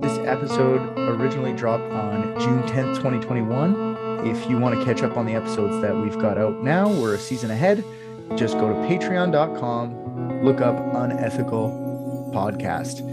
This 0.00 0.16
episode 0.20 0.98
originally 0.98 1.52
dropped 1.52 1.92
on 1.92 2.40
June 2.40 2.62
10th, 2.62 2.96
2021. 2.96 4.26
If 4.26 4.48
you 4.48 4.56
want 4.58 4.74
to 4.78 4.82
catch 4.86 5.02
up 5.02 5.18
on 5.18 5.26
the 5.26 5.34
episodes 5.34 5.82
that 5.82 5.94
we've 5.94 6.18
got 6.18 6.38
out 6.38 6.64
now, 6.64 6.88
we're 6.88 7.14
a 7.14 7.18
season 7.18 7.50
ahead. 7.50 7.84
Just 8.34 8.54
go 8.54 8.68
to 8.68 8.74
patreon.com, 8.88 10.42
look 10.42 10.62
up 10.62 10.78
Unethical 10.94 12.30
Podcast. 12.34 13.06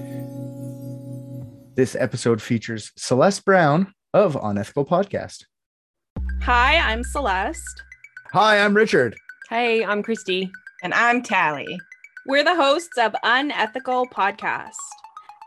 This 1.75 1.95
episode 1.95 2.41
features 2.41 2.93
Celeste 2.95 3.43
Brown 3.43 3.93
of 4.13 4.37
Unethical 4.41 4.85
Podcast. 4.85 5.43
Hi, 6.43 6.77
I'm 6.77 7.03
Celeste. 7.03 7.83
Hi, 8.31 8.57
I'm 8.57 8.73
Richard. 8.73 9.17
Hey, 9.49 9.83
I'm 9.83 10.01
Christy. 10.01 10.49
And 10.81 10.93
I'm 10.93 11.23
Tally. 11.23 11.77
We're 12.25 12.45
the 12.45 12.55
hosts 12.55 12.97
of 12.97 13.13
Unethical 13.21 14.07
Podcast. 14.07 14.71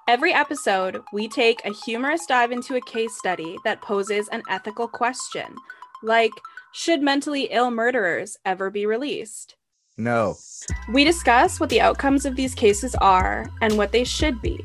Every 0.09 0.33
episode, 0.33 1.01
we 1.13 1.29
take 1.29 1.65
a 1.65 1.73
humorous 1.73 2.27
dive 2.27 2.51
into 2.51 2.75
a 2.75 2.81
case 2.81 3.17
study 3.17 3.57
that 3.65 3.81
poses 3.83 4.29
an 4.31 4.43
ethical 4.51 4.89
question, 4.89 5.55
like 6.03 6.33
should 6.73 7.01
mentally 7.01 7.45
ill 7.53 7.71
murderers 7.71 8.37
ever 8.45 8.69
be 8.69 8.85
released? 8.85 9.55
No. 9.97 10.35
We 10.93 11.05
discuss 11.05 11.61
what 11.61 11.71
the 11.71 11.81
outcomes 11.81 12.27
of 12.27 12.35
these 12.35 12.53
cases 12.53 12.97
are 12.97 13.49
and 13.61 13.79
what 13.79 13.93
they 13.93 14.03
should 14.03 14.43
be, 14.43 14.59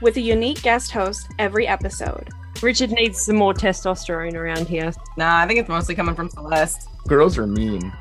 with 0.00 0.16
a 0.16 0.22
unique 0.22 0.62
guest 0.62 0.90
host 0.90 1.28
every 1.38 1.68
episode. 1.68 2.30
Richard 2.62 2.90
needs 2.90 3.20
some 3.20 3.36
more 3.36 3.52
testosterone 3.52 4.36
around 4.36 4.68
here. 4.68 4.94
Nah, 5.18 5.40
I 5.40 5.46
think 5.46 5.60
it's 5.60 5.68
mostly 5.68 5.96
coming 5.96 6.14
from 6.14 6.30
Celeste. 6.30 6.88
Girls 7.06 7.36
are 7.36 7.46
mean. 7.46 7.92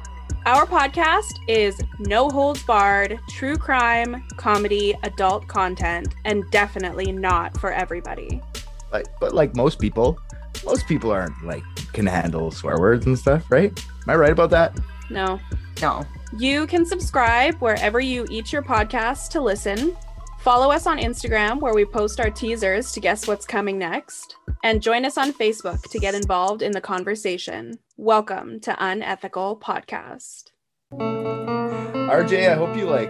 Our 0.48 0.66
podcast 0.66 1.42
is 1.50 1.78
no 2.00 2.30
holds 2.30 2.64
barred, 2.64 3.20
true 3.32 3.58
crime, 3.58 4.24
comedy, 4.38 4.96
adult 5.04 5.46
content, 5.50 6.16
and 6.24 6.50
definitely 6.52 7.12
not 7.12 7.60
for 7.60 7.74
everybody. 7.74 8.42
But, 8.90 9.10
but 9.20 9.34
like 9.34 9.58
most 9.58 9.78
people, 9.78 10.18
most 10.64 10.88
people 10.88 11.12
aren't 11.12 11.46
like 11.46 11.64
can 11.92 12.06
handle 12.06 12.50
swear 12.52 12.80
words 12.80 13.06
and 13.08 13.20
stuff, 13.20 13.52
right? 13.52 13.78
Am 14.04 14.10
I 14.10 14.16
right 14.16 14.32
about 14.32 14.50
that? 14.52 14.80
No. 15.10 15.38
No. 15.82 16.06
You 16.38 16.66
can 16.66 16.86
subscribe 16.86 17.56
wherever 17.56 18.00
you 18.00 18.26
eat 18.32 18.54
your 18.54 18.64
podcast 18.64 19.32
to 19.32 19.42
listen. 19.42 19.98
Follow 20.40 20.72
us 20.72 20.88
on 20.88 20.98
Instagram 20.98 21.60
where 21.60 21.74
we 21.74 21.84
post 21.84 22.22
our 22.22 22.32
teasers 22.32 22.94
to 22.94 23.02
guess 23.02 23.28
what's 23.28 23.46
coming 23.46 23.78
next. 23.78 24.38
And 24.64 24.82
join 24.82 25.04
us 25.04 25.18
on 25.18 25.34
Facebook 25.34 25.82
to 25.92 26.00
get 26.00 26.16
involved 26.16 26.62
in 26.62 26.72
the 26.72 26.80
conversation. 26.80 27.78
Welcome 28.00 28.60
to 28.60 28.76
Unethical 28.78 29.58
Podcast. 29.60 30.52
RJ, 30.94 32.48
I 32.48 32.54
hope 32.54 32.78
you 32.78 32.86
like 32.86 33.08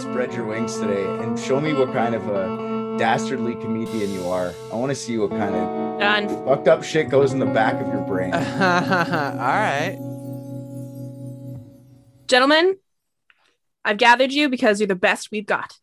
spread 0.00 0.32
your 0.32 0.46
wings 0.46 0.78
today 0.78 1.04
and 1.04 1.38
show 1.38 1.60
me 1.60 1.74
what 1.74 1.92
kind 1.92 2.14
of 2.14 2.26
a 2.26 2.96
dastardly 2.98 3.56
comedian 3.56 4.10
you 4.14 4.26
are. 4.26 4.54
I 4.72 4.76
want 4.76 4.88
to 4.88 4.94
see 4.94 5.18
what 5.18 5.32
kind 5.32 5.54
of 5.54 6.00
Done. 6.00 6.46
fucked 6.46 6.66
up 6.66 6.82
shit 6.82 7.10
goes 7.10 7.34
in 7.34 7.40
the 7.40 7.44
back 7.44 7.74
of 7.74 7.88
your 7.88 8.00
brain. 8.00 8.32
All 8.34 8.40
right. 8.40 9.98
Gentlemen, 12.26 12.78
I've 13.84 13.98
gathered 13.98 14.32
you 14.32 14.48
because 14.48 14.80
you're 14.80 14.86
the 14.86 14.94
best 14.94 15.30
we've 15.30 15.44
got. 15.44 15.74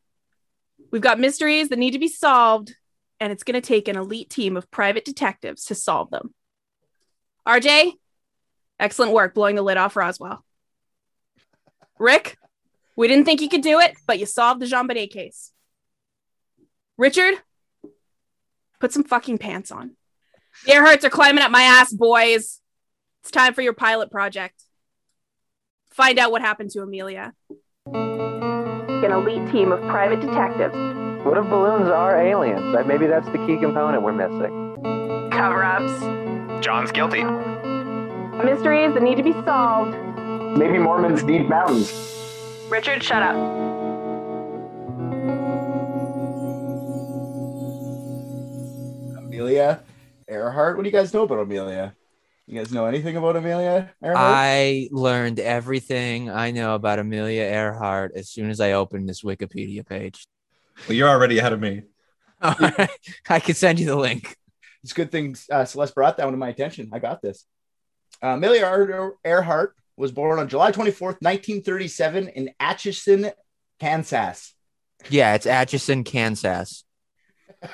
We've 0.91 1.03
got 1.03 1.19
mysteries 1.19 1.69
that 1.69 1.77
need 1.77 1.91
to 1.91 1.99
be 1.99 2.07
solved, 2.07 2.73
and 3.19 3.31
it's 3.31 3.43
going 3.43 3.61
to 3.61 3.67
take 3.67 3.88
an 3.88 3.95
elite 3.95 4.31
team 4.31 4.57
of 4.57 4.71
private 4.71 5.05
detectives 5.05 5.65
to 5.65 5.75
solve 5.75 6.09
them. 6.09 6.33
RJ, 7.47 7.93
excellent 8.80 9.14
work 9.14 9.33
blowing 9.33 9.56
the 9.56 9.61
lid 9.61 9.78
off 9.78 9.95
Roswell. 9.95 10.44
Rick, 12.00 12.38
we 12.95 13.08
didn't 13.08 13.25
think 13.25 13.42
you 13.42 13.50
could 13.50 13.61
do 13.61 13.80
it, 13.80 13.95
but 14.06 14.19
you 14.19 14.25
solved 14.25 14.61
the 14.61 14.66
JonBenét 14.66 15.11
case. 15.11 15.52
Richard, 16.97 17.36
put 18.80 18.92
some 18.92 19.03
fucking 19.03 19.38
pants 19.38 19.72
on. 19.72 19.95
The 20.66 20.73
air 20.73 20.86
hurts 20.86 21.06
are 21.06 21.09
climbing 21.09 21.44
up 21.44 21.52
my 21.52 21.61
ass, 21.61 21.94
boys. 21.94 22.59
It's 23.22 23.31
time 23.31 23.53
for 23.53 23.61
your 23.61 23.73
pilot 23.73 24.09
project. 24.09 24.64
Find 25.91 26.18
out 26.19 26.31
what 26.31 26.41
happened 26.41 26.72
to 26.72 26.81
Amelia. 26.81 27.34
An 27.94 29.12
elite 29.12 29.51
team 29.51 29.72
of 29.72 29.80
private 29.90 30.22
detectives. 30.22 30.75
What 31.25 31.38
if 31.38 31.50
balloons 31.50 31.90
are 31.90 32.19
aliens? 32.19 32.75
Maybe 32.88 33.06
that's 33.06 33.28
the 33.28 33.38
key 33.46 33.57
component 33.57 34.01
we're 34.01 34.13
missing. 34.13 35.30
Cover 35.31 35.63
ups. 35.63 36.66
John's 36.66 36.91
guilty. 36.91 37.24
Mysteries 38.44 38.94
that 38.94 39.02
need 39.03 39.16
to 39.16 39.24
be 39.24 39.34
solved. 39.46 39.96
Maybe 40.58 40.78
Mormons 40.78 41.24
need 41.24 41.50
mountains. 41.50 41.92
Richard, 42.70 43.03
shut 43.03 43.24
up. 43.24 43.36
Amelia 49.18 49.81
Earhart. 50.28 50.78
What 50.78 50.84
do 50.84 50.90
you 50.90 50.94
guys 50.94 51.14
know 51.14 51.24
about 51.24 51.40
Amelia? 51.40 51.96
You 52.46 52.58
guys 52.59 52.72
know 52.72 52.86
anything 52.86 53.18
about 53.18 53.36
Amelia 53.36 53.92
Earhart? 54.02 54.18
I 54.18 54.88
learned 54.92 55.40
everything 55.40 56.30
I 56.30 56.52
know 56.52 56.75
about 56.75 57.00
Amelia 57.00 57.44
Earhart 57.44 58.14
as 58.16 58.30
soon 58.30 58.50
as 58.50 58.59
I 58.62 58.74
opened 58.74 59.09
this 59.09 59.22
Wikipedia 59.22 59.86
page. 59.86 60.25
Well, 60.88 60.96
you're 60.96 61.09
already 61.09 61.40
ahead 61.40 61.54
of 61.54 61.59
me. 61.59 61.84
All 62.42 62.56
right. 62.59 62.90
I 63.30 63.40
can 63.40 63.56
send 63.56 63.80
you 63.80 63.88
the 63.88 63.96
link. 63.96 64.38
it's 64.84 64.92
a 64.92 64.96
good 64.96 65.12
thing 65.12 65.36
uh, 65.52 65.66
Celeste 65.66 65.96
brought 65.96 66.18
that 66.18 66.25
one 66.25 66.34
to 66.34 66.38
my 66.38 66.50
attention. 66.50 66.90
I 66.94 67.00
got 67.00 67.22
this. 67.22 67.46
Uh, 68.23 68.29
Amelia 68.29 69.11
Earhart 69.23 69.75
was 69.95 70.11
born 70.11 70.39
on 70.39 70.47
July 70.47 70.72
24th, 70.72 71.22
1937, 71.22 72.28
in 72.29 72.51
Atchison, 72.59 73.31
Kansas. 73.79 74.53
Yeah, 75.09 75.35
it's 75.35 75.45
Atchison, 75.45 76.03
Kansas. 76.03 76.83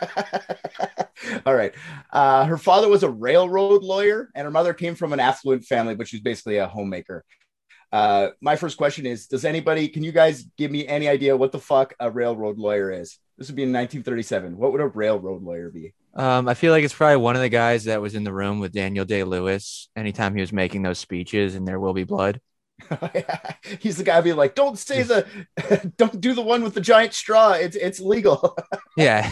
All 1.45 1.55
right. 1.55 1.73
Uh, 2.11 2.45
her 2.45 2.57
father 2.57 2.87
was 2.87 3.03
a 3.03 3.09
railroad 3.09 3.83
lawyer, 3.83 4.29
and 4.35 4.45
her 4.45 4.51
mother 4.51 4.73
came 4.73 4.95
from 4.95 5.13
an 5.13 5.19
affluent 5.19 5.65
family, 5.65 5.95
but 5.95 6.07
she's 6.07 6.21
basically 6.21 6.57
a 6.57 6.67
homemaker. 6.67 7.23
Uh, 7.91 8.29
my 8.41 8.55
first 8.55 8.77
question 8.77 9.05
is 9.05 9.27
Does 9.27 9.45
anybody, 9.45 9.87
can 9.87 10.03
you 10.03 10.11
guys 10.11 10.45
give 10.57 10.71
me 10.71 10.87
any 10.87 11.07
idea 11.07 11.37
what 11.37 11.51
the 11.51 11.59
fuck 11.59 11.93
a 11.99 12.09
railroad 12.09 12.57
lawyer 12.57 12.91
is? 12.91 13.19
This 13.37 13.47
would 13.47 13.55
be 13.55 13.63
in 13.63 13.69
1937. 13.69 14.57
What 14.57 14.71
would 14.71 14.81
a 14.81 14.87
railroad 14.87 15.43
lawyer 15.43 15.69
be? 15.69 15.93
Um, 16.16 16.47
I 16.47 16.53
feel 16.53 16.72
like 16.72 16.84
it's 16.84 16.94
probably 16.94 17.18
one 17.18 17.35
of 17.35 17.41
the 17.41 17.50
guys 17.50 17.85
that 17.85 18.01
was 18.01 18.13
in 18.13 18.24
the 18.24 18.34
room 18.34 18.59
with 18.59 18.72
Daniel 18.72 19.06
Day 19.06 19.24
Lewis 19.24 19.90
anytime 19.96 20.35
he 20.35 20.41
was 20.41 20.53
making 20.53 20.84
those 20.84 21.00
speeches 21.00 21.56
and 21.56 21.68
there 21.68 21.79
will 21.79 21.94
be 21.94 22.03
blood. 22.03 22.40
yeah. 23.16 23.56
He's 23.79 23.97
the 23.97 24.03
guy 24.03 24.22
being 24.22 24.35
like, 24.35 24.56
"Don't 24.56 24.78
say 24.78 25.03
the, 25.03 25.25
don't 25.97 26.19
do 26.19 26.34
the 26.34 26.41
one 26.41 26.63
with 26.63 26.74
the 26.74 26.81
giant 26.81 27.13
straw. 27.13 27.53
It's 27.53 27.75
it's 27.75 28.00
legal." 28.00 28.57
Yeah. 28.96 29.28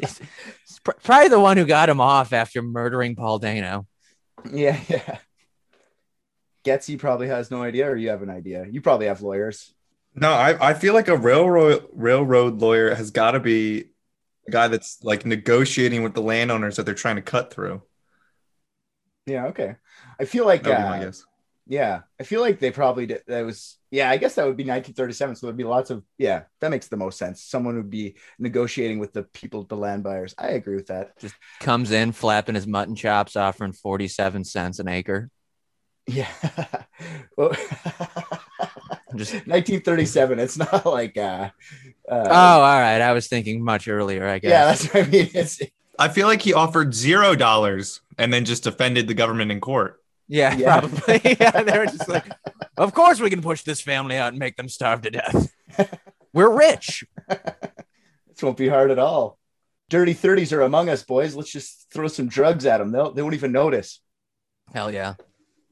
It's 0.00 0.78
pr- 0.82 0.92
probably 1.02 1.28
the 1.28 1.38
one 1.38 1.58
who 1.58 1.66
got 1.66 1.90
him 1.90 2.00
off 2.00 2.32
after 2.32 2.62
murdering 2.62 3.14
Paul 3.14 3.38
Dano. 3.38 3.86
yeah, 4.50 4.80
yeah. 4.88 5.18
Getsy 6.64 6.98
probably 6.98 7.28
has 7.28 7.50
no 7.50 7.62
idea, 7.62 7.90
or 7.90 7.94
you 7.94 8.08
have 8.08 8.22
an 8.22 8.30
idea. 8.30 8.64
You 8.70 8.80
probably 8.80 9.06
have 9.06 9.20
lawyers. 9.20 9.74
No, 10.14 10.32
I, 10.32 10.70
I 10.70 10.74
feel 10.74 10.94
like 10.94 11.08
a 11.08 11.16
railroad 11.16 11.86
railroad 11.92 12.60
lawyer 12.60 12.94
has 12.94 13.10
got 13.10 13.32
to 13.32 13.40
be 13.40 13.90
a 14.48 14.50
guy 14.50 14.68
that's 14.68 15.02
like 15.02 15.26
negotiating 15.26 16.02
with 16.02 16.14
the 16.14 16.22
landowners 16.22 16.76
that 16.76 16.84
they're 16.84 16.94
trying 16.94 17.16
to 17.16 17.22
cut 17.22 17.52
through. 17.52 17.82
Yeah, 19.26 19.46
okay. 19.46 19.76
I 20.20 20.24
feel 20.26 20.44
like, 20.44 20.64
That 20.64 20.80
my 20.82 20.98
uh, 20.98 20.98
guess. 20.98 21.24
yeah, 21.66 22.02
I 22.20 22.24
feel 22.24 22.40
like 22.42 22.58
they 22.60 22.70
probably 22.70 23.06
did. 23.06 23.22
That 23.26 23.44
was, 23.44 23.78
yeah, 23.90 24.10
I 24.10 24.18
guess 24.18 24.34
that 24.34 24.46
would 24.46 24.56
be 24.56 24.64
1937. 24.64 25.36
So 25.36 25.46
there'd 25.46 25.56
be 25.56 25.64
lots 25.64 25.90
of, 25.90 26.04
yeah, 26.18 26.42
that 26.60 26.70
makes 26.70 26.88
the 26.88 26.96
most 26.98 27.18
sense. 27.18 27.42
Someone 27.42 27.76
would 27.76 27.90
be 27.90 28.16
negotiating 28.38 28.98
with 28.98 29.12
the 29.14 29.22
people, 29.22 29.64
the 29.64 29.76
land 29.76 30.02
buyers. 30.02 30.34
I 30.36 30.48
agree 30.48 30.76
with 30.76 30.88
that. 30.88 31.18
Just 31.18 31.36
comes 31.60 31.90
in 31.90 32.12
flapping 32.12 32.54
his 32.54 32.66
mutton 32.66 32.96
chops, 32.96 33.36
offering 33.36 33.72
47 33.72 34.44
cents 34.44 34.78
an 34.78 34.88
acre. 34.88 35.30
Yeah. 36.06 36.28
well, 37.36 37.52
Just 39.18 39.32
1937. 39.34 40.38
It's 40.38 40.56
not 40.58 40.84
like, 40.98 41.16
uh, 41.16 41.50
uh, 42.10 42.26
Oh, 42.28 42.60
all 42.60 42.80
right. 42.80 43.00
I 43.00 43.12
was 43.12 43.26
thinking 43.28 43.62
much 43.62 43.88
earlier, 43.88 44.26
I 44.26 44.38
guess. 44.38 44.50
yeah, 44.50 44.64
that's 44.66 44.84
what 44.94 45.06
I 45.06 45.08
mean. 45.08 45.30
It's, 45.34 45.60
I 45.98 46.08
feel 46.08 46.26
like 46.26 46.42
he 46.42 46.52
offered 46.54 46.92
zero 46.94 47.34
dollars 47.36 48.00
and 48.18 48.32
then 48.32 48.44
just 48.44 48.64
defended 48.64 49.06
the 49.06 49.14
government 49.14 49.52
in 49.52 49.60
court. 49.60 50.00
yeah, 50.26 50.56
Yeah. 50.56 50.80
probably. 50.80 51.20
yeah, 51.40 51.62
they 51.62 51.78
were 51.78 51.86
just 51.86 52.08
like, 52.08 52.26
of 52.76 52.92
course 52.94 53.20
we 53.20 53.30
can 53.30 53.40
push 53.42 53.62
this 53.62 53.80
family 53.80 54.16
out 54.16 54.28
and 54.30 54.38
make 54.38 54.56
them 54.56 54.68
starve 54.68 55.02
to 55.02 55.10
death. 55.10 55.52
We're 56.32 56.50
rich. 56.52 57.04
This 57.28 58.42
won't 58.42 58.56
be 58.56 58.68
hard 58.68 58.90
at 58.90 58.98
all. 58.98 59.38
Dirty 59.88 60.14
30s 60.14 60.52
are 60.52 60.62
among 60.62 60.88
us, 60.88 61.04
boys. 61.04 61.36
Let's 61.36 61.52
just 61.52 61.86
throw 61.92 62.08
some 62.08 62.26
drugs 62.26 62.66
at 62.66 62.78
them. 62.78 62.90
They'll, 62.90 63.12
they 63.12 63.22
won't 63.22 63.34
even 63.34 63.52
notice. 63.52 64.00
Hell 64.72 64.90
yeah. 64.90 65.14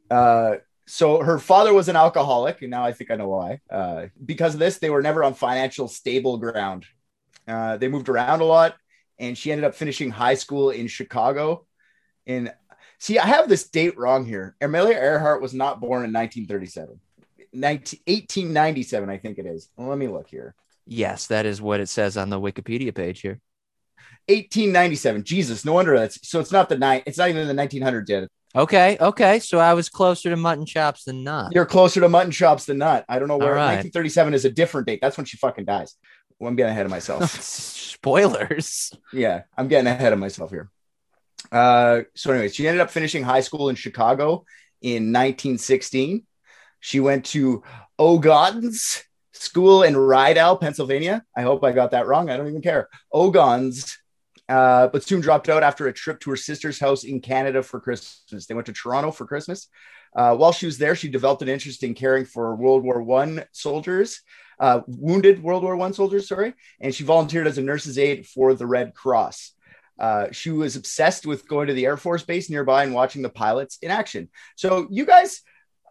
Uh, 0.08 0.56
so 0.92 1.22
her 1.22 1.38
father 1.38 1.72
was 1.72 1.88
an 1.88 1.96
alcoholic, 1.96 2.60
and 2.60 2.70
now 2.70 2.84
I 2.84 2.92
think 2.92 3.10
I 3.10 3.16
know 3.16 3.28
why. 3.28 3.60
Uh, 3.70 4.08
because 4.22 4.52
of 4.52 4.60
this, 4.60 4.76
they 4.76 4.90
were 4.90 5.00
never 5.00 5.24
on 5.24 5.32
financial 5.32 5.88
stable 5.88 6.36
ground. 6.36 6.84
Uh, 7.48 7.78
they 7.78 7.88
moved 7.88 8.10
around 8.10 8.42
a 8.42 8.44
lot, 8.44 8.76
and 9.18 9.36
she 9.36 9.50
ended 9.50 9.64
up 9.64 9.74
finishing 9.74 10.10
high 10.10 10.34
school 10.34 10.68
in 10.68 10.88
Chicago. 10.88 11.64
In 12.26 12.50
see, 12.98 13.18
I 13.18 13.24
have 13.24 13.48
this 13.48 13.70
date 13.70 13.96
wrong 13.96 14.26
here. 14.26 14.54
Amelia 14.60 14.98
Earhart 14.98 15.40
was 15.40 15.54
not 15.54 15.80
born 15.80 16.04
in 16.04 16.12
1937. 16.12 17.00
19, 17.54 18.00
1897, 18.06 19.08
I 19.08 19.16
think 19.16 19.38
it 19.38 19.46
is. 19.46 19.70
Well, 19.78 19.88
let 19.88 19.96
me 19.96 20.08
look 20.08 20.28
here. 20.28 20.54
Yes, 20.86 21.26
that 21.28 21.46
is 21.46 21.62
what 21.62 21.80
it 21.80 21.88
says 21.88 22.18
on 22.18 22.28
the 22.28 22.38
Wikipedia 22.38 22.94
page 22.94 23.22
here. 23.22 23.40
1897. 24.28 25.24
Jesus, 25.24 25.64
no 25.64 25.72
wonder 25.72 25.98
that's 25.98 26.28
so. 26.28 26.38
It's 26.38 26.52
not 26.52 26.68
the 26.68 26.76
nine. 26.76 27.02
It's 27.06 27.16
not 27.16 27.30
even 27.30 27.48
the 27.48 27.54
1900s 27.54 28.10
yet. 28.10 28.28
Okay, 28.54 28.98
okay. 29.00 29.38
So 29.38 29.58
I 29.58 29.74
was 29.74 29.88
closer 29.88 30.30
to 30.30 30.36
mutton 30.36 30.66
chops 30.66 31.04
than 31.04 31.24
not. 31.24 31.52
You're 31.54 31.66
closer 31.66 32.00
to 32.00 32.08
mutton 32.08 32.32
chops 32.32 32.66
than 32.66 32.78
not. 32.78 33.04
I 33.08 33.18
don't 33.18 33.28
know 33.28 33.38
where. 33.38 33.54
Right. 33.54 33.76
1937 33.82 34.34
is 34.34 34.44
a 34.44 34.50
different 34.50 34.86
date. 34.86 35.00
That's 35.00 35.16
when 35.16 35.24
she 35.26 35.36
fucking 35.38 35.64
dies. 35.64 35.94
Well, 36.38 36.50
I'm 36.50 36.56
getting 36.56 36.72
ahead 36.72 36.86
of 36.86 36.90
myself. 36.90 37.30
Spoilers. 37.42 38.92
yeah, 39.12 39.42
I'm 39.56 39.68
getting 39.68 39.86
ahead 39.86 40.12
of 40.12 40.18
myself 40.18 40.50
here. 40.50 40.70
Uh, 41.50 42.02
so, 42.14 42.32
anyways, 42.32 42.54
she 42.54 42.66
ended 42.66 42.80
up 42.80 42.90
finishing 42.90 43.22
high 43.22 43.40
school 43.40 43.68
in 43.68 43.76
Chicago 43.76 44.44
in 44.80 45.12
1916. 45.12 46.26
She 46.80 47.00
went 47.00 47.26
to 47.26 47.62
Ogontz 47.98 49.02
School 49.32 49.82
in 49.82 49.94
Rydal, 49.94 50.60
Pennsylvania. 50.60 51.24
I 51.36 51.42
hope 51.42 51.64
I 51.64 51.72
got 51.72 51.92
that 51.92 52.06
wrong. 52.06 52.28
I 52.28 52.36
don't 52.36 52.48
even 52.48 52.62
care. 52.62 52.88
Ogontz, 53.14 53.96
uh, 54.52 54.88
but 54.88 55.02
soon 55.02 55.22
dropped 55.22 55.48
out 55.48 55.62
after 55.62 55.86
a 55.86 55.92
trip 55.92 56.20
to 56.20 56.30
her 56.30 56.36
sister's 56.36 56.78
house 56.78 57.04
in 57.04 57.20
Canada 57.20 57.62
for 57.62 57.80
Christmas. 57.80 58.46
They 58.46 58.54
went 58.54 58.66
to 58.66 58.72
Toronto 58.74 59.10
for 59.10 59.26
Christmas. 59.26 59.68
Uh, 60.14 60.36
while 60.36 60.52
she 60.52 60.66
was 60.66 60.76
there, 60.76 60.94
she 60.94 61.08
developed 61.08 61.40
an 61.40 61.48
interest 61.48 61.82
in 61.82 61.94
caring 61.94 62.26
for 62.26 62.54
World 62.54 62.84
War 62.84 63.02
One 63.02 63.44
soldiers, 63.52 64.20
uh, 64.60 64.80
wounded 64.86 65.42
World 65.42 65.62
War 65.62 65.74
One 65.74 65.94
soldiers. 65.94 66.28
Sorry, 66.28 66.52
and 66.82 66.94
she 66.94 67.02
volunteered 67.02 67.46
as 67.46 67.56
a 67.56 67.62
nurse's 67.62 67.98
aide 67.98 68.26
for 68.26 68.52
the 68.52 68.66
Red 68.66 68.92
Cross. 68.94 69.52
Uh, 69.98 70.26
she 70.32 70.50
was 70.50 70.76
obsessed 70.76 71.24
with 71.24 71.48
going 71.48 71.68
to 71.68 71.74
the 71.74 71.86
Air 71.86 71.96
Force 71.96 72.22
Base 72.22 72.50
nearby 72.50 72.84
and 72.84 72.92
watching 72.92 73.22
the 73.22 73.30
pilots 73.30 73.78
in 73.80 73.90
action. 73.90 74.28
So 74.56 74.86
you 74.90 75.06
guys 75.06 75.40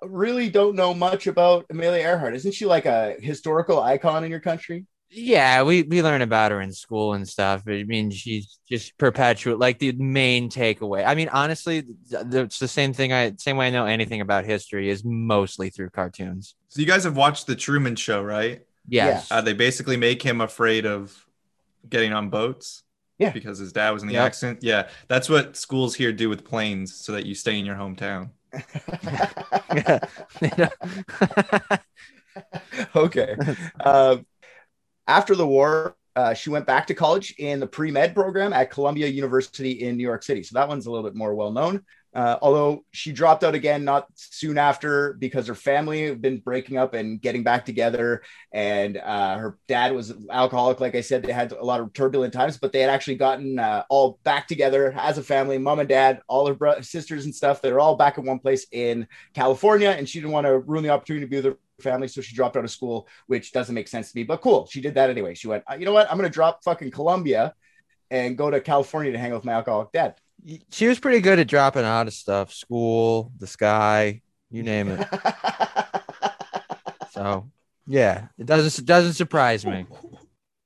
really 0.04 0.50
don't 0.50 0.76
know 0.76 0.94
much 0.94 1.26
about 1.26 1.66
Amelia 1.72 2.04
Earhart. 2.04 2.36
Isn't 2.36 2.54
she 2.54 2.66
like 2.66 2.86
a 2.86 3.16
historical 3.20 3.82
icon 3.82 4.24
in 4.24 4.30
your 4.30 4.40
country? 4.40 4.86
Yeah, 5.14 5.64
we 5.64 5.84
we 5.84 6.02
learn 6.02 6.22
about 6.22 6.52
her 6.52 6.62
in 6.62 6.72
school 6.72 7.14
and 7.14 7.28
stuff. 7.28 7.64
I 7.68 7.84
mean, 7.84 8.12
she's 8.12 8.60
just 8.70 8.98
perpetuate 8.98 9.60
like 9.60 9.78
the 9.78 9.92
main 9.92 10.50
takeaway. 10.50 11.06
I 11.06 11.16
mean, 11.16 11.28
honestly, 11.30 11.82
th- 12.10 12.26
it's 12.34 12.60
the 12.60 12.68
same 12.68 12.94
thing. 12.94 13.12
I 13.12 13.34
same 13.38 13.58
way 13.58 13.68
I 13.68 13.70
know 13.72 13.86
anything 13.86 14.22
about 14.22 14.46
history 14.46 14.90
is 14.90 15.04
mostly 15.04 15.70
through 15.70 15.90
cartoons. 15.90 16.56
So 16.70 16.80
you 16.80 16.88
guys 16.88 17.04
have 17.04 17.18
watched 17.18 17.46
the 17.46 17.58
Truman 17.58 17.98
Show, 17.98 18.24
right? 18.24 18.62
Yes. 18.88 19.30
Uh, 19.30 19.42
they 19.42 19.52
basically 19.54 19.98
make 19.98 20.22
him 20.22 20.40
afraid 20.40 20.86
of 20.86 21.28
getting 21.90 22.14
on 22.14 22.30
boats. 22.30 22.84
Yeah. 23.18 23.32
Because 23.32 23.60
his 23.60 23.74
dad 23.74 23.92
was 23.92 24.02
in 24.04 24.08
the 24.08 24.16
Yep. 24.16 24.26
accident. 24.26 24.60
Yeah. 24.64 24.88
That's 25.10 25.30
what 25.30 25.56
schools 25.58 25.94
here 25.94 26.12
do 26.14 26.30
with 26.30 26.46
planes 26.46 26.96
so 26.96 27.12
that 27.12 27.26
you 27.26 27.36
stay 27.36 27.60
in 27.60 27.66
your 27.66 27.76
hometown. 27.76 28.30
okay. 32.96 33.36
Uh, 33.80 34.18
after 35.12 35.36
the 35.36 35.46
war, 35.46 35.98
uh, 36.16 36.34
she 36.34 36.50
went 36.50 36.66
back 36.66 36.88
to 36.88 36.94
college 36.94 37.36
in 37.38 37.60
the 37.60 37.68
pre 37.68 37.92
med 37.92 38.16
program 38.16 38.54
at 38.54 38.72
Columbia 38.72 39.08
University 39.08 39.72
in 39.84 39.98
New 39.98 40.04
York 40.04 40.24
City. 40.24 40.44
So 40.44 40.54
that 40.56 40.68
one's 40.68 40.86
a 40.86 40.92
little 40.92 41.08
bit 41.10 41.16
more 41.16 41.36
well 41.36 41.52
known. 41.52 41.84
Uh, 42.14 42.38
although 42.42 42.84
she 42.92 43.14
dropped 43.14 43.42
out 43.42 43.56
again 43.56 43.86
not 43.86 44.06
soon 44.16 44.58
after 44.58 45.14
because 45.14 45.48
her 45.48 45.56
family 45.56 46.08
had 46.08 46.22
been 46.22 46.40
breaking 46.40 46.78
up 46.78 46.94
and 46.94 47.22
getting 47.22 47.42
back 47.42 47.64
together. 47.66 48.22
And 48.52 48.98
uh, 48.98 49.38
her 49.38 49.58
dad 49.70 49.94
was 49.94 50.14
alcoholic. 50.30 50.82
Like 50.82 50.96
I 50.96 51.02
said, 51.02 51.24
they 51.24 51.32
had 51.32 51.54
a 51.54 51.64
lot 51.64 51.80
of 51.80 51.94
turbulent 51.94 52.34
times, 52.34 52.58
but 52.58 52.74
they 52.74 52.82
had 52.82 52.90
actually 52.90 53.16
gotten 53.16 53.60
uh, 53.60 53.84
all 53.90 54.20
back 54.24 54.48
together 54.48 54.94
as 54.98 55.18
a 55.18 55.24
family 55.24 55.58
mom 55.58 55.80
and 55.80 55.88
dad, 55.88 56.22
all 56.28 56.48
her 56.48 56.54
bro- 56.54 56.82
sisters 56.82 57.24
and 57.24 57.34
stuff. 57.34 57.62
They're 57.62 57.80
all 57.80 57.96
back 57.96 58.18
in 58.18 58.26
one 58.26 58.40
place 58.40 58.66
in 58.74 59.08
California. 59.34 59.92
And 59.92 60.08
she 60.08 60.20
didn't 60.20 60.34
want 60.34 60.48
to 60.48 60.60
ruin 60.60 60.84
the 60.84 60.90
opportunity 60.90 61.26
to 61.26 61.30
be 61.30 61.38
with 61.38 61.46
her 61.46 61.58
family. 61.82 62.08
So 62.08 62.22
she 62.22 62.36
dropped 62.36 62.58
out 62.58 62.64
of 62.64 62.72
school, 62.72 63.08
which 63.28 63.52
doesn't 63.52 63.76
make 63.76 63.88
sense 63.88 64.12
to 64.12 64.18
me, 64.18 64.24
but 64.24 64.42
cool. 64.42 64.68
She 64.68 64.82
did 64.82 64.96
that 64.96 65.10
anyway. 65.10 65.34
She 65.34 65.48
went, 65.48 65.64
"Uh, 65.70 65.76
you 65.76 65.86
know 65.86 65.94
what? 65.94 66.10
I'm 66.10 66.18
going 66.18 66.30
to 66.30 66.34
drop 66.34 66.64
fucking 66.64 66.92
Columbia 66.92 67.54
and 68.10 68.38
go 68.38 68.50
to 68.50 68.60
California 68.62 69.12
to 69.12 69.18
hang 69.18 69.32
out 69.32 69.36
with 69.36 69.46
my 69.46 69.54
alcoholic 69.54 69.92
dad. 69.92 70.16
she 70.72 70.88
was 70.88 71.00
pretty 71.00 71.22
good 71.22 71.40
at 71.40 71.48
dropping 71.48 71.84
out 71.86 72.08
of 72.08 72.14
stuff. 72.14 72.54
School, 72.54 73.32
the 73.38 73.48
sky, 73.48 74.22
you 74.50 74.64
name 74.64 74.90
it. 74.90 75.08
So 77.12 77.52
yeah, 77.88 78.28
it 78.38 78.46
doesn't 78.46 78.80
it 78.84 78.86
doesn't 78.86 79.14
surprise 79.14 79.66
me. 79.66 79.86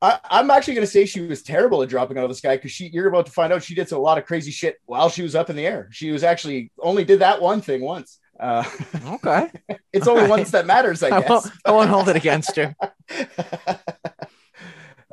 I, 0.01 0.19
I'm 0.29 0.49
actually 0.51 0.75
going 0.75 0.85
to 0.85 0.91
say 0.91 1.05
she 1.05 1.21
was 1.21 1.41
terrible 1.41 1.81
at 1.81 1.89
dropping 1.89 2.17
out 2.17 2.23
of 2.23 2.29
the 2.29 2.35
sky 2.35 2.55
because 2.55 2.71
she 2.71 2.87
you're 2.93 3.07
about 3.07 3.25
to 3.25 3.31
find 3.31 3.51
out 3.51 3.63
she 3.63 3.75
did 3.75 3.91
a 3.91 3.97
lot 3.97 4.17
of 4.17 4.25
crazy 4.25 4.51
shit 4.51 4.77
while 4.85 5.09
she 5.09 5.23
was 5.23 5.35
up 5.35 5.49
in 5.49 5.55
the 5.55 5.65
air. 5.65 5.89
She 5.91 6.11
was 6.11 6.23
actually 6.23 6.71
only 6.79 7.03
did 7.03 7.19
that 7.19 7.41
one 7.41 7.61
thing 7.61 7.81
once. 7.81 8.19
Uh, 8.39 8.63
Okay, 9.05 9.49
it's 9.93 10.07
only 10.07 10.23
right. 10.23 10.25
once 10.25 10.51
that 10.51 10.65
matters, 10.65 11.03
I 11.03 11.09
I 11.09 11.11
guess. 11.11 11.29
won't, 11.29 11.47
I 11.65 11.71
won't 11.71 11.89
hold 11.89 12.09
it 12.09 12.15
against 12.15 12.57
you. 12.57 12.73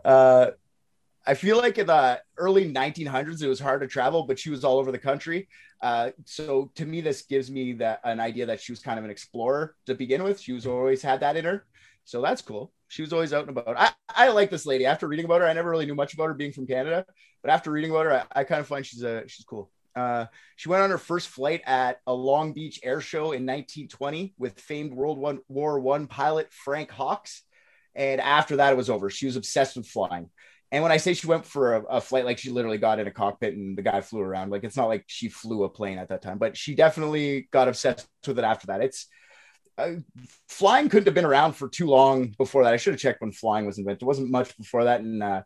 uh, 0.04 0.50
I 1.26 1.34
feel 1.34 1.58
like 1.58 1.78
in 1.78 1.86
the 1.86 2.20
early 2.36 2.72
1900s, 2.72 3.42
it 3.42 3.48
was 3.48 3.60
hard 3.60 3.80
to 3.82 3.86
travel, 3.88 4.24
but 4.24 4.38
she 4.38 4.50
was 4.50 4.64
all 4.64 4.78
over 4.78 4.90
the 4.92 4.98
country. 4.98 5.48
Uh, 5.82 6.10
so 6.24 6.70
to 6.76 6.84
me, 6.86 7.00
this 7.00 7.22
gives 7.22 7.50
me 7.50 7.74
that 7.74 8.00
an 8.04 8.20
idea 8.20 8.46
that 8.46 8.60
she 8.60 8.72
was 8.72 8.80
kind 8.80 8.98
of 8.98 9.04
an 9.04 9.10
explorer 9.10 9.74
to 9.86 9.94
begin 9.94 10.22
with. 10.24 10.40
She 10.40 10.52
was 10.52 10.66
always 10.66 11.02
had 11.02 11.20
that 11.20 11.36
in 11.36 11.44
her, 11.44 11.64
so 12.04 12.20
that's 12.22 12.42
cool. 12.42 12.72
She 12.88 13.02
was 13.02 13.12
always 13.12 13.32
out 13.32 13.46
and 13.48 13.56
about. 13.56 13.76
I, 13.78 13.90
I 14.08 14.28
like 14.30 14.50
this 14.50 14.66
lady. 14.66 14.84
After 14.86 15.06
reading 15.08 15.24
about 15.26 15.40
her, 15.42 15.46
I 15.48 15.52
never 15.54 15.70
really 15.70 15.86
knew 15.86 15.94
much 15.94 16.14
about 16.14 16.26
her 16.28 16.34
being 16.34 16.52
from 16.52 16.66
Canada, 16.66 17.04
but 17.42 17.50
after 17.50 17.70
reading 17.70 17.90
about 17.90 18.04
her, 18.06 18.12
I, 18.34 18.40
I 18.40 18.44
kind 18.44 18.60
of 18.60 18.66
find 18.68 18.84
she's 18.86 19.02
a 19.02 19.26
she's 19.28 19.44
cool. 19.46 19.70
Uh, 19.94 20.26
she 20.56 20.68
went 20.68 20.82
on 20.82 20.90
her 20.90 20.98
first 20.98 21.28
flight 21.28 21.62
at 21.66 22.00
a 22.06 22.12
Long 22.12 22.52
Beach 22.52 22.80
air 22.82 23.00
show 23.00 23.32
in 23.32 23.46
1920 23.46 24.34
with 24.38 24.58
famed 24.58 24.92
World 24.92 25.40
War 25.48 25.80
One 25.80 26.06
pilot 26.06 26.52
Frank 26.52 26.90
Hawks. 26.90 27.42
And 27.94 28.20
after 28.20 28.56
that, 28.56 28.72
it 28.72 28.76
was 28.76 28.88
over. 28.88 29.10
She 29.10 29.26
was 29.26 29.36
obsessed 29.36 29.76
with 29.76 29.86
flying. 29.86 30.30
And 30.70 30.82
when 30.82 30.92
I 30.92 30.96
say 30.96 31.12
she 31.12 31.26
went 31.26 31.44
for 31.44 31.76
a, 31.76 31.82
a 31.82 32.00
flight, 32.00 32.24
like 32.24 32.38
she 32.38 32.50
literally 32.50 32.78
got 32.78 32.98
in 32.98 33.06
a 33.06 33.10
cockpit 33.10 33.54
and 33.54 33.76
the 33.76 33.82
guy 33.82 34.00
flew 34.00 34.20
around. 34.20 34.50
Like 34.50 34.64
it's 34.64 34.76
not 34.76 34.88
like 34.88 35.04
she 35.06 35.28
flew 35.28 35.64
a 35.64 35.68
plane 35.68 35.98
at 35.98 36.08
that 36.08 36.22
time, 36.22 36.38
but 36.38 36.56
she 36.56 36.74
definitely 36.74 37.48
got 37.52 37.68
obsessed 37.68 38.08
with 38.26 38.38
it 38.38 38.44
after 38.44 38.68
that. 38.68 38.80
It's 38.80 39.06
uh, 39.76 39.92
flying 40.48 40.88
couldn't 40.88 41.06
have 41.06 41.14
been 41.14 41.26
around 41.26 41.52
for 41.52 41.68
too 41.68 41.86
long 41.86 42.34
before 42.38 42.64
that. 42.64 42.72
I 42.72 42.78
should 42.78 42.94
have 42.94 43.00
checked 43.00 43.20
when 43.20 43.32
flying 43.32 43.66
was 43.66 43.78
invented. 43.78 44.02
It 44.02 44.06
wasn't 44.06 44.30
much 44.30 44.56
before 44.56 44.84
that. 44.84 45.00
And 45.02 45.22
uh, 45.22 45.42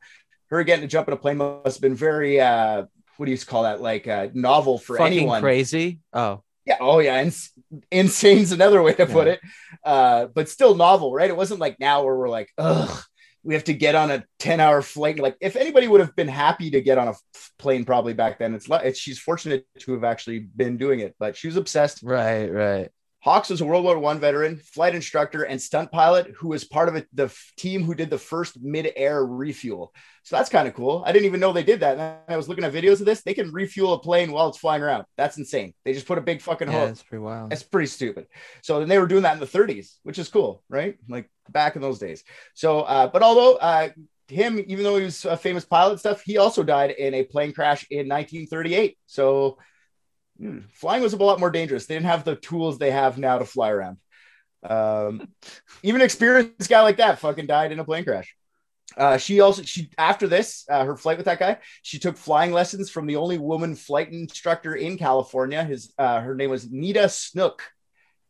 her 0.51 0.63
getting 0.63 0.83
to 0.83 0.89
jump 0.89 1.09
in 1.09 1.15
a 1.15 1.17
plane 1.17 1.39
must 1.39 1.79
have 1.79 1.83
been 1.83 1.97
very, 1.97 2.41
uh, 2.41 2.85
what 3.17 3.27
do 3.27 3.33
you 3.33 3.39
call 3.39 3.65
that? 3.65 3.81
Like 3.81 4.07
uh, 4.09 4.29
novel 4.35 4.79
for 4.79 4.97
Fucking 4.97 5.19
anyone. 5.19 5.41
crazy. 5.43 6.01
Oh, 6.13 6.43
Yeah. 6.67 6.79
Oh, 6.81 6.99
yeah. 6.99 7.23
Ins- 7.23 7.53
insane's 7.91 8.53
another 8.53 8.83
way 8.83 8.95
to 8.95 9.07
put 9.07 9.27
Yeah. 9.27 9.33
it. 9.35 9.41
Uh, 9.85 10.27
but 10.27 10.49
still 10.49 10.75
novel, 10.75 11.13
right? 11.13 11.31
It 11.31 11.37
wasn't 11.37 11.61
like 11.61 11.79
now 11.81 12.05
where 12.05 12.17
we're 12.17 12.29
like, 12.29 12.51
ugh, 12.59 13.03
we 13.43 13.55
have 13.55 13.65
to 13.65 13.75
get 13.75 13.95
on 13.95 14.11
a 14.11 14.25
10 14.41 14.59
hour 14.59 14.83
flight. 14.83 15.19
Like, 15.21 15.37
if 15.41 15.55
anybody 15.55 15.87
would 15.87 16.01
have 16.01 16.17
been 16.17 16.27
happy 16.29 16.71
to 16.73 16.81
get 16.81 16.99
on 16.99 17.09
a 17.09 17.15
plane 17.59 17.85
probably 17.85 18.13
back 18.13 18.39
then, 18.41 18.55
it's, 18.55 18.67
it's 18.69 18.99
she's 18.99 19.19
fortunate 19.21 19.65
to 19.81 19.93
have 19.93 20.03
actually 20.03 20.41
been 20.41 20.77
doing 20.77 20.99
it, 21.01 21.15
but 21.21 21.37
she 21.37 21.47
was 21.47 21.57
obsessed. 21.57 22.03
right, 22.03 22.47
right. 22.49 22.89
Hawks 23.27 23.51
was 23.51 23.61
a 23.61 23.65
World 23.65 23.83
War 23.83 23.99
One 23.99 24.21
veteran, 24.21 24.61
flight 24.73 24.95
instructor, 24.95 25.43
and 25.43 25.61
stunt 25.61 25.91
pilot 25.91 26.29
who 26.39 26.47
was 26.49 26.63
part 26.65 26.89
of 26.89 26.95
it, 26.95 27.09
the 27.13 27.25
f- 27.25 27.53
team 27.57 27.83
who 27.83 27.93
did 27.93 28.09
the 28.09 28.19
first 28.19 28.63
mid-air 28.63 29.27
refuel. 29.27 29.93
So 30.23 30.37
that's 30.37 30.49
kind 30.49 30.69
of 30.69 30.75
cool. 30.75 31.03
I 31.05 31.11
didn't 31.11 31.27
even 31.27 31.41
know 31.41 31.53
they 31.53 31.65
did 31.65 31.81
that. 31.81 31.99
And 31.99 32.33
I 32.33 32.37
was 32.37 32.49
looking 32.49 32.63
at 32.63 32.73
videos 32.73 33.01
of 33.01 33.07
this. 33.07 33.23
They 33.23 33.35
can 33.35 33.51
refuel 33.53 33.95
a 33.95 33.99
plane 33.99 34.31
while 34.31 34.49
it's 34.49 34.59
flying 34.59 34.81
around. 34.81 35.07
That's 35.17 35.39
insane. 35.39 35.75
They 35.85 35.93
just 35.93 36.07
put 36.07 36.19
a 36.19 36.21
big 36.21 36.41
fucking 36.41 36.69
Yeah, 36.69 36.75
hole. 36.79 36.87
that's 36.87 37.03
pretty 37.03 37.23
wild. 37.25 37.53
It's 37.53 37.65
pretty 37.65 37.89
stupid. 37.89 38.27
So 38.63 38.79
then 38.79 38.89
they 38.89 38.99
were 39.01 39.09
doing 39.09 39.25
that 39.25 39.35
in 39.35 39.41
the 39.41 39.47
30s, 39.47 39.99
which 40.05 40.21
is 40.21 40.29
cool, 40.29 40.63
right? 40.69 40.97
Like 41.09 41.29
back 41.51 41.75
in 41.75 41.83
those 41.83 41.99
days. 41.99 42.23
So, 42.55 42.83
uh, 42.83 43.09
but 43.09 43.23
although 43.25 43.57
uh, 43.57 43.89
him, 44.29 44.59
even 44.69 44.85
though 44.85 44.99
he 44.99 45.05
was 45.05 45.25
a 45.25 45.37
famous 45.37 45.65
pilot 45.65 45.99
stuff, 45.99 46.23
he 46.25 46.39
also 46.39 46.63
died 46.63 46.93
in 46.93 47.13
a 47.15 47.25
plane 47.25 47.53
crash 47.53 47.87
in 47.91 48.09
1938. 48.09 48.97
So 49.07 49.59
flying 50.73 51.03
was 51.03 51.13
a 51.13 51.17
lot 51.17 51.41
more 51.41 51.51
dangerous. 51.51 51.87
They 51.87 51.95
didn't 51.95 52.07
have 52.07 52.25
the 52.25 52.37
tools 52.37 52.79
they 52.79 52.91
have 52.91 53.19
now 53.19 53.39
to 53.39 53.45
fly 53.45 53.71
around. 53.71 53.99
Um, 54.63 55.29
even 55.83 56.01
an 56.01 56.05
experienced 56.05 56.69
guy 56.69 56.83
like 56.83 56.99
that 56.99 57.19
fucking 57.19 57.47
died 57.47 57.73
in 57.73 57.79
a 57.79 57.85
plane 57.85 58.05
crash. 58.05 58.35
Uh, 58.97 59.19
she 59.19 59.41
also 59.41 59.63
she 59.63 59.91
after 59.99 60.29
this 60.29 60.65
uh, 60.71 60.85
her 60.85 60.97
flight 60.97 61.17
with 61.17 61.27
that 61.27 61.41
guy 61.41 61.59
she 61.83 61.99
took 61.99 62.17
flying 62.17 62.53
lessons 62.53 62.89
from 62.89 63.07
the 63.07 63.17
only 63.17 63.37
woman 63.37 63.75
flight 63.75 64.13
instructor 64.13 64.75
in 64.75 64.97
California. 64.97 65.65
His 65.65 65.93
uh, 65.99 66.21
her 66.21 66.35
name 66.35 66.51
was 66.51 66.71
Neta 66.71 67.09
Snook. 67.09 67.63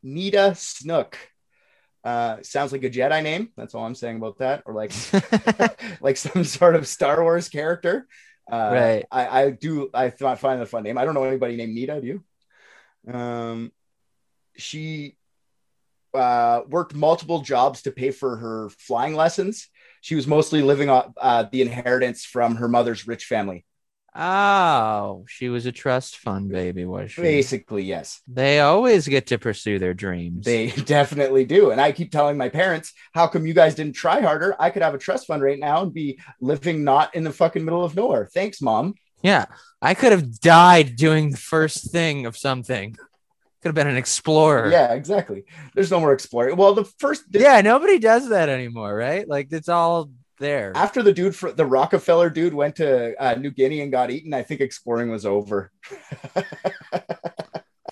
Neta 0.02 0.54
Snook. 0.56 1.18
Uh, 2.02 2.38
sounds 2.42 2.72
like 2.72 2.84
a 2.84 2.90
Jedi 2.90 3.22
name. 3.22 3.50
That's 3.56 3.74
all 3.74 3.84
I'm 3.84 3.94
saying 3.94 4.16
about 4.16 4.38
that. 4.38 4.62
Or 4.64 4.72
like 4.74 4.92
like 6.00 6.16
some 6.16 6.44
sort 6.44 6.74
of 6.74 6.88
Star 6.88 7.22
Wars 7.22 7.48
character 7.48 8.06
uh, 8.50 8.70
Right. 8.72 9.06
I, 9.10 9.42
I 9.42 9.50
do 9.50 9.90
I 9.92 10.10
th- 10.10 10.38
find 10.38 10.62
a 10.62 10.66
fun 10.66 10.84
name 10.84 10.98
I 10.98 11.04
don't 11.04 11.14
know 11.14 11.24
anybody 11.24 11.56
named 11.56 11.74
Neta 11.74 12.00
do 12.00 12.06
you 12.06 13.12
um 13.12 13.72
she 14.56 15.16
uh, 16.14 16.62
worked 16.68 16.94
multiple 16.94 17.40
jobs 17.42 17.82
to 17.82 17.90
pay 17.90 18.10
for 18.10 18.36
her 18.36 18.70
flying 18.70 19.14
lessons. 19.14 19.68
She 20.00 20.14
was 20.14 20.26
mostly 20.26 20.62
living 20.62 20.88
on 20.88 21.12
uh, 21.20 21.44
the 21.52 21.60
inheritance 21.60 22.24
from 22.24 22.56
her 22.56 22.68
mother's 22.68 23.06
rich 23.06 23.26
family. 23.26 23.65
Oh, 24.18 25.24
she 25.28 25.48
was 25.50 25.66
a 25.66 25.72
trust 25.72 26.16
fund 26.16 26.48
baby, 26.50 26.84
was 26.86 27.12
she? 27.12 27.20
Basically, 27.20 27.82
yes. 27.82 28.22
They 28.26 28.60
always 28.60 29.06
get 29.06 29.26
to 29.26 29.38
pursue 29.38 29.78
their 29.78 29.92
dreams. 29.94 30.44
They 30.46 30.70
definitely 30.86 31.44
do. 31.44 31.70
And 31.70 31.80
I 31.80 31.92
keep 31.92 32.10
telling 32.10 32.36
my 32.38 32.48
parents, 32.48 32.92
how 33.12 33.26
come 33.26 33.46
you 33.46 33.52
guys 33.54 33.74
didn't 33.74 33.92
try 33.94 34.20
harder? 34.22 34.56
I 34.58 34.70
could 34.70 34.82
have 34.82 34.94
a 34.94 34.98
trust 34.98 35.26
fund 35.26 35.42
right 35.42 35.58
now 35.58 35.82
and 35.82 35.92
be 35.92 36.18
living 36.40 36.82
not 36.82 37.14
in 37.14 37.24
the 37.24 37.32
fucking 37.32 37.64
middle 37.64 37.84
of 37.84 37.94
nowhere. 37.94 38.26
Thanks, 38.32 38.62
mom. 38.62 38.94
yeah, 39.22 39.44
I 39.82 39.92
could 39.94 40.12
have 40.12 40.40
died 40.40 40.96
doing 40.96 41.30
the 41.30 41.36
first 41.36 41.92
thing 41.92 42.24
of 42.26 42.36
something. 42.36 42.92
Could 43.62 43.68
have 43.70 43.74
been 43.74 43.88
an 43.88 43.96
explorer. 43.96 44.70
Yeah, 44.70 44.92
exactly. 44.94 45.44
There's 45.74 45.90
no 45.90 46.00
more 46.00 46.12
exploring. 46.12 46.56
Well, 46.56 46.74
the 46.74 46.84
first 46.98 47.24
Yeah, 47.32 47.60
nobody 47.60 47.98
does 47.98 48.28
that 48.30 48.48
anymore, 48.48 48.94
right? 48.94 49.28
Like 49.28 49.48
it's 49.50 49.68
all 49.68 50.10
there. 50.38 50.72
after 50.74 51.02
the 51.02 51.12
dude 51.12 51.34
for 51.36 51.52
the 51.52 51.66
Rockefeller 51.66 52.30
dude 52.30 52.54
went 52.54 52.76
to 52.76 53.14
uh, 53.22 53.34
New 53.34 53.50
Guinea 53.50 53.80
and 53.80 53.92
got 53.92 54.10
eaten, 54.10 54.34
I 54.34 54.42
think 54.42 54.60
exploring 54.60 55.10
was 55.10 55.26
over. 55.26 55.70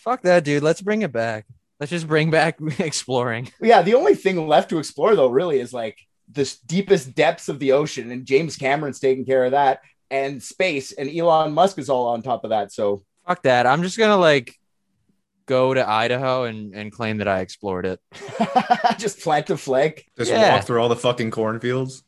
Fuck 0.01 0.23
that, 0.23 0.45
dude. 0.45 0.63
Let's 0.63 0.83
bring 0.83 1.03
it 1.03 1.13
back. 1.13 1.47
Let's 1.81 1.91
just 1.91 2.07
bring 2.07 2.31
back 2.31 2.59
exploring. 2.79 3.51
Yeah, 3.61 3.83
the 3.83 3.95
only 3.95 4.15
thing 4.15 4.47
left 4.47 4.71
to 4.71 4.79
explore 4.79 5.17
though 5.17 5.29
really 5.31 5.61
is 5.61 5.73
like 5.73 5.99
the 6.33 6.53
deepest 6.67 7.15
depths 7.15 7.49
of 7.49 7.59
the 7.59 7.73
ocean, 7.73 8.11
and 8.11 8.25
James 8.27 8.57
Cameron's 8.57 9.01
taking 9.01 9.25
care 9.25 9.45
of 9.45 9.53
that, 9.53 9.81
and 10.11 10.43
space, 10.43 10.93
and 10.93 11.11
Elon 11.15 11.53
Musk 11.53 11.79
is 11.79 11.89
all 11.91 12.09
on 12.09 12.23
top 12.23 12.45
of 12.45 12.51
that. 12.51 12.73
So 12.73 13.03
Fuck 13.27 13.43
that. 13.45 13.67
I'm 13.67 13.83
just 13.83 13.99
gonna 13.99 14.17
like 14.19 14.55
go 15.47 15.75
to 15.75 15.87
Idaho 15.87 16.45
and, 16.45 16.75
and 16.75 16.91
claim 16.93 17.19
that 17.19 17.29
I 17.29 17.41
explored 17.41 17.85
it. 17.87 18.01
just 18.99 19.21
plant 19.21 19.51
a 19.51 19.57
flag. 19.57 20.03
Just 20.17 20.31
Yeah. 20.31 20.55
walk 20.57 20.65
through 20.65 20.81
all 20.81 20.89
the 20.89 20.97
fucking 20.97 21.31
cornfields. 21.31 22.03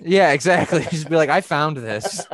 Yeah, 0.00 0.32
exactly. 0.32 0.82
just 0.90 1.08
be 1.08 1.16
like, 1.16 1.30
I 1.30 1.40
found 1.40 1.76
this. 1.76 2.26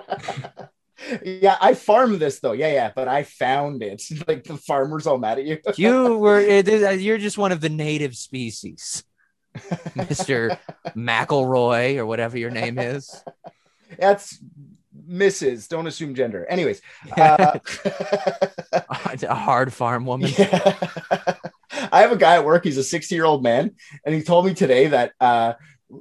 yeah, 1.24 1.56
I 1.60 1.74
farmed 1.74 2.20
this 2.20 2.40
though. 2.40 2.52
Yeah, 2.52 2.72
yeah, 2.72 2.92
but 2.94 3.08
I 3.08 3.22
found 3.24 3.82
it. 3.82 4.02
Like 4.28 4.44
the 4.44 4.56
farmers 4.56 5.06
all 5.06 5.18
mad 5.18 5.38
at 5.38 5.44
you. 5.44 5.58
You 5.76 6.18
were 6.18 6.40
it 6.40 6.68
is- 6.68 7.02
you're 7.02 7.18
just 7.18 7.38
one 7.38 7.52
of 7.52 7.60
the 7.60 7.68
native 7.68 8.16
species. 8.16 9.04
Mr. 9.94 10.58
McElroy 10.96 11.96
or 11.96 12.06
whatever 12.06 12.36
your 12.36 12.50
name 12.50 12.78
is. 12.78 13.22
That's 13.98 14.42
Mrs. 15.08 15.68
Don't 15.68 15.86
assume 15.86 16.14
gender. 16.14 16.44
Anyways, 16.46 16.80
uh, 17.16 17.58
a 18.72 19.34
hard 19.34 19.72
farm 19.72 20.06
woman. 20.06 20.30
yeah. 20.36 20.74
I 21.92 22.00
have 22.00 22.12
a 22.12 22.16
guy 22.16 22.36
at 22.36 22.44
work. 22.44 22.64
He's 22.64 22.78
a 22.78 22.84
60 22.84 23.14
year 23.14 23.24
old 23.24 23.42
man, 23.42 23.72
and 24.04 24.14
he 24.14 24.22
told 24.22 24.46
me 24.46 24.54
today 24.54 24.88
that 24.88 25.12
uh, 25.20 25.54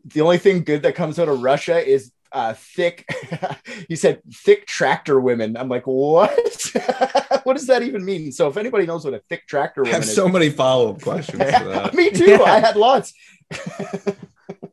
the 0.05 0.21
only 0.21 0.37
thing 0.37 0.63
good 0.63 0.83
that 0.83 0.95
comes 0.95 1.19
out 1.19 1.29
of 1.29 1.41
Russia 1.41 1.85
is 1.85 2.11
uh, 2.31 2.53
thick. 2.53 3.05
he 3.87 3.95
said 3.95 4.21
thick 4.33 4.65
tractor 4.65 5.19
women. 5.19 5.55
I'm 5.55 5.69
like, 5.69 5.83
what? 5.85 6.31
what 7.43 7.53
does 7.55 7.67
that 7.67 7.83
even 7.83 8.03
mean? 8.03 8.31
So 8.31 8.47
if 8.47 8.57
anybody 8.57 8.85
knows 8.85 9.05
what 9.05 9.13
a 9.13 9.19
thick 9.29 9.45
tractor 9.47 9.81
I 9.81 9.89
woman 9.89 9.93
have 9.93 10.03
is, 10.03 10.15
so 10.15 10.27
many 10.27 10.49
follow 10.49 10.91
up 10.93 11.01
questions 11.01 11.39
to 11.39 11.45
that. 11.47 11.93
me 11.93 12.09
too. 12.09 12.41
I 12.43 12.59
had 12.59 12.75
lots. 12.75 13.13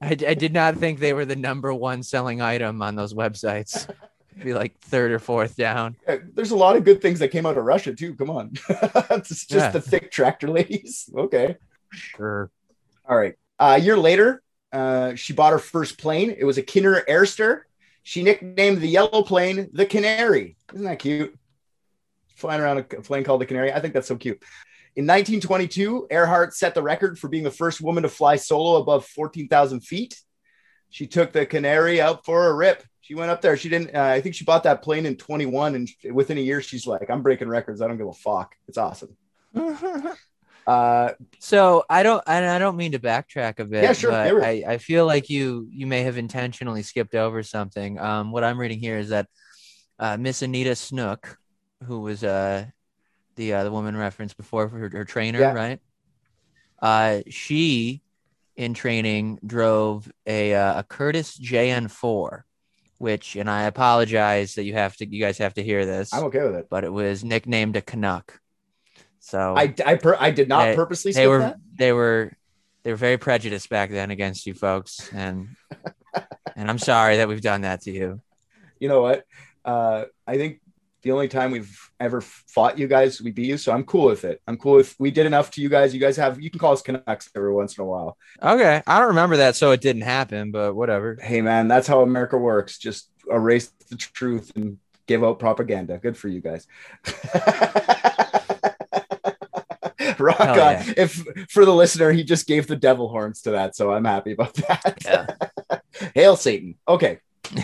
I, 0.03 0.11
I 0.11 0.35
did 0.35 0.53
not 0.55 0.77
think 0.77 0.99
they 0.99 1.13
were 1.13 1.27
the 1.27 1.37
number 1.37 1.73
one 1.75 2.03
selling 2.03 2.41
item 2.41 2.81
on 2.83 2.95
those 2.97 3.13
websites. 3.13 3.89
Be 4.43 4.55
like 4.55 4.79
third 4.81 5.13
or 5.13 5.19
fourth 5.19 5.55
down. 5.57 5.97
Uh, 6.09 6.17
There's 6.35 6.53
a 6.53 6.57
lot 6.57 6.77
of 6.77 6.85
good 6.85 7.03
things 7.03 7.19
that 7.19 7.29
came 7.29 7.45
out 7.45 7.59
of 7.59 7.65
Russia 7.65 7.95
too. 7.95 8.15
Come 8.15 8.31
on, 8.31 8.53
it's 9.11 9.29
just 9.45 9.51
Yeah. 9.53 9.71
the 9.71 9.83
thick 9.83 10.11
tractor 10.11 10.49
ladies. 10.49 11.11
Okay. 11.15 11.57
Sure. 11.93 12.51
All 13.07 13.19
right. 13.19 13.35
Uh, 13.59 13.75
a 13.79 13.83
year 13.83 13.99
later, 13.99 14.43
uh, 14.73 15.15
she 15.15 15.33
bought 15.33 15.53
her 15.53 15.59
first 15.59 15.99
plane. 15.99 16.35
It 16.37 16.45
was 16.45 16.59
a 16.59 16.63
Kinner 16.63 17.05
Airster. 17.09 17.63
She 18.03 18.23
nicknamed 18.23 18.81
the 18.81 18.89
yellow 18.89 19.23
plane 19.23 19.69
the 19.73 19.87
Canary. 19.87 20.57
Isn't 20.73 20.87
that 20.87 20.99
cute? 20.99 21.37
Flying 22.37 22.61
around 22.61 22.79
a 22.79 22.83
plane 22.85 23.25
called 23.25 23.41
the 23.41 23.47
Canary. 23.47 23.73
I 23.73 23.81
think 23.81 23.95
that's 23.95 24.09
so 24.09 24.17
cute. 24.17 24.43
In 24.97 25.07
1922, 25.07 26.09
Earhart 26.11 26.55
set 26.55 26.75
the 26.75 26.83
record 26.83 27.19
for 27.19 27.29
being 27.29 27.45
the 27.45 27.51
first 27.51 27.81
woman 27.81 28.03
to 28.03 28.09
fly 28.09 28.37
solo 28.37 28.81
above 28.81 29.07
14,000 29.07 29.81
feet. 29.81 30.21
She 30.89 31.07
took 31.07 31.33
the 31.33 31.47
Canary 31.47 32.01
out 32.01 32.25
for 32.25 32.49
a 32.49 32.55
rip. 32.55 32.83
She 33.01 33.15
went 33.15 33.31
up 33.31 33.41
there. 33.41 33.57
She 33.57 33.69
didn't, 33.69 33.95
uh, 33.95 34.03
I 34.03 34.21
think 34.21 34.35
she 34.35 34.45
bought 34.45 34.65
that 34.65 34.83
plane 34.83 35.07
in 35.07 35.17
21. 35.17 35.75
And 35.75 35.89
within 36.13 36.39
a 36.39 36.41
year, 36.41 36.61
she's 36.61 36.87
like, 36.87 37.11
I'm 37.11 37.23
breaking 37.23 37.49
records. 37.49 37.81
I 37.81 37.87
don't 37.87 37.99
give 37.99 38.09
a 38.09 38.13
fuck. 38.13 38.55
It's 38.67 38.79
awesome. 38.79 39.17
Uh, 40.71 41.13
so 41.41 41.85
I 41.91 42.03
don't 42.03 42.23
and 42.27 42.45
I 42.47 42.59
don't 42.59 42.77
mean 42.77 42.93
to 42.93 42.99
backtrack 43.01 43.59
a 43.59 43.65
bit. 43.65 43.83
Yeah, 43.83 43.93
sure, 43.93 44.11
but. 44.13 44.43
I, 44.45 44.63
I 44.75 44.79
feel 44.79 45.05
like 45.07 45.29
you 45.29 45.67
you 45.71 45.87
may 45.87 46.03
have 46.03 46.17
intentionally 46.17 46.83
skipped 46.83 47.15
over 47.15 47.43
something. 47.43 47.99
Um, 47.99 48.31
what 48.31 48.45
I'm 48.45 48.59
reading 48.59 48.79
here 48.79 48.99
is 48.99 49.09
that 49.09 49.27
uh, 49.99 50.17
Miss 50.17 50.43
Anita 50.43 50.75
Snook, 50.77 51.39
who 51.87 52.01
was 52.01 52.23
uh 52.23 52.67
the 53.37 53.53
uh, 53.55 53.65
the 53.65 53.73
woman 53.73 53.97
referenced 53.97 54.37
before 54.37 54.69
for 54.69 54.79
her, 54.79 54.89
her 54.91 55.05
trainer, 55.05 55.41
Yeah. 55.41 55.53
right? 55.55 55.81
Uh, 56.81 57.21
she 57.29 58.03
in 58.57 58.75
training 58.75 59.39
drove 59.45 60.11
a 60.27 60.55
uh, 60.55 60.81
a 60.81 60.83
Curtiss 60.85 61.39
JN4, 61.39 62.43
which 62.99 63.35
and 63.37 63.49
I 63.51 63.63
apologize 63.65 64.55
that 64.55 64.65
you 64.65 64.75
have 64.75 64.95
to 64.99 65.07
you 65.09 65.21
guys 65.21 65.39
have 65.39 65.55
to 65.55 65.63
hear 65.65 65.85
this, 65.85 66.13
I'm 66.15 66.25
okay 66.25 66.43
with 66.43 66.55
it. 66.55 66.67
but 66.71 66.85
it 66.85 66.93
was 66.93 67.25
nicknamed 67.25 67.77
a 67.77 67.81
Canuck. 67.83 68.39
So 69.21 69.55
I, 69.57 69.73
I, 69.87 69.95
per, 69.97 70.17
I 70.19 70.31
did 70.31 70.49
not 70.49 70.65
They- 70.65 70.75
purposely 70.75 71.13
they 71.13 71.27
were 71.29 71.39
that. 71.41 71.57
they 71.79 71.93
were 71.93 72.33
they 72.83 72.91
were 72.91 72.97
very 72.97 73.19
prejudiced 73.19 73.69
back 73.69 73.91
then 73.91 74.11
against 74.11 74.47
you 74.47 74.55
folks 74.55 75.11
and 75.13 75.49
and 76.57 76.71
i'm 76.71 76.79
sorry 76.79 77.19
that 77.19 77.29
we've 77.29 77.43
done 77.43 77.61
that 77.61 77.83
to 77.83 77.91
you 77.93 78.21
you 78.79 78.89
know 78.89 79.03
what? 79.03 79.25
Uh, 79.63 80.05
I 80.27 80.39
think 80.39 80.63
the 81.03 81.13
only 81.13 81.29
time 81.29 81.51
we've 81.51 81.79
ever 82.01 82.23
fought 82.23 82.79
you 82.79 82.89
guys, 82.89 83.21
we 83.21 83.31
beat 83.31 83.47
you. 83.47 83.59
So 83.59 83.73
I'm 83.73 83.85
cool 83.85 84.07
with 84.07 84.25
it. 84.25 84.41
I'm 84.47 84.57
cool 84.57 84.79
if 84.79 84.99
we 84.99 85.11
did 85.11 85.27
enough 85.27 85.51
to 85.51 85.61
you 85.61 85.69
guys. 85.69 85.93
You 85.93 86.01
guys 86.01 86.17
have, 86.17 86.41
you 86.41 86.49
can 86.51 86.59
call 86.59 86.73
us 86.73 86.81
Canucks 86.81 87.29
every 87.37 87.53
once 87.53 87.77
in 87.77 87.83
a 87.83 87.87
while. 87.87 88.17
okay 88.43 88.83
i 88.87 88.99
don't 88.99 89.09
remember 89.09 89.37
that 89.37 89.55
so 89.57 89.71
it 89.73 89.83
didn't 89.83 90.03
happen 90.03 90.51
but 90.51 90.75
whatever 90.75 91.19
Hey, 91.21 91.43
man, 91.43 91.69
that's 91.69 91.87
how 91.87 92.01
America 92.01 92.39
works. 92.39 92.79
Just 92.79 93.11
erase 93.31 93.71
the 93.91 93.97
truth 93.97 94.53
and 94.57 94.79
give 95.07 95.23
out 95.23 95.39
propaganda. 95.39 95.99
Good 95.99 96.17
for 96.17 96.29
you 96.29 96.41
guys. 96.41 96.67
Rock 100.21 100.39
Hell 100.39 100.51
on. 100.51 100.57
yeah. 100.57 100.93
If 100.97 101.25
for 101.51 101.65
the 101.65 101.75
listener, 101.75 102.13
he 102.13 102.25
just 102.25 102.47
gave 102.47 102.67
the 102.67 102.77
devil 102.77 103.09
horns 103.09 103.43
to 103.43 103.53
that. 103.53 103.77
So 103.77 103.93
I'm 103.93 104.05
happy 104.05 104.33
about 104.33 104.55
that. 104.55 104.99
Yeah. 105.05 105.79
Hail 106.15 106.37
Satan. 106.37 106.77
Okay. 106.87 107.19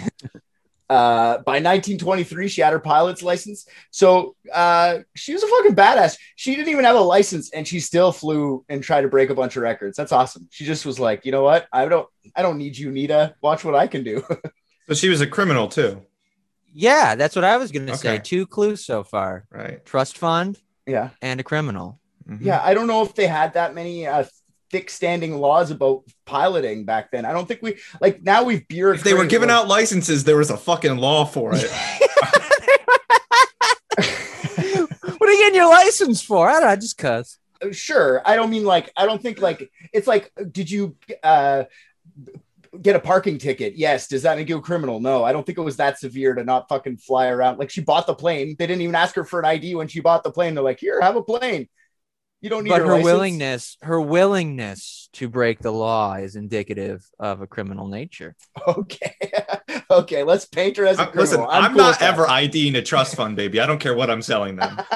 Uh, 0.89 1.39
by 1.39 1.55
1923, 1.55 2.47
she 2.47 2.61
had 2.61 2.73
her 2.73 2.79
pilot's 2.79 3.21
license. 3.21 3.67
So 3.91 4.37
uh, 4.55 4.99
she 5.17 5.33
was 5.33 5.43
a 5.43 5.49
fucking 5.49 5.75
badass. 5.75 6.17
She 6.37 6.55
didn't 6.55 6.69
even 6.69 6.85
have 6.85 6.95
a 6.95 7.01
license, 7.01 7.51
and 7.51 7.67
she 7.67 7.81
still 7.81 8.13
flew 8.13 8.65
and 8.69 8.85
tried 8.85 9.01
to 9.01 9.09
break 9.09 9.31
a 9.31 9.35
bunch 9.35 9.57
of 9.57 9.65
records. 9.65 9.97
That's 9.97 10.13
awesome. 10.13 10.47
She 10.53 10.65
just 10.65 10.87
was 10.87 11.01
like, 11.01 11.27
you 11.27 11.33
know 11.33 11.43
what? 11.43 11.67
I 11.73 11.87
don't, 11.89 12.09
I 12.37 12.43
don't 12.43 12.57
need 12.57 12.79
you, 12.79 12.93
Neta. 12.93 13.35
Watch 13.41 13.65
what 13.65 13.75
I 13.75 13.89
can 13.89 14.05
do. 14.05 14.25
So 14.87 14.95
she 14.95 15.09
was 15.09 15.21
a 15.21 15.27
criminal 15.27 15.67
too, 15.67 16.03
yeah 16.73 17.15
that's 17.15 17.35
what 17.35 17.45
i 17.45 17.57
was 17.57 17.73
gonna 17.73 17.97
say 17.97 18.19
two 18.19 18.47
clues 18.47 18.85
so 18.85 19.03
far 19.03 19.47
right? 19.51 19.85
trust 19.87 20.19
fund 20.19 20.61
yeah, 20.87 21.11
and 21.21 21.41
a 21.41 21.43
criminal 21.43 21.99
Mhm. 22.29 22.39
yeah. 22.41 22.61
I 22.63 22.75
don't 22.75 22.87
know 22.87 23.03
if 23.03 23.15
they 23.15 23.27
had 23.27 23.55
that 23.55 23.75
many 23.75 24.07
uh, 24.07 24.25
thick 24.71 24.91
standing 24.91 25.37
laws 25.39 25.71
about 25.71 26.03
piloting 26.25 26.85
back 26.85 27.11
then. 27.13 27.25
I 27.25 27.33
don't 27.33 27.47
think 27.47 27.63
we 27.63 27.77
like 28.01 28.23
now 28.23 28.43
we've 28.45 28.63
If 28.63 28.69
they 28.69 28.83
were 28.83 28.95
bureaucratic- 29.01 29.31
giving 29.31 29.51
out 29.51 29.69
licenses, 29.69 30.25
there 30.25 30.37
was 30.37 30.51
a 30.51 30.57
fucking 30.57 30.97
law 30.97 31.25
for 31.25 31.53
it. 31.55 31.71
what 33.97 35.29
are 35.29 35.33
you 35.33 35.39
getting 35.39 35.55
your 35.55 35.69
license 35.71 36.23
for 36.23 36.49
i 36.49 36.53
don't 36.53 36.63
know 36.69 36.77
just 36.77 36.99
cuz 36.99 37.39
sure 37.73 38.21
i 38.27 38.37
don't 38.37 38.51
mean 38.51 38.65
like 38.65 38.93
i 38.97 39.07
don't 39.07 39.23
think 39.23 39.41
like 39.41 39.71
it's 39.93 40.07
like 40.07 40.31
did 40.53 40.71
you 40.71 40.97
uh 41.23 41.65
get 42.83 42.95
a 42.97 43.01
parking 43.01 43.39
ticket 43.39 43.75
yes 43.77 44.07
does 44.09 44.23
that 44.23 44.37
make 44.37 44.49
you 44.49 44.59
a 44.59 44.61
criminal 44.61 45.01
no 45.01 45.25
i 45.25 45.33
don't 45.33 45.47
think 45.47 45.57
it 45.57 45.63
was 45.63 45.77
that 45.79 45.99
severe 45.99 46.35
to 46.35 46.45
not 46.45 46.69
fucking 46.69 46.97
fly 46.99 47.29
around 47.29 47.59
like 47.59 47.71
she 47.71 47.81
bought 47.81 48.07
the 48.07 48.15
plane 48.15 48.55
they 48.59 48.67
didn't 48.67 48.83
even 48.83 48.95
ask 48.95 49.15
her 49.15 49.25
for 49.25 49.39
an 49.41 49.47
id 49.47 49.75
when 49.75 49.89
she 49.89 50.01
bought 50.01 50.23
the 50.23 50.31
plane 50.31 50.55
they're 50.55 50.63
like 50.65 50.81
here 50.81 51.01
have 51.01 51.17
a 51.17 51.23
plane 51.23 51.69
you 52.41 52.51
don't 52.51 52.65
need 52.65 52.71
but 52.71 52.81
her, 52.81 52.87
her 52.87 52.93
license. 52.93 53.05
willingness 53.05 53.77
her 53.83 54.01
willingness 54.01 55.09
to 55.15 55.29
break 55.29 55.61
the 55.61 55.71
law 55.73 56.15
is 56.15 56.37
indicative 56.37 57.05
of 57.19 57.41
a 57.41 57.47
criminal 57.47 57.89
nature 57.89 58.37
okay 58.69 59.15
okay 59.91 60.23
let's 60.23 60.45
paint 60.45 60.77
her 60.77 60.87
as 60.87 60.99
a 60.99 61.03
I'm- 61.03 61.13
listen, 61.15 61.39
criminal 61.39 61.51
I'm, 61.65 61.71
cool 61.73 61.79
not 61.79 61.89
with 61.91 61.99
that. 62.01 62.13
ever 62.13 62.29
IDing 62.29 62.75
a 62.77 62.83
trust 62.83 63.15
fund, 63.17 63.37
baby. 63.37 63.61
I 63.61 63.67
don't 63.67 63.79
care 63.79 63.95
what 63.97 64.11
I'm 64.11 64.23
selling 64.23 64.57
them. 64.57 64.79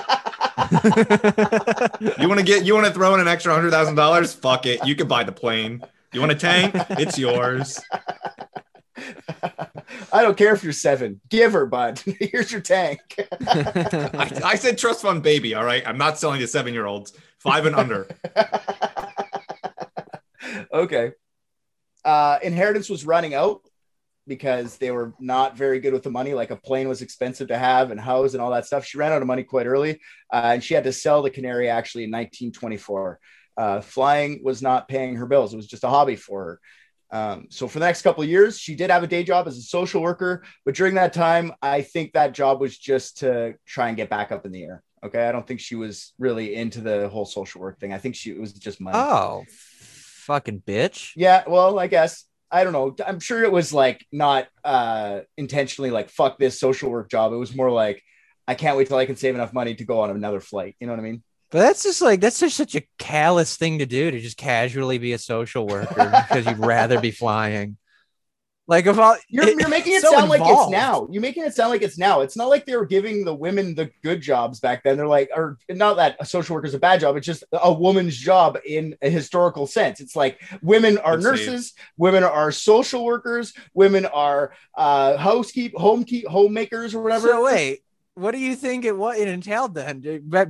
You 2.19 2.29
want 2.29 2.39
to 2.39 2.45
get, 2.45 2.65
you 2.65 2.75
want 2.75 2.87
to 2.87 2.93
throw 2.93 3.15
in 3.15 3.21
an 3.21 3.29
extra 3.29 3.53
hundred 3.53 3.71
thousand 3.71 3.95
dollars? 3.95 4.33
Fuck 4.35 4.67
it. 4.67 4.87
You 4.87 4.95
can 4.95 5.09
buy 5.09 5.25
the 5.25 5.33
plane. 5.33 5.83
You 6.13 6.21
want 6.21 6.33
a 6.33 6.37
tank? 6.37 6.75
It's 6.91 7.19
yours. 7.19 7.79
i 10.13 10.23
don't 10.23 10.37
care 10.37 10.53
if 10.53 10.63
you're 10.63 10.73
seven 10.75 11.21
give 11.31 11.53
her 11.55 11.65
bud 11.65 11.99
here's 12.21 12.53
your 12.53 12.61
tank 12.61 13.01
I, 13.49 14.41
I 14.45 14.55
said 14.57 14.77
trust 14.77 15.01
fund, 15.03 15.23
baby. 15.23 15.55
All 15.55 15.65
right. 15.65 15.83
I'm 15.87 15.97
not 15.97 16.19
selling 16.19 16.41
to 16.41 16.47
seven 16.47 16.75
year 16.75 16.85
olds, 16.87 17.13
five 17.43 17.67
and 17.67 17.77
under. 17.77 18.09
okay. 20.73 21.13
Uh, 22.05 22.39
inheritance 22.43 22.89
was 22.89 23.05
running 23.05 23.35
out. 23.35 23.61
because 24.27 24.77
they 24.77 24.93
were 24.93 25.13
not 25.19 25.57
very 25.57 25.81
good 25.81 25.93
with 25.93 26.05
the 26.05 26.11
money. 26.11 26.35
Like 26.35 26.53
a 26.53 26.57
plane 26.57 26.89
was 26.89 27.03
expensive 27.03 27.49
to 27.49 27.59
have 27.59 27.91
and 27.91 28.01
house 28.01 28.33
and 28.33 28.41
all 28.41 28.53
that 28.53 28.65
stuff. 28.65 28.85
She 28.85 28.97
ran 28.97 29.11
out 29.13 29.23
of 29.23 29.27
money 29.27 29.43
quite 29.43 29.67
early, 29.67 30.01
uh, 30.33 30.53
and 30.55 30.63
she 30.63 30.75
had 30.75 30.85
to 30.85 30.93
sell 30.93 31.23
the 31.23 31.31
Canary 31.31 31.69
actually 31.69 32.05
in 32.05 32.11
1924. 32.11 33.19
Uh, 33.57 33.81
flying 33.81 34.41
was 34.45 34.63
not 34.63 34.89
paying 34.89 35.17
her 35.17 35.27
bills; 35.27 35.53
it 35.53 35.57
was 35.57 35.67
just 35.67 35.85
a 35.85 35.89
hobby 35.89 36.17
for 36.17 36.45
her. 36.45 36.61
Um, 37.13 37.47
so 37.51 37.67
for 37.67 37.81
the 37.81 37.87
next 37.87 38.03
couple 38.03 38.23
of 38.23 38.29
years, 38.29 38.57
she 38.57 38.77
did 38.77 38.91
have 38.91 39.03
a 39.03 39.09
day 39.09 39.25
job 39.25 39.49
as 39.49 39.59
a 39.59 39.63
social 39.63 40.01
worker, 40.01 40.45
but 40.65 40.77
during 40.77 40.95
that 40.95 41.13
time, 41.13 41.53
I 41.61 41.83
think 41.83 42.13
that 42.13 42.33
job 42.33 42.61
was 42.61 42.79
just 42.79 43.19
to 43.19 43.55
try 43.67 43.89
and 43.89 43.97
get 43.97 44.11
back 44.11 44.31
up 44.31 44.47
in 44.47 44.53
the 44.53 44.63
air. 44.63 44.83
Okay, 45.04 45.26
I 45.26 45.33
don't 45.33 45.47
think 45.47 45.61
she 45.61 45.76
was 45.76 46.12
really 46.19 46.54
into 46.54 46.80
the 46.80 47.09
whole 47.09 47.25
social 47.25 47.61
work 47.61 47.80
thing. 47.80 47.92
I 47.92 47.99
think 47.99 48.14
she 48.14 48.30
it 48.30 48.40
was 48.40 48.52
just 48.52 48.80
money. 48.80 48.99
Oh, 48.99 49.45
fucking 49.49 50.62
bitch. 50.66 51.12
Yeah, 51.16 51.45
well, 51.47 51.78
I 51.78 51.87
guess 51.87 52.25
I 52.50 52.64
don't 52.64 52.73
know. 52.73 52.95
I'm 53.07 53.21
sure 53.21 53.42
it 53.42 53.52
was 53.52 53.73
like 53.73 54.04
not 54.12 54.49
uh 54.64 55.21
intentionally 55.37 55.90
like 55.90 56.11
fuck 56.11 56.38
this 56.38 56.61
social 56.61 56.90
work 56.90 57.11
job. 57.11 57.33
It 57.33 57.37
was 57.37 57.54
more 57.54 57.71
like 57.71 58.02
I 58.47 58.54
can't 58.54 58.76
wait 58.76 58.88
till 58.88 58.97
I 58.97 59.07
can 59.07 59.16
save 59.16 59.35
enough 59.35 59.52
money 59.52 59.75
to 59.75 59.85
go 59.85 60.00
on 60.00 60.11
another 60.11 60.40
flight. 60.40 60.76
You 60.80 60.87
know 60.87 60.92
what 60.92 61.00
I 61.00 61.04
mean? 61.04 61.23
But 61.50 61.61
that's 61.61 61.83
just 61.83 62.02
like 62.02 62.21
that's 62.21 62.40
just 62.40 62.57
such 62.57 62.75
a 62.75 62.83
callous 62.99 63.57
thing 63.57 63.78
to 63.78 63.87
do 63.87 64.11
to 64.11 64.21
just 64.21 64.37
casually 64.37 64.99
be 64.99 65.12
a 65.12 65.19
social 65.19 65.66
worker 65.66 66.25
because 66.28 66.47
you'd 66.47 66.59
rather 66.59 67.00
be 67.00 67.11
flying. 67.11 67.76
Like 68.71 68.87
if 68.87 68.97
all 69.00 69.17
You're, 69.29 69.50
you're 69.59 69.69
making 69.69 69.95
it 69.95 70.03
so 70.03 70.12
sound 70.12 70.31
like 70.31 70.43
it's 70.45 70.71
now. 70.71 71.09
You're 71.11 71.21
making 71.21 71.45
it 71.45 71.57
sound 71.57 71.71
like 71.71 71.83
it's 71.83 71.99
now. 71.99 72.21
It's 72.21 72.37
not 72.37 72.49
like 72.49 72.67
they 72.67 72.77
were 72.77 72.87
giving 72.87 73.25
the 73.25 73.35
women 73.35 73.75
the 73.75 73.91
good 74.05 74.21
jobs 74.21 74.61
back 74.61 74.85
then. 74.85 74.97
They're 74.97 75.09
like, 75.09 75.29
or 75.35 75.59
not 75.69 75.97
that 75.97 76.15
a 76.21 76.25
social 76.25 76.55
worker 76.55 76.69
is 76.69 76.75
a 76.75 76.79
bad 76.79 77.00
job. 77.00 77.17
It's 77.17 77.27
just 77.27 77.43
a 77.53 77.73
woman's 77.73 78.17
job 78.17 78.59
in 78.65 78.97
a 79.03 79.11
historical 79.11 79.67
sense. 79.67 79.99
It's 79.99 80.15
like 80.15 80.41
women 80.62 80.99
are 80.99 81.17
Let's 81.17 81.41
see. 81.41 81.47
nurses, 81.47 81.73
women 81.97 82.23
are 82.23 82.53
social 82.53 83.05
workers, 83.05 83.53
women 83.75 84.07
are 84.07 84.53
uh, 84.77 85.17
housekeep, 85.17 85.77
home 85.77 86.05
keep, 86.05 86.29
homemakers, 86.29 86.95
or 86.95 87.03
whatever. 87.03 87.27
So 87.27 87.45
wait, 87.47 87.81
what 88.21 88.33
do 88.33 88.39
you 88.39 88.55
think 88.55 88.85
it 88.85 88.97
what 88.97 89.19
it 89.19 89.29
entailed 89.29 89.75
then? 89.75 90.00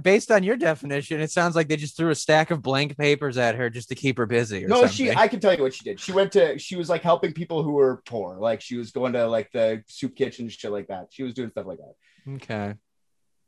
Based 0.03 0.31
on 0.31 0.43
your 0.43 0.57
definition, 0.57 1.21
it 1.21 1.31
sounds 1.31 1.55
like 1.57 1.69
they 1.69 1.77
just 1.77 1.97
threw 1.97 2.11
a 2.11 2.15
stack 2.15 2.51
of 2.51 2.63
blank 2.63 2.97
papers 2.99 3.39
at 3.39 3.55
her 3.55 3.71
just 3.71 3.89
to 3.91 3.95
keep 3.95 4.19
her 4.19 4.27
busy. 4.27 4.65
Or 4.65 4.69
no, 4.69 4.77
something. 4.81 4.93
she. 4.93 5.11
I 5.15 5.29
can 5.29 5.41
tell 5.41 5.55
you 5.55 5.63
what 5.63 5.75
she 5.75 5.85
did. 5.85 6.01
She 6.01 6.13
went 6.13 6.33
to. 6.33 6.59
She 6.59 6.77
was 6.77 6.89
like 6.89 7.03
helping 7.03 7.33
people 7.33 7.63
who 7.63 7.73
were 7.73 8.03
poor. 8.07 8.37
Like 8.39 8.61
she 8.61 8.77
was 8.77 8.91
going 8.91 9.13
to 9.15 9.27
like 9.29 9.51
the 9.53 9.83
soup 9.87 10.17
kitchen, 10.17 10.49
shit 10.49 10.71
like 10.73 10.89
that. 10.89 11.09
She 11.11 11.23
was 11.23 11.35
doing 11.35 11.51
stuff 11.51 11.67
like 11.67 11.79
that. 11.79 12.35
okay. 12.37 12.75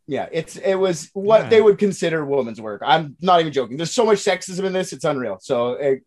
Yeah, 0.07 0.29
it's 0.33 0.57
it 0.57 0.75
was 0.75 1.11
what 1.13 1.43
Yeah. 1.45 1.49
they 1.51 1.61
would 1.61 1.79
consider 1.79 2.25
woman's 2.25 2.61
work. 2.61 2.83
I'm 2.85 3.17
not 3.21 3.41
even 3.41 3.53
joking. 3.53 3.77
There's 3.77 3.93
so 3.93 4.05
much 4.05 4.19
sexism 4.19 4.65
in 4.65 4.73
this; 4.73 4.93
it's 4.93 5.05
unreal. 5.05 5.39
So, 5.41 5.75
it, 5.75 6.03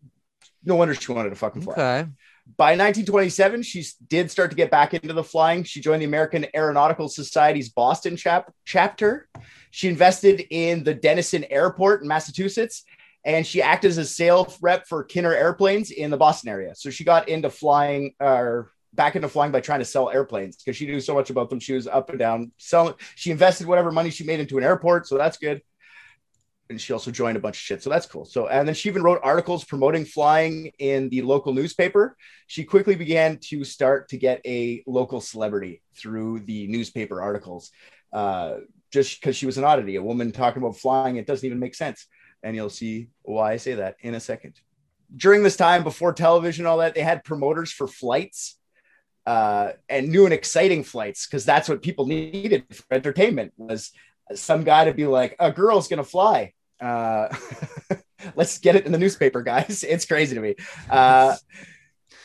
no 0.64 0.76
wonder 0.76 0.94
she 0.94 1.12
wanted 1.12 1.30
to 1.30 1.36
fucking 1.36 1.62
fly. 1.62 1.72
Okay. 1.72 2.10
By 2.56 2.72
1927, 2.72 3.62
she 3.62 3.84
did 4.08 4.30
start 4.30 4.50
to 4.50 4.56
get 4.56 4.70
back 4.70 4.94
into 4.94 5.12
the 5.12 5.24
flying. 5.24 5.64
She 5.64 5.80
joined 5.80 6.00
the 6.00 6.06
American 6.06 6.46
Aeronautical 6.54 7.08
Society's 7.08 7.70
Boston 7.70 8.16
chap- 8.16 8.52
chapter. 8.64 9.28
She 9.72 9.88
invested 9.88 10.46
in 10.50 10.84
the 10.84 10.94
Dennison 10.94 11.44
Airport 11.50 12.02
in 12.02 12.08
Massachusetts, 12.08 12.84
and 13.24 13.44
she 13.44 13.60
acted 13.60 13.88
as 13.88 13.98
a 13.98 14.04
sales 14.04 14.56
rep 14.62 14.86
for 14.86 15.04
Kinner 15.04 15.34
Airplanes 15.34 15.90
in 15.90 16.10
the 16.10 16.16
Boston 16.16 16.48
area. 16.48 16.74
So 16.76 16.88
she 16.88 17.02
got 17.02 17.28
into 17.28 17.50
flying, 17.50 18.14
or 18.20 18.70
back 18.94 19.16
into 19.16 19.28
flying 19.28 19.50
by 19.50 19.60
trying 19.60 19.80
to 19.80 19.84
sell 19.84 20.08
airplanes 20.08 20.56
because 20.56 20.76
she 20.76 20.86
knew 20.86 21.00
so 21.00 21.14
much 21.14 21.30
about 21.30 21.50
them. 21.50 21.58
She 21.58 21.72
was 21.72 21.88
up 21.88 22.10
and 22.10 22.18
down 22.18 22.52
selling. 22.58 22.94
She 23.16 23.32
invested 23.32 23.66
whatever 23.66 23.90
money 23.90 24.10
she 24.10 24.24
made 24.24 24.38
into 24.38 24.56
an 24.56 24.64
airport, 24.64 25.08
so 25.08 25.18
that's 25.18 25.36
good 25.36 25.62
and 26.68 26.80
she 26.80 26.92
also 26.92 27.10
joined 27.10 27.36
a 27.36 27.40
bunch 27.40 27.56
of 27.56 27.60
shit. 27.60 27.82
So 27.82 27.90
that's 27.90 28.06
cool. 28.06 28.24
So, 28.24 28.48
and 28.48 28.66
then 28.66 28.74
she 28.74 28.88
even 28.88 29.02
wrote 29.02 29.20
articles 29.22 29.64
promoting 29.64 30.04
flying 30.04 30.72
in 30.78 31.08
the 31.08 31.22
local 31.22 31.52
newspaper. 31.54 32.16
She 32.46 32.64
quickly 32.64 32.96
began 32.96 33.38
to 33.48 33.64
start 33.64 34.08
to 34.10 34.16
get 34.16 34.40
a 34.44 34.82
local 34.86 35.20
celebrity 35.20 35.82
through 35.96 36.40
the 36.40 36.66
newspaper 36.66 37.20
articles. 37.22 37.70
Uh, 38.12 38.58
just 38.90 39.20
because 39.20 39.36
she 39.36 39.46
was 39.46 39.58
an 39.58 39.64
oddity, 39.64 39.96
a 39.96 40.02
woman 40.02 40.32
talking 40.32 40.62
about 40.62 40.76
flying, 40.76 41.16
it 41.16 41.26
doesn't 41.26 41.46
even 41.46 41.58
make 41.58 41.74
sense. 41.74 42.06
And 42.42 42.54
you'll 42.54 42.70
see 42.70 43.08
why 43.22 43.52
I 43.52 43.56
say 43.56 43.74
that 43.74 43.96
in 44.00 44.14
a 44.14 44.20
second. 44.20 44.54
During 45.14 45.42
this 45.42 45.56
time, 45.56 45.84
before 45.84 46.12
television, 46.12 46.66
all 46.66 46.78
that, 46.78 46.94
they 46.94 47.02
had 47.02 47.24
promoters 47.24 47.72
for 47.72 47.86
flights 47.86 48.58
uh, 49.24 49.72
and 49.88 50.08
new 50.08 50.24
and 50.24 50.32
exciting 50.32 50.84
flights 50.84 51.26
because 51.26 51.44
that's 51.44 51.68
what 51.68 51.82
people 51.82 52.06
needed 52.06 52.64
for 52.72 52.84
entertainment 52.92 53.52
was 53.56 53.92
some 54.34 54.64
guy 54.64 54.84
to 54.84 54.94
be 54.94 55.06
like, 55.06 55.36
a 55.38 55.52
girl's 55.52 55.88
gonna 55.88 56.04
fly. 56.04 56.52
Uh, 56.80 57.28
let's 58.36 58.58
get 58.58 58.76
it 58.76 58.86
in 58.86 58.92
the 58.92 58.98
newspaper, 58.98 59.42
guys. 59.42 59.84
It's 59.88 60.06
crazy 60.06 60.34
to 60.34 60.40
me. 60.40 60.54
Uh, 60.90 61.36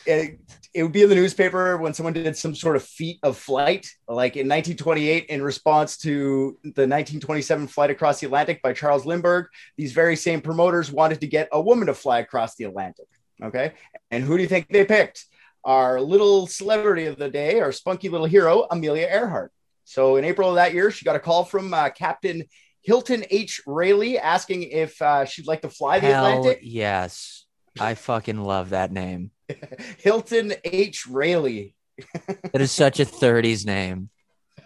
it, 0.06 0.38
it 0.74 0.82
would 0.82 0.92
be 0.92 1.02
in 1.02 1.08
the 1.08 1.14
newspaper 1.14 1.76
when 1.76 1.92
someone 1.92 2.14
did 2.14 2.36
some 2.36 2.54
sort 2.54 2.76
of 2.76 2.82
feat 2.82 3.18
of 3.22 3.36
flight, 3.36 3.90
like 4.08 4.36
in 4.36 4.48
1928, 4.48 5.26
in 5.26 5.42
response 5.42 5.98
to 5.98 6.58
the 6.62 6.88
1927 6.88 7.68
flight 7.68 7.90
across 7.90 8.20
the 8.20 8.26
Atlantic 8.26 8.62
by 8.62 8.72
Charles 8.72 9.04
Lindbergh. 9.04 9.46
These 9.76 9.92
very 9.92 10.16
same 10.16 10.40
promoters 10.40 10.90
wanted 10.90 11.20
to 11.20 11.26
get 11.26 11.48
a 11.52 11.60
woman 11.60 11.86
to 11.88 11.94
fly 11.94 12.20
across 12.20 12.56
the 12.56 12.64
Atlantic. 12.64 13.06
Okay. 13.42 13.72
And 14.10 14.24
who 14.24 14.36
do 14.36 14.42
you 14.42 14.48
think 14.48 14.68
they 14.68 14.84
picked? 14.84 15.26
Our 15.64 16.00
little 16.00 16.46
celebrity 16.46 17.04
of 17.06 17.18
the 17.18 17.28
day, 17.28 17.60
our 17.60 17.72
spunky 17.72 18.08
little 18.08 18.26
hero, 18.26 18.66
Amelia 18.70 19.06
Earhart. 19.06 19.52
So 19.84 20.16
in 20.16 20.24
April 20.24 20.48
of 20.48 20.54
that 20.56 20.74
year, 20.74 20.90
she 20.90 21.04
got 21.04 21.16
a 21.16 21.20
call 21.20 21.44
from 21.44 21.74
uh, 21.74 21.90
Captain 21.90 22.44
Hilton 22.82 23.24
H. 23.30 23.62
Railey 23.66 24.18
asking 24.18 24.64
if 24.64 25.00
uh, 25.00 25.24
she'd 25.24 25.46
like 25.46 25.62
to 25.62 25.70
fly 25.70 26.00
the 26.00 26.08
Hell 26.08 26.26
Atlantic. 26.26 26.60
yes. 26.62 27.46
I 27.78 27.94
fucking 27.94 28.38
love 28.42 28.70
that 28.70 28.92
name. 28.92 29.30
Hilton 29.98 30.52
H. 30.64 31.06
Railey. 31.06 31.74
That 32.26 32.60
is 32.60 32.72
such 32.72 33.00
a 33.00 33.04
30s 33.04 33.64
name. 33.64 34.10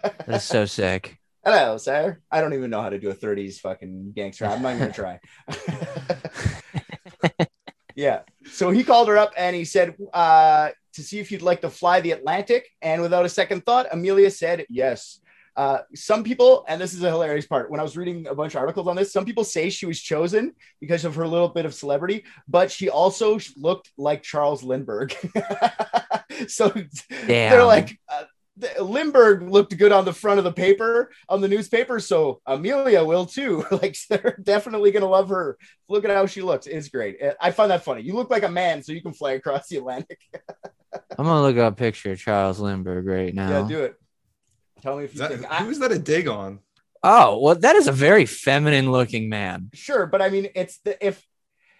That 0.01 0.27
is 0.29 0.43
so 0.43 0.65
sick. 0.65 1.17
Hello, 1.45 1.77
sir. 1.77 2.19
I 2.29 2.41
don't 2.41 2.53
even 2.53 2.69
know 2.69 2.81
how 2.81 2.89
to 2.89 2.99
do 2.99 3.09
a 3.09 3.15
30s 3.15 3.59
fucking 3.59 4.11
gangster. 4.15 4.45
I'm 4.45 4.61
not 4.61 4.75
even 4.75 4.91
gonna 4.91 4.93
try. 4.93 5.19
yeah. 7.95 8.21
So 8.51 8.69
he 8.71 8.83
called 8.83 9.07
her 9.07 9.17
up 9.17 9.33
and 9.37 9.55
he 9.55 9.63
said 9.63 9.95
uh, 10.13 10.71
to 10.93 11.03
see 11.03 11.19
if 11.19 11.31
you'd 11.31 11.41
like 11.41 11.61
to 11.61 11.69
fly 11.69 12.01
the 12.01 12.11
Atlantic. 12.11 12.67
And 12.81 13.01
without 13.01 13.25
a 13.25 13.29
second 13.29 13.65
thought, 13.65 13.87
Amelia 13.91 14.29
said 14.31 14.65
yes. 14.69 15.21
Uh, 15.57 15.79
some 15.95 16.23
people, 16.23 16.63
and 16.67 16.79
this 16.79 16.93
is 16.93 17.01
a 17.01 17.09
hilarious 17.09 17.47
part, 17.47 17.71
when 17.71 17.79
I 17.79 17.83
was 17.83 17.97
reading 17.97 18.27
a 18.27 18.35
bunch 18.35 18.53
of 18.53 18.59
articles 18.59 18.87
on 18.87 18.95
this, 18.95 19.11
some 19.11 19.25
people 19.25 19.43
say 19.43 19.71
she 19.71 19.87
was 19.87 19.99
chosen 19.99 20.53
because 20.79 21.03
of 21.03 21.15
her 21.15 21.27
little 21.27 21.49
bit 21.49 21.65
of 21.65 21.73
celebrity, 21.73 22.25
but 22.47 22.71
she 22.71 22.89
also 22.89 23.39
looked 23.57 23.91
like 23.97 24.21
Charles 24.21 24.61
Lindbergh. 24.61 25.15
so 26.47 26.71
they're 27.25 27.65
like, 27.65 27.99
uh, 28.07 28.25
Lindbergh 28.79 29.49
looked 29.49 29.75
good 29.77 29.91
on 29.91 30.05
the 30.05 30.13
front 30.13 30.37
of 30.37 30.43
the 30.43 30.51
paper 30.51 31.11
on 31.27 31.41
the 31.41 31.47
newspaper, 31.47 31.99
so 31.99 32.39
Amelia 32.45 33.03
will 33.03 33.25
too. 33.25 33.65
like 33.71 33.97
they're 34.09 34.37
definitely 34.41 34.91
gonna 34.91 35.07
love 35.07 35.29
her. 35.29 35.57
Look 35.89 36.05
at 36.05 36.11
how 36.11 36.25
she 36.25 36.41
looks; 36.41 36.67
it's 36.67 36.89
great. 36.89 37.21
Uh, 37.21 37.33
I 37.41 37.51
find 37.51 37.71
that 37.71 37.83
funny. 37.83 38.01
You 38.01 38.13
look 38.13 38.29
like 38.29 38.43
a 38.43 38.49
man, 38.49 38.83
so 38.83 38.91
you 38.91 39.01
can 39.01 39.13
fly 39.13 39.33
across 39.33 39.67
the 39.67 39.77
Atlantic. 39.77 40.19
I'm 40.93 41.25
gonna 41.25 41.41
look 41.41 41.57
up 41.57 41.73
a 41.73 41.75
picture 41.75 42.11
of 42.11 42.19
Charles 42.19 42.59
Lindbergh 42.59 43.05
right 43.05 43.33
now. 43.33 43.49
Yeah, 43.49 43.67
do 43.67 43.79
it. 43.81 43.95
Tell 44.81 44.97
me 44.97 45.05
if 45.05 45.13
Is 45.13 45.19
you 45.19 45.27
that, 45.27 45.31
think. 45.39 45.51
I, 45.51 45.57
who 45.63 45.69
is 45.69 45.79
that 45.79 45.91
a 45.91 45.99
dig 45.99 46.27
on? 46.27 46.59
Oh, 47.03 47.39
well, 47.39 47.55
that 47.55 47.75
is 47.75 47.87
a 47.87 47.91
very 47.91 48.25
feminine 48.25 48.91
looking 48.91 49.29
man. 49.29 49.69
sure, 49.73 50.05
but 50.07 50.21
I 50.21 50.29
mean, 50.29 50.49
it's 50.55 50.79
the 50.79 51.03
if 51.05 51.23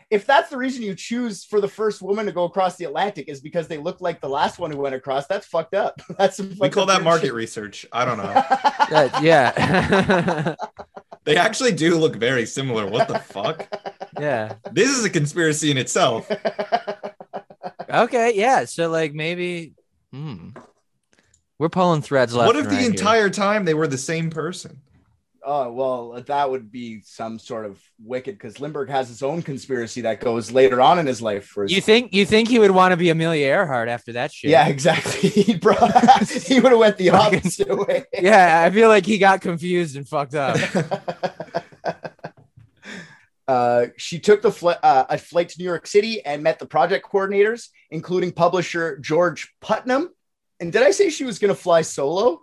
if 0.10 0.26
that's 0.26 0.50
the 0.50 0.56
reason 0.58 0.84
you 0.84 0.96
choose 0.96 1.44
for 1.44 1.60
the 1.60 1.68
first 1.68 2.02
woman 2.02 2.28
to 2.28 2.32
go 2.32 2.46
across 2.46 2.78
the 2.78 2.86
Atlantic 2.86 3.28
is 3.28 3.42
because 3.42 3.68
they 3.68 3.78
look 3.78 4.00
like 4.00 4.22
the 4.22 4.30
last 4.30 4.58
one 4.58 4.72
who 4.72 4.78
went 4.78 4.96
across. 4.96 5.28
That's 5.28 5.46
fucked 5.46 5.74
up. 5.74 6.02
That's 6.18 6.38
some 6.38 6.56
We 6.60 6.70
call 6.70 6.86
that 6.86 7.04
market 7.04 7.26
shit. 7.26 7.34
research. 7.34 7.86
I 7.92 8.06
don't 8.06 8.18
know. 8.18 8.32
That- 8.90 9.22
yeah. 9.22 10.56
they 11.26 11.36
actually 11.36 11.74
do 11.74 11.98
look 11.98 12.16
very 12.16 12.46
similar. 12.46 12.88
What 12.88 13.10
the 13.10 13.20
fuck? 13.20 13.68
yeah. 14.18 14.54
This 14.72 14.90
is 14.98 15.04
a 15.04 15.10
conspiracy 15.10 15.72
in 15.72 15.78
itself. 15.78 16.32
Okay. 17.90 18.32
Yeah. 18.36 18.64
So, 18.64 18.90
like, 18.90 19.14
maybe. 19.14 19.74
Hmm. 20.14 20.52
We're 21.60 21.70
pulling 21.70 22.02
threads 22.02 22.34
left. 22.34 22.48
What 22.48 22.56
if 22.56 22.64
and 22.64 22.72
the 22.72 22.76
right 22.76 22.82
here. 22.82 22.90
entire 22.92 23.30
time 23.30 23.66
they 23.66 23.74
were 23.74 23.88
the 23.88 23.98
same 23.98 24.30
person? 24.30 24.82
Oh 25.50 25.72
well, 25.72 26.22
that 26.28 26.52
would 26.52 26.72
be 26.74 27.00
some 27.06 27.40
sort 27.40 27.66
of 27.66 27.82
wicked 28.04 28.36
because 28.36 28.60
Lindbergh 28.60 28.90
has 28.90 29.08
his 29.08 29.24
own 29.24 29.42
conspiracy 29.42 30.02
that 30.02 30.20
goes 30.20 30.52
later 30.52 30.82
on 30.82 31.00
in 31.00 31.06
his 31.08 31.22
life. 31.22 31.46
For 31.46 31.64
his, 31.64 31.72
You 31.72 31.80
think 31.80 32.14
you 32.14 32.26
think 32.26 32.50
he 32.50 32.60
would 32.60 32.72
want 32.72 32.92
to 32.92 32.98
be 32.98 33.10
Amelia 33.10 33.48
Earhart 33.48 33.88
after 33.88 34.12
that 34.14 34.34
shit? 34.34 34.52
yeah, 34.52 34.68
exactly. 34.68 35.30
he 35.30 35.56
brought, 35.56 36.28
he 36.28 36.60
would 36.60 36.74
have 36.74 36.80
went 36.80 36.98
the 36.98 37.12
opposite 37.12 37.74
way. 37.88 38.04
Yeah, 38.14 38.62
I 38.66 38.70
feel 38.72 38.90
like 38.90 39.06
he 39.06 39.18
got 39.18 39.40
confused 39.40 39.96
and 39.96 40.06
fucked 40.06 40.36
up. 40.36 40.58
uh, 43.48 43.86
she 43.96 44.20
took 44.20 44.42
the 44.42 44.52
fl- 44.52 44.72
uh, 44.84 45.06
a 45.10 45.18
flight 45.18 45.48
to 45.50 45.60
New 45.60 45.66
York 45.66 45.88
City 45.88 46.26
and 46.26 46.44
met 46.44 46.60
the 46.60 46.66
project 46.66 47.08
coordinators, 47.10 47.70
including 47.90 48.34
publisher 48.34 48.98
George 49.00 49.54
Putnam. 49.62 50.10
And 50.60 50.72
did 50.72 50.84
I 50.84 50.92
say 50.92 51.10
she 51.10 51.24
was 51.24 51.40
going 51.40 51.54
to 51.54 51.60
fly 51.60 51.82
solo? 51.82 52.42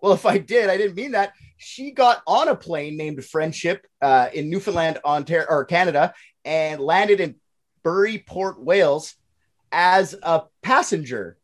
Well, 0.00 0.12
if 0.12 0.26
I 0.26 0.38
did, 0.38 0.68
I 0.68 0.76
didn't 0.76 0.96
mean 0.96 1.12
that. 1.12 1.32
She 1.56 1.92
got 1.92 2.22
on 2.26 2.48
a 2.48 2.56
plane 2.56 2.96
named 2.96 3.24
Friendship 3.24 3.86
uh, 4.00 4.28
in 4.34 4.50
Newfoundland, 4.50 4.98
Ontario, 5.04 5.46
or 5.48 5.64
Canada, 5.64 6.12
and 6.44 6.80
landed 6.80 7.20
in 7.20 7.36
Burry 7.84 8.18
Port, 8.18 8.60
Wales, 8.60 9.14
as 9.70 10.14
a 10.22 10.42
passenger. 10.62 11.38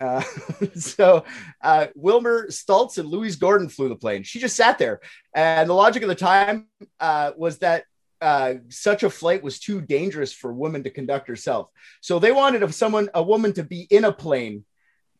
Uh, 0.00 0.22
so 0.74 1.24
uh, 1.62 1.88
Wilmer 1.96 2.50
Stultz 2.50 2.98
and 2.98 3.08
Louise 3.08 3.36
Gordon 3.36 3.68
flew 3.68 3.88
the 3.88 3.96
plane. 3.96 4.22
She 4.22 4.38
just 4.38 4.56
sat 4.56 4.78
there, 4.78 5.00
and 5.34 5.68
the 5.68 5.74
logic 5.74 6.02
of 6.02 6.08
the 6.08 6.14
time 6.14 6.68
uh, 7.00 7.32
was 7.36 7.58
that 7.58 7.84
uh, 8.20 8.54
such 8.68 9.02
a 9.02 9.10
flight 9.10 9.42
was 9.42 9.58
too 9.58 9.80
dangerous 9.80 10.32
for 10.32 10.52
women 10.52 10.84
to 10.84 10.90
conduct 10.90 11.28
herself. 11.28 11.68
So 12.00 12.18
they 12.18 12.32
wanted 12.32 12.62
of 12.62 12.74
someone, 12.74 13.10
a 13.14 13.22
woman, 13.22 13.52
to 13.54 13.64
be 13.64 13.82
in 13.90 14.04
a 14.04 14.12
plane 14.12 14.64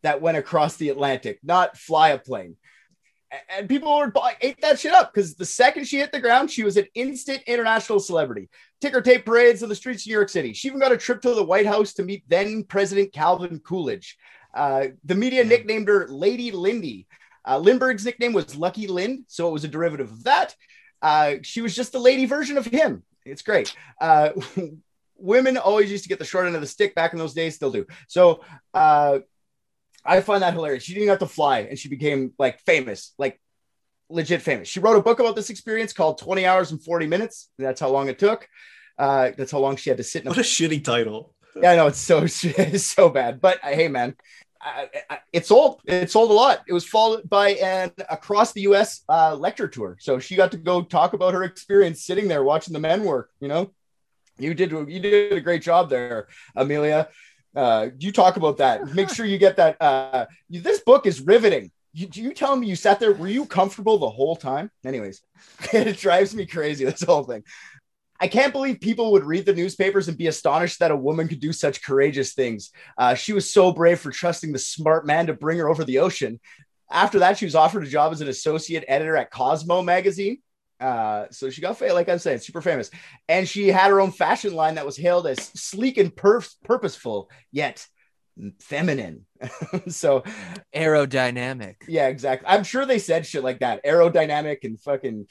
that 0.03 0.21
went 0.21 0.37
across 0.37 0.77
the 0.77 0.89
Atlantic, 0.89 1.39
not 1.43 1.77
fly 1.77 2.09
a 2.09 2.19
plane. 2.19 2.55
And 3.49 3.67
people 3.67 3.97
were 3.97 4.13
ate 4.41 4.61
that 4.61 4.79
shit 4.79 4.93
up 4.93 5.13
because 5.13 5.35
the 5.35 5.45
second 5.45 5.85
she 5.85 5.97
hit 5.97 6.11
the 6.11 6.19
ground, 6.19 6.51
she 6.51 6.63
was 6.63 6.77
an 6.77 6.85
instant 6.93 7.41
international 7.47 7.99
celebrity. 7.99 8.49
Ticker 8.81 9.01
tape 9.01 9.25
parades 9.25 9.63
in 9.63 9.69
the 9.69 9.75
streets 9.75 10.03
of 10.03 10.07
New 10.07 10.13
York 10.13 10.29
City. 10.29 10.53
She 10.53 10.67
even 10.67 10.79
got 10.79 10.91
a 10.91 10.97
trip 10.97 11.21
to 11.21 11.33
the 11.33 11.43
White 11.43 11.65
House 11.65 11.93
to 11.93 12.03
meet 12.03 12.23
then 12.27 12.63
President 12.63 13.11
Calvin 13.13 13.59
Coolidge. 13.59 14.17
Uh, 14.53 14.87
the 15.03 15.15
media 15.15 15.43
nicknamed 15.43 15.87
her 15.87 16.07
Lady 16.07 16.51
Lindy. 16.51 17.07
Uh, 17.47 17.57
Lindbergh's 17.57 18.05
nickname 18.05 18.33
was 18.33 18.55
Lucky 18.55 18.87
Lind, 18.87 19.25
so 19.27 19.49
it 19.49 19.51
was 19.51 19.63
a 19.63 19.67
derivative 19.67 20.11
of 20.11 20.23
that. 20.23 20.55
Uh, 21.01 21.35
she 21.43 21.61
was 21.61 21.75
just 21.75 21.91
the 21.91 21.99
lady 21.99 22.25
version 22.25 22.57
of 22.57 22.65
him. 22.65 23.03
It's 23.25 23.41
great. 23.41 23.75
Uh, 23.99 24.29
women 25.17 25.57
always 25.57 25.91
used 25.91 26.03
to 26.03 26.09
get 26.09 26.19
the 26.19 26.25
short 26.25 26.45
end 26.47 26.55
of 26.55 26.61
the 26.61 26.67
stick 26.67 26.95
back 26.95 27.13
in 27.13 27.19
those 27.19 27.33
days, 27.33 27.55
still 27.55 27.71
do. 27.71 27.85
So 28.07 28.41
uh, 28.73 29.19
I 30.05 30.21
find 30.21 30.43
that 30.43 30.53
hilarious. 30.53 30.83
She 30.83 30.93
didn't 30.93 31.09
have 31.09 31.19
to 31.19 31.27
fly, 31.27 31.59
and 31.61 31.77
she 31.79 31.89
became 31.89 32.33
like 32.37 32.59
famous, 32.61 33.13
like 33.17 33.41
legit 34.09 34.41
famous. 34.41 34.67
She 34.67 34.79
wrote 34.79 34.97
a 34.97 35.01
book 35.01 35.19
about 35.19 35.35
this 35.35 35.49
experience 35.49 35.93
called 35.93 36.19
20 36.19 36.45
Hours 36.45 36.71
and 36.71 36.83
40 36.83 37.07
Minutes. 37.07 37.49
That's 37.57 37.81
how 37.81 37.89
long 37.89 38.07
it 38.07 38.19
took. 38.19 38.47
Uh, 38.97 39.31
that's 39.37 39.51
how 39.51 39.59
long 39.59 39.75
she 39.75 39.89
had 39.89 39.97
to 39.97 40.03
sit 40.03 40.21
in 40.21 40.27
a 40.27 40.31
What 40.31 40.37
a 40.37 40.41
shitty 40.41 40.83
title. 40.83 41.33
yeah, 41.55 41.71
I 41.71 41.75
know 41.75 41.87
it's 41.87 41.97
so 41.97 42.19
it's 42.25 42.85
so 42.85 43.09
bad. 43.09 43.41
But 43.41 43.59
uh, 43.63 43.69
hey, 43.69 43.87
man, 43.87 44.15
I, 44.61 44.89
I, 45.09 45.19
it 45.33 45.45
sold. 45.45 45.81
It 45.85 46.09
sold 46.11 46.31
a 46.31 46.33
lot. 46.33 46.63
It 46.67 46.73
was 46.73 46.85
followed 46.85 47.29
by 47.29 47.49
an 47.51 47.91
across 48.09 48.53
the 48.53 48.61
U.S. 48.61 49.01
Uh, 49.09 49.35
lecture 49.35 49.67
tour. 49.67 49.97
So 49.99 50.19
she 50.19 50.35
got 50.35 50.51
to 50.51 50.57
go 50.57 50.81
talk 50.81 51.13
about 51.13 51.33
her 51.33 51.43
experience 51.43 52.03
sitting 52.05 52.27
there 52.27 52.43
watching 52.43 52.73
the 52.73 52.79
men 52.79 53.03
work. 53.03 53.31
You 53.39 53.47
know, 53.47 53.71
you 54.37 54.53
did 54.53 54.71
you 54.71 54.99
did 54.99 55.33
a 55.33 55.41
great 55.41 55.61
job 55.61 55.89
there, 55.89 56.27
Amelia. 56.55 57.09
Uh, 57.55 57.89
you 57.99 58.11
talk 58.11 58.37
about 58.37 58.57
that. 58.57 58.93
Make 58.93 59.09
sure 59.09 59.25
you 59.25 59.37
get 59.37 59.57
that. 59.57 59.81
Uh, 59.81 60.25
you- 60.49 60.61
this 60.61 60.81
book 60.81 61.05
is 61.05 61.21
riveting. 61.21 61.71
You, 61.93 62.09
you 62.13 62.33
tell 62.33 62.55
me 62.55 62.67
you 62.67 62.75
sat 62.75 62.99
there. 62.99 63.13
Were 63.13 63.27
you 63.27 63.45
comfortable 63.45 63.97
the 63.97 64.09
whole 64.09 64.35
time? 64.35 64.69
Anyways, 64.85 65.21
it 65.73 65.97
drives 65.97 66.35
me 66.35 66.45
crazy. 66.45 66.83
This 66.85 67.03
whole 67.03 67.23
thing. 67.23 67.43
I 68.19 68.27
can't 68.27 68.53
believe 68.53 68.79
people 68.79 69.11
would 69.13 69.25
read 69.25 69.45
the 69.45 69.53
newspapers 69.53 70.07
and 70.07 70.17
be 70.17 70.27
astonished 70.27 70.79
that 70.79 70.91
a 70.91 70.95
woman 70.95 71.27
could 71.27 71.41
do 71.41 71.51
such 71.51 71.81
courageous 71.83 72.33
things. 72.33 72.71
Uh, 72.97 73.13
she 73.13 73.33
was 73.33 73.51
so 73.51 73.73
brave 73.73 73.99
for 73.99 74.11
trusting 74.11 74.53
the 74.53 74.59
smart 74.59 75.05
man 75.05 75.27
to 75.27 75.33
bring 75.33 75.57
her 75.57 75.69
over 75.69 75.83
the 75.83 75.99
ocean. 75.99 76.39
After 76.89 77.19
that, 77.19 77.37
she 77.37 77.45
was 77.45 77.55
offered 77.55 77.83
a 77.83 77.89
job 77.89 78.13
as 78.13 78.21
an 78.21 78.27
associate 78.29 78.85
editor 78.87 79.17
at 79.17 79.31
Cosmo 79.31 79.81
magazine. 79.81 80.37
Uh, 80.79 81.25
so 81.31 81.49
she 81.49 81.61
got, 81.61 81.79
like 81.79 82.09
I'm 82.09 82.19
saying, 82.19 82.39
super 82.39 82.61
famous. 82.61 82.91
And 83.29 83.47
she 83.47 83.69
had 83.69 83.89
her 83.89 84.01
own 84.01 84.11
fashion 84.11 84.53
line 84.53 84.75
that 84.75 84.85
was 84.85 84.97
hailed 84.97 85.27
as 85.27 85.39
sleek 85.39 85.97
and 85.97 86.13
perf- 86.13 86.55
purposeful, 86.63 87.29
yet 87.51 87.87
feminine. 88.59 89.25
so 89.87 90.23
Aerodynamic. 90.75 91.75
yeah, 91.87 92.07
exactly. 92.07 92.47
I'm 92.47 92.63
sure 92.63 92.85
they 92.85 92.99
said 92.99 93.25
shit 93.25 93.43
like 93.43 93.59
that. 93.59 93.83
Aerodynamic 93.85 94.63
and 94.63 94.79
fucking. 94.79 95.27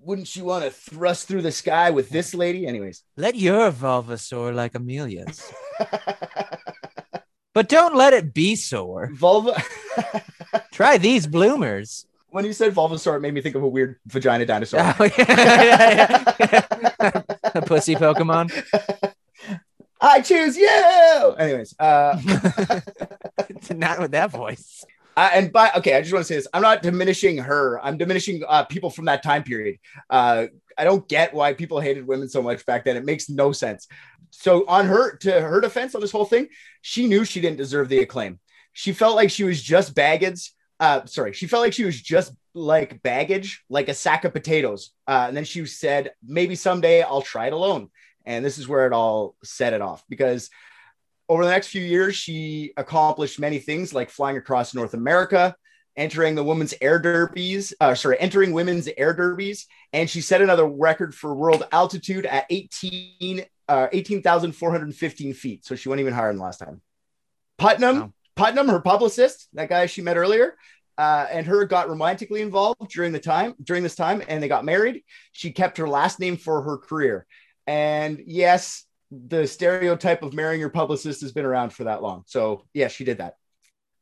Wouldn't 0.00 0.36
you 0.36 0.44
want 0.44 0.64
to 0.64 0.70
thrust 0.70 1.26
through 1.26 1.42
the 1.42 1.50
sky 1.52 1.90
with 1.90 2.10
this 2.10 2.34
lady? 2.34 2.66
Anyways. 2.66 3.02
Let 3.16 3.34
your 3.36 3.70
vulva 3.70 4.18
soar 4.18 4.52
like 4.52 4.74
Amelia's, 4.74 5.50
but 7.54 7.68
don't 7.68 7.96
let 7.96 8.12
it 8.12 8.34
be 8.34 8.54
sore. 8.54 9.10
Vulva. 9.14 9.60
Try 10.72 10.98
these 10.98 11.26
bloomers. 11.26 12.06
When 12.32 12.46
you 12.46 12.52
said 12.52 12.74
Bulbasaur, 12.74 13.16
it 13.16 13.20
made 13.20 13.34
me 13.34 13.42
think 13.42 13.54
of 13.54 13.62
a 13.62 13.68
weird 13.68 13.96
vagina 14.06 14.46
dinosaur. 14.46 14.80
Oh, 14.80 15.04
yeah, 15.18 15.24
yeah, 15.28 16.34
yeah. 16.40 17.22
A 17.54 17.62
pussy 17.66 17.94
Pokemon. 17.94 18.50
I 20.00 20.20
choose 20.22 20.56
you. 20.56 21.34
Anyways, 21.38 21.78
uh, 21.78 22.18
Not 23.70 24.00
with 24.00 24.10
that 24.12 24.30
voice. 24.30 24.84
I, 25.16 25.28
and 25.28 25.52
by 25.52 25.70
okay, 25.76 25.94
I 25.94 26.00
just 26.00 26.12
want 26.12 26.24
to 26.24 26.28
say 26.28 26.36
this. 26.36 26.48
I'm 26.54 26.62
not 26.62 26.82
diminishing 26.82 27.36
her. 27.38 27.78
I'm 27.84 27.98
diminishing 27.98 28.42
uh, 28.48 28.64
people 28.64 28.88
from 28.88 29.04
that 29.04 29.22
time 29.22 29.44
period. 29.44 29.76
Uh, 30.08 30.46
I 30.76 30.84
don't 30.84 31.06
get 31.06 31.34
why 31.34 31.52
people 31.52 31.80
hated 31.80 32.06
women 32.06 32.28
so 32.28 32.42
much 32.42 32.64
back 32.64 32.84
then. 32.84 32.96
It 32.96 33.04
makes 33.04 33.28
no 33.28 33.52
sense. 33.52 33.86
So 34.30 34.64
on 34.66 34.86
her 34.86 35.18
to 35.18 35.40
her 35.40 35.60
defense 35.60 35.94
on 35.94 36.00
this 36.00 36.10
whole 36.10 36.24
thing, 36.24 36.48
she 36.80 37.06
knew 37.06 37.26
she 37.26 37.42
didn't 37.42 37.58
deserve 37.58 37.90
the 37.90 37.98
acclaim. 37.98 38.40
She 38.72 38.94
felt 38.94 39.16
like 39.16 39.30
she 39.30 39.44
was 39.44 39.62
just 39.62 39.94
baggage. 39.94 40.50
Uh, 40.82 41.06
sorry, 41.06 41.32
she 41.32 41.46
felt 41.46 41.62
like 41.62 41.72
she 41.72 41.84
was 41.84 42.02
just 42.02 42.32
like 42.54 43.00
baggage, 43.04 43.62
like 43.70 43.88
a 43.88 43.94
sack 43.94 44.24
of 44.24 44.32
potatoes. 44.32 44.90
Uh, 45.06 45.26
and 45.28 45.36
then 45.36 45.44
she 45.44 45.64
said, 45.64 46.10
maybe 46.26 46.56
someday 46.56 47.02
I'll 47.02 47.22
try 47.22 47.46
it 47.46 47.52
alone. 47.52 47.88
And 48.26 48.44
this 48.44 48.58
is 48.58 48.66
where 48.66 48.84
it 48.84 48.92
all 48.92 49.36
set 49.44 49.74
it 49.74 49.80
off 49.80 50.02
because 50.08 50.50
over 51.28 51.44
the 51.44 51.52
next 51.52 51.68
few 51.68 51.82
years, 51.82 52.16
she 52.16 52.72
accomplished 52.76 53.38
many 53.38 53.60
things 53.60 53.94
like 53.94 54.10
flying 54.10 54.36
across 54.36 54.74
North 54.74 54.94
America, 54.94 55.54
entering 55.96 56.34
the 56.34 56.42
women's 56.42 56.74
air 56.80 56.98
derbies, 56.98 57.72
uh, 57.80 57.94
sorry, 57.94 58.18
entering 58.18 58.52
women's 58.52 58.88
air 58.96 59.14
derbies. 59.14 59.68
And 59.92 60.10
she 60.10 60.20
set 60.20 60.42
another 60.42 60.66
record 60.66 61.14
for 61.14 61.32
world 61.32 61.64
altitude 61.70 62.26
at 62.26 62.46
18, 62.50 63.44
uh, 63.68 63.86
18,415 63.92 65.34
feet. 65.34 65.64
So 65.64 65.76
she 65.76 65.88
went 65.88 66.00
even 66.00 66.12
higher 66.12 66.32
than 66.32 66.40
last 66.40 66.58
time. 66.58 66.80
Putnam, 67.56 68.00
Wow. 68.00 68.12
Putnam, 68.36 68.68
her 68.68 68.80
publicist, 68.80 69.48
that 69.54 69.68
guy 69.68 69.86
she 69.86 70.02
met 70.02 70.16
earlier, 70.16 70.56
uh, 70.98 71.26
and 71.30 71.46
her 71.46 71.64
got 71.64 71.88
romantically 71.88 72.42
involved 72.42 72.90
during 72.90 73.12
the 73.12 73.18
time, 73.18 73.54
during 73.62 73.82
this 73.82 73.94
time, 73.94 74.22
and 74.28 74.42
they 74.42 74.48
got 74.48 74.64
married. 74.64 75.02
She 75.32 75.52
kept 75.52 75.78
her 75.78 75.88
last 75.88 76.20
name 76.20 76.36
for 76.36 76.62
her 76.62 76.78
career. 76.78 77.26
And 77.66 78.22
yes, 78.26 78.84
the 79.10 79.46
stereotype 79.46 80.22
of 80.22 80.34
marrying 80.34 80.60
your 80.60 80.70
publicist 80.70 81.20
has 81.20 81.32
been 81.32 81.44
around 81.44 81.72
for 81.72 81.84
that 81.84 82.02
long. 82.02 82.24
So, 82.26 82.64
yeah, 82.72 82.88
she 82.88 83.04
did 83.04 83.18
that. 83.18 83.34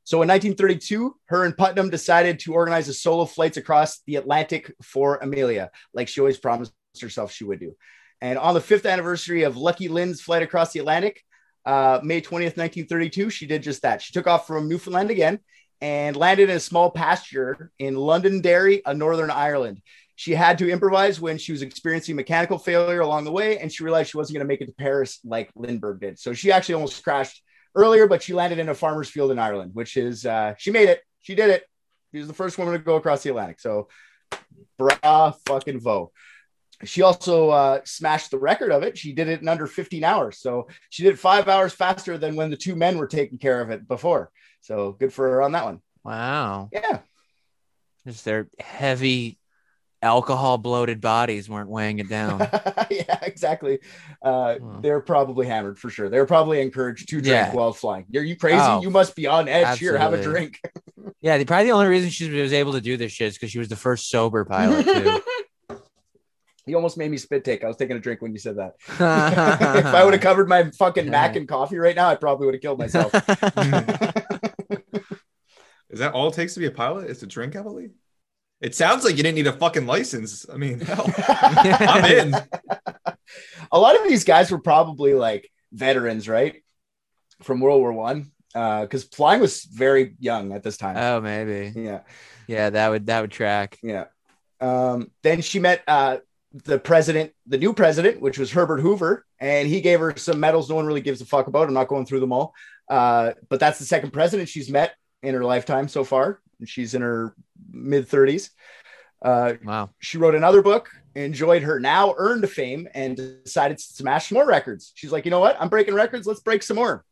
So 0.05 0.23
in 0.23 0.29
1932, 0.29 1.15
her 1.27 1.45
and 1.45 1.57
Putnam 1.57 1.91
decided 1.91 2.41
to 2.41 2.55
organize 2.55 2.89
a 2.89 2.95
solo 2.95 3.27
flights 3.27 3.57
across 3.57 4.01
the 4.07 4.17
Atlantic 4.17 4.73
for 4.83 5.19
Amelia, 5.19 5.71
like 5.95 6.09
she 6.09 6.21
always 6.21 6.39
promised 6.39 6.73
herself 7.01 7.33
she 7.33 7.45
would 7.45 7.61
do. 7.61 7.77
And 8.21 8.39
on 8.39 8.55
the 8.55 8.61
fifth 8.61 8.87
anniversary 8.87 9.45
of 9.45 9.57
Lucky 9.57 9.89
Lynn's 9.89 10.21
flight 10.21 10.43
across 10.43 10.73
the 10.73 10.81
Atlantic, 10.81 11.23
uh, 11.65 12.01
May 12.03 12.21
20th, 12.21 12.57
1932, 12.57 13.31
she 13.31 13.47
did 13.47 13.63
just 13.63 13.83
that. 13.83 14.03
She 14.03 14.13
took 14.13 14.27
off 14.27 14.47
from 14.47 14.69
Newfoundland 14.69 15.11
again 15.11 15.41
and 15.81 16.17
landed 16.17 16.51
in 16.51 16.57
a 16.57 16.61
small 16.61 16.91
pasture 16.91 17.71
in 17.79 17.97
Londonderry, 17.97 18.85
uh, 18.85 18.93
Northern 18.93 19.31
Ireland. 19.31 19.81
She 20.17 20.35
had 20.35 20.59
to 20.59 20.71
improvise 20.71 21.19
when 21.21 21.39
she 21.39 21.53
was 21.53 21.63
experiencing 21.63 22.15
mechanical 22.17 22.59
failure 22.59 23.01
along 23.01 23.25
the 23.25 23.33
way, 23.33 23.59
and 23.59 23.73
she 23.73 23.85
realized 23.85 24.11
she 24.11 24.19
wasn't 24.19 24.35
going 24.35 24.47
to 24.47 24.49
make 24.49 24.61
it 24.61 24.67
to 24.67 24.73
Paris 24.73 25.21
like 25.25 25.51
Lindbergh 25.55 26.01
did. 26.01 26.19
So 26.19 26.35
she 26.35 26.53
actually 26.53 26.75
almost 26.75 27.03
crashed 27.03 27.43
earlier, 27.75 28.07
but 28.07 28.23
she 28.23 28.35
landed 28.35 28.59
in 28.59 28.69
a 28.69 28.75
farmer's 28.75 29.09
field 29.09 29.31
in 29.31 29.39
Ireland, 29.39 29.71
which 29.75 29.97
is 29.97 30.27
uh, 30.27 30.55
she 30.59 30.71
made 30.71 30.89
it. 30.89 31.01
She 31.23 31.35
did 31.35 31.49
it. 31.49 31.65
She 32.13 32.19
was 32.19 32.29
the 32.29 32.35
first 32.35 32.59
woman 32.59 32.75
to 32.75 32.81
go 32.81 32.97
across 32.97 33.23
the 33.23 33.31
Atlantic. 33.31 33.61
So, 33.61 33.89
bra 34.77 35.33
fucking 35.47 35.81
vo. 35.81 36.13
She 36.85 37.03
also 37.03 37.51
uh, 37.51 37.81
smashed 37.85 38.31
the 38.31 38.39
record 38.39 38.73
of 38.73 38.83
it. 38.83 38.97
She 38.97 39.13
did 39.13 39.29
it 39.29 39.43
in 39.43 39.49
under 39.49 39.67
15 39.67 40.03
hours. 40.05 40.39
So 40.39 40.69
she 40.89 41.03
did 41.03 41.19
five 41.19 41.49
hours 41.49 41.73
faster 41.73 42.17
than 42.17 42.37
when 42.37 42.51
the 42.51 42.57
two 42.57 42.75
men 42.75 42.97
were 42.99 43.07
taking 43.07 43.39
care 43.39 43.61
of 43.61 43.71
it 43.71 43.87
before. 43.87 44.31
So 44.61 44.93
good 44.93 45.13
for 45.13 45.29
her 45.29 45.43
on 45.43 45.53
that 45.53 45.65
one. 45.65 45.81
Wow. 46.05 46.71
Yeah. 46.73 47.01
Just 48.07 48.25
their 48.25 48.49
heavy 48.59 49.39
alcohol 50.03 50.57
bloated 50.57 51.01
bodies 51.01 51.49
weren't 51.49 51.69
weighing 51.69 51.99
it 51.99 52.09
down. 52.09 52.41
yeah, 52.91 53.19
exactly. 53.23 53.81
Uh. 54.23 54.57
They're 54.81 55.01
probably 55.01 55.47
hammered 55.47 55.79
for 55.79 55.91
sure. 55.91 56.09
They're 56.09 56.27
probably 56.27 56.63
encouraged 56.63 57.09
to 57.11 57.17
drink 57.17 57.27
Yeah. 57.27 57.53
while 57.53 57.73
flying. 57.75 58.07
Are 58.17 58.23
you 58.23 58.37
crazy? 58.37 58.59
Oh, 58.59 58.81
you 58.81 58.91
must 58.91 59.15
be 59.15 59.27
on 59.27 59.49
edge 59.49 59.79
here. 59.79 59.99
Have 59.99 60.15
a 60.15 60.23
drink. 60.23 60.59
yeah, 61.21 61.43
probably 61.45 61.67
the 61.67 61.73
only 61.73 61.89
reason 61.89 62.09
she 62.09 62.31
was 62.31 62.55
able 62.55 62.73
to 62.73 62.81
do 62.81 62.97
this 62.97 63.13
shit 63.13 63.29
is 63.29 63.35
because 63.35 63.51
she 63.51 63.59
was 63.59 63.69
the 63.69 63.77
first 63.77 64.09
sober 64.09 64.45
pilot 64.47 64.85
too. 64.85 65.21
You 66.71 66.77
almost 66.77 66.97
made 66.97 67.11
me 67.11 67.17
spit 67.17 67.45
take. 67.45 67.65
I 67.65 67.67
was 67.67 67.77
taking 67.77 67.97
a 67.97 68.01
drink 68.01 68.23
when 68.23 68.33
you 68.33 68.39
said 68.39 68.57
that. 68.57 68.75
if 68.89 69.01
I 69.87 70.05
would 70.05 70.15
have 70.15 70.23
covered 70.29 70.49
my 70.49 70.71
fucking 70.71 71.11
mac 71.11 71.37
and 71.37 71.49
coffee 71.49 71.77
right 71.79 71.97
now, 71.97 72.09
I 72.09 72.15
probably 72.15 72.47
would 72.47 72.55
have 72.55 72.63
killed 72.63 72.79
myself. 72.79 73.13
Is 75.91 75.99
that 75.99 76.13
all 76.13 76.29
it 76.29 76.35
takes 76.35 76.55
to 76.55 76.61
be 76.61 76.67
a 76.67 76.71
pilot? 76.71 77.11
Is 77.11 77.19
to 77.19 77.27
drink 77.27 77.55
heavily? 77.55 77.91
It 78.61 78.77
sounds 78.77 79.05
like 79.05 79.17
you 79.17 79.23
didn't 79.25 79.35
need 79.35 79.49
a 79.49 79.53
fucking 79.53 79.87
license. 79.87 80.47
I 80.53 80.57
mean, 80.57 80.79
hell, 80.81 81.13
I'm 81.19 82.05
in. 82.05 82.35
a 83.73 83.79
lot 83.79 83.97
of 84.01 84.07
these 84.07 84.23
guys 84.23 84.53
were 84.53 84.61
probably 84.61 85.15
like 85.15 85.51
veterans, 85.73 86.29
right? 86.29 86.63
From 87.43 87.61
World 87.61 87.81
War 87.81 87.93
One. 87.93 88.31
Because 88.53 89.05
flying 89.05 89.41
was 89.41 89.65
very 89.65 90.15
young 90.21 90.53
at 90.53 90.63
this 90.63 90.77
time. 90.77 90.97
oh, 90.97 91.21
maybe. 91.21 91.73
yeah. 91.75 92.01
Yeah, 92.47 92.71
that 92.71 92.89
would 92.89 93.07
that 93.07 93.21
would 93.21 93.31
track. 93.31 93.79
Yeah. 93.83 94.07
Um, 94.61 95.11
then 95.23 95.41
she 95.41 95.59
met 95.59 95.83
uh, 95.87 96.19
the 96.53 96.79
president, 96.79 97.33
the 97.47 97.59
new 97.59 97.73
president, 97.73 98.21
which 98.21 98.39
was 98.39 98.51
Herbert 98.51 98.81
Hoover, 98.81 99.25
and 99.39 99.69
he 99.69 99.81
gave 99.81 100.01
her 100.01 100.15
some 100.17 100.41
medals 100.41 100.69
no 100.69 100.77
one 100.77 100.87
really 100.87 101.01
gives 101.01 101.21
a 101.21 101.25
fuck 101.27 101.47
about. 101.47 101.69
I'm 101.69 101.75
not 101.75 101.89
going 101.89 102.07
through 102.07 102.21
them 102.21 102.33
all. 102.33 102.55
Uh, 102.89 103.33
but 103.49 103.61
that's 103.61 103.79
the 103.79 103.85
second 103.85 104.11
president 104.11 104.49
she's 104.49 104.69
met 104.69 104.95
in 105.23 105.35
her 105.35 105.45
lifetime 105.45 105.87
so 105.87 106.03
far. 106.03 106.41
She's 106.65 106.95
in 106.95 107.03
her 107.03 107.35
mid 107.73 108.09
30s. 108.09 108.51
Uh, 109.23 109.55
Wow. 109.65 109.91
she 110.01 110.19
wrote 110.19 110.35
another 110.35 110.63
book, 110.63 110.91
enjoyed 111.15 111.63
her 111.63 111.79
now 111.79 112.15
earned 112.17 112.49
fame, 112.51 112.89
and 112.95 113.17
decided 113.45 113.79
to 113.79 113.85
smash 113.85 114.29
some 114.29 114.37
more 114.37 114.47
records. 114.47 114.93
She's 114.95 115.13
like, 115.13 115.25
you 115.25 115.31
know 115.31 115.41
what? 115.41 115.57
I'm 115.61 115.69
breaking 115.69 115.95
records. 115.95 116.27
Let's 116.27 116.41
break 116.41 116.63
some 116.63 116.77
more. 116.77 117.05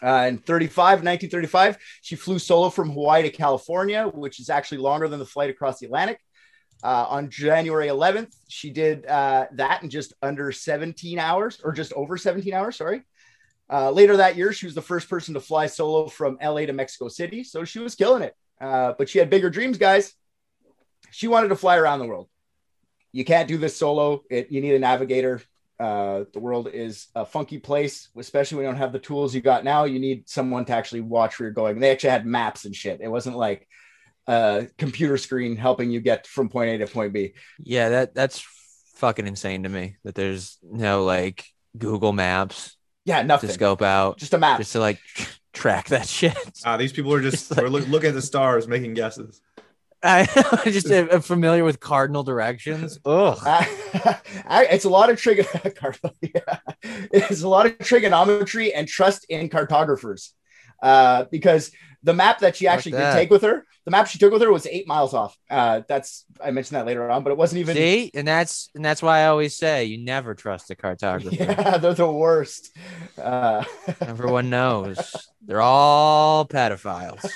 Uh, 0.00 0.26
in 0.28 0.38
35, 0.38 0.98
1935, 1.02 1.78
she 2.02 2.14
flew 2.14 2.38
solo 2.38 2.70
from 2.70 2.90
Hawaii 2.90 3.22
to 3.22 3.30
California, 3.30 4.06
which 4.06 4.38
is 4.38 4.48
actually 4.50 4.78
longer 4.78 5.08
than 5.08 5.18
the 5.18 5.26
flight 5.26 5.50
across 5.50 5.80
the 5.80 5.86
Atlantic. 5.86 6.20
Uh, 6.82 7.06
on 7.08 7.28
January 7.28 7.88
11th, 7.88 8.34
she 8.48 8.70
did 8.70 9.04
uh, 9.06 9.46
that 9.52 9.82
in 9.82 9.90
just 9.90 10.12
under 10.22 10.52
17 10.52 11.18
hours, 11.18 11.60
or 11.64 11.72
just 11.72 11.92
over 11.94 12.16
17 12.16 12.54
hours. 12.54 12.76
Sorry. 12.76 13.02
Uh, 13.70 13.90
later 13.90 14.16
that 14.16 14.36
year, 14.36 14.52
she 14.52 14.66
was 14.66 14.74
the 14.74 14.82
first 14.82 15.10
person 15.10 15.34
to 15.34 15.40
fly 15.40 15.66
solo 15.66 16.06
from 16.06 16.38
LA 16.42 16.66
to 16.66 16.72
Mexico 16.72 17.08
City, 17.08 17.44
so 17.44 17.64
she 17.64 17.78
was 17.78 17.94
killing 17.94 18.22
it. 18.22 18.34
Uh, 18.60 18.94
but 18.96 19.08
she 19.08 19.18
had 19.18 19.28
bigger 19.28 19.50
dreams, 19.50 19.76
guys. 19.76 20.14
She 21.10 21.28
wanted 21.28 21.48
to 21.48 21.56
fly 21.56 21.76
around 21.76 21.98
the 21.98 22.06
world. 22.06 22.28
You 23.12 23.24
can't 23.24 23.48
do 23.48 23.58
this 23.58 23.76
solo. 23.76 24.22
It, 24.30 24.50
you 24.50 24.60
need 24.60 24.74
a 24.74 24.78
navigator. 24.78 25.42
Uh, 25.78 26.24
the 26.32 26.40
world 26.40 26.68
is 26.72 27.08
a 27.14 27.24
funky 27.24 27.58
place, 27.58 28.08
especially 28.16 28.56
when 28.56 28.64
you 28.64 28.72
don't 28.72 28.78
have 28.78 28.92
the 28.92 28.98
tools 28.98 29.34
you 29.34 29.40
got 29.40 29.64
now. 29.64 29.84
You 29.84 29.98
need 29.98 30.28
someone 30.28 30.64
to 30.66 30.72
actually 30.72 31.02
watch 31.02 31.38
where 31.38 31.46
you're 31.46 31.54
going. 31.54 31.78
They 31.78 31.90
actually 31.90 32.10
had 32.10 32.26
maps 32.26 32.64
and 32.64 32.74
shit. 32.74 33.00
It 33.00 33.08
wasn't 33.08 33.36
like 33.36 33.68
a 34.28 34.68
computer 34.78 35.16
screen 35.18 35.56
helping 35.56 35.90
you 35.90 36.00
get 36.00 36.26
from 36.26 36.48
point 36.48 36.70
A 36.70 36.78
to 36.78 36.86
point 36.86 37.12
B. 37.12 37.32
Yeah, 37.58 37.88
that 37.88 38.14
that's 38.14 38.46
fucking 38.96 39.26
insane 39.26 39.64
to 39.64 39.68
me 39.68 39.96
that 40.04 40.14
there's 40.14 40.58
no 40.62 41.04
like 41.04 41.44
Google 41.76 42.12
Maps 42.12 42.76
Yeah, 43.04 43.22
nothing 43.22 43.48
to 43.48 43.54
scope 43.54 43.80
out 43.82 44.18
Just 44.18 44.34
a 44.34 44.38
map. 44.38 44.58
just 44.58 44.72
to 44.72 44.80
like 44.80 44.98
track 45.52 45.88
that 45.88 46.06
shit. 46.18 46.36
Ah, 46.64 46.76
these 46.76 46.92
people 46.92 47.12
are 47.14 47.20
just 47.22 47.50
It's 47.50 47.50
like- 47.52 47.62
we're 47.62 47.68
look, 47.70 47.88
looking 47.88 48.10
at 48.10 48.14
the 48.14 48.22
stars, 48.22 48.68
making 48.68 48.94
guesses. 48.94 49.40
I 50.02 50.26
just 50.66 50.86
am 50.90 51.20
familiar 51.22 51.64
with 51.64 51.80
cardinal 51.80 52.22
directions. 52.22 53.00
Ugh. 53.04 53.36
I, 53.44 54.68
it's 54.70 54.84
a 54.84 54.88
lot 54.88 55.10
of 55.10 55.20
trig- 55.20 55.44
yeah. 56.22 56.58
It's 56.82 57.42
a 57.42 57.48
lot 57.48 57.66
of 57.66 57.78
trigonometry 57.78 58.72
and 58.72 58.86
trust 58.86 59.26
in 59.28 59.48
cartographers. 59.48 60.34
Uh, 60.80 61.24
because 61.30 61.70
the 62.02 62.14
map 62.14 62.40
that 62.40 62.56
she 62.56 62.66
actually 62.66 62.92
did 62.92 63.00
that. 63.00 63.14
take 63.14 63.30
with 63.30 63.42
her, 63.42 63.64
the 63.84 63.90
map 63.90 64.06
she 64.06 64.18
took 64.18 64.32
with 64.32 64.42
her 64.42 64.52
was 64.52 64.66
eight 64.66 64.86
miles 64.86 65.14
off. 65.14 65.36
Uh, 65.50 65.80
that's 65.88 66.26
I 66.44 66.50
mentioned 66.50 66.76
that 66.76 66.86
later 66.86 67.10
on, 67.10 67.22
but 67.22 67.30
it 67.30 67.38
wasn't 67.38 67.60
even. 67.60 67.74
See, 67.74 68.10
and 68.14 68.28
that's 68.28 68.70
and 68.74 68.84
that's 68.84 69.02
why 69.02 69.20
I 69.20 69.26
always 69.28 69.56
say 69.56 69.86
you 69.86 69.98
never 69.98 70.34
trust 70.34 70.70
a 70.70 70.74
cartographer. 70.76 71.36
Yeah, 71.38 71.78
they're 71.78 71.94
the 71.94 72.10
worst. 72.10 72.76
Uh, 73.20 73.64
Everyone 74.00 74.50
knows 74.50 75.14
they're 75.42 75.62
all 75.62 76.46
pedophiles. 76.46 77.26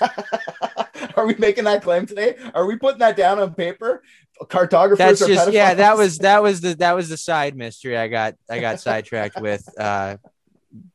are 1.17 1.27
we 1.27 1.35
making 1.37 1.65
that 1.65 1.83
claim 1.83 2.07
today? 2.07 2.37
Are 2.55 2.67
we 2.67 2.77
putting 2.77 2.99
that 2.99 3.17
down 3.17 3.39
on 3.39 3.55
paper? 3.55 4.03
Cartographers 4.45 4.99
That's 4.99 5.27
just 5.27 5.53
yeah. 5.53 5.75
That 5.75 5.97
was 5.97 6.19
that 6.19 6.43
was 6.43 6.61
the 6.61 6.75
that 6.77 6.93
was 6.93 7.09
the 7.09 7.17
side 7.17 7.57
mystery 7.57 7.97
I 7.97 8.09
got 8.09 8.35
I 8.51 8.61
got 8.61 8.81
sidetracked 8.81 9.41
with 9.41 9.67
uh 9.79 10.17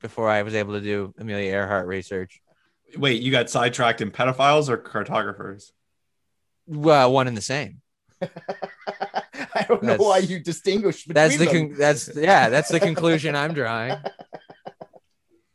before 0.02 0.30
I 0.30 0.44
was 0.44 0.56
able 0.56 0.74
to 0.74 0.82
do 0.82 1.14
Amelia 1.18 1.52
Earhart 1.52 1.88
research. 1.88 2.42
Wait, 2.96 3.22
you 3.22 3.32
got 3.32 3.50
sidetracked 3.50 4.02
in 4.02 4.12
pedophiles 4.12 4.70
or 4.70 4.78
cartographers? 4.78 5.72
Well, 6.68 7.12
one 7.12 7.28
and 7.28 7.36
the 7.38 7.42
same. 7.42 7.82
I 8.22 9.64
don't 9.68 9.84
know 9.84 9.98
why 9.98 10.20
you 10.20 10.40
distinguish 10.40 11.06
between 11.06 11.14
That's 11.14 11.38
the 11.38 11.46
them. 11.46 11.70
con- 11.70 11.78
that's 11.78 12.10
yeah. 12.16 12.50
That's 12.50 12.70
the 12.70 12.80
conclusion 12.80 13.36
I'm 13.36 13.54
drawing. 13.54 13.98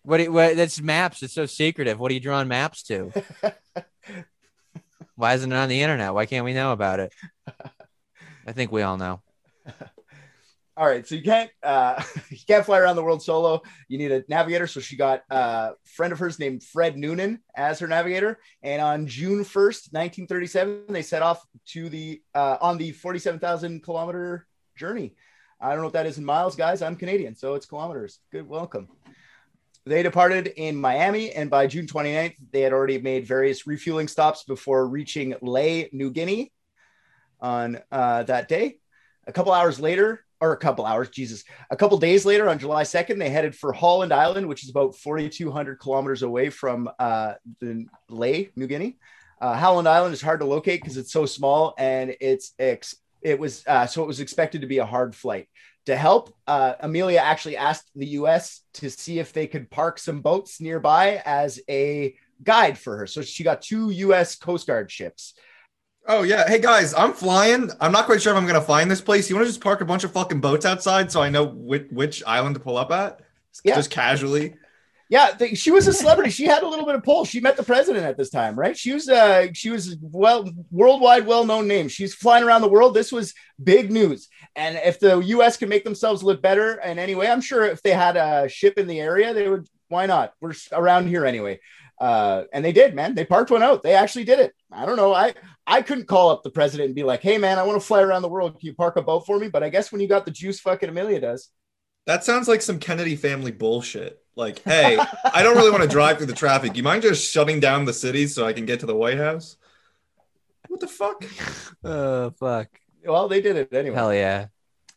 What, 0.04 0.16
do 0.16 0.24
you- 0.24 0.32
what 0.32 0.56
that's 0.56 0.80
maps. 0.80 1.22
It's 1.22 1.32
so 1.32 1.46
secretive. 1.46 2.00
What 2.00 2.10
are 2.10 2.14
you 2.14 2.18
drawing 2.20 2.48
maps 2.48 2.82
to? 2.84 3.12
Why 5.14 5.34
isn't 5.34 5.52
it 5.52 5.54
on 5.56 5.68
the 5.68 5.80
internet? 5.80 6.12
Why 6.12 6.26
can't 6.26 6.44
we 6.44 6.54
know 6.54 6.72
about 6.72 6.98
it? 6.98 7.12
I 8.44 8.50
think 8.50 8.72
we 8.72 8.82
all 8.82 8.96
know. 8.96 9.22
All 10.74 10.86
right, 10.86 11.06
so 11.06 11.14
you 11.14 11.22
can't 11.22 11.50
uh, 11.62 12.02
you 12.30 12.38
can't 12.46 12.64
fly 12.64 12.78
around 12.78 12.96
the 12.96 13.02
world 13.02 13.22
solo. 13.22 13.62
You 13.88 13.98
need 13.98 14.10
a 14.10 14.24
navigator. 14.28 14.66
So 14.66 14.80
she 14.80 14.96
got 14.96 15.22
a 15.30 15.72
friend 15.84 16.12
of 16.12 16.18
hers 16.18 16.38
named 16.38 16.62
Fred 16.62 16.96
Noonan 16.96 17.40
as 17.54 17.78
her 17.80 17.86
navigator. 17.86 18.38
And 18.62 18.80
on 18.80 19.06
June 19.06 19.44
first, 19.44 19.92
nineteen 19.92 20.26
thirty-seven, 20.26 20.84
they 20.88 21.02
set 21.02 21.22
off 21.22 21.44
to 21.68 21.90
the 21.90 22.22
uh, 22.34 22.56
on 22.60 22.78
the 22.78 22.92
forty-seven 22.92 23.38
thousand 23.38 23.82
kilometer 23.82 24.46
journey. 24.74 25.14
I 25.60 25.68
don't 25.70 25.78
know 25.78 25.84
what 25.84 25.92
that 25.92 26.06
is 26.06 26.18
in 26.18 26.24
miles, 26.24 26.56
guys. 26.56 26.80
I'm 26.80 26.96
Canadian, 26.96 27.36
so 27.36 27.54
it's 27.54 27.66
kilometers. 27.66 28.18
Good, 28.32 28.48
welcome. 28.48 28.88
They 29.84 30.02
departed 30.02 30.46
in 30.56 30.76
Miami, 30.76 31.32
and 31.32 31.50
by 31.50 31.66
June 31.66 31.86
29th, 31.86 32.36
they 32.52 32.60
had 32.60 32.72
already 32.72 32.98
made 32.98 33.26
various 33.26 33.66
refueling 33.66 34.06
stops 34.06 34.44
before 34.44 34.86
reaching 34.86 35.34
Lae, 35.42 35.88
New 35.92 36.10
Guinea 36.10 36.52
on 37.40 37.80
uh, 37.90 38.22
that 38.24 38.48
day. 38.48 38.78
A 39.26 39.32
couple 39.32 39.52
hours 39.52 39.78
later, 39.78 40.24
or 40.42 40.52
a 40.52 40.56
couple 40.56 40.84
hours, 40.84 41.08
Jesus, 41.08 41.44
a 41.70 41.76
couple 41.76 41.96
days 41.98 42.26
later 42.26 42.48
on 42.48 42.58
July 42.58 42.82
2nd, 42.82 43.16
they 43.16 43.30
headed 43.30 43.54
for 43.54 43.72
Howland 43.72 44.12
Island, 44.12 44.48
which 44.48 44.64
is 44.64 44.70
about 44.70 44.96
4,200 44.96 45.78
kilometers 45.78 46.22
away 46.22 46.50
from 46.50 46.90
uh, 46.98 47.34
the 47.60 47.86
Lae, 48.10 48.50
New 48.56 48.66
Guinea. 48.66 48.98
Uh, 49.40 49.54
Howland 49.54 49.88
Island 49.88 50.12
is 50.12 50.20
hard 50.20 50.40
to 50.40 50.46
locate 50.46 50.82
because 50.82 50.96
it's 50.96 51.12
so 51.12 51.26
small 51.26 51.74
and 51.78 52.16
it's 52.20 52.54
ex- 52.58 52.96
it 53.22 53.38
was 53.38 53.64
uh, 53.68 53.86
so 53.86 54.02
it 54.02 54.06
was 54.06 54.18
expected 54.18 54.62
to 54.62 54.66
be 54.66 54.78
a 54.78 54.84
hard 54.84 55.14
flight. 55.14 55.48
To 55.86 55.96
help, 55.96 56.34
uh, 56.46 56.74
Amelia 56.80 57.18
actually 57.18 57.56
asked 57.56 57.90
the 57.94 58.06
U.S. 58.06 58.62
to 58.74 58.90
see 58.90 59.18
if 59.20 59.32
they 59.32 59.46
could 59.46 59.70
park 59.70 59.98
some 59.98 60.20
boats 60.22 60.60
nearby 60.60 61.22
as 61.24 61.60
a 61.68 62.16
guide 62.42 62.78
for 62.78 62.96
her. 62.98 63.06
So 63.06 63.22
she 63.22 63.44
got 63.44 63.62
two 63.62 63.90
U.S. 63.90 64.36
Coast 64.36 64.66
Guard 64.66 64.90
ships. 64.90 65.34
Oh 66.06 66.22
yeah. 66.22 66.48
Hey 66.48 66.58
guys, 66.60 66.94
I'm 66.94 67.12
flying. 67.12 67.70
I'm 67.80 67.92
not 67.92 68.06
quite 68.06 68.20
sure 68.20 68.32
if 68.32 68.36
I'm 68.36 68.46
gonna 68.46 68.60
find 68.60 68.90
this 68.90 69.00
place. 69.00 69.30
You 69.30 69.36
want 69.36 69.46
to 69.46 69.50
just 69.50 69.60
park 69.60 69.80
a 69.80 69.84
bunch 69.84 70.02
of 70.02 70.12
fucking 70.12 70.40
boats 70.40 70.66
outside 70.66 71.12
so 71.12 71.22
I 71.22 71.28
know 71.28 71.44
which, 71.44 71.86
which 71.90 72.24
island 72.26 72.56
to 72.56 72.60
pull 72.60 72.76
up 72.76 72.90
at? 72.90 73.20
Yeah. 73.64 73.76
Just 73.76 73.90
casually. 73.90 74.54
Yeah, 75.08 75.28
th- 75.38 75.58
she 75.58 75.70
was 75.70 75.86
a 75.86 75.92
celebrity. 75.92 76.30
she 76.30 76.44
had 76.46 76.62
a 76.62 76.68
little 76.68 76.86
bit 76.86 76.94
of 76.94 77.04
pull. 77.04 77.24
She 77.24 77.38
met 77.38 77.56
the 77.56 77.62
president 77.62 78.04
at 78.04 78.16
this 78.16 78.30
time, 78.30 78.58
right? 78.58 78.76
She 78.76 78.92
was 78.92 79.08
uh 79.08 79.48
she 79.52 79.70
was 79.70 79.96
well 80.00 80.50
worldwide 80.72 81.24
well-known 81.26 81.68
name. 81.68 81.86
She's 81.86 82.14
flying 82.14 82.42
around 82.42 82.62
the 82.62 82.68
world. 82.68 82.94
This 82.94 83.12
was 83.12 83.32
big 83.62 83.92
news. 83.92 84.28
And 84.56 84.80
if 84.84 84.98
the 84.98 85.18
US 85.18 85.56
can 85.56 85.68
make 85.68 85.84
themselves 85.84 86.24
look 86.24 86.42
better 86.42 86.80
in 86.80 86.98
any 86.98 87.14
way, 87.14 87.28
I'm 87.28 87.40
sure 87.40 87.64
if 87.64 87.80
they 87.80 87.92
had 87.92 88.16
a 88.16 88.48
ship 88.48 88.76
in 88.76 88.88
the 88.88 88.98
area, 89.00 89.32
they 89.34 89.48
would 89.48 89.68
why 89.88 90.06
not? 90.06 90.32
We're 90.40 90.54
around 90.72 91.06
here 91.06 91.26
anyway. 91.26 91.60
Uh, 92.00 92.44
and 92.52 92.64
they 92.64 92.72
did, 92.72 92.96
man. 92.96 93.14
They 93.14 93.24
parked 93.24 93.50
one 93.52 93.62
out. 93.62 93.84
They 93.84 93.94
actually 93.94 94.24
did 94.24 94.40
it. 94.40 94.54
I 94.72 94.86
don't 94.86 94.96
know. 94.96 95.14
I 95.14 95.34
I 95.66 95.82
couldn't 95.82 96.06
call 96.06 96.30
up 96.30 96.42
the 96.42 96.50
president 96.50 96.86
and 96.86 96.94
be 96.94 97.04
like, 97.04 97.22
"Hey, 97.22 97.38
man, 97.38 97.58
I 97.58 97.62
want 97.62 97.80
to 97.80 97.86
fly 97.86 98.02
around 98.02 98.22
the 98.22 98.28
world. 98.28 98.58
Can 98.58 98.66
you 98.66 98.74
park 98.74 98.96
a 98.96 99.02
boat 99.02 99.26
for 99.26 99.38
me?" 99.38 99.48
But 99.48 99.62
I 99.62 99.68
guess 99.68 99.92
when 99.92 100.00
you 100.00 100.08
got 100.08 100.24
the 100.24 100.30
juice, 100.30 100.60
fucking 100.60 100.88
Amelia 100.88 101.20
does. 101.20 101.48
That 102.06 102.24
sounds 102.24 102.48
like 102.48 102.62
some 102.62 102.78
Kennedy 102.78 103.14
family 103.14 103.52
bullshit. 103.52 104.18
Like, 104.34 104.60
hey, 104.62 104.98
I 105.32 105.42
don't 105.42 105.56
really 105.56 105.70
want 105.70 105.82
to 105.82 105.88
drive 105.88 106.16
through 106.16 106.26
the 106.26 106.32
traffic. 106.32 106.76
You 106.76 106.82
mind 106.82 107.02
just 107.02 107.30
shutting 107.30 107.60
down 107.60 107.84
the 107.84 107.92
city 107.92 108.26
so 108.26 108.46
I 108.46 108.52
can 108.52 108.66
get 108.66 108.80
to 108.80 108.86
the 108.86 108.96
White 108.96 109.18
House? 109.18 109.56
What 110.68 110.80
the 110.80 110.88
fuck? 110.88 111.24
Oh 111.84 112.30
fuck. 112.30 112.68
Well, 113.04 113.28
they 113.28 113.40
did 113.40 113.56
it 113.56 113.72
anyway. 113.72 113.96
Hell 113.96 114.14
yeah. 114.14 114.46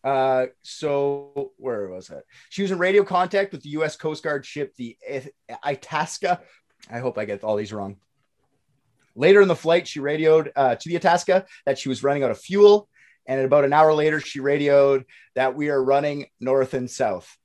Uh, 0.04 0.46
so 0.62 1.52
where 1.58 1.88
was 1.90 2.08
that? 2.08 2.24
She 2.50 2.62
was 2.62 2.70
in 2.70 2.78
radio 2.78 3.04
contact 3.04 3.52
with 3.52 3.64
the 3.64 3.70
U.S. 3.70 3.96
Coast 3.96 4.24
Guard 4.24 4.46
ship, 4.46 4.76
the 4.76 4.96
Itasca. 5.64 6.42
I 6.92 7.00
hope 7.00 7.18
I 7.18 7.26
get 7.26 7.44
all 7.44 7.56
these 7.56 7.74
wrong. 7.74 7.98
Later 9.16 9.42
in 9.42 9.48
the 9.48 9.56
flight, 9.56 9.88
she 9.88 10.00
radioed 10.00 10.52
uh, 10.56 10.76
to 10.76 10.90
the 10.90 10.96
Itasca 10.98 11.46
that 11.66 11.80
she 11.80 11.90
was 11.90 12.04
running 12.04 12.24
out 12.24 12.32
of 12.32 12.40
fuel, 12.40 12.88
and 13.26 13.42
about 13.42 13.64
an 13.66 13.74
hour 13.74 13.94
later, 13.94 14.20
she 14.20 14.40
radioed 14.40 15.06
that 15.36 15.56
we 15.56 15.70
are 15.70 15.84
running 15.84 16.28
north 16.40 16.74
and 16.74 16.90
south. 16.90 17.38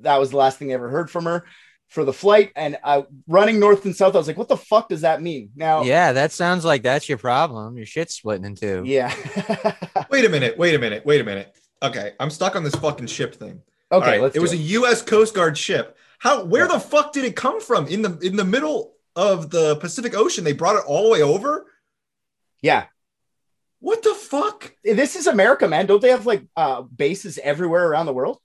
That 0.00 0.18
was 0.18 0.30
the 0.30 0.36
last 0.36 0.58
thing 0.58 0.70
I 0.70 0.74
ever 0.74 0.88
heard 0.90 1.10
from 1.10 1.24
her 1.24 1.44
for 1.88 2.04
the 2.04 2.12
flight. 2.12 2.50
And 2.56 2.76
uh, 2.84 3.02
running 3.26 3.58
north 3.60 3.84
and 3.86 3.94
south, 3.96 4.14
I 4.14 4.18
was 4.18 4.26
like, 4.26 4.36
"What 4.36 4.48
the 4.48 4.56
fuck 4.56 4.88
does 4.88 5.00
that 5.02 5.22
mean?" 5.22 5.50
Now, 5.56 5.82
Yeah, 5.84 6.12
that 6.12 6.32
sounds 6.32 6.64
like 6.64 6.82
that's 6.82 7.08
your 7.08 7.18
problem. 7.18 7.76
Your 7.76 7.86
shit's 7.86 8.14
splitting 8.14 8.44
in 8.44 8.54
two. 8.56 8.82
yeah. 8.84 9.14
Wait 10.10 10.24
a 10.24 10.28
minute. 10.28 10.58
Wait 10.58 10.74
a 10.74 10.78
minute. 10.78 11.06
Wait 11.06 11.20
a 11.20 11.24
minute. 11.24 11.54
Okay, 11.82 12.12
I'm 12.20 12.30
stuck 12.30 12.56
on 12.56 12.64
this 12.64 12.74
fucking 12.74 13.06
ship 13.06 13.34
thing. 13.34 13.60
okay, 13.92 14.04
All 14.04 14.12
right, 14.12 14.20
let's. 14.20 14.34
it 14.36 14.38
do 14.38 14.42
was 14.42 14.52
a 14.52 14.56
U.S. 14.56 15.02
Coast 15.02 15.34
Guard 15.34 15.56
ship. 15.56 15.96
How? 16.18 16.44
Where 16.44 16.66
Yeah. 16.66 16.72
the 16.74 16.80
fuck 16.80 17.12
did 17.12 17.24
it 17.24 17.36
come 17.36 17.60
from? 17.60 17.86
In 17.88 18.02
the 18.02 18.18
in 18.20 18.36
the 18.36 18.44
middle 18.44 18.93
of 19.16 19.50
the 19.50 19.76
Pacific 19.76 20.14
Ocean, 20.14 20.44
they 20.44 20.52
brought 20.52 20.76
it 20.76 20.84
all 20.86 21.04
the 21.04 21.10
way 21.10 21.22
over. 21.22 21.66
yeah. 22.62 22.86
What 23.80 24.02
the 24.02 24.14
fuck? 24.14 24.72
this 24.82 25.14
is 25.14 25.26
America, 25.26 25.68
man. 25.68 25.84
Don't 25.84 26.00
they 26.00 26.08
have 26.08 26.24
like 26.24 26.44
uh, 26.56 26.80
bases 26.82 27.38
everywhere 27.42 27.86
around 27.86 28.06
the 28.06 28.14
world? 28.14 28.38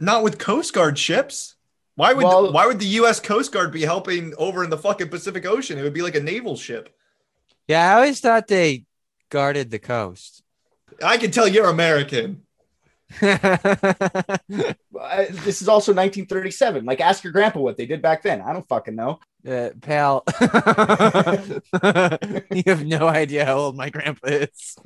Not 0.00 0.24
with 0.24 0.38
Coast 0.40 0.72
Guard 0.72 0.98
ships. 0.98 1.54
Why 1.94 2.12
would 2.12 2.24
Well- 2.24 2.52
why 2.52 2.66
would 2.66 2.80
the 2.80 2.86
U.S. 2.98 3.20
Coast 3.20 3.52
Guard 3.52 3.70
be 3.70 3.82
helping 3.82 4.34
over 4.36 4.64
in 4.64 4.70
the 4.70 4.76
fucking 4.78 5.10
Pacific 5.10 5.46
Ocean? 5.46 5.78
It 5.78 5.82
would 5.82 5.92
be 5.94 6.02
like 6.02 6.16
a 6.16 6.20
naval 6.20 6.56
ship. 6.56 6.92
Yeah, 7.68 7.88
I 7.88 7.94
always 7.94 8.18
thought 8.20 8.48
they 8.48 8.84
guarded 9.30 9.70
the 9.70 9.78
coast. 9.78 10.42
I 11.02 11.18
can 11.18 11.30
tell 11.30 11.46
you're 11.46 11.68
American. 11.68 12.42
This 14.50 15.62
is 15.62 15.68
also 15.68 15.92
1937. 15.92 16.84
Like, 16.84 17.00
ask 17.00 17.22
your 17.22 17.32
grandpa 17.32 17.60
what 17.60 17.76
they 17.76 17.86
did 17.86 18.02
back 18.02 18.22
then. 18.22 18.40
I 18.40 18.52
don't 18.52 18.66
fucking 18.66 18.94
know. 18.96 19.20
Uh, 19.46 19.68
pal, 19.82 20.24
you 22.50 22.62
have 22.66 22.86
no 22.86 23.06
idea 23.06 23.44
how 23.44 23.56
old 23.56 23.76
my 23.76 23.90
grandpa 23.90 24.28
is. 24.28 24.76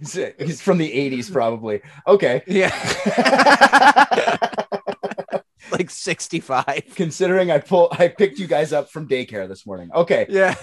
He's, 0.00 0.60
from 0.60 0.76
the 0.76 0.90
80s, 0.90 1.32
probably. 1.32 1.80
Okay. 2.06 2.42
Yeah, 2.46 2.70
like 5.72 5.88
65. 5.88 6.92
Considering 6.94 7.50
I 7.50 7.58
pull, 7.58 7.88
I 7.92 8.08
picked 8.08 8.38
you 8.38 8.46
guys 8.46 8.72
up 8.72 8.90
from 8.90 9.08
daycare 9.08 9.48
this 9.48 9.66
morning. 9.66 9.90
Okay. 9.94 10.26
Yeah. 10.28 10.54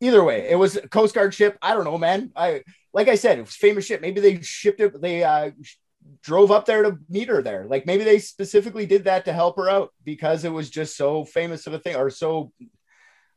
Either 0.00 0.22
way, 0.22 0.48
it 0.50 0.56
was 0.56 0.76
a 0.76 0.88
Coast 0.88 1.14
Guard 1.14 1.34
ship. 1.34 1.58
I 1.62 1.74
don't 1.74 1.84
know, 1.84 1.98
man. 1.98 2.30
I 2.36 2.62
like 2.92 3.08
I 3.08 3.16
said, 3.16 3.38
it 3.38 3.42
was 3.42 3.56
famous 3.56 3.86
ship. 3.86 4.00
Maybe 4.00 4.20
they 4.20 4.40
shipped 4.40 4.80
it. 4.80 5.00
They 5.00 5.24
uh, 5.24 5.50
drove 6.24 6.50
up 6.50 6.66
there 6.66 6.82
to 6.84 6.98
meet 7.08 7.28
her 7.28 7.42
there. 7.42 7.66
Like 7.66 7.86
maybe 7.86 8.04
they 8.04 8.18
specifically 8.18 8.86
did 8.86 9.04
that 9.04 9.26
to 9.26 9.34
help 9.34 9.56
her 9.58 9.70
out 9.70 9.90
because 10.04 10.44
it 10.44 10.52
was 10.52 10.70
just 10.70 10.96
so 10.96 11.24
famous 11.24 11.66
of 11.68 11.74
a 11.74 11.80
thing, 11.80 11.96
or 11.96 12.10
so. 12.10 12.52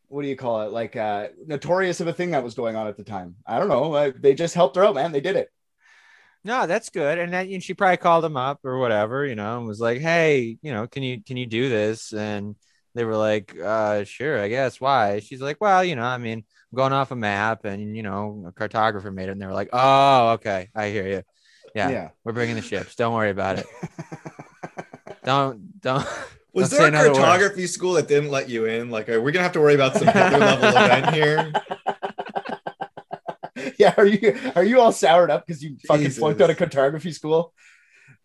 What 0.09 0.23
do 0.23 0.29
you 0.29 0.37
call 0.37 0.61
it? 0.63 0.71
Like 0.71 0.95
uh, 0.95 1.29
notorious 1.45 1.99
of 2.01 2.07
a 2.07 2.13
thing 2.13 2.31
that 2.31 2.43
was 2.43 2.55
going 2.55 2.75
on 2.77 2.87
at 2.87 2.97
the 2.97 3.03
time. 3.03 3.35
I 3.45 3.59
don't 3.59 3.67
know. 3.69 3.93
Uh, 3.93 4.11
they 4.17 4.35
just 4.35 4.55
helped 4.55 4.77
her 4.77 4.85
out, 4.85 4.95
man. 4.95 5.11
They 5.11 5.21
did 5.21 5.35
it. 5.35 5.49
no, 6.43 6.65
that's 6.67 6.89
good. 6.89 7.17
And 7.19 7.33
then 7.33 7.59
she 7.59 7.73
probably 7.73 7.97
called 7.97 8.23
him 8.25 8.37
up 8.37 8.59
or 8.63 8.79
whatever, 8.79 9.25
you 9.25 9.35
know, 9.35 9.57
and 9.57 9.67
was 9.67 9.79
like, 9.81 9.99
"Hey, 9.99 10.57
you 10.61 10.71
know, 10.73 10.87
can 10.87 11.03
you 11.03 11.21
can 11.23 11.37
you 11.37 11.45
do 11.45 11.69
this?" 11.69 12.13
And 12.13 12.55
they 12.95 13.03
were 13.05 13.17
like, 13.17 13.55
uh, 13.59 14.03
"Sure, 14.05 14.39
I 14.41 14.47
guess." 14.47 14.79
Why? 14.79 15.19
She's 15.19 15.41
like, 15.41 15.59
"Well, 15.61 15.83
you 15.83 15.95
know, 15.95 16.03
I 16.05 16.17
mean, 16.17 16.39
I'm 16.71 16.75
going 16.75 16.93
off 16.93 17.11
a 17.11 17.15
map, 17.15 17.65
and 17.65 17.95
you 17.95 18.03
know, 18.03 18.45
a 18.47 18.51
cartographer 18.53 19.13
made 19.13 19.29
it." 19.29 19.33
And 19.33 19.41
they 19.41 19.45
were 19.47 19.53
like, 19.53 19.69
"Oh, 19.73 20.31
okay, 20.33 20.69
I 20.75 20.89
hear 20.89 21.07
you. 21.07 21.23
Yeah, 21.75 21.89
Yeah. 21.89 22.09
we're 22.23 22.33
bringing 22.33 22.55
the 22.55 22.61
ships. 22.61 22.95
Don't 22.95 23.13
worry 23.13 23.29
about 23.29 23.59
it. 23.59 23.67
don't 25.23 25.79
don't." 25.81 26.05
Was 26.53 26.69
don't 26.71 26.79
there 26.79 26.85
a 26.87 26.89
another 26.89 27.09
word. 27.09 27.17
cartography 27.17 27.67
school 27.67 27.93
that 27.93 28.07
didn't 28.07 28.31
let 28.31 28.49
you 28.49 28.65
in? 28.65 28.89
Like, 28.89 29.09
are 29.09 29.21
we 29.21 29.31
gonna 29.31 29.43
have 29.43 29.51
to 29.53 29.59
worry 29.61 29.75
about 29.75 29.95
some 29.95 30.07
other 30.07 30.37
level 30.39 30.69
event 30.69 31.13
here? 31.13 31.51
yeah. 33.77 33.93
Are 33.97 34.05
you 34.05 34.35
are 34.55 34.63
you 34.63 34.79
all 34.81 34.91
soured 34.91 35.29
up 35.29 35.45
because 35.45 35.61
you 35.63 35.77
fucking 35.87 36.05
Jesus. 36.05 36.17
flunked 36.17 36.41
out 36.41 36.49
of 36.49 36.57
cartography 36.57 37.11
school? 37.11 37.53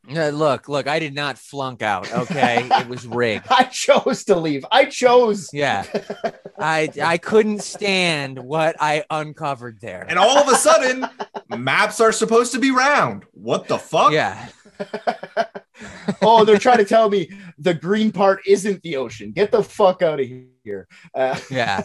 Yeah, 0.09 0.31
look, 0.35 0.69
look, 0.69 0.88
I 0.88 0.99
did 0.99 1.15
not 1.15 1.38
flunk 1.38 1.81
out. 1.81 2.12
Okay, 2.12 2.69
it 2.73 2.88
was 2.88 3.07
rigged. 3.07 3.47
I 3.51 3.65
chose 3.65 4.25
to 4.25 4.37
leave. 4.37 4.65
I 4.73 4.87
chose. 4.87 5.49
Yeah, 5.53 5.85
I 6.59 6.91
I 7.03 7.19
couldn't 7.19 7.62
stand 7.62 8.38
what 8.38 8.75
I 8.81 9.05
uncovered 9.11 9.79
there. 9.81 10.05
And 10.09 10.19
all 10.19 10.38
of 10.38 10.49
a 10.49 10.57
sudden, 10.57 11.07
maps 11.49 12.01
are 12.01 12.11
supposed 12.12 12.53
to 12.53 12.59
be 12.59 12.73
round. 12.73 13.25
What 13.33 13.69
the 13.69 13.79
fuck? 13.79 14.12
Yeah, 14.12 14.49
oh, 16.23 16.45
they're 16.45 16.59
trying 16.59 16.79
to 16.79 16.85
tell 16.85 17.09
me 17.09 17.31
the 17.59 17.75
green 17.75 18.11
part 18.11 18.41
isn't 18.47 18.83
the 18.83 18.97
ocean. 18.97 19.31
Get 19.33 19.53
the 19.53 19.62
fuck 19.62 20.03
out 20.03 20.19
of 20.21 20.27
here. 20.65 20.88
Uh, 21.15 21.38
yeah, 21.51 21.85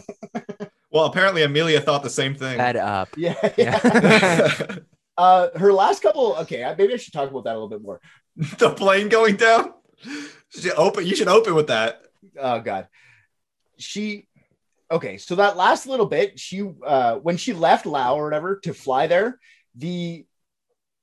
Well, 0.90 1.04
apparently 1.04 1.42
Amelia 1.44 1.80
thought 1.80 2.02
the 2.02 2.10
same 2.10 2.34
thing. 2.34 2.58
head 2.58 2.76
up. 2.76 3.08
yeah. 3.16 3.52
Yeah. 3.56 4.78
Uh, 5.18 5.48
her 5.58 5.72
last 5.72 6.00
couple. 6.00 6.36
Okay, 6.36 6.64
maybe 6.78 6.94
I 6.94 6.96
should 6.96 7.12
talk 7.12 7.28
about 7.28 7.44
that 7.44 7.50
a 7.50 7.58
little 7.58 7.68
bit 7.68 7.82
more. 7.82 8.00
the 8.36 8.70
plane 8.70 9.08
going 9.08 9.36
down. 9.36 9.74
You 10.04 10.28
should 10.50 10.74
open. 10.76 11.04
You 11.04 11.16
should 11.16 11.28
open 11.28 11.56
with 11.56 11.66
that. 11.66 12.02
Oh 12.40 12.60
God, 12.60 12.86
she. 13.78 14.28
Okay, 14.90 15.18
so 15.18 15.34
that 15.34 15.56
last 15.56 15.86
little 15.86 16.06
bit, 16.06 16.38
she 16.38 16.66
uh, 16.86 17.16
when 17.16 17.36
she 17.36 17.52
left 17.52 17.84
Lae 17.84 18.10
or 18.10 18.24
whatever 18.24 18.60
to 18.60 18.72
fly 18.72 19.08
there, 19.08 19.40
the 19.74 20.24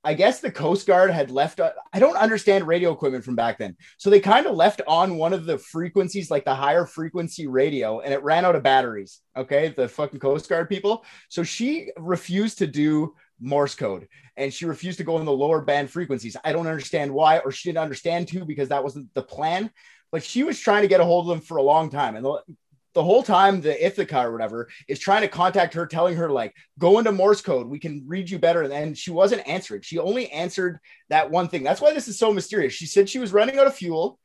I 0.02 0.14
guess 0.14 0.40
the 0.40 0.50
Coast 0.50 0.86
Guard 0.86 1.10
had 1.10 1.30
left. 1.30 1.60
uh, 1.60 1.72
I 1.92 1.98
don't 1.98 2.16
understand 2.16 2.66
radio 2.66 2.92
equipment 2.92 3.22
from 3.22 3.36
back 3.36 3.58
then, 3.58 3.76
so 3.98 4.08
they 4.08 4.20
kind 4.20 4.46
of 4.46 4.56
left 4.56 4.80
on 4.88 5.18
one 5.18 5.34
of 5.34 5.44
the 5.44 5.58
frequencies, 5.58 6.30
like 6.30 6.46
the 6.46 6.54
higher 6.54 6.86
frequency 6.86 7.46
radio, 7.46 8.00
and 8.00 8.14
it 8.14 8.22
ran 8.22 8.46
out 8.46 8.56
of 8.56 8.62
batteries. 8.62 9.20
Okay, 9.36 9.74
the 9.76 9.88
fucking 9.88 10.20
Coast 10.20 10.48
Guard 10.48 10.70
people. 10.70 11.04
So 11.28 11.42
she 11.42 11.90
refused 11.98 12.58
to 12.58 12.66
do 12.66 13.14
Morse 13.40 13.74
code, 13.74 14.08
and 14.36 14.52
she 14.52 14.64
refused 14.64 14.98
to 14.98 15.04
go 15.04 15.18
in 15.18 15.24
the 15.24 15.32
lower 15.32 15.60
band 15.60 15.90
frequencies. 15.90 16.36
I 16.44 16.52
don't 16.52 16.66
understand 16.66 17.12
why, 17.12 17.38
or 17.38 17.52
she 17.52 17.68
didn't 17.68 17.82
understand 17.82 18.28
too 18.28 18.44
because 18.44 18.68
that 18.70 18.84
wasn't 18.84 19.12
the 19.14 19.22
plan. 19.22 19.70
But 20.12 20.22
she 20.22 20.44
was 20.44 20.58
trying 20.58 20.82
to 20.82 20.88
get 20.88 21.00
a 21.00 21.04
hold 21.04 21.26
of 21.26 21.36
them 21.36 21.44
for 21.44 21.56
a 21.58 21.62
long 21.62 21.90
time, 21.90 22.16
and 22.16 22.24
the, 22.24 22.42
the 22.94 23.04
whole 23.04 23.22
time 23.22 23.60
the 23.60 23.74
Itasca 23.84 24.26
or 24.26 24.32
whatever 24.32 24.68
is 24.88 24.98
trying 24.98 25.22
to 25.22 25.28
contact 25.28 25.74
her, 25.74 25.86
telling 25.86 26.16
her 26.16 26.30
like, 26.30 26.54
"Go 26.78 26.98
into 26.98 27.12
Morse 27.12 27.42
code. 27.42 27.66
We 27.66 27.78
can 27.78 28.04
read 28.06 28.30
you 28.30 28.38
better." 28.38 28.62
And 28.62 28.96
she 28.96 29.10
wasn't 29.10 29.46
answering. 29.46 29.82
She 29.82 29.98
only 29.98 30.30
answered 30.30 30.78
that 31.10 31.30
one 31.30 31.48
thing. 31.48 31.62
That's 31.62 31.80
why 31.80 31.92
this 31.92 32.08
is 32.08 32.18
so 32.18 32.32
mysterious. 32.32 32.72
She 32.72 32.86
said 32.86 33.08
she 33.08 33.18
was 33.18 33.32
running 33.32 33.58
out 33.58 33.66
of 33.66 33.74
fuel. 33.74 34.18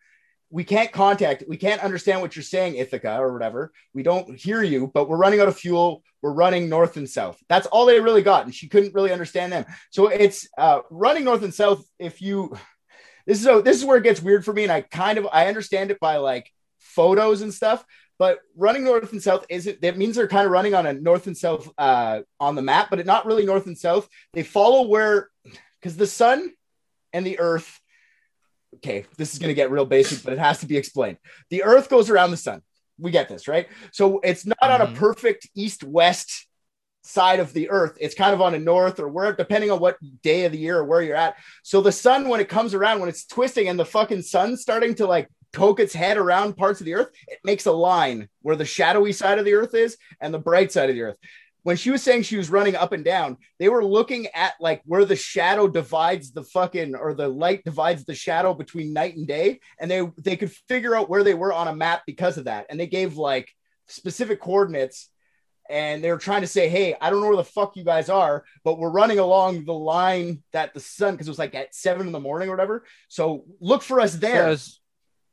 We 0.52 0.64
can't 0.64 0.92
contact. 0.92 1.44
We 1.48 1.58
can't 1.58 1.82
understand 1.82 2.22
what 2.22 2.36
you're 2.36 2.44
saying, 2.44 2.80
Itasca 2.80 3.18
or 3.18 3.32
whatever. 3.32 3.72
We 3.94 4.04
don't 4.04 4.38
hear 4.38 4.62
you, 4.62 4.92
but 4.94 5.08
we're 5.08 5.18
running 5.18 5.40
out 5.40 5.48
of 5.48 5.58
fuel. 5.58 6.04
We're 6.22 6.34
running 6.34 6.70
north 6.70 6.98
and 6.98 7.10
south. 7.10 7.42
That's 7.50 7.68
all 7.68 7.86
they 7.86 8.00
really 8.00 8.22
got, 8.22 8.46
and 8.46 8.54
she 8.54 8.68
couldn't 8.68 8.94
really 8.94 9.12
understand 9.12 9.52
them. 9.52 9.66
So 9.90 10.08
it's 10.08 10.48
uh, 10.58 10.82
running 10.90 11.24
north 11.24 11.44
and 11.44 11.54
south. 11.54 11.84
If 11.98 12.22
you, 12.22 12.56
this 13.26 13.40
is 13.40 13.44
so 13.44 13.62
this 13.62 13.78
is 13.78 13.86
where 13.86 13.98
it 13.98 14.04
gets 14.04 14.22
weird 14.22 14.46
for 14.46 14.54
me, 14.54 14.64
and 14.64 14.72
I 14.72 14.82
kind 14.82 15.18
of 15.18 15.28
I 15.32 15.48
understand 15.48 15.90
it 15.90 16.00
by 16.00 16.18
like 16.18 16.52
photos 16.80 17.42
and 17.42 17.54
stuff. 17.54 17.84
But 18.20 18.38
running 18.56 18.84
north 18.84 19.12
and 19.14 19.24
south 19.24 19.48
isn't 19.50 19.82
that 19.82 19.98
means 19.98 20.16
they're 20.16 20.28
kind 20.28 20.46
of 20.46 20.52
running 20.52 20.76
on 20.76 20.86
a 20.86 20.94
north 20.94 21.26
and 21.26 21.36
south 21.36 21.72
uh, 21.78 22.22
on 22.40 22.54
the 22.56 22.62
map, 22.62 22.92
but 22.92 23.04
not 23.06 23.26
really 23.26 23.46
north 23.46 23.66
and 23.66 23.78
south. 23.78 24.08
They 24.34 24.44
follow 24.44 24.88
where 24.88 25.30
because 25.82 25.98
the 25.98 26.06
sun 26.06 26.52
and 27.14 27.26
the 27.26 27.40
earth. 27.40 27.81
Okay, 28.76 29.06
this 29.18 29.34
is 29.34 29.40
going 29.40 29.50
to 29.50 29.54
get 29.54 29.72
real 29.72 29.86
basic, 29.86 30.24
but 30.24 30.34
it 30.34 30.40
has 30.40 30.60
to 30.60 30.66
be 30.66 30.78
explained. 30.78 31.18
The 31.50 31.64
earth 31.64 31.90
goes 31.90 32.10
around 32.10 32.32
the 32.32 32.38
sun. 32.38 32.62
We 32.98 33.12
get 33.12 33.30
this, 33.30 33.48
right? 33.48 33.68
So 33.92 34.20
it's 34.20 34.46
not 34.46 34.58
on 34.62 34.82
a 34.82 34.88
Mhm. 34.88 34.96
perfect 34.96 35.50
east 35.56 35.84
west 35.84 36.48
side 37.04 37.40
of 37.40 37.52
the 37.54 37.70
earth. 37.70 37.98
It's 38.00 38.16
kind 38.16 38.34
of 38.34 38.42
on 38.42 38.54
a 38.54 38.60
north 38.60 39.00
or 39.00 39.08
where, 39.08 39.34
depending 39.34 39.72
on 39.72 39.80
what 39.80 39.98
day 40.22 40.46
of 40.46 40.52
the 40.52 40.58
year 40.60 40.78
or 40.78 40.86
where 40.86 41.02
you're 41.02 41.16
at. 41.16 41.36
So 41.64 41.82
the 41.82 41.92
sun, 41.92 42.30
when 42.30 42.40
it 42.40 42.50
comes 42.50 42.74
around, 42.74 43.00
when 43.00 43.10
it's 43.10 43.26
twisting 43.26 43.68
and 43.68 43.80
the 43.80 43.86
fucking 43.86 44.22
sun's 44.22 44.62
starting 44.62 44.94
to 44.96 45.08
like 45.08 45.28
poke 45.52 45.80
its 45.80 45.94
head 45.94 46.18
around 46.18 46.56
parts 46.56 46.80
of 46.80 46.86
the 46.86 46.94
earth, 46.94 47.10
it 47.28 47.40
makes 47.44 47.66
a 47.66 47.72
line 47.72 48.30
where 48.42 48.56
the 48.56 48.66
shadowy 48.66 49.12
side 49.12 49.40
of 49.40 49.46
the 49.46 49.56
earth 49.56 49.74
is 49.74 49.98
and 50.22 50.34
the 50.34 50.40
bright 50.40 50.72
side 50.72 50.90
of 50.90 50.96
the 50.96 51.02
earth. 51.02 51.18
When 51.64 51.78
she 51.78 51.92
was 51.92 52.02
saying 52.02 52.24
she 52.24 52.38
was 52.38 52.50
running 52.50 52.76
up 52.76 52.92
and 52.92 53.06
down, 53.06 53.38
they 53.60 53.70
were 53.70 53.86
looking 53.86 54.28
at 54.34 54.54
like 54.60 54.82
where 54.86 55.06
the 55.06 55.16
shadow 55.16 55.68
divides 55.68 56.32
the 56.32 56.44
fucking 56.44 56.96
or 56.96 57.14
the 57.14 57.28
light 57.28 57.64
divides 57.64 58.04
the 58.06 58.16
shadow 58.16 58.54
between 58.54 58.94
night 58.94 59.16
and 59.16 59.28
day, 59.28 59.60
and 59.80 59.90
they 59.90 60.10
they 60.18 60.38
could 60.38 60.52
figure 60.68 60.96
out 60.96 61.10
where 61.10 61.24
they 61.24 61.36
were 61.36 61.54
on 61.54 61.68
a 61.68 61.76
map 61.76 62.02
because 62.08 62.38
of 62.38 62.46
that. 62.46 62.66
And 62.70 62.80
they 62.80 62.88
gave 62.88 63.16
like 63.16 63.50
specific 63.88 64.42
coordinates 64.42 65.10
and 65.70 66.04
they 66.04 66.12
were 66.12 66.18
trying 66.18 66.42
to 66.42 66.48
say, 66.48 66.68
"Hey, 66.68 66.96
I 67.00 67.10
don't 67.10 67.22
know 67.22 67.28
where 67.28 67.38
the 67.38 67.44
fuck 67.44 67.78
you 67.78 67.86
guys 67.86 68.10
are, 68.10 68.44
but 68.64 68.78
we're 68.78 68.90
running 68.90 69.20
along 69.20 69.64
the 69.64 69.74
line 69.74 70.44
that 70.52 70.74
the 70.74 70.82
sun 70.82 71.14
because 71.14 71.28
it 71.28 71.32
was 71.32 71.40
like 71.40 71.56
at 71.56 71.74
seven 71.74 72.08
in 72.08 72.12
the 72.12 72.20
morning 72.20 72.50
or 72.50 72.52
whatever. 72.52 72.86
So 73.08 73.46
look 73.62 73.82
for 73.82 74.02
us 74.02 74.16
there. 74.16 74.56
So 74.58 74.81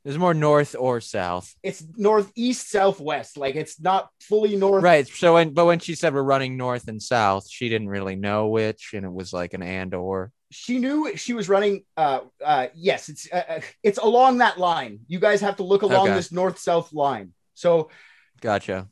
it's 0.04 0.16
more 0.16 0.34
north 0.34 0.74
or 0.78 1.00
south. 1.00 1.54
it's 1.62 1.84
northeast, 1.96 2.70
southwest. 2.70 3.36
Like 3.36 3.56
it's 3.56 3.80
not 3.80 4.08
fully 4.20 4.56
north. 4.56 4.82
Right. 4.82 5.06
So 5.06 5.34
when 5.34 5.52
but 5.54 5.66
when 5.66 5.78
she 5.80 5.94
said 5.94 6.14
we're 6.14 6.22
running 6.22 6.56
north 6.56 6.88
and 6.88 7.02
south, 7.02 7.48
she 7.48 7.68
didn't 7.68 7.88
really 7.88 8.16
know 8.16 8.48
which, 8.48 8.90
and 8.94 9.04
it 9.04 9.12
was 9.12 9.32
like 9.32 9.54
an 9.54 9.62
and 9.62 9.94
or. 9.94 10.32
She 10.50 10.78
knew 10.78 11.14
she 11.16 11.34
was 11.34 11.48
running. 11.48 11.84
Uh, 11.96 12.20
uh, 12.42 12.68
yes, 12.74 13.08
it's 13.10 13.28
uh, 13.30 13.42
uh, 13.48 13.60
it's 13.82 13.98
along 13.98 14.38
that 14.38 14.58
line. 14.58 15.00
You 15.06 15.18
guys 15.18 15.42
have 15.42 15.56
to 15.56 15.62
look 15.62 15.82
along 15.82 16.06
Okay. 16.08 16.14
this 16.14 16.32
north-south 16.32 16.92
line. 16.94 17.32
So 17.54 17.90
Gotcha. 18.40 18.88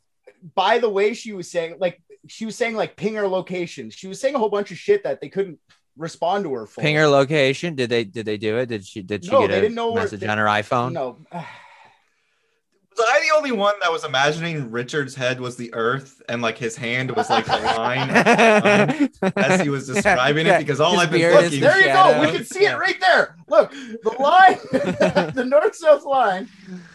by 0.54 0.78
the 0.78 0.90
way 0.90 1.14
she 1.14 1.32
was 1.32 1.50
saying 1.50 1.76
like 1.78 2.02
she 2.28 2.44
was 2.44 2.56
saying 2.56 2.74
like 2.74 2.96
ping 2.96 3.14
her 3.14 3.28
location 3.28 3.88
she 3.88 4.08
was 4.08 4.20
saying 4.20 4.34
a 4.34 4.38
whole 4.38 4.48
bunch 4.48 4.72
of 4.72 4.76
shit 4.76 5.04
that 5.04 5.20
they 5.20 5.28
couldn't 5.28 5.60
respond 5.96 6.44
to 6.44 6.52
her 6.54 6.66
for 6.66 6.80
Ping 6.82 6.96
her 6.96 7.06
location. 7.08 7.74
Did 7.74 7.90
they 7.90 8.04
did 8.04 8.26
they 8.26 8.36
do 8.36 8.58
it? 8.58 8.66
Did 8.66 8.84
she 8.86 9.02
did 9.02 9.24
she 9.24 9.30
No, 9.30 9.40
get 9.42 9.50
they 9.50 9.58
a 9.58 9.60
didn't 9.62 9.74
know 9.76 9.92
where- 9.92 10.02
message 10.04 10.20
they- 10.20 10.28
on 10.28 10.38
her 10.38 10.44
iPhone? 10.46 10.92
no 10.92 11.18
Was 11.32 13.06
I 13.10 13.20
the 13.28 13.36
only 13.36 13.52
one 13.52 13.74
that 13.82 13.92
was 13.92 14.04
imagining 14.04 14.70
Richard's 14.70 15.14
head 15.14 15.38
was 15.38 15.56
the 15.56 15.72
Earth 15.74 16.22
and 16.30 16.40
like 16.40 16.56
his 16.56 16.76
hand 16.76 17.10
was 17.14 17.28
like 17.28 17.44
the 17.44 17.52
line 17.52 18.08
as 19.36 19.60
he 19.60 19.68
was 19.68 19.86
describing 19.86 20.46
Yeah, 20.46 20.56
it? 20.56 20.60
Because 20.60 20.80
all 20.80 20.98
I've 20.98 21.10
been 21.10 21.20
beard 21.20 21.34
is 21.44 21.50
thinking, 21.50 21.60
there 21.60 21.78
you 21.80 21.86
go 21.92 22.20
we 22.22 22.32
can 22.36 22.44
see 22.46 22.64
it 22.64 22.78
right 22.78 22.98
there 23.00 23.36
look 23.48 23.70
the 23.70 24.14
line 24.18 24.58
the 25.34 25.44
north-south 25.46 26.04
line 26.04 26.48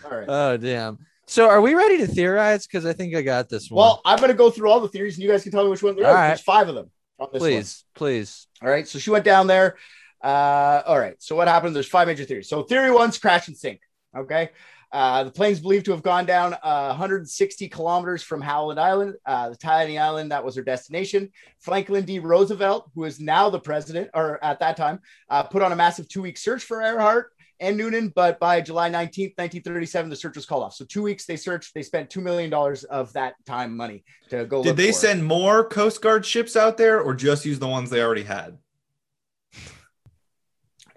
all 0.04 0.12
right 0.18 0.26
Oh 0.28 0.58
damn. 0.58 0.98
So 1.28 1.48
are 1.48 1.62
we 1.62 1.76
ready 1.76 1.98
to 2.00 2.08
theorize? 2.08 2.66
Because 2.68 2.86
I 2.86 2.92
think 2.94 3.16
I 3.16 3.22
got 3.22 3.48
this 3.48 3.70
one. 3.70 3.78
well 3.84 4.02
i'm 4.04 4.20
gonna 4.20 4.34
go 4.34 4.50
through 4.50 4.70
all 4.72 4.80
the 4.80 4.90
theories 4.90 5.16
and 5.18 5.24
you 5.24 5.30
guys 5.30 5.44
can 5.44 5.52
tell 5.52 5.64
me 5.64 5.70
which 5.70 5.84
one 5.84 5.96
there 5.96 6.08
All 6.08 6.14
right. 6.16 6.28
there's 6.30 6.42
five 6.42 6.68
of 6.68 6.74
them 6.76 6.90
this 7.32 7.42
one. 7.42 7.52
please, 7.52 7.84
please. 7.96 8.48
All 8.62 8.70
right. 8.70 8.88
So 8.88 9.00
she 9.00 9.10
went 9.10 9.26
down 9.26 9.48
there. 9.48 9.78
Uh, 10.24 10.82
all 10.86 11.00
right. 11.00 11.16
So 11.20 11.36
what 11.36 11.48
happened? 11.48 11.76
There's 11.76 11.88
five 11.88 12.08
major 12.08 12.26
theories. 12.26 12.50
So 12.50 12.64
theory 12.64 12.92
one's 12.92 13.18
crash 13.18 13.48
and 13.48 13.58
sink. 13.58 13.82
Okay. 14.16 14.50
Uh, 14.92 15.24
the 15.24 15.32
plane's 15.32 15.62
believed 15.62 15.86
to 15.86 15.92
have 15.92 16.04
gone 16.04 16.26
down 16.26 16.54
uh, 16.54 16.88
160 16.88 17.70
kilometers 17.70 18.22
from 18.22 18.42
Howland 18.42 18.78
Island, 18.80 19.16
uh, 19.26 19.50
the 19.50 19.56
tiny 19.56 19.98
island 19.98 20.32
that 20.32 20.44
was 20.44 20.56
her 20.56 20.62
destination. 20.62 21.30
Franklin 21.60 22.04
D. 22.04 22.20
Roosevelt, 22.20 22.92
who 22.94 23.06
is 23.06 23.20
now 23.20 23.50
the 23.50 23.60
president, 23.60 24.10
or 24.14 24.44
at 24.44 24.60
that 24.60 24.76
time, 24.76 25.00
uh, 25.30 25.44
put 25.44 25.62
on 25.62 25.72
a 25.72 25.78
massive 25.78 26.10
two 26.10 26.22
week 26.22 26.38
search 26.38 26.64
for 26.64 26.82
Earhart 26.82 27.32
and 27.62 27.78
Noonan. 27.78 28.10
But 28.10 28.40
by 28.40 28.60
July 28.60 28.90
19th, 28.90 29.38
1937, 29.38 30.10
the 30.10 30.16
search 30.16 30.36
was 30.36 30.46
called 30.46 30.64
off. 30.64 30.74
So, 30.74 30.84
two 30.84 31.04
weeks 31.04 31.26
they 31.26 31.38
searched, 31.38 31.74
they 31.74 31.84
spent 31.84 32.10
$2 32.10 32.22
million 32.22 32.54
of 32.90 33.14
that 33.14 33.36
time 33.46 33.78
money 33.78 34.04
to 34.30 34.46
go. 34.46 34.62
Did 34.62 34.76
they 34.76 34.88
for 34.88 34.90
it. 34.90 34.96
send 34.96 35.26
more 35.26 35.64
Coast 35.64 36.02
Guard 36.02 36.26
ships 36.26 36.58
out 36.58 36.78
there 36.78 37.00
or 37.00 37.14
just 37.14 37.46
use 37.46 37.60
the 37.60 37.68
ones 37.68 37.90
they 37.90 38.02
already 38.02 38.24
had? 38.24 38.58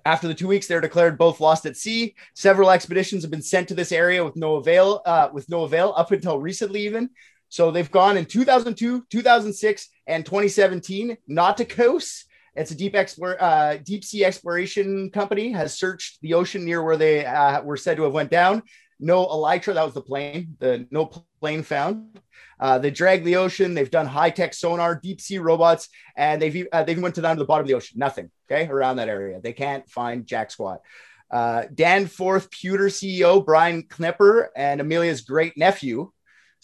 After 0.07 0.29
the 0.29 0.35
two 0.35 0.49
weeks, 0.49 0.67
they're 0.67 0.83
declared 0.83 1.17
both 1.17 1.41
lost 1.41 1.65
at 1.65 1.77
sea. 1.77 2.15
Several 2.35 2.71
expeditions 2.71 3.23
have 3.23 3.31
been 3.31 3.41
sent 3.41 3.69
to 3.69 3.75
this 3.75 3.91
area 3.93 4.23
with 4.23 4.37
no 4.37 4.57
avail, 4.57 5.01
uh, 5.07 5.31
with 5.33 5.49
no 5.49 5.63
avail 5.63 5.95
up 5.97 6.13
until 6.13 6.39
recently, 6.39 6.85
even. 6.85 7.11
So 7.49 7.71
they've 7.71 7.91
gone 7.91 8.17
in 8.17 8.27
2002, 8.27 9.07
2006, 9.09 9.89
and 10.07 10.27
2017. 10.27 11.17
Nauticos, 11.31 12.25
it's 12.57 12.71
a 12.71 12.75
deep 12.75 12.95
explore, 12.95 13.43
uh, 13.43 13.79
deep 13.83 14.05
sea 14.05 14.25
exploration 14.25 15.11
company, 15.11 15.53
has 15.53 15.79
searched 15.79 16.21
the 16.21 16.35
ocean 16.35 16.65
near 16.65 16.83
where 16.83 16.97
they 16.97 17.25
uh, 17.25 17.63
were 17.63 17.77
said 17.77 17.97
to 17.97 18.05
have 18.05 18.13
went 18.13 18.31
down. 18.31 18.63
No 19.01 19.29
Electra, 19.31 19.75
that 19.75 19.85
was 19.85 19.95
the 19.95 20.01
plane. 20.01 20.57
The 20.61 20.87
no 20.91 21.07
plane 21.41 21.63
found. 21.63 22.19
Uh, 22.61 22.79
they 22.79 22.91
dragged 22.91 23.25
the 23.25 23.37
ocean. 23.37 23.75
They've 23.75 23.91
done 23.91 24.07
high 24.07 24.31
tech 24.31 24.55
sonar, 24.55 24.95
deep 24.95 25.21
sea 25.21 25.39
robots, 25.39 25.89
and 26.17 26.41
they've 26.41 26.67
uh, 26.73 26.85
they've 26.85 27.01
went 27.01 27.17
to 27.17 27.21
down 27.21 27.37
to 27.37 27.41
the 27.41 27.47
bottom 27.47 27.65
of 27.65 27.69
the 27.69 27.75
ocean. 27.75 27.99
Nothing. 27.99 28.31
Okay, 28.51 28.69
around 28.69 28.97
that 28.97 29.09
area, 29.09 29.41
they 29.41 29.53
can't 29.53 29.89
find 29.91 30.27
jack 30.27 30.51
squat. 30.51 30.81
Uh, 31.31 31.65
Danforth 31.75 32.51
Pewter 32.51 32.87
CEO 32.87 33.45
Brian 33.45 33.83
Knepper 33.83 34.49
and 34.55 34.81
Amelia's 34.81 35.23
great 35.23 35.57
nephew. 35.57 36.13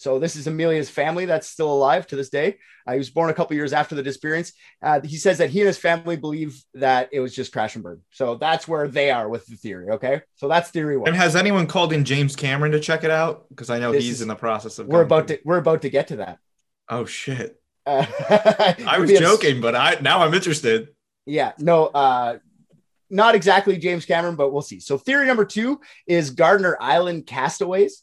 So 0.01 0.17
this 0.17 0.35
is 0.35 0.47
Amelia's 0.47 0.89
family 0.89 1.25
that's 1.25 1.47
still 1.47 1.71
alive 1.71 2.07
to 2.07 2.15
this 2.15 2.29
day. 2.29 2.57
Uh, 2.87 2.93
he 2.93 2.97
was 2.97 3.11
born 3.11 3.29
a 3.29 3.35
couple 3.35 3.55
years 3.55 3.71
after 3.71 3.93
the 3.93 4.01
disappearance. 4.01 4.51
Uh, 4.81 4.99
he 5.01 5.15
says 5.15 5.37
that 5.37 5.51
he 5.51 5.59
and 5.59 5.67
his 5.67 5.77
family 5.77 6.17
believe 6.17 6.59
that 6.73 7.09
it 7.11 7.19
was 7.19 7.35
just 7.35 7.53
crash 7.53 7.75
and 7.75 7.83
burn. 7.83 8.01
So 8.09 8.33
that's 8.33 8.67
where 8.67 8.87
they 8.87 9.11
are 9.11 9.29
with 9.29 9.45
the 9.45 9.55
theory. 9.57 9.91
Okay, 9.91 10.21
so 10.37 10.47
that's 10.47 10.71
theory 10.71 10.97
one. 10.97 11.07
And 11.09 11.15
has 11.15 11.35
anyone 11.35 11.67
called 11.67 11.93
in 11.93 12.03
James 12.03 12.35
Cameron 12.35 12.71
to 12.71 12.79
check 12.79 13.03
it 13.03 13.11
out? 13.11 13.45
Because 13.49 13.69
I 13.69 13.77
know 13.77 13.91
This 13.91 14.05
he's 14.05 14.13
is- 14.15 14.21
in 14.23 14.27
the 14.27 14.33
process 14.35 14.79
of. 14.79 14.87
we're 14.87 15.03
about 15.03 15.27
through- 15.27 15.37
to 15.37 15.41
we're 15.45 15.57
about 15.59 15.83
to 15.83 15.89
get 15.91 16.07
to 16.07 16.15
that. 16.15 16.39
Oh 16.89 17.05
shit! 17.05 17.61
Uh, 17.85 18.03
I 18.87 18.97
was 18.99 19.11
joking, 19.11 19.61
but 19.61 19.75
I 19.75 19.99
now 20.01 20.23
I'm 20.23 20.33
interested. 20.33 20.87
Yeah, 21.27 21.51
no, 21.59 21.85
uh, 21.85 22.39
not 23.11 23.35
exactly 23.35 23.77
James 23.77 24.05
Cameron, 24.05 24.35
but 24.35 24.51
we'll 24.51 24.63
see. 24.63 24.79
So, 24.79 24.97
theory 24.97 25.27
number 25.27 25.45
two 25.45 25.79
is 26.07 26.31
Gardner 26.31 26.75
Island 26.81 27.27
castaways. 27.27 28.01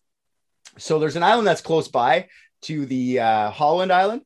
So, 0.79 0.99
there's 0.99 1.16
an 1.16 1.22
island 1.22 1.47
that's 1.47 1.61
close 1.61 1.89
by 1.89 2.29
to 2.62 2.87
the 2.87 3.20
uh, 3.20 3.51
Howland 3.51 3.93
Island. 3.93 4.22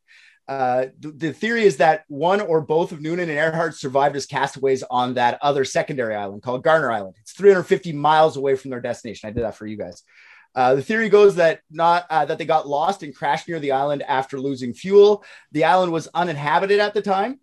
Uh, 0.49 0.87
the, 0.99 1.13
the 1.13 1.33
theory 1.33 1.63
is 1.65 1.77
that 1.79 2.05
one 2.09 2.41
or 2.41 2.61
both 2.61 2.93
of 2.93 3.01
Noonan 3.01 3.29
and 3.31 3.39
Earhart 3.39 3.77
survived 3.77 4.17
as 4.17 4.27
castaways 4.27 4.83
on 4.83 5.15
that 5.15 5.39
other 5.41 5.65
secondary 5.65 6.15
island 6.15 6.43
called 6.43 6.65
Gardner 6.65 6.91
Island. 6.91 7.15
It's 7.21 7.33
350 7.33 7.93
miles 7.93 8.37
away 8.37 8.57
from 8.57 8.71
their 8.71 8.81
destination. 8.81 9.29
I 9.29 9.33
did 9.33 9.45
that 9.45 9.57
for 9.57 9.67
you 9.67 9.77
guys. 9.77 10.03
Uh, 10.55 10.75
the 10.75 10.83
theory 10.83 11.09
goes 11.09 11.37
that 11.37 11.61
not 11.71 12.05
uh, 12.11 12.25
that 12.27 12.39
they 12.39 12.45
got 12.45 12.69
lost 12.69 13.03
and 13.03 13.15
crashed 13.15 13.49
near 13.49 13.59
the 13.59 13.73
island 13.73 14.03
after 14.03 14.39
losing 14.39 14.75
fuel. 14.75 15.25
The 15.53 15.65
island 15.65 15.93
was 15.93 16.09
uninhabited 16.13 16.79
at 16.79 16.93
the 16.93 17.01
time, 17.01 17.41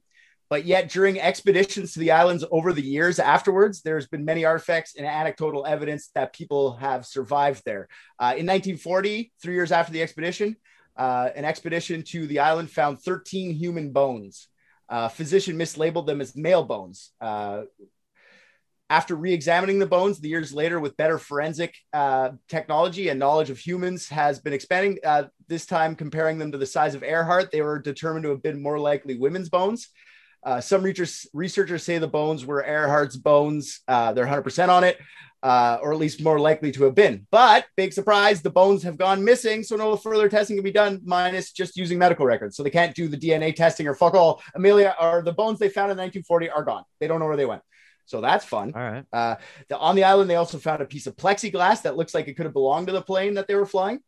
but 0.49 0.65
yet 0.65 0.89
during 0.89 1.19
expeditions 1.19 1.93
to 1.93 1.99
the 1.99 2.11
islands 2.11 2.43
over 2.51 2.73
the 2.73 2.81
years 2.81 3.19
afterwards, 3.19 3.81
there's 3.81 4.07
been 4.07 4.25
many 4.25 4.45
artifacts 4.45 4.95
and 4.95 5.05
anecdotal 5.05 5.65
evidence 5.65 6.09
that 6.15 6.33
people 6.33 6.75
have 6.77 7.05
survived 7.05 7.61
there. 7.65 7.87
Uh, 8.19 8.33
in 8.35 8.47
1940, 8.47 9.31
three 9.41 9.53
years 9.53 9.71
after 9.71 9.93
the 9.93 10.01
expedition, 10.01 10.55
uh, 10.97 11.29
an 11.35 11.45
expedition 11.45 12.01
to 12.03 12.25
the 12.25 12.39
island 12.39 12.69
found 12.69 12.99
13 12.99 13.51
human 13.51 13.91
bones. 13.91 14.47
Uh, 14.89 15.07
physician 15.07 15.57
mislabeled 15.57 16.07
them 16.07 16.19
as 16.19 16.35
male 16.35 16.63
bones. 16.63 17.11
Uh, 17.21 17.61
after 18.89 19.15
re-examining 19.15 19.77
the 19.77 19.85
bones 19.85 20.19
the 20.19 20.29
years 20.29 20.51
later 20.51 20.79
with 20.79 20.97
better 20.97 21.19
forensic 21.19 21.75
uh, 21.93 22.31
technology 22.47 23.09
and 23.09 23.19
knowledge 23.19 23.51
of 23.51 23.59
humans 23.59 24.09
has 24.09 24.39
been 24.39 24.51
expanding 24.51 24.97
uh, 25.05 25.25
this 25.47 25.67
time 25.67 25.95
comparing 25.95 26.39
them 26.39 26.51
to 26.51 26.57
the 26.57 26.65
size 26.65 26.95
of 26.95 27.03
earhart 27.03 27.51
they 27.51 27.61
were 27.61 27.77
determined 27.77 28.23
to 28.23 28.29
have 28.29 28.41
been 28.41 28.59
more 28.61 28.79
likely 28.79 29.15
women's 29.15 29.49
bones 29.49 29.89
uh, 30.43 30.61
some 30.61 30.83
researchers, 30.83 31.27
researchers 31.33 31.83
say 31.83 31.97
the 31.97 32.07
bones 32.07 32.45
were 32.45 32.63
earhart's 32.63 33.17
bones. 33.17 33.81
Uh, 33.87 34.13
they're 34.13 34.25
100% 34.25 34.69
on 34.69 34.83
it 34.83 34.97
uh, 35.43 35.77
or 35.81 35.93
at 35.93 35.99
least 35.99 36.23
more 36.23 36.39
likely 36.39 36.71
to 36.71 36.83
have 36.83 36.95
been. 36.95 37.25
But 37.31 37.65
big 37.75 37.93
surprise 37.93 38.41
the 38.41 38.49
bones 38.49 38.83
have 38.83 38.97
gone 38.97 39.23
missing 39.23 39.63
so 39.63 39.75
no 39.75 39.95
further 39.95 40.29
testing 40.29 40.57
can 40.57 40.63
be 40.63 40.71
done 40.71 41.01
minus 41.03 41.51
just 41.51 41.77
using 41.77 41.97
medical 41.97 42.25
records. 42.25 42.55
So 42.55 42.63
they 42.63 42.69
can't 42.69 42.95
do 42.95 43.07
the 43.07 43.17
dna 43.17 43.55
testing 43.55 43.87
or 43.87 43.95
fuck 43.95 44.13
all. 44.13 44.41
Amelia 44.55 44.95
or 44.99 45.21
the 45.21 45.33
bones 45.33 45.59
they 45.59 45.69
found 45.69 45.91
in 45.91 45.97
1940 45.97 46.49
are 46.49 46.63
gone. 46.63 46.83
They 46.99 47.07
don't 47.07 47.19
know 47.19 47.27
where 47.27 47.37
they 47.37 47.45
went. 47.45 47.61
So 48.05 48.21
that's 48.21 48.43
fun. 48.43 48.73
All 48.75 48.81
right. 48.81 49.05
uh, 49.13 49.35
the, 49.67 49.77
on 49.77 49.95
the 49.95 50.03
island, 50.03 50.29
they 50.29 50.35
also 50.35 50.57
found 50.57 50.81
a 50.81 50.85
piece 50.85 51.05
of 51.05 51.15
plexiglass 51.15 51.83
that 51.83 51.95
looks 51.95 52.15
like 52.15 52.27
it 52.27 52.33
could 52.33 52.47
have 52.47 52.53
belonged 52.53 52.87
to 52.87 52.93
the 52.93 53.03
plane 53.03 53.35
that 53.35 53.47
they 53.47 53.53
were 53.53 53.67
flying. 53.67 53.99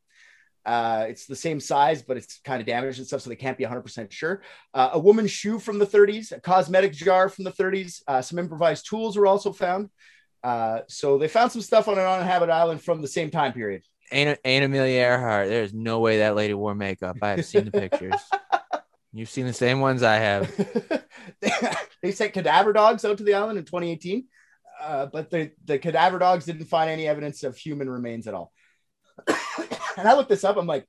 Uh, 0.66 1.06
it's 1.10 1.26
the 1.26 1.36
same 1.36 1.60
size, 1.60 2.02
but 2.02 2.18
it's 2.18 2.40
kind 2.44 2.62
of 2.62 2.68
damaged 2.68 3.00
and 3.00 3.08
stuff, 3.08 3.22
so 3.22 3.30
they 3.30 3.36
can't 3.36 3.58
be 3.58 3.66
100% 3.66 4.12
sure. 4.12 4.44
Uh, 4.74 4.92
a 4.94 5.00
woman's 5.00 5.32
shoe 5.32 5.60
from 5.60 5.80
the 5.80 5.86
30s, 5.86 6.32
a 6.32 6.40
cosmetic 6.40 6.94
jar 6.94 7.30
from 7.30 7.46
the 7.46 7.52
30s, 7.52 8.02
uh, 8.08 8.22
some 8.22 8.38
improvised 8.40 8.88
tools 8.88 9.18
were 9.18 9.28
also 9.28 9.52
found. 9.52 9.90
Uh, 10.44 10.82
so 10.88 11.18
they 11.18 11.28
found 11.28 11.52
some 11.52 11.62
stuff 11.62 11.88
on 11.88 11.98
an 11.98 12.06
uninhabited 12.06 12.52
island 12.52 12.82
from 12.82 13.02
the 13.02 13.08
same 13.08 13.30
time 13.30 13.54
period. 13.54 13.84
Ain't, 14.12 14.40
Amelia 14.44 15.00
Earhart. 15.02 15.48
There's 15.48 15.74
no 15.74 16.00
way 16.00 16.18
that 16.18 16.36
lady 16.36 16.54
wore 16.54 16.76
makeup. 16.76 17.16
I 17.22 17.30
have 17.30 17.46
seen 17.46 17.66
the 17.66 17.72
pictures. 17.72 18.20
You've 19.14 19.30
seen 19.30 19.46
the 19.46 19.54
same 19.54 19.80
ones 19.80 20.04
I 20.04 20.16
have. 20.16 20.56
they, 21.40 21.52
they 22.02 22.12
sent 22.12 22.34
cadaver 22.34 22.74
dogs 22.74 23.06
out 23.06 23.18
to 23.18 23.24
the 23.24 23.34
island 23.34 23.58
in 23.58 23.66
2018, 23.66 24.26
uh, 24.82 25.06
but 25.08 25.30
the, 25.30 25.52
the 25.66 25.80
cadaver 25.80 26.20
dogs 26.20 26.46
didn't 26.46 26.66
find 26.66 26.90
any 26.90 27.08
evidence 27.08 27.44
of 27.44 27.58
human 27.58 27.90
remains 27.90 28.28
at 28.28 28.34
all. 28.34 28.52
And 30.02 30.10
I 30.10 30.16
looked 30.16 30.30
this 30.30 30.44
up. 30.44 30.58
I'm 30.58 30.68
like, 30.68 30.86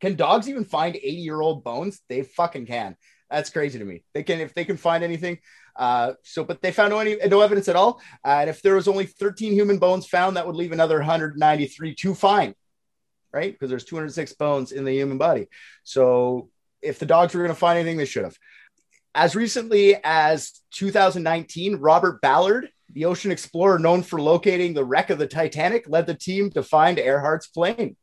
can 0.00 0.16
dogs 0.16 0.48
even 0.48 0.64
find 0.64 0.96
80 0.96 1.08
year 1.08 1.40
old 1.40 1.62
bones? 1.62 2.00
They 2.08 2.22
fucking 2.22 2.66
can. 2.66 2.96
That's 3.30 3.50
crazy 3.50 3.78
to 3.78 3.84
me. 3.84 4.02
They 4.14 4.22
can 4.22 4.40
if 4.40 4.52
they 4.52 4.64
can 4.64 4.76
find 4.76 5.04
anything. 5.04 5.38
Uh, 5.76 6.14
so, 6.22 6.44
but 6.44 6.60
they 6.60 6.72
found 6.72 6.90
no 6.90 6.98
any 6.98 7.16
no 7.28 7.40
evidence 7.40 7.68
at 7.68 7.76
all. 7.76 8.00
Uh, 8.24 8.38
and 8.40 8.50
if 8.50 8.62
there 8.62 8.74
was 8.74 8.88
only 8.88 9.06
13 9.06 9.52
human 9.52 9.78
bones 9.78 10.06
found, 10.06 10.36
that 10.36 10.46
would 10.46 10.56
leave 10.56 10.72
another 10.72 10.98
193 10.98 11.94
to 11.94 12.14
find, 12.14 12.54
right? 13.32 13.52
Because 13.52 13.70
there's 13.70 13.84
206 13.84 14.34
bones 14.34 14.72
in 14.72 14.84
the 14.84 14.92
human 14.92 15.18
body. 15.18 15.46
So, 15.84 16.50
if 16.82 16.98
the 16.98 17.06
dogs 17.06 17.32
were 17.32 17.42
going 17.42 17.54
to 17.54 17.58
find 17.58 17.78
anything, 17.78 17.96
they 17.96 18.04
should 18.04 18.24
have. 18.24 18.36
As 19.14 19.36
recently 19.36 19.96
as 20.02 20.52
2019, 20.72 21.76
Robert 21.76 22.20
Ballard, 22.20 22.70
the 22.92 23.04
ocean 23.04 23.30
explorer 23.30 23.78
known 23.78 24.02
for 24.02 24.20
locating 24.20 24.74
the 24.74 24.84
wreck 24.84 25.10
of 25.10 25.18
the 25.18 25.26
Titanic, 25.26 25.84
led 25.88 26.06
the 26.06 26.14
team 26.14 26.50
to 26.50 26.62
find 26.62 26.98
Earhart's 26.98 27.46
plane. 27.46 27.96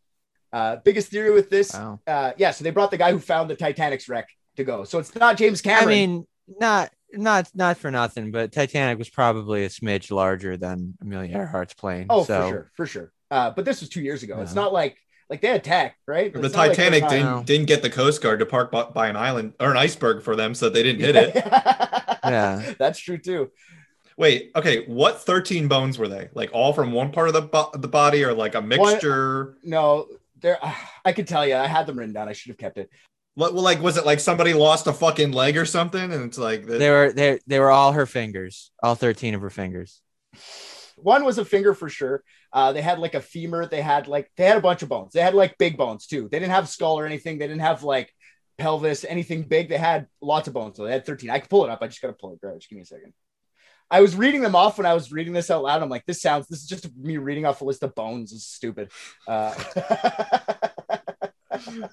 Uh, 0.52 0.78
biggest 0.84 1.10
theory 1.10 1.32
with 1.32 1.50
this, 1.50 1.74
Wow. 1.74 2.00
uh, 2.08 2.32
yeah. 2.38 2.52
So 2.52 2.64
they 2.64 2.72
brought 2.72 2.91
the 2.91 2.97
guy 2.97 3.12
who 3.12 3.20
found 3.20 3.50
the 3.50 3.56
Titanic's 3.56 4.10
wreck 4.10 4.28
to 4.58 4.64
go. 4.64 4.84
So 4.84 4.97
it's 5.00 5.14
not 5.16 5.38
James 5.38 5.62
Cameron. 5.62 5.88
I 5.88 5.91
mean, 5.91 6.28
not 6.60 6.89
not 7.14 7.50
not 7.54 7.78
for 7.78 7.91
nothing, 7.91 8.32
but 8.32 8.52
Titanic 8.52 8.97
was 8.97 9.10
probably 9.10 9.66
a 9.66 9.70
smidge 9.70 10.10
larger 10.12 10.58
than 10.58 10.95
Amelia 11.02 11.36
Earhart's 11.38 11.74
plane. 11.76 12.08
oh, 12.10 12.24
so, 12.24 12.41
for 12.41 12.47
sure, 12.50 12.72
for 12.76 12.86
sure. 12.86 13.12
Uh, 13.32 13.52
but 13.52 13.64
this 13.66 13.80
was 13.82 13.89
two 13.89 14.02
years 14.02 14.24
ago. 14.24 14.41
It's 14.41 14.56
not 14.56 14.74
like 14.74 14.97
like 15.30 15.41
they 15.41 15.50
had 15.50 15.64
tech, 15.64 15.95
right? 16.08 16.34
The 16.34 16.41
It's 16.43 16.56
not 16.56 16.68
Titanic 16.70 17.02
not- 17.04 17.10
didn't 17.12 17.45
didn't 17.45 17.66
get 17.68 17.82
the 17.84 17.89
Coast 17.91 18.22
Guard 18.24 18.39
to 18.39 18.47
park 18.47 18.72
by, 18.72 18.86
by 18.86 19.08
an 19.10 19.16
island 19.16 19.54
or 19.60 19.70
an 19.70 19.78
iceberg 19.78 20.24
for 20.24 20.36
them, 20.36 20.56
so 20.56 20.66
that 20.66 20.74
they 20.74 20.82
didn't 20.84 21.02
hit 21.02 21.16
it. 21.16 21.36
Yeah. 22.24 22.74
that's 22.78 23.00
true 23.00 23.18
too. 23.18 23.50
Wait, 24.18 24.52
okay, 24.56 24.86
what 24.88 25.22
13 25.22 25.68
bones 25.70 25.97
were 25.97 26.08
they? 26.10 26.30
Like 26.34 26.50
all 26.52 26.74
from 26.74 26.91
one 26.91 27.12
part 27.12 27.30
of 27.30 27.34
the 27.34 27.41
bo- 27.41 27.72
the 27.74 27.88
body, 27.88 28.24
or 28.26 28.34
like 28.34 28.54
a 28.56 28.62
mixture? 28.62 29.56
No, 29.64 30.08
there. 30.42 30.58
I 31.06 31.12
could 31.14 31.28
tell 31.28 31.46
you, 31.48 31.56
I 31.56 31.68
had 31.68 31.88
them 31.88 31.98
written 31.98 32.14
down. 32.14 32.30
I 32.30 32.34
should 32.34 32.50
have 32.50 32.58
kept 32.58 32.78
it. 32.78 32.90
What, 33.36 33.54
well, 33.54 33.64
like 33.64 33.82
was 33.82 33.96
it 33.98 34.06
like 34.06 34.20
somebody 34.20 34.54
lost 34.54 34.88
a 34.88 34.94
fucking 34.94 35.32
leg 35.32 35.58
or 35.58 35.66
something, 35.66 36.12
and 36.12 36.26
it's 36.26 36.38
like 36.38 36.66
the- 36.66 36.78
They 36.78 36.90
were 36.90 37.12
they 37.14 37.40
they 37.48 37.60
were 37.60 37.72
all 37.72 37.94
her 37.94 38.06
fingers, 38.06 38.72
all 38.84 38.96
thirteen 38.96 39.34
of 39.34 39.42
her 39.42 39.50
fingers. 39.50 40.02
One 40.98 41.24
was 41.24 41.38
a 41.38 41.46
finger 41.46 41.74
for 41.74 41.88
sure. 41.88 42.24
Uh, 42.52 42.74
they 42.74 42.82
had 42.82 43.00
like 43.00 43.16
a 43.16 43.22
femur. 43.22 43.66
They 43.66 43.82
had 43.82 44.08
like 44.08 44.30
they 44.36 44.46
had 44.46 44.58
a 44.58 44.62
bunch 44.62 44.82
of 44.82 44.90
bones. 44.90 45.14
They 45.14 45.22
had 45.22 45.34
like 45.34 45.58
big 45.58 45.78
bones 45.78 46.08
too. 46.08 46.28
They 46.30 46.40
didn't 46.40 46.52
have 46.52 46.68
skull 46.68 47.00
or 47.00 47.06
anything. 47.06 47.38
They 47.38 47.48
didn't 47.48 47.62
have 47.62 47.84
like 47.84 48.14
pelvis, 48.58 49.06
anything 49.08 49.44
big. 49.44 49.70
They 49.70 49.78
had 49.78 50.08
lots 50.22 50.50
of 50.50 50.54
bones. 50.54 50.76
So 50.76 50.84
they 50.84 50.92
had 50.92 51.06
13. 51.06 51.30
I 51.30 51.40
could 51.40 51.50
pull 51.50 51.64
it 51.64 51.70
up. 51.70 51.80
I 51.82 51.88
just 51.88 52.02
gotta 52.02 52.14
pull 52.14 52.34
it. 52.34 52.42
Grab 52.42 52.56
it. 52.56 52.60
Just 52.60 52.70
give 52.70 52.76
me 52.76 52.82
a 52.82 52.86
second. 52.86 53.14
I 53.92 54.02
was 54.02 54.16
reading 54.16 54.42
them 54.42 54.56
off 54.56 54.78
when 54.78 54.86
I 54.86 54.94
was 54.94 55.12
reading 55.12 55.34
this 55.34 55.50
out 55.50 55.64
loud. 55.64 55.82
I'm 55.82 55.90
like, 55.90 56.06
this 56.06 56.22
sounds. 56.22 56.48
This 56.48 56.60
is 56.60 56.68
just 56.68 56.96
me 56.96 57.18
reading 57.18 57.46
off 57.46 57.62
a 57.62 57.66
list 57.66 57.84
of 57.84 57.96
bones. 57.96 58.32
This 58.32 58.42
is 58.42 58.48
stupid. 58.48 58.92
Uh, 59.28 59.52
so 61.60 61.90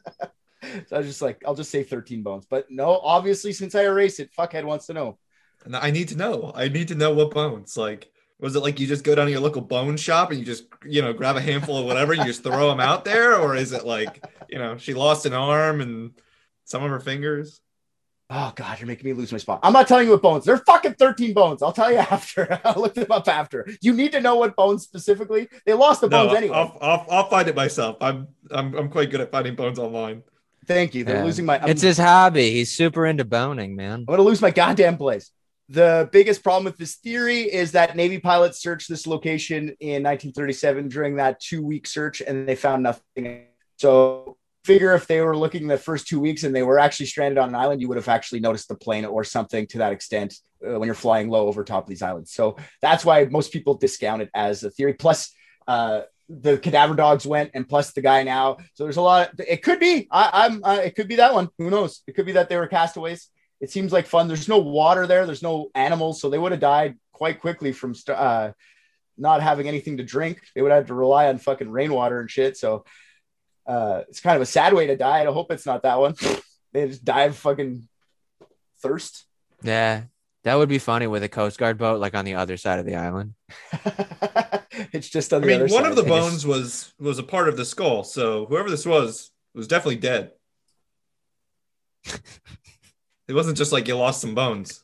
I 0.92 0.98
was 0.98 1.06
just 1.06 1.22
like, 1.22 1.42
I'll 1.46 1.54
just 1.54 1.70
say 1.70 1.82
13 1.82 2.22
bones. 2.22 2.46
But 2.48 2.66
no, 2.70 2.98
obviously, 2.98 3.52
since 3.52 3.74
I 3.74 3.84
erased 3.84 4.20
it, 4.20 4.30
fuckhead 4.38 4.64
wants 4.64 4.86
to 4.86 4.92
know. 4.92 5.18
And 5.64 5.74
I 5.74 5.90
need 5.90 6.08
to 6.08 6.16
know. 6.16 6.52
I 6.54 6.68
need 6.68 6.88
to 6.88 6.94
know 6.94 7.14
what 7.14 7.30
bones. 7.32 7.76
Like 7.76 8.10
Was 8.38 8.54
it 8.56 8.60
like 8.60 8.78
you 8.78 8.86
just 8.86 9.04
go 9.04 9.14
down 9.14 9.26
to 9.26 9.32
your 9.32 9.40
local 9.40 9.62
bone 9.62 9.96
shop 9.96 10.30
and 10.30 10.38
you 10.38 10.44
just, 10.44 10.64
you 10.84 11.00
know, 11.02 11.12
grab 11.14 11.36
a 11.36 11.40
handful 11.40 11.78
of 11.78 11.86
whatever 11.86 12.12
and 12.12 12.20
you 12.20 12.28
just 12.28 12.42
throw 12.42 12.68
them 12.68 12.80
out 12.80 13.04
there? 13.04 13.36
Or 13.38 13.56
is 13.56 13.72
it 13.72 13.86
like, 13.86 14.22
you 14.48 14.58
know, 14.58 14.76
she 14.76 14.92
lost 14.92 15.24
an 15.26 15.32
arm 15.32 15.80
and 15.80 16.12
some 16.64 16.82
of 16.82 16.90
her 16.90 17.00
fingers? 17.00 17.60
Oh 18.28 18.52
God, 18.56 18.80
you're 18.80 18.88
making 18.88 19.04
me 19.08 19.12
lose 19.12 19.30
my 19.30 19.38
spot. 19.38 19.60
I'm 19.62 19.72
not 19.72 19.86
telling 19.86 20.06
you 20.06 20.12
what 20.12 20.22
bones. 20.22 20.44
They're 20.44 20.56
fucking 20.56 20.94
13 20.94 21.32
bones. 21.32 21.62
I'll 21.62 21.72
tell 21.72 21.92
you 21.92 21.98
after. 22.10 22.60
I'll 22.64 22.80
look 22.82 22.94
them 22.94 23.10
up 23.10 23.28
after. 23.28 23.68
You 23.80 23.92
need 23.94 24.10
to 24.12 24.20
know 24.20 24.34
what 24.34 24.56
bones 24.56 24.82
specifically. 24.82 25.48
They 25.64 25.74
lost 25.74 26.00
the 26.00 26.08
bones 26.08 26.32
no, 26.32 26.36
anyway. 26.36 26.56
I'll, 26.56 26.76
I'll, 26.80 27.06
I'll 27.08 27.28
find 27.30 27.46
it 27.48 27.54
myself. 27.54 27.96
I'm, 28.00 28.26
I'm, 28.50 28.74
I'm 28.74 28.88
quite 28.88 29.10
good 29.10 29.20
at 29.20 29.30
finding 29.30 29.54
bones 29.54 29.78
online. 29.78 30.24
Thank 30.66 30.94
you. 30.96 31.04
They're 31.04 31.18
Yeah. 31.18 31.24
losing 31.24 31.46
my. 31.46 31.60
I'm, 31.60 31.68
It's 31.68 31.82
his 31.82 31.98
hobby. 31.98 32.50
He's 32.50 32.72
super 32.72 33.06
into 33.06 33.24
boning, 33.24 33.76
man. 33.76 34.00
I'm 34.00 34.04
gonna 34.06 34.22
lose 34.22 34.42
my 34.42 34.50
goddamn 34.50 34.96
place. 34.96 35.30
The 35.68 36.08
biggest 36.10 36.42
problem 36.42 36.64
with 36.64 36.76
this 36.76 36.96
theory 36.96 37.42
is 37.42 37.72
that 37.72 37.94
Navy 37.96 38.18
pilots 38.18 38.60
searched 38.60 38.88
this 38.88 39.06
location 39.06 39.68
in 39.80 40.02
1937 40.02 40.88
during 40.88 41.16
that 41.16 41.38
two-week 41.40 41.86
search, 41.86 42.20
and 42.20 42.48
they 42.48 42.56
found 42.56 42.82
nothing. 42.82 43.46
So 43.76 44.36
figure 44.66 44.94
if 44.94 45.06
they 45.06 45.20
were 45.20 45.36
looking 45.36 45.68
the 45.68 45.78
first 45.78 46.08
two 46.08 46.18
weeks 46.18 46.42
and 46.42 46.54
they 46.54 46.62
were 46.62 46.78
actually 46.78 47.06
stranded 47.06 47.38
on 47.38 47.48
an 47.48 47.54
island, 47.54 47.80
you 47.80 47.88
would 47.88 47.96
have 47.96 48.08
actually 48.08 48.40
noticed 48.40 48.68
the 48.68 48.74
plane 48.74 49.04
or 49.04 49.22
something 49.22 49.66
to 49.68 49.78
that 49.78 49.92
extent 49.92 50.34
uh, 50.66 50.78
when 50.78 50.86
you're 50.86 50.94
flying 50.94 51.28
low 51.28 51.46
over 51.46 51.62
top 51.62 51.84
of 51.84 51.88
these 51.88 52.02
islands. 52.02 52.32
So 52.32 52.56
that's 52.82 53.04
why 53.04 53.24
most 53.26 53.52
people 53.52 53.74
discount 53.74 54.22
it 54.22 54.30
as 54.34 54.64
a 54.64 54.70
theory. 54.70 54.94
Plus, 54.94 55.32
uh, 55.68 56.02
the 56.28 56.58
cadaver 56.58 56.94
dogs 56.94 57.24
went, 57.24 57.52
and 57.54 57.68
plus 57.68 57.92
the 57.92 58.02
guy 58.02 58.24
now. 58.24 58.56
So 58.74 58.84
there's 58.84 58.96
a 58.96 59.02
lot. 59.02 59.30
It 59.38 59.62
could 59.62 59.78
be. 59.78 60.08
I, 60.10 60.30
I'm. 60.32 60.64
Uh, 60.64 60.80
it 60.84 60.96
could 60.96 61.08
be 61.08 61.16
that 61.16 61.32
one. 61.32 61.48
Who 61.58 61.70
knows? 61.70 62.02
It 62.08 62.16
could 62.16 62.26
be 62.26 62.32
that 62.32 62.48
they 62.48 62.56
were 62.56 62.66
castaways. 62.66 63.30
It 63.60 63.70
seems 63.70 63.92
like 63.92 64.06
fun. 64.06 64.26
There's 64.26 64.48
no 64.48 64.58
water 64.58 65.06
there. 65.06 65.24
There's 65.24 65.42
no 65.42 65.70
animals, 65.74 66.20
so 66.20 66.28
they 66.28 66.38
would 66.38 66.52
have 66.52 66.60
died 66.60 66.96
quite 67.12 67.40
quickly 67.40 67.72
from 67.72 67.94
st- 67.94 68.18
uh, 68.18 68.52
not 69.16 69.40
having 69.40 69.68
anything 69.68 69.98
to 69.98 70.02
drink. 70.02 70.42
They 70.54 70.62
would 70.62 70.72
have 70.72 70.86
to 70.88 70.94
rely 70.94 71.28
on 71.28 71.38
fucking 71.38 71.70
rainwater 71.70 72.20
and 72.20 72.30
shit. 72.30 72.56
So 72.56 72.84
uh, 73.66 74.02
it's 74.08 74.20
kind 74.20 74.36
of 74.36 74.42
a 74.42 74.46
sad 74.46 74.72
way 74.74 74.86
to 74.88 74.96
die. 74.96 75.20
I 75.22 75.24
hope 75.26 75.50
it's 75.50 75.66
not 75.66 75.82
that 75.82 75.98
one. 75.98 76.14
they 76.72 76.86
just 76.88 77.04
die 77.04 77.22
of 77.24 77.36
fucking 77.36 77.88
thirst. 78.80 79.24
Yeah, 79.62 80.04
that 80.44 80.54
would 80.54 80.68
be 80.68 80.78
funny 80.78 81.06
with 81.06 81.22
a 81.22 81.28
Coast 81.28 81.58
Guard 81.58 81.78
boat 81.78 82.00
like 82.00 82.14
on 82.14 82.24
the 82.24 82.34
other 82.34 82.56
side 82.56 82.78
of 82.78 82.86
the 82.86 82.94
island. 82.96 83.34
it's 84.92 85.08
just 85.08 85.32
on 85.32 85.38
I 85.38 85.40
the 85.40 85.46
mean, 85.46 85.62
other 85.62 85.72
one 85.74 85.82
side. 85.84 85.90
of 85.90 85.96
the 85.96 86.02
They 86.02 86.08
just- 86.08 86.30
bones 86.30 86.46
was 86.46 86.94
was 86.98 87.18
a 87.18 87.22
part 87.24 87.48
of 87.48 87.56
the 87.56 87.64
skull, 87.64 88.04
so 88.04 88.46
whoever 88.46 88.70
this 88.70 88.86
was 88.86 89.30
was 89.54 89.66
definitely 89.66 89.96
dead. 89.96 90.32
it 92.04 93.32
wasn't 93.32 93.56
just 93.56 93.72
like 93.72 93.88
you 93.88 93.96
lost 93.96 94.20
some 94.20 94.34
bones. 94.34 94.82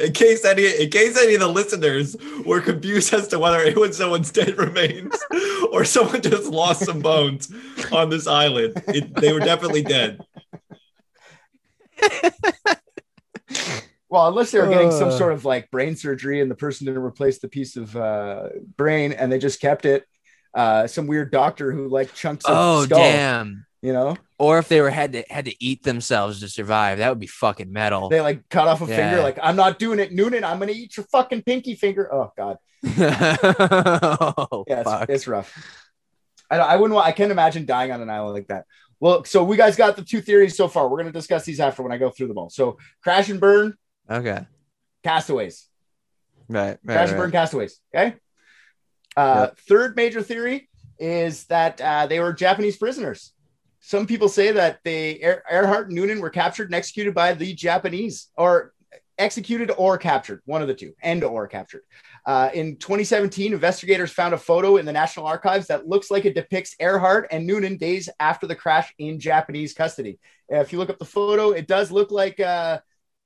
In 0.00 0.12
case 0.12 0.44
any 0.44 0.64
in 0.82 0.90
case 0.90 1.16
any 1.16 1.34
of 1.34 1.40
the 1.40 1.48
listeners 1.48 2.16
were 2.44 2.60
confused 2.60 3.12
as 3.14 3.28
to 3.28 3.38
whether 3.38 3.60
it 3.60 3.76
was 3.76 3.96
someone's 3.96 4.30
dead 4.32 4.58
remains 4.58 5.14
or 5.72 5.84
someone 5.84 6.20
just 6.20 6.50
lost 6.50 6.84
some 6.84 7.00
bones 7.00 7.52
on 7.92 8.10
this 8.10 8.26
island, 8.26 8.74
it, 8.88 9.14
they 9.14 9.32
were 9.32 9.40
definitely 9.40 9.82
dead. 9.82 10.20
Well, 14.08 14.28
unless 14.28 14.50
they 14.50 14.60
were 14.60 14.68
getting 14.68 14.90
some 14.90 15.08
Uh. 15.08 15.16
sort 15.18 15.32
of 15.32 15.44
like 15.46 15.70
brain 15.70 15.96
surgery 15.96 16.40
and 16.42 16.50
the 16.50 16.54
person 16.54 16.84
didn't 16.86 17.02
replace 17.02 17.38
the 17.38 17.48
piece 17.48 17.76
of 17.76 17.96
uh, 17.96 18.48
brain 18.76 19.12
and 19.12 19.32
they 19.32 19.38
just 19.38 19.60
kept 19.60 19.86
it. 19.86 20.04
Uh, 20.54 20.86
some 20.86 21.06
weird 21.06 21.30
doctor 21.32 21.72
who 21.72 21.88
like 21.88 22.12
chunks 22.14 22.44
of 22.44 22.52
Oh 22.54 22.84
skull, 22.84 22.98
damn! 22.98 23.64
you 23.80 23.94
know, 23.94 24.14
Or 24.42 24.58
if 24.58 24.66
they 24.68 24.80
were 24.80 24.90
had 24.90 25.12
to 25.12 25.22
had 25.30 25.44
to 25.44 25.64
eat 25.64 25.84
themselves 25.84 26.40
to 26.40 26.48
survive, 26.48 26.98
that 26.98 27.08
would 27.10 27.20
be 27.20 27.28
fucking 27.28 27.72
metal. 27.72 28.08
they 28.08 28.20
like 28.20 28.48
cut 28.48 28.66
off 28.66 28.82
a 28.82 28.86
Yeah. 28.86 28.96
finger. 28.96 29.22
Like, 29.22 29.38
I'm 29.40 29.54
not 29.54 29.78
doing 29.78 30.00
it, 30.00 30.10
Noonan. 30.12 30.42
I'm 30.42 30.58
gonna 30.58 30.72
eat 30.72 30.96
your 30.96 31.06
fucking 31.12 31.42
pinky 31.42 31.76
finger. 31.76 32.12
Oh 32.12 32.32
god, 32.36 32.58
oh, 32.84 34.64
yeah, 34.66 34.80
it's, 34.84 35.10
it's 35.10 35.26
rough. 35.28 35.48
I 36.50 36.56
don't, 36.56 36.68
I 36.68 36.74
wouldn't. 36.74 36.94
Want, 36.96 37.06
I 37.06 37.12
can't 37.12 37.30
imagine 37.30 37.66
dying 37.66 37.92
on 37.92 38.00
an 38.02 38.10
island 38.10 38.34
like 38.34 38.48
that. 38.48 38.64
Well, 38.98 39.22
so 39.24 39.44
we 39.44 39.56
guys 39.56 39.76
got 39.76 39.94
the 39.94 40.02
two 40.02 40.20
theories 40.20 40.56
so 40.56 40.66
far. 40.66 40.88
We're 40.88 40.98
gonna 40.98 41.12
discuss 41.12 41.44
these 41.44 41.60
after 41.60 41.84
when 41.84 41.92
I 41.92 41.98
go 41.98 42.10
through 42.10 42.26
them 42.26 42.38
all. 42.38 42.50
So, 42.50 42.78
crash 43.00 43.28
and 43.28 43.38
burn, 43.38 43.74
okay. 44.10 44.44
castaways. 45.04 45.68
Right. 46.48 46.78
right, 46.82 46.94
Crash 46.96 47.10
and 47.10 47.16
burn 47.18 47.30
castaways. 47.30 47.78
Okay. 47.94 48.16
Uh, 49.16 49.46
Yep. 49.50 49.58
Third 49.68 49.94
major 49.96 50.20
theory 50.20 50.68
is 50.98 51.44
that 51.44 51.80
uh, 51.80 52.06
they 52.08 52.18
were 52.18 52.32
Japanese 52.32 52.76
prisoners. 52.76 53.32
Some 53.82 54.06
people 54.06 54.28
say 54.28 54.52
that 54.52 54.78
they 54.84 55.20
Ear- 55.20 55.42
Earhart 55.50 55.88
and 55.88 55.96
Noonan 55.96 56.20
were 56.20 56.30
captured 56.30 56.68
and 56.68 56.74
executed 56.74 57.14
by 57.14 57.34
the 57.34 57.52
Japanese, 57.52 58.28
or 58.36 58.72
executed 59.18 59.72
or 59.76 59.98
captured, 59.98 60.40
one 60.44 60.62
of 60.62 60.68
the 60.68 60.74
two, 60.74 60.94
and 61.02 61.22
or 61.24 61.46
captured. 61.48 61.82
Uh, 62.24 62.48
in 62.54 62.76
2017, 62.76 63.52
investigators 63.52 64.12
found 64.12 64.34
a 64.34 64.38
photo 64.38 64.76
in 64.76 64.86
the 64.86 64.92
National 64.92 65.26
Archives 65.26 65.66
that 65.66 65.88
looks 65.88 66.10
like 66.10 66.24
it 66.24 66.34
depicts 66.34 66.76
Earhart 66.80 67.26
and 67.30 67.46
Noonan 67.46 67.76
days 67.76 68.08
after 68.20 68.46
the 68.46 68.54
crash 68.54 68.94
in 68.98 69.18
Japanese 69.18 69.74
custody. 69.74 70.18
Uh, 70.50 70.56
if 70.56 70.72
you 70.72 70.78
look 70.78 70.90
up 70.90 70.98
the 70.98 71.04
photo, 71.04 71.50
it 71.50 71.66
does 71.66 71.90
look 71.90 72.12
like 72.12 72.38
uh, 72.38 72.78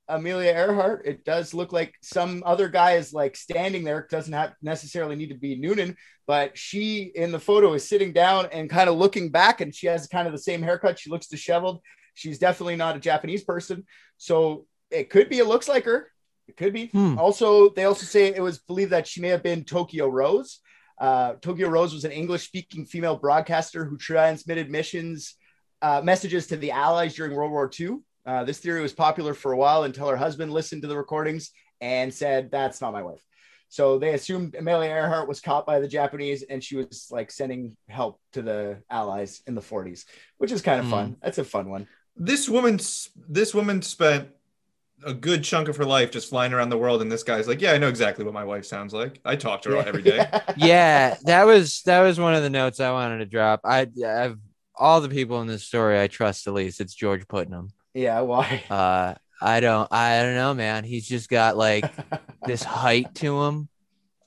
Amelia 0.09 0.52
Earhart. 0.52 1.02
It 1.04 1.24
does 1.24 1.52
look 1.52 1.72
like 1.72 1.94
some 2.02 2.42
other 2.46 2.68
guy 2.68 2.92
is 2.92 3.12
like 3.12 3.36
standing 3.36 3.84
there. 3.84 4.00
It 4.00 4.11
doesn't 4.11 4.32
have 4.32 4.54
necessarily 4.62 5.16
need 5.16 5.30
to 5.30 5.34
be 5.34 5.57
Noonan, 5.57 5.96
but 6.26 6.56
she 6.58 7.02
in 7.14 7.32
the 7.32 7.38
photo 7.38 7.72
is 7.74 7.88
sitting 7.88 8.12
down 8.12 8.46
and 8.52 8.68
kind 8.68 8.88
of 8.88 8.96
looking 8.96 9.30
back, 9.30 9.60
and 9.60 9.74
she 9.74 9.86
has 9.86 10.06
kind 10.06 10.26
of 10.26 10.32
the 10.32 10.38
same 10.38 10.62
haircut. 10.62 10.98
She 10.98 11.10
looks 11.10 11.28
disheveled. 11.28 11.80
She's 12.14 12.38
definitely 12.38 12.76
not 12.76 12.96
a 12.96 13.00
Japanese 13.00 13.44
person, 13.44 13.84
so 14.16 14.66
it 14.90 15.10
could 15.10 15.28
be. 15.28 15.38
It 15.38 15.46
looks 15.46 15.68
like 15.68 15.84
her. 15.84 16.10
It 16.48 16.56
could 16.56 16.72
be. 16.72 16.86
Hmm. 16.86 17.18
Also, 17.18 17.70
they 17.70 17.84
also 17.84 18.06
say 18.06 18.26
it 18.26 18.42
was 18.42 18.58
believed 18.58 18.92
that 18.92 19.06
she 19.06 19.20
may 19.20 19.28
have 19.28 19.42
been 19.42 19.64
Tokyo 19.64 20.08
Rose. 20.08 20.60
Uh, 20.98 21.34
Tokyo 21.42 21.68
Rose 21.68 21.92
was 21.92 22.04
an 22.04 22.12
English-speaking 22.12 22.86
female 22.86 23.16
broadcaster 23.16 23.84
who 23.84 23.98
transmitted 23.98 24.70
missions 24.70 25.34
uh, 25.82 26.00
messages 26.02 26.46
to 26.46 26.56
the 26.56 26.70
Allies 26.70 27.14
during 27.14 27.34
World 27.34 27.50
War 27.50 27.70
II. 27.78 27.98
Uh, 28.24 28.44
this 28.44 28.58
theory 28.58 28.80
was 28.80 28.92
popular 28.92 29.34
for 29.34 29.52
a 29.52 29.56
while 29.56 29.84
until 29.84 30.08
her 30.08 30.16
husband 30.16 30.52
listened 30.52 30.82
to 30.82 30.88
the 30.88 30.96
recordings 30.96 31.50
and 31.80 32.12
said, 32.12 32.50
"That's 32.50 32.80
not 32.80 32.92
my 32.92 33.02
wife." 33.02 33.22
So 33.68 33.98
they 33.98 34.14
assumed 34.14 34.54
Amelia 34.54 34.90
Earhart 34.90 35.28
was 35.28 35.40
caught 35.40 35.66
by 35.66 35.80
the 35.80 35.88
Japanese 35.88 36.42
and 36.42 36.62
she 36.62 36.76
was 36.76 37.08
like 37.10 37.30
sending 37.30 37.76
help 37.88 38.20
to 38.32 38.42
the 38.42 38.78
Allies 38.90 39.42
in 39.46 39.54
the 39.54 39.60
40s, 39.60 40.04
which 40.38 40.52
is 40.52 40.62
kind 40.62 40.78
of 40.80 40.86
Hmm. 40.86 40.90
fun. 40.90 41.16
That's 41.22 41.38
a 41.38 41.44
fun 41.44 41.68
one. 41.68 41.86
This 42.16 42.48
woman, 42.48 42.78
this 43.28 43.54
woman 43.54 43.82
spent 43.82 44.28
a 45.04 45.12
good 45.12 45.44
chunk 45.44 45.68
of 45.68 45.76
her 45.76 45.84
life 45.84 46.10
just 46.10 46.30
flying 46.30 46.54
around 46.54 46.70
the 46.70 46.78
world, 46.78 47.02
and 47.02 47.12
this 47.12 47.22
guy's 47.22 47.46
like, 47.46 47.60
"Yeah, 47.60 47.72
I 47.72 47.78
know 47.78 47.88
exactly 47.88 48.24
what 48.24 48.32
my 48.32 48.44
wife 48.44 48.64
sounds 48.64 48.94
like. 48.94 49.20
I 49.26 49.36
talk 49.36 49.60
to 49.62 49.70
her 49.72 49.86
every 49.86 50.00
day." 50.02 50.24
yeah, 50.56 51.16
that 51.24 51.44
was 51.44 51.82
that 51.82 52.00
was 52.00 52.18
one 52.18 52.34
of 52.34 52.42
the 52.42 52.48
notes 52.50 52.80
I 52.80 52.90
wanted 52.92 53.18
to 53.18 53.26
drop. 53.26 53.60
I 53.64 53.88
I've 54.06 54.38
all 54.74 55.02
the 55.02 55.10
people 55.10 55.40
in 55.42 55.46
this 55.48 55.64
story 55.64 56.00
I 56.00 56.06
trust 56.06 56.46
the 56.46 56.52
least. 56.52 56.80
It's 56.80 56.94
George 56.94 57.28
Putnam. 57.28 57.68
yeah. 57.92 58.20
Why? 58.22 58.64
Uh, 58.70 59.14
I 59.41 59.61
don't 59.61 59.89
I 59.93 60.22
don't 60.22 60.34
know, 60.34 60.55
man. 60.55 60.84
He's 60.84 61.07
just 61.07 61.28
got 61.28 61.57
like 61.57 61.93
this 62.45 62.62
height 62.64 63.14
to 63.16 63.43
him 63.43 63.68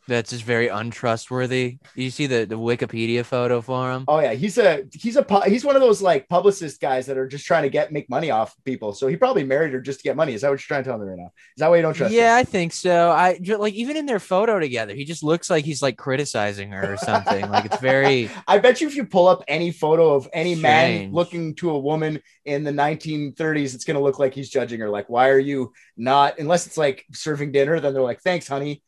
that's 0.10 0.32
just 0.32 0.43
very 0.43 0.68
untrustworthy. 0.68 1.78
You 1.95 2.10
see 2.10 2.28
the 2.28 2.45
the 2.45 2.57
Wikipedia 2.57 3.24
photo 3.24 3.62
for 3.62 3.91
him. 3.91 4.05
Oh 4.07 4.20
yeah, 4.20 4.34
he's 4.34 4.57
a 4.57 4.84
he's 4.91 5.16
a 5.16 5.26
he's 5.45 5.64
one 5.64 5.76
of 5.76 5.82
those 5.82 6.01
like 6.01 6.28
publicist 6.28 6.82
guys 6.82 7.05
that 7.05 7.18
are 7.18 7.28
just 7.28 7.45
trying 7.45 7.64
to 7.64 7.70
get 7.70 7.91
make 7.91 8.10
money 8.10 8.32
off 8.32 8.55
people. 8.66 8.93
So 8.93 9.07
he 9.07 9.16
probably 9.16 9.43
married 9.43 9.72
her 9.74 9.80
just 9.80 9.99
to 9.99 10.03
get 10.03 10.16
money. 10.16 10.34
Is 10.34 10.41
that 10.41 10.49
what 10.49 10.60
you're 10.60 10.68
trying 10.68 10.84
to 10.84 10.89
tell 10.89 10.97
me 10.97 11.05
right 11.05 11.18
now? 11.18 11.32
Is 11.55 11.60
that 11.60 11.70
why 11.70 11.78
you 11.78 11.82
don't 11.82 11.93
trust? 11.93 12.14
Yeah, 12.14 12.36
him? 12.36 12.41
I 12.41 12.43
think 12.43 12.74
so. 12.74 13.12
I 13.12 13.39
like 13.57 13.74
even 13.74 13.95
in 13.95 14.05
their 14.05 14.20
photo 14.20 14.60
together, 14.60 14.93
he 14.93 15.05
just 15.05 15.24
looks 15.24 15.49
like 15.49 15.64
he's 15.64 15.82
like 15.82 15.97
criticizing 15.97 16.72
her 16.72 16.93
or 16.93 16.97
something. 16.97 17.49
like 17.49 17.66
it's 17.66 17.80
very 17.80 18.30
I 18.47 18.57
bet 18.57 18.82
you 18.82 18.88
if 18.88 18.95
you 18.95 19.05
pull 19.05 19.28
up 19.28 19.43
any 19.47 19.72
photo 19.72 20.16
of 20.16 20.28
any 20.34 20.55
man 20.55 21.12
looking 21.12 21.55
to 21.55 21.72
a 21.72 21.80
woman 21.80 22.22
in 22.45 22.64
the 22.64 22.72
1930s, 22.72 23.76
it's 23.76 23.86
gonna 23.86 24.01
look 24.01 24.20
like 24.20 24.34
he's 24.34 24.49
judging 24.49 24.80
her. 24.80 24.89
Like, 24.89 25.10
why 25.10 25.30
are 25.30 25.39
you 25.39 25.72
not? 25.95 26.39
Unless 26.39 26.68
it's 26.68 26.78
like 26.78 27.05
serving 27.14 27.51
dinner, 27.51 27.80
then 27.80 27.93
they're 27.93 28.01
like, 28.01 28.22
"Thanks, 28.22 28.47
honey." 28.47 28.82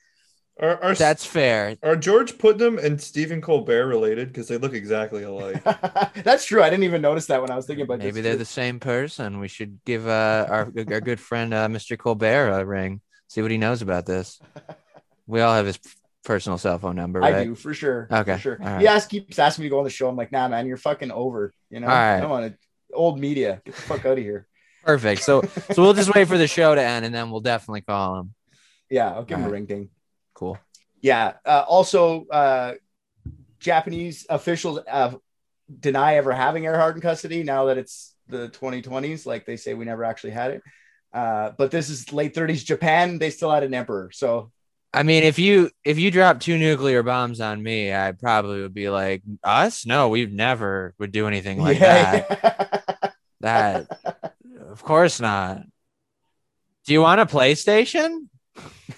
Are, 0.61 0.83
are, 0.83 0.93
that's 0.93 1.25
fair. 1.25 1.75
are 1.81 1.95
George 1.95 2.37
Putnam 2.37 2.77
and 2.77 3.01
Stephen 3.01 3.41
Colbert 3.41 3.87
related? 3.87 4.27
Because 4.27 4.47
they 4.47 4.57
look 4.57 4.73
exactly 4.73 5.23
alike. 5.23 5.63
That's 6.23 6.45
true. 6.45 6.61
I 6.61 6.69
didn't 6.69 6.83
even 6.83 7.01
notice 7.01 7.25
that 7.27 7.41
when 7.41 7.49
I 7.49 7.55
was 7.55 7.65
thinking 7.65 7.83
about. 7.83 7.97
Maybe 7.97 8.11
this. 8.11 8.23
they're 8.23 8.35
the 8.35 8.45
same 8.45 8.79
person. 8.79 9.39
We 9.39 9.47
should 9.47 9.79
give 9.85 10.07
uh, 10.07 10.45
our 10.47 10.71
our 10.91 11.01
good 11.01 11.19
friend 11.19 11.51
uh, 11.51 11.67
Mr. 11.67 11.97
Colbert 11.97 12.49
a 12.51 12.63
ring. 12.63 13.01
See 13.27 13.41
what 13.41 13.49
he 13.49 13.57
knows 13.57 13.81
about 13.81 14.05
this. 14.05 14.39
We 15.25 15.41
all 15.41 15.55
have 15.55 15.65
his 15.65 15.79
personal 16.23 16.59
cell 16.59 16.77
phone 16.77 16.95
number, 16.95 17.21
right? 17.21 17.33
I 17.33 17.43
do 17.45 17.55
for 17.55 17.73
sure. 17.73 18.07
Okay, 18.11 18.33
for 18.35 18.39
sure. 18.39 18.57
all 18.61 18.67
right. 18.67 18.81
He 18.81 18.87
asks, 18.87 19.09
keeps 19.09 19.39
asking 19.39 19.63
me 19.63 19.69
to 19.69 19.71
go 19.71 19.79
on 19.79 19.83
the 19.83 19.89
show. 19.89 20.07
I'm 20.09 20.15
like, 20.15 20.31
nah, 20.31 20.47
man, 20.47 20.67
you're 20.67 20.77
fucking 20.77 21.11
over. 21.11 21.53
You 21.71 21.79
know, 21.79 21.87
All 21.87 21.93
right. 21.93 22.17
I 22.17 22.21
don't 22.21 22.29
want 22.29 22.53
to. 22.53 22.57
Old 22.93 23.19
media, 23.19 23.61
get 23.65 23.73
the 23.73 23.81
fuck 23.81 24.05
out 24.05 24.17
of 24.17 24.23
here. 24.23 24.47
Perfect. 24.83 25.23
So 25.23 25.41
so 25.71 25.81
we'll 25.81 25.93
just 25.93 26.13
wait 26.13 26.27
for 26.27 26.37
the 26.37 26.47
show 26.47 26.75
to 26.75 26.81
end, 26.81 27.05
and 27.05 27.15
then 27.15 27.31
we'll 27.31 27.39
definitely 27.39 27.81
call 27.81 28.19
him. 28.19 28.33
Yeah, 28.91 29.11
I'll 29.11 29.23
give 29.23 29.39
him 29.39 29.45
a 29.45 29.49
ring 29.49 29.65
ding. 29.65 29.89
Cool. 30.41 30.57
Yeah. 31.01 31.33
Uh, 31.45 31.63
also, 31.67 32.25
uh, 32.25 32.73
Japanese 33.59 34.25
officials 34.27 34.79
uh, 34.89 35.13
deny 35.79 36.15
ever 36.15 36.31
having 36.31 36.63
Earhart 36.63 36.95
in 36.95 37.01
custody 37.01 37.43
now 37.43 37.65
that 37.65 37.77
it's 37.77 38.15
the 38.27 38.49
2020s. 38.49 39.27
Like 39.27 39.45
they 39.45 39.55
say, 39.55 39.75
we 39.75 39.85
never 39.85 40.03
actually 40.03 40.31
had 40.31 40.51
it. 40.51 40.63
Uh, 41.13 41.51
but 41.55 41.69
this 41.69 41.91
is 41.91 42.11
late 42.11 42.33
30s 42.33 42.65
Japan. 42.65 43.19
They 43.19 43.29
still 43.29 43.51
had 43.51 43.61
an 43.61 43.75
emperor. 43.75 44.09
So 44.11 44.51
I 44.91 45.03
mean, 45.03 45.21
if 45.21 45.37
you 45.37 45.69
if 45.85 45.99
you 45.99 46.09
drop 46.09 46.39
two 46.39 46.57
nuclear 46.57 47.03
bombs 47.03 47.39
on 47.39 47.61
me, 47.61 47.93
I 47.93 48.11
probably 48.13 48.63
would 48.63 48.73
be 48.73 48.89
like, 48.89 49.21
us? 49.43 49.85
No, 49.85 50.09
we've 50.09 50.33
never 50.33 50.95
would 50.97 51.11
do 51.11 51.27
anything 51.27 51.61
like 51.61 51.79
that. 51.79 53.13
That, 53.41 53.87
of 54.69 54.83
course 54.83 55.19
not. 55.19 55.63
Do 56.85 56.93
you 56.93 57.01
want 57.01 57.21
a 57.21 57.25
PlayStation? 57.25 58.27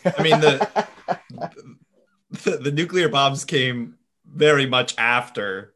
I 0.05 0.21
mean, 0.21 0.39
the, 0.41 0.87
the 2.43 2.57
the 2.57 2.71
nuclear 2.71 3.09
bombs 3.09 3.45
came 3.45 3.95
very 4.25 4.65
much 4.65 4.95
after 4.97 5.73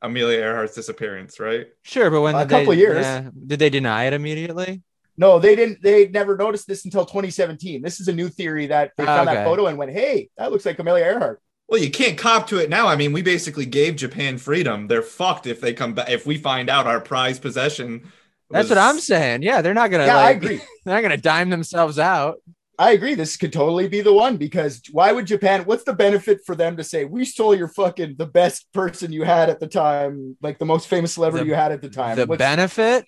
Amelia 0.00 0.38
Earhart's 0.40 0.74
disappearance, 0.74 1.40
right? 1.40 1.66
Sure, 1.82 2.10
but 2.10 2.20
when 2.20 2.34
A 2.34 2.40
did 2.40 2.48
they- 2.48 2.58
couple 2.60 2.74
years. 2.74 3.04
yeah, 3.04 3.30
did 3.46 3.58
they 3.58 3.70
deny 3.70 4.04
it 4.04 4.12
immediately? 4.12 4.82
no, 5.16 5.40
they 5.40 5.56
didn't. 5.56 5.82
They 5.82 6.06
never 6.06 6.36
noticed 6.36 6.68
this 6.68 6.84
until 6.84 7.04
2017. 7.04 7.82
This 7.82 7.98
is 8.00 8.06
a 8.06 8.12
new 8.12 8.28
theory 8.28 8.68
that 8.68 8.92
they 8.96 9.02
Ah, 9.02 9.06
found 9.16 9.28
okay. 9.28 9.38
that 9.38 9.44
photo 9.44 9.66
and 9.66 9.76
went, 9.76 9.90
"Hey, 9.90 10.30
that 10.38 10.52
looks 10.52 10.64
like 10.64 10.78
Amelia 10.78 11.04
Earhart." 11.04 11.40
Well, 11.66 11.80
you 11.82 11.90
can't 11.90 12.16
cop 12.16 12.46
to 12.48 12.58
it 12.58 12.70
now. 12.70 12.86
I 12.86 12.94
mean, 12.96 13.12
we 13.12 13.20
basically 13.22 13.66
gave 13.66 13.96
Japan 13.96 14.38
freedom. 14.38 14.86
They're 14.86 15.02
fucked 15.02 15.46
if 15.48 15.60
they 15.60 15.74
come 15.74 15.94
back. 15.94 16.08
If 16.08 16.24
we 16.24 16.38
find 16.38 16.70
out 16.70 16.86
our 16.86 17.00
prized 17.00 17.42
possession. 17.42 18.10
That's 18.50 18.68
what 18.70 18.78
I'm 18.78 18.98
saying. 19.00 19.42
Yeah, 19.42 19.60
they're 19.60 19.74
not 19.74 19.90
gonna 19.90 20.06
Yeah, 20.06 20.16
I 20.16 20.30
agree. 20.30 20.60
they're 20.84 20.94
not 20.94 21.02
gonna 21.02 21.16
dime 21.18 21.50
themselves 21.50 21.98
out. 21.98 22.36
I 22.80 22.92
agree. 22.92 23.14
This 23.14 23.36
could 23.36 23.52
totally 23.52 23.88
be 23.88 24.02
the 24.02 24.12
one 24.12 24.36
because 24.36 24.80
why 24.92 25.10
would 25.10 25.26
Japan? 25.26 25.62
What's 25.64 25.82
the 25.84 25.92
benefit 25.92 26.40
for 26.46 26.54
them 26.54 26.76
to 26.76 26.84
say 26.84 27.04
we 27.04 27.24
stole 27.24 27.54
your 27.54 27.66
fucking 27.68 28.14
the 28.16 28.26
best 28.26 28.72
person 28.72 29.12
you 29.12 29.24
had 29.24 29.50
at 29.50 29.58
the 29.58 29.66
time, 29.66 30.36
like 30.42 30.58
the 30.58 30.64
most 30.64 30.86
famous 30.86 31.12
celebrity 31.14 31.44
The- 31.44 31.48
you 31.50 31.54
had 31.56 31.72
at 31.72 31.82
the 31.82 31.88
time? 31.90 32.16
The 32.16 32.26
What's- 32.26 32.38
benefit 32.38 33.04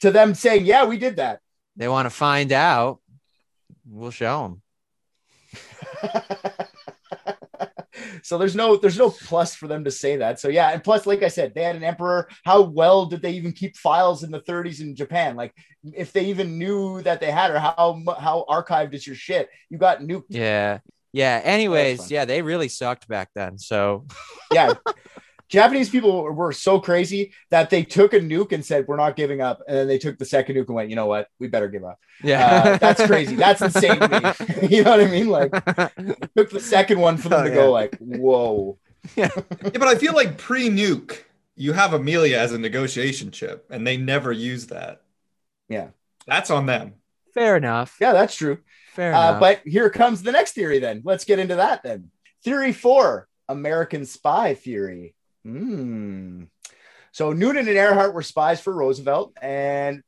to 0.00 0.10
them 0.10 0.34
saying, 0.34 0.66
"Yeah, 0.66 0.86
we 0.86 0.98
did 0.98 1.16
that." 1.16 1.40
they 1.76 1.88
want 1.88 2.06
to 2.06 2.10
find 2.10 2.50
out. 2.52 3.00
We'll 3.86 4.10
show 4.10 4.42
them. 4.42 4.62
so 8.24 8.38
there's 8.38 8.56
no 8.56 8.76
there's 8.76 8.96
no 8.96 9.10
plus 9.10 9.54
for 9.54 9.68
them 9.68 9.84
to 9.84 9.90
say 9.90 10.16
that. 10.16 10.40
So 10.40 10.48
yeah, 10.48 10.70
and 10.70 10.82
plus, 10.82 11.04
like 11.04 11.22
I 11.22 11.28
said, 11.28 11.54
they 11.54 11.62
had 11.62 11.76
an 11.76 11.84
emperor. 11.84 12.26
How 12.42 12.62
well 12.62 13.04
did 13.04 13.20
they 13.20 13.32
even 13.32 13.52
keep 13.52 13.76
files 13.76 14.22
in 14.22 14.30
the 14.30 14.40
30s 14.40 14.80
in 14.80 14.96
Japan? 14.96 15.36
Like, 15.36 15.54
if 15.92 16.10
they 16.10 16.24
even 16.24 16.56
knew 16.58 17.02
that 17.02 17.20
they 17.20 17.30
had, 17.30 17.50
or 17.50 17.58
how 17.58 18.02
how 18.18 18.46
archived 18.48 18.94
is 18.94 19.06
your 19.06 19.14
shit? 19.14 19.50
You 19.68 19.76
got 19.76 20.00
nuked. 20.00 20.24
Yeah. 20.30 20.78
Yeah. 21.12 21.38
Anyways, 21.44 22.10
yeah, 22.10 22.24
they 22.24 22.40
really 22.40 22.68
sucked 22.68 23.06
back 23.08 23.28
then. 23.34 23.58
So 23.58 24.06
Yeah. 24.50 24.72
Japanese 25.48 25.90
people 25.90 26.22
were 26.22 26.52
so 26.52 26.80
crazy 26.80 27.32
that 27.50 27.70
they 27.70 27.82
took 27.82 28.12
a 28.14 28.20
nuke 28.20 28.52
and 28.52 28.64
said, 28.64 28.86
"We're 28.88 28.96
not 28.96 29.14
giving 29.16 29.40
up," 29.40 29.62
and 29.68 29.76
then 29.76 29.86
they 29.88 29.98
took 29.98 30.18
the 30.18 30.24
second 30.24 30.56
nuke 30.56 30.66
and 30.66 30.74
went, 30.74 30.90
"You 30.90 30.96
know 30.96 31.06
what? 31.06 31.28
We 31.38 31.48
better 31.48 31.68
give 31.68 31.84
up." 31.84 31.98
yeah, 32.22 32.62
Uh, 32.64 32.76
that's 32.78 33.04
crazy. 33.06 33.36
That's 33.36 33.60
insane 33.62 34.00
to 34.00 34.08
me. 34.08 34.68
you 34.76 34.82
know 34.84 34.90
what 34.92 35.00
I 35.00 35.06
mean? 35.06 35.28
Like, 35.28 35.50
took 36.36 36.50
the 36.50 36.60
second 36.60 36.98
one 37.00 37.16
for 37.16 37.28
them 37.28 37.40
Oh, 37.40 37.44
to 37.44 37.50
yeah. 37.50 37.54
go 37.56 37.70
like, 37.72 37.96
"Whoa." 37.98 38.78
Yeah, 39.16 39.28
but 39.60 39.82
I 39.82 39.96
feel 39.96 40.14
like 40.14 40.38
pre-nuke, 40.38 41.18
you 41.56 41.74
have 41.74 41.92
Amelia 41.92 42.38
as 42.38 42.52
a 42.52 42.58
negotiation 42.58 43.30
chip, 43.30 43.66
and 43.70 43.86
they 43.86 43.96
never 43.98 44.32
use 44.32 44.68
that. 44.68 45.02
Yeah. 45.68 45.88
That's 46.26 46.50
on 46.50 46.64
them. 46.66 46.94
Fair 47.34 47.56
enough. 47.58 47.98
Yeah, 48.00 48.12
that's 48.12 48.34
true. 48.34 48.58
Fair 48.94 49.12
Uh, 49.14 49.28
enough. 49.28 49.40
but 49.40 49.60
here 49.66 49.90
comes 49.90 50.22
the 50.22 50.32
next 50.32 50.52
theory. 50.52 50.78
Then 50.78 51.02
let's 51.04 51.24
get 51.26 51.38
into 51.38 51.56
that. 51.56 51.82
Then 51.82 52.10
theory 52.44 52.72
four: 52.72 53.28
American 53.48 54.06
spy 54.06 54.54
theory. 54.54 55.14
Hmm. 55.44 56.44
So 57.12 57.32
Noonan 57.32 57.68
and 57.68 57.76
Earhart 57.76 58.14
were 58.14 58.22
spies 58.22 58.60
for 58.60 58.72
Roosevelt, 58.72 59.36
and 59.40 60.02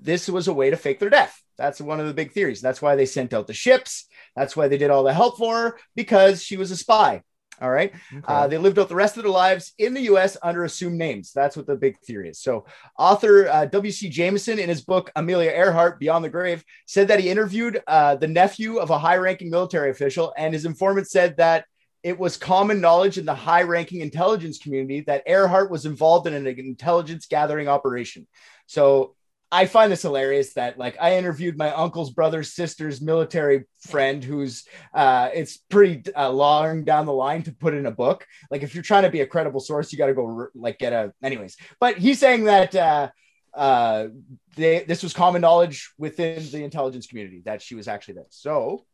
this 0.00 0.28
was 0.28 0.48
a 0.48 0.52
way 0.52 0.70
to 0.70 0.76
fake 0.76 0.98
their 0.98 1.10
death. 1.10 1.40
That's 1.58 1.80
one 1.80 2.00
of 2.00 2.06
the 2.06 2.14
big 2.14 2.32
theories. 2.32 2.60
That's 2.60 2.80
why 2.80 2.96
they 2.96 3.06
sent 3.06 3.34
out 3.34 3.46
the 3.46 3.52
ships. 3.52 4.06
That's 4.34 4.56
why 4.56 4.68
they 4.68 4.78
did 4.78 4.90
all 4.90 5.04
the 5.04 5.12
help 5.12 5.38
for 5.38 5.56
her 5.56 5.78
because 5.94 6.42
she 6.42 6.56
was 6.56 6.70
a 6.70 6.76
spy. 6.76 7.22
All 7.60 7.70
right. 7.70 7.92
Okay. 8.10 8.24
Uh, 8.26 8.48
they 8.48 8.56
lived 8.56 8.78
out 8.78 8.88
the 8.88 8.94
rest 8.94 9.18
of 9.18 9.22
their 9.22 9.32
lives 9.32 9.74
in 9.76 9.92
the 9.92 10.00
US 10.12 10.38
under 10.42 10.64
assumed 10.64 10.96
names. 10.96 11.32
That's 11.34 11.56
what 11.56 11.66
the 11.66 11.76
big 11.76 11.98
theory 12.00 12.30
is. 12.30 12.40
So, 12.40 12.64
author 12.98 13.48
uh, 13.48 13.66
W.C. 13.66 14.08
Jameson, 14.08 14.58
in 14.58 14.70
his 14.70 14.80
book 14.80 15.10
Amelia 15.14 15.50
Earhart 15.50 16.00
Beyond 16.00 16.24
the 16.24 16.30
Grave, 16.30 16.64
said 16.86 17.08
that 17.08 17.20
he 17.20 17.28
interviewed 17.28 17.82
uh, 17.86 18.16
the 18.16 18.28
nephew 18.28 18.78
of 18.78 18.88
a 18.88 18.98
high 18.98 19.18
ranking 19.18 19.50
military 19.50 19.90
official, 19.90 20.32
and 20.38 20.54
his 20.54 20.64
informant 20.64 21.10
said 21.10 21.36
that 21.36 21.66
it 22.02 22.18
was 22.18 22.36
common 22.36 22.80
knowledge 22.80 23.18
in 23.18 23.26
the 23.26 23.34
high 23.34 23.62
ranking 23.62 24.00
intelligence 24.00 24.58
community 24.58 25.02
that 25.02 25.22
Earhart 25.26 25.70
was 25.70 25.86
involved 25.86 26.26
in 26.26 26.34
an 26.34 26.46
intelligence 26.46 27.26
gathering 27.26 27.68
operation. 27.68 28.26
So, 28.66 29.14
I 29.52 29.66
find 29.66 29.90
this 29.90 30.02
hilarious 30.02 30.52
that 30.54 30.78
like 30.78 30.96
I 31.00 31.16
interviewed 31.16 31.58
my 31.58 31.72
uncle's 31.72 32.10
brother's 32.10 32.52
sister's 32.52 33.00
military 33.00 33.64
friend 33.80 34.22
who's 34.22 34.64
uh 34.94 35.30
it's 35.34 35.56
pretty 35.56 36.02
uh, 36.14 36.30
long 36.30 36.84
down 36.84 37.06
the 37.06 37.12
line 37.12 37.42
to 37.44 37.52
put 37.52 37.74
in 37.74 37.86
a 37.86 37.90
book. 37.90 38.26
Like 38.50 38.62
if 38.62 38.74
you're 38.74 38.84
trying 38.84 39.02
to 39.02 39.10
be 39.10 39.22
a 39.22 39.26
credible 39.26 39.60
source 39.60 39.92
you 39.92 39.98
got 39.98 40.06
to 40.06 40.14
go 40.14 40.46
like 40.54 40.78
get 40.78 40.92
a 40.92 41.12
anyways. 41.22 41.56
But 41.80 41.98
he's 41.98 42.20
saying 42.20 42.44
that 42.44 42.74
uh 42.76 43.08
uh 43.52 44.08
they 44.54 44.84
this 44.84 45.02
was 45.02 45.12
common 45.12 45.40
knowledge 45.40 45.92
within 45.98 46.48
the 46.50 46.62
intelligence 46.62 47.08
community 47.08 47.42
that 47.44 47.60
she 47.60 47.74
was 47.74 47.88
actually 47.88 48.14
there. 48.14 48.26
So 48.30 48.84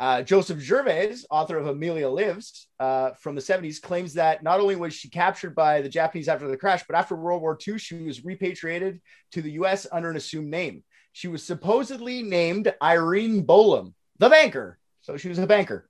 uh, 0.00 0.22
Joseph 0.22 0.58
Gervais, 0.58 1.16
author 1.30 1.58
of 1.58 1.66
Amelia 1.66 2.08
Lives 2.08 2.68
uh, 2.80 3.10
from 3.12 3.34
the 3.34 3.40
70s, 3.40 3.80
claims 3.80 4.14
that 4.14 4.42
not 4.42 4.60
only 4.60 4.76
was 4.76 4.94
she 4.94 5.08
captured 5.08 5.54
by 5.54 5.80
the 5.80 5.88
Japanese 5.88 6.28
after 6.28 6.48
the 6.48 6.56
crash, 6.56 6.82
but 6.86 6.96
after 6.96 7.14
World 7.14 7.42
War 7.42 7.58
II, 7.66 7.78
she 7.78 8.02
was 8.02 8.24
repatriated 8.24 9.00
to 9.32 9.42
the 9.42 9.52
US 9.52 9.86
under 9.92 10.10
an 10.10 10.16
assumed 10.16 10.50
name. 10.50 10.82
She 11.12 11.28
was 11.28 11.42
supposedly 11.42 12.22
named 12.22 12.74
Irene 12.82 13.46
Bolam, 13.46 13.94
the 14.18 14.30
banker. 14.30 14.78
So 15.02 15.16
she 15.16 15.28
was 15.28 15.38
a 15.38 15.46
banker. 15.46 15.88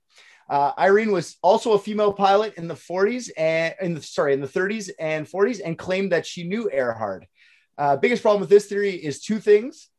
Uh, 0.49 0.71
Irene 0.77 1.11
was 1.11 1.37
also 1.41 1.73
a 1.73 1.79
female 1.79 2.13
pilot 2.13 2.55
in 2.55 2.67
the 2.67 2.73
40s 2.73 3.29
and 3.37 3.73
in 3.81 3.93
the 3.93 4.01
sorry 4.01 4.33
in 4.33 4.41
the 4.41 4.47
30s 4.47 4.89
and 4.99 5.25
40s, 5.25 5.61
and 5.63 5.77
claimed 5.77 6.11
that 6.11 6.25
she 6.25 6.43
knew 6.43 6.69
Earhart. 6.69 7.25
Uh, 7.77 7.95
biggest 7.95 8.21
problem 8.21 8.41
with 8.41 8.49
this 8.49 8.67
theory 8.67 8.91
is 8.91 9.21
two 9.21 9.39
things. 9.39 9.89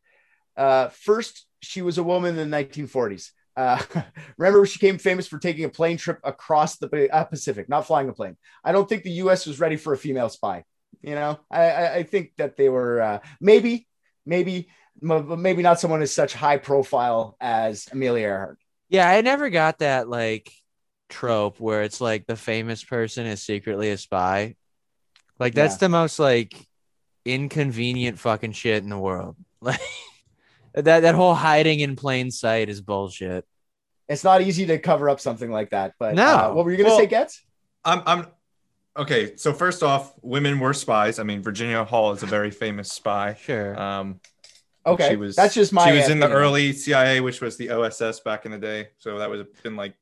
Uh, 0.56 0.88
first, 0.88 1.46
she 1.60 1.82
was 1.82 1.98
a 1.98 2.02
woman 2.02 2.38
in 2.38 2.50
the 2.50 2.56
1940s. 2.56 3.30
Uh, 3.56 3.80
remember, 4.38 4.64
she 4.66 4.78
became 4.78 4.98
famous 4.98 5.26
for 5.28 5.38
taking 5.38 5.64
a 5.64 5.68
plane 5.68 5.96
trip 5.96 6.18
across 6.24 6.76
the 6.76 7.08
uh, 7.12 7.24
Pacific, 7.24 7.68
not 7.68 7.86
flying 7.86 8.08
a 8.08 8.12
plane. 8.12 8.36
I 8.64 8.72
don't 8.72 8.88
think 8.88 9.02
the 9.04 9.10
U.S. 9.12 9.46
was 9.46 9.60
ready 9.60 9.76
for 9.76 9.92
a 9.92 9.98
female 9.98 10.28
spy. 10.28 10.64
You 11.02 11.14
know, 11.14 11.38
I, 11.50 11.62
I, 11.70 11.94
I 11.96 12.02
think 12.04 12.32
that 12.38 12.56
they 12.56 12.68
were 12.68 13.00
uh, 13.02 13.18
maybe, 13.40 13.86
maybe, 14.24 14.68
maybe 15.00 15.62
not 15.62 15.78
someone 15.80 16.02
as 16.02 16.12
such 16.14 16.32
high 16.34 16.56
profile 16.56 17.36
as 17.40 17.86
Amelia 17.92 18.26
Earhart. 18.26 18.58
yeah, 18.88 19.08
I 19.08 19.20
never 19.20 19.50
got 19.50 19.78
that 19.78 20.08
like 20.08 20.50
trope 21.10 21.60
where 21.60 21.82
it's 21.82 22.00
like 22.00 22.26
the 22.26 22.36
famous 22.36 22.82
person 22.82 23.26
is 23.26 23.42
secretly 23.42 23.90
a 23.90 23.98
spy. 23.98 24.56
Like 25.38 25.54
that's 25.54 25.74
Yeah. 25.74 25.78
the 25.80 25.88
most 25.90 26.18
like 26.18 26.54
inconvenient 27.24 28.18
fucking 28.18 28.52
shit 28.52 28.82
in 28.82 28.88
the 28.90 28.98
world. 28.98 29.36
Like 29.60 29.80
that 30.74 31.00
that 31.00 31.14
whole 31.14 31.34
hiding 31.34 31.80
in 31.80 31.96
plain 31.96 32.30
sight 32.30 32.68
is 32.68 32.80
bullshit. 32.80 33.44
It's 34.08 34.24
not 34.24 34.42
easy 34.42 34.66
to 34.66 34.78
cover 34.78 35.08
up 35.08 35.20
something 35.20 35.50
like 35.50 35.70
that. 35.70 35.94
But 35.98 36.14
No. 36.14 36.24
uh, 36.24 36.52
what 36.52 36.64
were 36.64 36.70
you 36.70 36.76
going 36.76 36.86
to 36.86 36.90
Well- 36.90 36.98
say, 37.00 37.06
Getz? 37.06 37.42
I'm 37.84 38.02
I'm 38.06 38.26
okay. 38.96 39.36
So 39.36 39.52
first 39.52 39.82
off, 39.82 40.12
women 40.22 40.58
were 40.58 40.72
spies. 40.74 41.18
I 41.18 41.22
mean, 41.22 41.42
Virginia 41.42 41.84
Hall 41.84 42.12
is 42.12 42.22
a 42.22 42.26
very 42.26 42.50
famous 42.50 42.90
spy. 42.92 43.34
Sure. 43.34 43.78
Um, 43.80 44.20
Okay, 44.86 45.10
she 45.10 45.16
was 45.16 45.34
that's 45.34 45.54
just 45.54 45.72
my. 45.72 45.90
She 45.90 45.96
was 45.96 46.10
in 46.10 46.20
the 46.20 46.28
early 46.30 46.74
CIA, 46.74 47.20
which 47.20 47.40
was 47.40 47.56
the 47.56 47.70
OSS 47.70 48.20
back 48.20 48.44
in 48.44 48.52
the 48.52 48.58
day. 48.58 48.88
So 48.98 49.18
that 49.18 49.30
was 49.30 49.46
been 49.62 49.76
like 49.76 49.94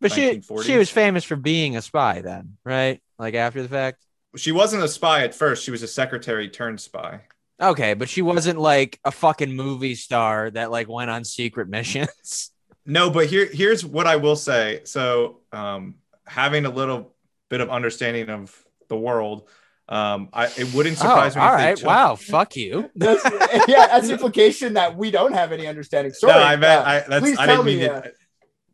But 0.00 0.12
she 0.12 0.40
she 0.62 0.78
was 0.78 0.88
famous 0.88 1.24
for 1.24 1.36
being 1.36 1.76
a 1.76 1.82
spy 1.82 2.22
then, 2.22 2.56
right? 2.64 3.02
Like 3.18 3.34
after 3.34 3.60
the 3.62 3.68
fact. 3.68 4.02
she 4.36 4.50
wasn't 4.52 4.82
a 4.82 4.88
spy 4.88 5.24
at 5.24 5.34
first. 5.34 5.62
She 5.62 5.70
was 5.70 5.82
a 5.82 5.86
secretary 5.86 6.48
turned 6.48 6.80
spy. 6.80 7.20
Okay, 7.60 7.94
but 7.94 8.08
she 8.08 8.22
wasn't 8.22 8.58
like 8.58 8.98
a 9.04 9.10
fucking 9.10 9.54
movie 9.54 9.94
star 9.94 10.50
that 10.50 10.70
like 10.70 10.88
went 10.88 11.10
on 11.10 11.24
secret 11.24 11.68
missions. 11.68 12.50
No, 12.86 13.10
but 13.10 13.26
here 13.26 13.46
here's 13.46 13.84
what 13.84 14.06
I 14.06 14.16
will 14.16 14.34
say. 14.34 14.80
So 14.84 15.40
um, 15.52 15.96
having 16.26 16.64
a 16.64 16.70
little 16.70 17.14
bit 17.50 17.60
of 17.60 17.68
understanding 17.68 18.30
of 18.30 18.58
the 18.88 18.96
world, 18.96 19.48
um, 19.88 20.30
I 20.32 20.46
it 20.46 20.72
wouldn't 20.74 20.96
surprise 20.96 21.36
oh, 21.36 21.40
me. 21.40 21.46
all 21.46 21.54
if 21.54 21.60
they 21.60 21.74
took- 21.74 21.86
Wow. 21.86 22.16
Fuck 22.16 22.56
you. 22.56 22.90
That's, 22.96 23.22
yeah, 23.68 23.86
that's 23.86 24.06
the 24.06 24.14
implication 24.14 24.74
that 24.74 24.96
we 24.96 25.10
don't 25.10 25.34
have 25.34 25.52
any 25.52 25.66
understanding. 25.66 26.14
Sorry, 26.14 26.32
no, 26.32 26.40
I 26.40 26.56
meant 26.56 26.80
uh, 26.80 26.88
I, 26.88 27.00
that's 27.06 27.20
please 27.22 27.38
I 27.38 27.46
tell 27.46 27.62
didn't 27.62 27.66
me, 27.66 27.76
mean 27.82 27.90
uh, 27.90 27.98
it. 27.98 28.02
please 28.04 28.14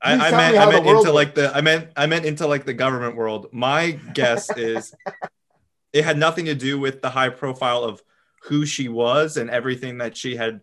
I, 0.02 0.14
I 0.14 0.30
tell 0.30 0.38
meant 0.38 0.52
me 0.52 0.58
how 0.58 0.62
I 0.62 0.66
the 0.66 0.72
meant 0.72 0.86
world 0.86 0.98
into 1.06 1.12
like 1.12 1.34
the 1.34 1.56
I 1.56 1.60
meant 1.60 1.88
I 1.96 2.06
meant 2.06 2.24
into 2.24 2.46
like 2.46 2.64
the 2.64 2.74
government 2.74 3.16
world. 3.16 3.48
My 3.52 3.98
guess 4.14 4.56
is 4.56 4.94
it 5.92 6.04
had 6.04 6.16
nothing 6.16 6.44
to 6.46 6.54
do 6.54 6.78
with 6.78 7.02
the 7.02 7.10
high 7.10 7.30
profile 7.30 7.82
of 7.82 8.00
who 8.46 8.66
she 8.66 8.88
was 8.88 9.36
and 9.36 9.50
everything 9.50 9.98
that 9.98 10.16
she 10.16 10.36
had 10.36 10.60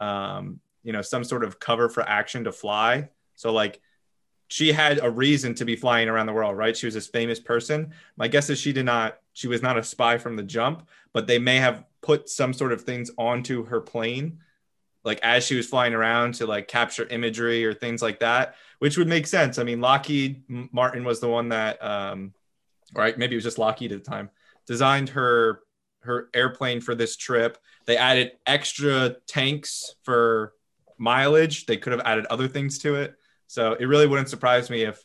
um 0.00 0.60
you 0.82 0.92
know 0.92 1.02
some 1.02 1.24
sort 1.24 1.44
of 1.44 1.60
cover 1.60 1.88
for 1.88 2.02
action 2.02 2.44
to 2.44 2.52
fly. 2.52 3.08
So 3.34 3.52
like 3.52 3.80
she 4.48 4.72
had 4.72 4.98
a 5.02 5.10
reason 5.10 5.54
to 5.54 5.64
be 5.64 5.76
flying 5.76 6.08
around 6.08 6.26
the 6.26 6.32
world, 6.32 6.56
right? 6.56 6.76
She 6.76 6.86
was 6.86 6.94
this 6.94 7.06
famous 7.06 7.38
person. 7.38 7.92
My 8.16 8.26
guess 8.26 8.50
is 8.50 8.58
she 8.58 8.72
did 8.72 8.84
not 8.84 9.18
she 9.32 9.48
was 9.48 9.62
not 9.62 9.78
a 9.78 9.82
spy 9.82 10.18
from 10.18 10.36
the 10.36 10.42
jump, 10.42 10.88
but 11.12 11.26
they 11.26 11.38
may 11.38 11.58
have 11.58 11.84
put 12.02 12.28
some 12.28 12.52
sort 12.52 12.72
of 12.72 12.82
things 12.82 13.10
onto 13.16 13.64
her 13.66 13.80
plane 13.80 14.40
like 15.04 15.20
as 15.22 15.44
she 15.44 15.56
was 15.56 15.66
flying 15.66 15.94
around 15.94 16.34
to 16.34 16.46
like 16.46 16.68
capture 16.68 17.06
imagery 17.06 17.64
or 17.64 17.72
things 17.72 18.02
like 18.02 18.20
that, 18.20 18.56
which 18.78 18.98
would 18.98 19.08
make 19.08 19.26
sense. 19.26 19.58
I 19.58 19.64
mean, 19.64 19.80
Lockheed 19.80 20.42
Martin 20.48 21.04
was 21.04 21.20
the 21.20 21.28
one 21.28 21.50
that, 21.50 21.82
um, 21.82 22.34
right? 22.94 23.16
Maybe 23.16 23.34
it 23.34 23.38
was 23.38 23.44
just 23.44 23.58
Lockheed 23.58 23.92
at 23.92 24.04
the 24.04 24.10
time, 24.10 24.30
designed 24.66 25.10
her 25.10 25.60
her 26.02 26.28
airplane 26.34 26.80
for 26.80 26.94
this 26.94 27.16
trip. 27.16 27.58
They 27.86 27.96
added 27.96 28.32
extra 28.46 29.16
tanks 29.26 29.94
for 30.02 30.54
mileage. 30.98 31.66
They 31.66 31.76
could 31.76 31.92
have 31.92 32.02
added 32.04 32.26
other 32.26 32.48
things 32.48 32.78
to 32.80 32.96
it. 32.96 33.14
So 33.46 33.72
it 33.72 33.86
really 33.86 34.06
wouldn't 34.06 34.28
surprise 34.28 34.70
me 34.70 34.82
if 34.82 35.04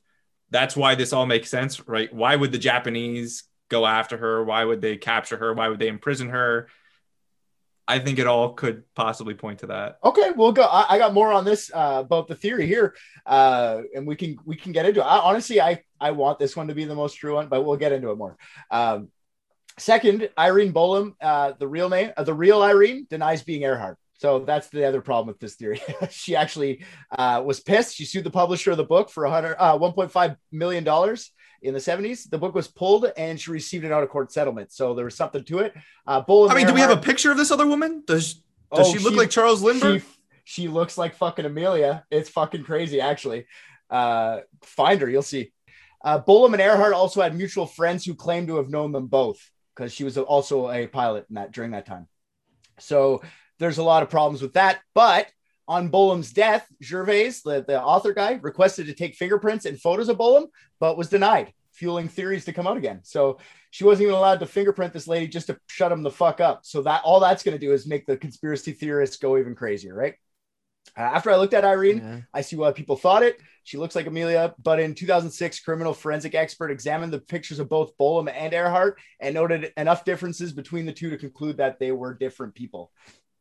that's 0.52 0.76
why 0.76 0.96
this 0.96 1.14
all 1.14 1.26
makes 1.26 1.50
sense, 1.50 1.88
right? 1.88 2.14
Why 2.14 2.36
would 2.36 2.52
the 2.52 2.58
Japanese 2.58 3.44
go 3.70 3.86
after 3.86 4.18
her? 4.18 4.44
Why 4.44 4.64
would 4.64 4.82
they 4.82 4.98
capture 4.98 5.38
her? 5.38 5.54
Why 5.54 5.70
would 5.70 5.80
they 5.80 5.88
imprison 5.88 6.30
her? 6.30 6.68
I 7.88 8.00
think 8.00 8.18
it 8.18 8.28
all 8.28 8.54
could 8.54 8.84
possibly 8.96 9.36
point 9.36 9.60
to 9.60 9.68
that. 9.68 10.00
Okay, 10.04 10.32
we'll 10.36 10.52
go. 10.52 10.64
I, 10.64 10.96
I 10.96 10.98
got 10.98 11.14
more 11.14 11.32
on 11.32 11.46
this 11.46 11.72
uh, 11.74 12.02
about 12.04 12.28
the 12.28 12.36
theory 12.36 12.66
here, 12.66 12.96
uh, 13.26 13.82
and 13.96 14.08
we 14.08 14.16
can 14.16 14.38
we 14.44 14.56
can 14.56 14.72
get 14.72 14.88
into 14.88 15.02
it. 15.02 15.04
I, 15.04 15.20
honestly, 15.20 15.62
I 15.62 15.84
I 16.00 16.12
want 16.12 16.40
this 16.40 16.56
one 16.56 16.68
to 16.70 16.76
be 16.76 16.86
the 16.86 16.96
most 16.96 17.16
true 17.16 17.36
one, 17.36 17.48
but 17.48 17.64
we'll 17.64 17.78
get 17.78 17.92
into 17.92 18.10
it 18.10 18.18
more. 18.18 18.38
Um, 18.72 19.10
second, 19.78 20.30
Irene 20.38 20.74
Bolam, 20.74 21.16
uh, 21.22 21.54
the 21.58 21.68
real 21.68 21.90
name, 21.90 22.12
uh, 22.16 22.24
the 22.24 22.34
real 22.34 22.62
Irene, 22.62 23.08
denies 23.10 23.44
being 23.44 23.64
Earhart. 23.64 23.98
So 24.18 24.40
that's 24.40 24.70
the 24.70 24.88
other 24.88 25.02
problem 25.02 25.28
with 25.28 25.40
this 25.40 25.56
theory. 25.56 25.82
she 26.10 26.36
actually 26.36 26.84
uh, 27.12 27.44
was 27.46 27.60
pissed. 27.60 27.96
She 27.96 28.06
sued 28.06 28.24
the 28.24 28.32
publisher 28.32 28.72
of 28.72 28.78
the 28.78 28.86
book 28.86 29.10
for 29.10 29.24
100, 29.24 29.56
uh, 29.60 29.78
1.5 29.78 30.38
million 30.52 30.84
dollars 30.84 31.32
in 31.62 31.74
the 31.74 31.80
70s. 31.80 32.30
The 32.30 32.38
book 32.38 32.56
was 32.56 32.68
pulled 32.68 33.12
and 33.18 33.40
she 33.40 33.52
received 33.52 33.84
an 33.84 33.92
out 33.92 34.04
of 34.04 34.10
court 34.10 34.32
settlement. 34.32 34.72
So 34.72 34.94
there 34.94 35.06
was 35.06 35.16
something 35.16 35.44
to 35.44 35.60
it. 35.60 35.74
Uh, 36.08 36.24
Bolam 36.24 36.52
I 36.52 36.56
mean, 36.56 36.68
do 36.68 36.74
we 36.74 36.80
have 36.80 36.92
a 36.98 37.02
picture 37.02 37.32
of 37.32 37.38
this 37.38 37.52
other 37.52 37.68
woman? 37.68 38.04
Does 38.08 38.36
does 38.74 38.88
Oh, 38.88 38.94
she 38.94 39.00
look 39.00 39.14
she- 39.14 39.20
like 39.20 39.30
Charles 39.30 39.62
Lindbergh? 39.62 40.02
She, 40.46 40.64
she 40.64 40.68
looks 40.70 40.98
like 40.98 41.16
fucking 41.16 41.46
Amelia. 41.46 42.06
It's 42.10 42.30
fucking 42.30 42.64
crazy, 42.64 43.02
actually. 43.02 43.48
Uh, 43.90 44.40
find 44.64 45.02
her, 45.02 45.10
you'll 45.10 45.22
see. 45.22 45.52
Uh, 46.04 46.22
Bolam 46.22 46.54
and 46.54 46.62
Earhart 46.62 46.94
also 46.94 47.22
had 47.22 47.36
mutual 47.36 47.66
friends 47.66 48.06
who 48.06 48.16
claimed 48.16 48.48
to 48.48 48.58
have 48.58 48.70
known 48.70 48.92
them 48.92 49.08
both 49.08 49.40
because 49.76 49.94
she 49.94 50.04
was 50.04 50.18
also 50.18 50.72
a 50.72 50.88
pilot 50.88 51.26
in 51.30 51.36
that 51.36 51.52
during 51.52 51.72
that 51.72 51.86
time. 51.86 52.08
So 52.80 53.22
there's 53.60 53.78
a 53.78 53.84
lot 53.84 54.04
of 54.04 54.10
problems 54.10 54.42
with 54.42 54.54
that. 54.54 54.80
But 54.94 55.28
on 55.68 55.90
Bolam's 55.90 56.32
death, 56.32 56.68
Gervais, 56.82 57.34
the, 57.44 57.66
the 57.68 57.82
author 57.82 58.14
guy, 58.14 58.40
requested 58.42 58.88
to 58.88 58.94
take 58.94 59.16
fingerprints 59.16 59.66
and 59.66 59.80
photos 59.80 60.10
of 60.10 60.18
Bolam, 60.18 60.48
but 60.80 60.98
was 60.98 61.10
denied, 61.10 61.54
fueling 61.74 62.08
theories 62.08 62.46
to 62.46 62.54
come 62.54 62.68
out 62.68 62.78
again. 62.78 63.00
So 63.04 63.40
she 63.72 63.84
wasn't 63.84 64.04
even 64.04 64.16
allowed 64.16 64.40
to 64.42 64.46
fingerprint 64.46 64.94
this 64.94 65.08
lady 65.08 65.28
just 65.28 65.48
to 65.48 65.58
shut 65.68 65.92
him 65.92 66.04
the 66.04 66.12
fuck 66.12 66.40
up. 66.40 66.62
So 66.64 66.82
that 66.84 67.02
all 67.04 67.20
that's 67.20 67.44
going 67.44 67.58
to 67.58 67.66
do 67.66 67.74
is 67.74 67.88
make 67.88 68.06
the 68.06 68.18
conspiracy 68.18 68.74
theorists 68.74 69.18
go 69.18 69.38
even 69.38 69.56
crazier, 69.56 69.96
right? 69.96 70.16
Uh, 70.98 71.02
after 71.02 71.30
I 71.32 71.36
looked 71.36 71.54
at 71.54 71.66
Irene, 71.66 71.98
Yeah. 71.98 72.22
I 72.34 72.42
see 72.42 72.56
why 72.56 72.72
people 72.72 72.96
thought 72.96 73.24
it. 73.24 73.40
She 73.64 73.78
looks 73.78 73.96
like 73.96 74.06
Amelia, 74.06 74.54
but 74.62 74.80
in 74.80 74.94
2006, 74.94 75.60
criminal 75.62 75.94
forensic 75.94 76.36
expert 76.36 76.70
examined 76.70 77.12
the 77.12 77.20
pictures 77.20 77.60
of 77.60 77.68
both 77.68 77.98
Bolam 77.98 78.32
and 78.32 78.54
Earhart 78.54 79.00
and 79.20 79.34
noted 79.34 79.74
enough 79.76 80.06
differences 80.06 80.54
between 80.54 80.86
the 80.86 80.94
two 80.94 81.10
to 81.10 81.18
conclude 81.18 81.58
that 81.58 81.80
they 81.80 81.92
were 81.92 82.14
different 82.14 82.54
people. 82.54 82.92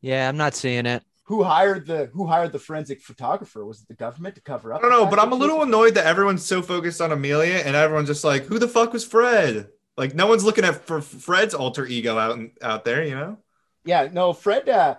Yeah, 0.01 0.27
I'm 0.27 0.37
not 0.37 0.55
seeing 0.55 0.85
it. 0.85 1.03
Who 1.25 1.43
hired 1.43 1.87
the 1.87 2.07
Who 2.13 2.27
hired 2.27 2.51
the 2.51 2.59
forensic 2.59 3.01
photographer? 3.01 3.65
Was 3.65 3.81
it 3.81 3.87
the 3.87 3.95
government 3.95 4.35
to 4.35 4.41
cover 4.41 4.73
up? 4.73 4.79
I 4.79 4.81
don't 4.83 4.91
know, 4.91 5.05
but 5.07 5.17
I'm 5.19 5.31
a 5.31 5.35
little 5.35 5.63
annoyed 5.63 5.95
that 5.95 6.05
everyone's 6.05 6.45
so 6.45 6.61
focused 6.61 7.01
on 7.01 7.11
Amelia 7.11 7.55
and 7.65 7.75
everyone's 7.75 8.09
just 8.09 8.23
like, 8.23 8.45
who 8.45 8.59
the 8.59 8.67
fuck 8.67 8.93
was 8.93 9.05
Fred? 9.05 9.69
Like, 9.97 10.13
no 10.13 10.27
one's 10.27 10.43
looking 10.43 10.65
at 10.65 10.85
for 10.85 11.01
Fred's 11.01 11.53
alter 11.53 11.85
ego 11.85 12.17
out 12.17 12.39
out 12.61 12.83
there, 12.85 13.03
you 13.03 13.15
know? 13.15 13.37
Yeah, 13.85 14.07
no, 14.11 14.33
Fred. 14.33 14.67
Uh, 14.69 14.95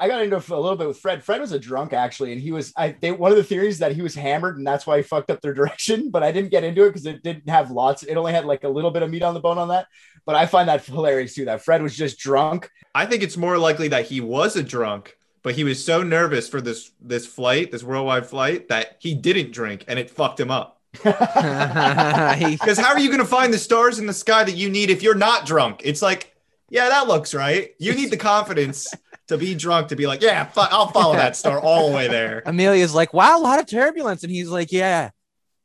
I 0.00 0.08
got 0.08 0.22
into 0.22 0.36
a 0.36 0.58
little 0.58 0.76
bit 0.76 0.88
with 0.88 0.98
Fred. 0.98 1.22
Fred 1.22 1.40
was 1.40 1.52
a 1.52 1.58
drunk 1.58 1.92
actually, 1.92 2.32
and 2.32 2.40
he 2.40 2.52
was. 2.52 2.72
I 2.76 2.96
they 3.00 3.12
one 3.12 3.30
of 3.30 3.36
the 3.36 3.44
theories 3.44 3.78
that 3.80 3.92
he 3.92 4.00
was 4.02 4.14
hammered, 4.14 4.56
and 4.56 4.66
that's 4.66 4.86
why 4.86 4.96
he 4.96 5.02
fucked 5.02 5.30
up 5.30 5.40
their 5.42 5.54
direction. 5.60 6.10
But 6.10 6.22
I 6.22 6.32
didn't 6.32 6.50
get 6.50 6.64
into 6.64 6.84
it 6.84 6.90
because 6.90 7.06
it 7.06 7.22
didn't 7.22 7.48
have 7.48 7.70
lots. 7.70 8.02
It 8.02 8.16
only 8.16 8.32
had 8.32 8.46
like 8.46 8.64
a 8.64 8.68
little 8.68 8.90
bit 8.90 9.02
of 9.02 9.10
meat 9.10 9.22
on 9.22 9.34
the 9.34 9.40
bone 9.40 9.58
on 9.58 9.68
that. 9.68 9.86
But 10.24 10.36
I 10.36 10.46
find 10.46 10.68
that 10.68 10.84
hilarious 10.84 11.34
too. 11.34 11.44
That 11.44 11.62
Fred 11.62 11.82
was 11.82 11.94
just 11.94 12.18
drunk. 12.18 12.70
I 12.94 13.06
think 13.06 13.22
it's 13.22 13.36
more 13.36 13.58
likely 13.58 13.88
that 13.88 14.06
he 14.06 14.20
was 14.20 14.56
a 14.56 14.62
drunk, 14.62 15.16
but 15.42 15.54
he 15.54 15.64
was 15.64 15.84
so 15.84 16.02
nervous 16.02 16.48
for 16.48 16.60
this 16.60 16.90
this 17.00 17.26
flight, 17.26 17.70
this 17.70 17.82
worldwide 17.82 18.26
flight, 18.26 18.68
that 18.68 18.96
he 19.00 19.14
didn't 19.14 19.52
drink 19.52 19.84
and 19.86 19.98
it 19.98 20.10
fucked 20.10 20.40
him 20.40 20.50
up. 20.50 20.80
Because 21.04 22.78
how 22.78 22.92
are 22.92 22.98
you 22.98 23.08
going 23.08 23.20
to 23.20 23.26
find 23.26 23.52
the 23.52 23.58
stars 23.58 23.98
in 23.98 24.06
the 24.06 24.14
sky 24.14 24.44
that 24.44 24.56
you 24.56 24.70
need 24.70 24.90
if 24.90 25.02
you're 25.02 25.14
not 25.14 25.44
drunk? 25.44 25.82
It's 25.84 26.00
like, 26.00 26.33
yeah, 26.74 26.88
that 26.88 27.06
looks 27.06 27.32
right. 27.32 27.70
You 27.78 27.94
need 27.94 28.10
the 28.10 28.16
confidence 28.16 28.92
to 29.28 29.38
be 29.38 29.54
drunk 29.54 29.88
to 29.88 29.96
be 29.96 30.08
like, 30.08 30.20
yeah, 30.20 30.44
fu- 30.44 30.60
I'll 30.60 30.88
follow 30.88 31.14
that 31.14 31.36
star 31.36 31.60
all 31.60 31.88
the 31.88 31.94
way 31.94 32.08
there. 32.08 32.42
Amelia's 32.46 32.92
like, 32.92 33.14
wow, 33.14 33.38
a 33.38 33.40
lot 33.40 33.60
of 33.60 33.66
turbulence. 33.66 34.24
And 34.24 34.32
he's 34.32 34.48
like, 34.48 34.72
yeah, 34.72 35.10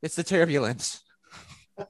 it's 0.03 0.15
the 0.15 0.23
turbulence. 0.23 1.03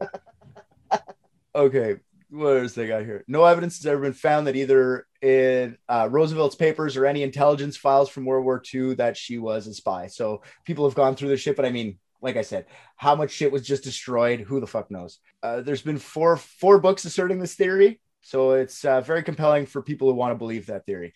Okay, 1.55 1.95
what 2.29 2.57
is 2.57 2.75
they 2.75 2.87
got 2.87 3.03
here? 3.03 3.25
No 3.27 3.43
evidence 3.43 3.77
has 3.77 3.85
ever 3.87 4.01
been 4.01 4.13
found 4.13 4.45
that 4.45 4.55
either 4.55 5.07
in 5.19 5.77
uh, 5.89 6.07
Roosevelt's 6.09 6.55
papers 6.55 6.95
or 6.95 7.07
any 7.07 7.23
intelligence 7.23 7.75
files 7.75 8.07
from 8.07 8.23
World 8.23 8.45
War 8.45 8.61
II 8.71 8.93
that 8.95 9.17
she 9.17 9.39
was 9.39 9.65
a 9.65 9.73
spy. 9.73 10.07
So 10.07 10.43
people 10.63 10.87
have 10.87 10.95
gone 10.95 11.15
through 11.15 11.29
the 11.29 11.37
shit, 11.37 11.55
but 11.55 11.65
I 11.65 11.71
mean, 11.71 11.97
like 12.21 12.37
I 12.37 12.43
said, 12.43 12.67
how 12.97 13.15
much 13.15 13.31
shit 13.31 13.51
was 13.51 13.65
just 13.65 13.83
destroyed? 13.83 14.41
Who 14.41 14.59
the 14.59 14.67
fuck 14.67 14.91
knows? 14.91 15.17
Uh, 15.41 15.61
there's 15.61 15.81
been 15.81 15.97
four 15.97 16.37
four 16.37 16.77
books 16.79 17.03
asserting 17.03 17.39
this 17.39 17.55
theory, 17.55 17.99
so 18.21 18.51
it's 18.51 18.83
uh, 18.85 19.01
very 19.01 19.23
compelling 19.23 19.65
for 19.65 19.81
people 19.81 20.09
who 20.09 20.15
want 20.15 20.31
to 20.31 20.37
believe 20.37 20.67
that 20.67 20.85
theory. 20.85 21.13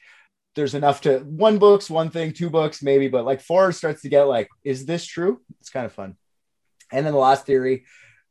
There's 0.55 0.75
enough 0.75 1.01
to 1.01 1.19
one 1.19 1.57
book's 1.57 1.89
one 1.89 2.09
thing, 2.09 2.31
two 2.31 2.49
books 2.49 2.83
maybe, 2.83 3.07
but 3.07 3.25
like 3.25 3.41
four 3.41 3.71
starts 3.71 4.03
to 4.03 4.09
get 4.09 4.23
like, 4.23 4.49
is 4.63 4.85
this 4.85 5.05
true? 5.05 5.41
It's 5.59 5.69
kind 5.69 5.85
of 5.85 5.93
fun. 5.93 6.15
And 6.91 7.05
then 7.05 7.13
the 7.13 7.19
last 7.19 7.45
theory, 7.45 7.85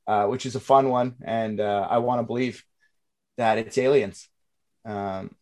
uh, 0.07 0.27
which 0.27 0.47
is 0.47 0.55
a 0.55 0.61
fun 0.61 0.89
one, 0.89 1.17
and 1.25 1.61
uh, 1.61 1.87
I 1.91 1.99
want 1.99 2.21
to 2.21 2.25
believe 2.25 2.65
that 3.39 3.59
it's 3.59 3.77
aliens. 3.77 4.29
Um, 4.85 5.35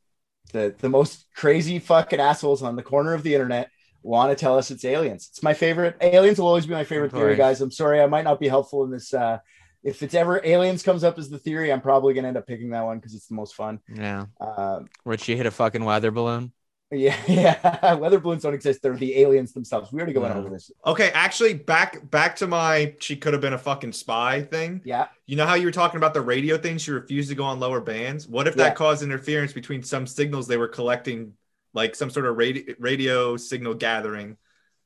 the 0.52 0.74
the 0.78 0.88
most 0.88 1.26
crazy 1.34 1.78
fucking 1.78 2.20
assholes 2.20 2.62
on 2.62 2.76
the 2.76 2.82
corner 2.82 3.14
of 3.14 3.22
the 3.22 3.34
internet 3.34 3.70
want 4.02 4.30
to 4.30 4.36
tell 4.36 4.56
us 4.56 4.70
it's 4.70 4.84
aliens. 4.84 5.28
It's 5.30 5.42
my 5.42 5.54
favorite. 5.54 5.96
Aliens 6.00 6.38
will 6.38 6.46
always 6.46 6.66
be 6.66 6.72
my 6.72 6.84
favorite 6.84 7.12
theory, 7.12 7.36
guys. 7.36 7.60
I'm 7.60 7.70
sorry, 7.70 8.00
I 8.00 8.06
might 8.06 8.24
not 8.24 8.40
be 8.40 8.48
helpful 8.48 8.84
in 8.84 8.90
this. 8.90 9.12
Uh, 9.12 9.38
if 9.82 10.02
it's 10.02 10.14
ever 10.14 10.40
aliens 10.44 10.82
comes 10.82 11.04
up 11.04 11.18
as 11.18 11.30
the 11.30 11.38
theory, 11.38 11.72
I'm 11.72 11.80
probably 11.80 12.14
gonna 12.14 12.28
end 12.28 12.36
up 12.36 12.46
picking 12.46 12.70
that 12.70 12.84
one 12.84 12.98
because 12.98 13.14
it's 13.14 13.26
the 13.26 13.34
most 13.34 13.54
fun. 13.54 13.80
Yeah. 13.92 14.26
Uh, 14.40 14.80
Where'd 15.04 15.20
she 15.20 15.36
hit 15.36 15.46
a 15.46 15.50
fucking 15.50 15.84
weather 15.84 16.10
balloon? 16.10 16.52
yeah, 16.92 17.16
yeah. 17.28 17.94
Weather 17.94 18.18
balloons 18.18 18.42
don't 18.42 18.52
exist; 18.54 18.82
they're 18.82 18.96
the 18.96 19.18
aliens 19.20 19.52
themselves. 19.52 19.92
We 19.92 20.00
already 20.00 20.18
went 20.18 20.34
Yeah. 20.34 20.40
over 20.40 20.50
this. 20.50 20.70
Okay, 20.84 21.10
actually, 21.14 21.54
back 21.54 22.10
back 22.10 22.36
to 22.36 22.46
my 22.46 22.94
she 22.98 23.16
could 23.16 23.32
have 23.32 23.40
been 23.40 23.52
a 23.52 23.58
fucking 23.58 23.92
spy 23.92 24.42
thing. 24.42 24.82
Yeah, 24.84 25.06
You 25.26 25.36
know 25.36 25.46
how 25.46 25.54
you 25.54 25.66
were 25.66 25.72
talking 25.72 25.98
about 25.98 26.14
the 26.14 26.20
radio 26.20 26.58
thing? 26.58 26.78
She 26.78 26.90
refused 26.90 27.28
to 27.30 27.34
go 27.36 27.44
on 27.44 27.60
lower 27.60 27.80
bands. 27.80 28.26
What 28.26 28.48
if 28.48 28.56
Yeah. 28.56 28.64
that 28.64 28.76
caused 28.76 29.02
interference 29.02 29.52
between 29.52 29.82
some 29.84 30.06
signals 30.06 30.48
they 30.48 30.56
were 30.56 30.68
collecting, 30.68 31.34
like 31.74 31.94
some 31.94 32.10
sort 32.10 32.26
of 32.26 32.36
radio, 32.36 32.74
radio 32.78 33.36
signal 33.36 33.74
gathering? 33.74 34.36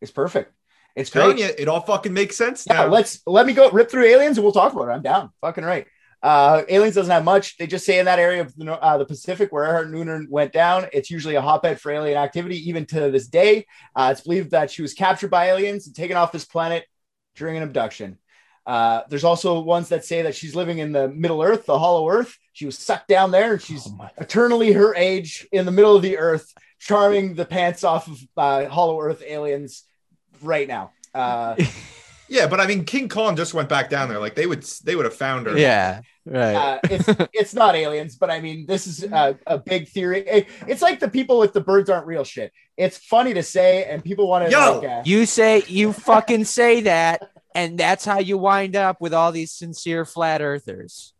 it's 0.03 0.11
perfect. 0.13 0.53
It's 0.97 1.11
Telling 1.11 1.37
great. 1.37 1.49
you, 1.49 1.55
it 1.59 1.69
all 1.69 1.81
fucking 1.81 2.13
makes 2.13 2.37
sense 2.37 2.65
Yeah, 2.69 2.85
now. 2.85 2.87
let's 2.87 3.21
let 3.27 3.47
me 3.47 3.53
go 3.53 3.71
rip 3.71 3.91
through 3.91 4.05
aliens 4.05 4.39
and 4.39 4.45
we'll 4.45 4.53
talk 4.53 4.73
about 4.73 4.89
it. 4.89 4.93
I'm 4.93 5.03
down. 5.03 5.31
Fucking 5.41 5.65
right. 5.65 5.87
Uh, 6.23 6.63
aliens 6.69 6.95
doesn't 6.95 7.11
have 7.13 7.25
much. 7.25 7.59
They 7.59 7.67
just 7.67 7.85
say 7.85 7.99
in 7.99 8.07
that 8.07 8.19
area 8.19 8.41
of 8.43 8.57
the, 8.57 8.73
uh, 8.73 8.97
the 8.97 9.05
Pacific 9.05 9.53
where 9.53 9.65
Earhart 9.65 9.91
Noonan 9.91 10.29
went 10.31 10.53
down, 10.53 10.87
it's 10.93 11.11
usually 11.11 11.35
a 11.35 11.43
hotbed 11.43 11.81
for 11.81 11.91
alien 11.93 12.17
activity. 12.17 12.69
Even 12.69 12.87
to 12.87 13.11
this 13.11 13.27
day, 13.29 13.67
uh, 13.95 14.09
it's 14.13 14.23
believed 14.23 14.53
that 14.53 14.71
she 14.71 14.81
was 14.83 14.95
captured 14.95 15.31
by 15.31 15.47
aliens 15.49 15.87
and 15.87 15.95
taken 15.95 16.17
off 16.17 16.33
this 16.33 16.47
planet 16.47 16.87
during 17.37 17.57
an 17.57 17.63
abduction. 17.63 18.19
Uh, 18.65 19.03
there's 19.11 19.25
also 19.25 19.61
ones 19.61 19.91
that 19.91 20.07
say 20.07 20.23
that 20.23 20.35
she's 20.35 20.55
living 20.55 20.79
in 20.79 20.93
the 20.93 21.09
Middle 21.09 21.43
Earth, 21.43 21.67
the 21.67 21.79
Hollow 21.79 22.09
Earth. 22.09 22.39
She 22.55 22.65
was 22.65 22.79
sucked 22.79 23.09
down 23.09 23.31
there, 23.31 23.53
and 23.55 23.61
she's 23.61 23.87
eternally 24.17 24.73
her 24.73 24.95
age 24.95 25.47
in 25.53 25.67
the 25.67 25.73
middle 25.73 25.95
of 25.95 26.01
the 26.01 26.17
Earth, 26.17 26.51
charming 26.79 27.35
the 27.35 27.45
pants 27.45 27.85
off 27.85 28.09
of 28.09 28.19
uh, 28.39 28.67
Hollow 28.71 28.99
Earth 29.03 29.23
aliens 29.27 29.83
right 30.45 30.69
now. 30.69 30.93
Uh, 31.15 31.57
yeah, 32.29 32.47
but 32.47 32.61
I 32.61 32.67
mean, 32.67 32.85
King 32.85 33.09
Kong 33.09 33.37
just 33.37 33.55
went 33.55 33.69
back 33.69 33.91
down 33.91 34.09
there. 34.09 34.19
Like 34.19 34.35
they 34.35 34.47
would, 34.47 34.63
they 34.85 34.97
would 34.97 35.05
have 35.05 35.15
found 35.15 35.47
her. 35.47 35.57
Yeah. 35.59 36.01
Right. 36.27 36.55
uh, 36.55 36.79
it's 36.85 37.29
it's 37.35 37.55
not 37.55 37.75
aliens, 37.75 38.17
but 38.17 38.31
I 38.31 38.41
mean, 38.41 38.65
this 38.67 38.87
is 38.87 39.05
a, 39.05 39.39
a 39.47 39.59
big 39.59 39.89
theory. 39.89 40.21
It- 40.27 40.49
it's 40.67 40.81
like 40.83 41.01
the 41.01 41.09
people 41.11 41.39
with 41.39 41.53
the 41.53 41.61
birds 41.61 41.91
aren't 41.91 42.07
real 42.07 42.25
shit. 42.25 42.53
It's 42.77 42.97
funny 42.97 43.35
to 43.35 43.43
say, 43.43 43.85
and 43.85 44.03
people 44.03 44.27
want 44.29 44.47
to 44.47 44.51
Yo, 44.51 44.79
like, 44.81 44.89
uh, 44.91 45.03
you 45.05 45.27
say, 45.27 45.63
you 45.69 45.93
fucking 45.93 46.45
say 46.45 46.83
that. 46.83 47.23
And 47.57 47.79
that's 47.79 48.05
how 48.05 48.19
you 48.19 48.37
wind 48.37 48.75
up 48.75 49.01
with 49.01 49.15
all 49.15 49.31
these 49.31 49.53
sincere 49.53 50.05
flat 50.05 50.43
earthers. 50.43 51.13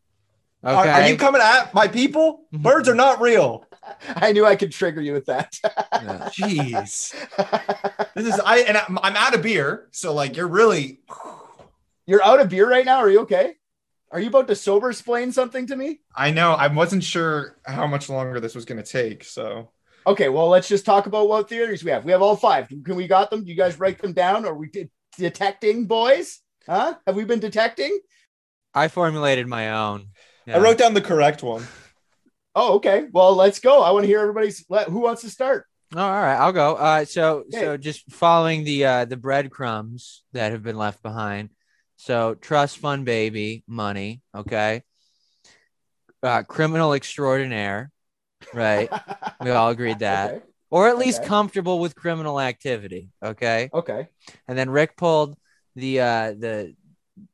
Okay. 0.65 0.75
Are, 0.75 1.03
are 1.03 1.09
you 1.09 1.17
coming 1.17 1.41
at 1.41 1.73
my 1.75 1.87
people? 1.87 2.47
Mhm. 2.53 2.63
Birds 2.63 2.89
are 2.89 2.95
not 2.95 3.21
real. 3.21 3.67
I 4.17 4.33
knew 4.33 4.45
I 4.45 4.57
could 4.57 4.73
trigger 4.73 5.01
you 5.01 5.13
with 5.13 5.27
that. 5.27 5.59
Yeah. 5.65 6.31
Jeez, 6.33 7.15
this 8.15 8.27
is 8.27 8.41
I 8.41 8.59
and 8.61 8.77
I'm, 8.77 8.99
I'm 9.03 9.17
out 9.17 9.35
of 9.35 9.43
beer, 9.43 9.89
so 9.91 10.13
like 10.13 10.37
you're 10.37 10.49
really. 10.49 11.01
You're 12.07 12.23
out 12.23 12.41
of 12.41 12.51
beer 12.51 12.69
right 12.69 12.85
now. 12.85 12.99
Are 12.99 13.11
you 13.11 13.21
okay? 13.21 13.55
Are 14.11 14.21
you 14.21 14.29
about 14.29 14.47
to 14.49 14.55
sober 14.55 14.91
explain 14.91 15.33
something 15.33 15.67
to 15.69 15.77
me? 15.77 16.01
I 16.15 16.31
know. 16.31 16.53
I 16.53 16.67
wasn't 16.67 17.03
sure 17.03 17.57
how 17.65 17.87
much 17.87 18.11
longer 18.11 18.41
this 18.41 18.55
was 18.55 18.67
going 18.67 18.83
to 18.83 18.89
take, 18.89 19.25
so 19.25 19.71
Okay, 20.07 20.29
well, 20.29 20.49
let's 20.49 20.69
just 20.69 20.85
talk 20.85 21.07
about 21.07 21.29
what 21.29 21.49
theories 21.49 21.83
we 21.83 21.91
have. 21.91 22.05
We 22.05 22.13
have 22.13 22.21
all 22.21 22.37
five. 22.37 22.69
Can 22.69 22.95
we 22.95 23.07
got 23.07 23.31
them? 23.31 23.43
Do 23.43 23.51
you 23.51 23.57
guys 23.57 23.79
write 23.79 24.01
them 24.01 24.13
down? 24.13 24.45
Are 24.45 24.55
we 24.55 24.69
de- 24.69 24.91
detecting, 25.17 25.87
boys? 25.87 26.41
Huh? 26.67 26.97
Have 27.07 27.17
we 27.17 27.25
been 27.25 27.41
detecting? 27.41 27.99
I 28.75 28.89
formulated 28.89 29.47
my 29.47 29.73
own. 29.73 30.09
I 30.47 30.59
wrote 30.59 30.77
down 30.77 30.93
the 30.93 31.01
correct 31.01 31.43
one. 31.43 31.67
Oh, 32.55 32.75
okay. 32.75 33.07
Well, 33.13 33.35
let's 33.35 33.59
go. 33.59 33.83
I 33.83 33.91
want 33.91 34.05
to 34.05 34.09
hear 34.09 34.21
everybody's. 34.21 34.65
Let, 34.69 34.89
who 34.89 35.01
wants 35.01 35.23
to 35.23 35.31
start? 35.31 35.67
Oh, 35.95 36.01
all 36.01 36.11
right, 36.11 36.37
I'll 36.37 36.53
go. 36.53 36.75
Uh, 36.77 37.05
so 37.05 37.45
Okay. 37.49 37.61
so 37.61 37.77
just 37.77 38.11
following 38.11 38.65
the 38.65 38.85
uh 38.85 39.05
the 39.05 39.17
breadcrumbs 39.17 40.23
that 40.33 40.53
have 40.53 40.63
been 40.63 40.77
left 40.77 41.03
behind. 41.03 41.51
So 41.97 42.35
trust 42.35 42.79
fund 42.79 43.05
baby 43.05 43.63
money, 43.69 44.23
okay. 44.35 44.83
Uh, 46.23 46.43
criminal 46.43 46.95
extraordinaire, 46.95 47.91
right? 48.53 48.91
we 49.41 49.51
all 49.51 49.71
agreed 49.71 49.99
that, 50.01 50.31
Okay. 50.31 50.43
or 50.71 50.89
at 50.89 50.99
least 50.99 51.19
Okay. 51.21 51.29
comfortable 51.29 51.79
with 51.79 51.95
criminal 51.95 52.41
activity, 52.41 53.11
okay. 53.23 53.71
Okay. 53.73 54.09
And 54.49 54.57
then 54.59 54.71
Rick 54.71 54.97
pulled 54.97 55.37
the 55.77 56.01
uh 56.01 56.31
the 56.33 56.75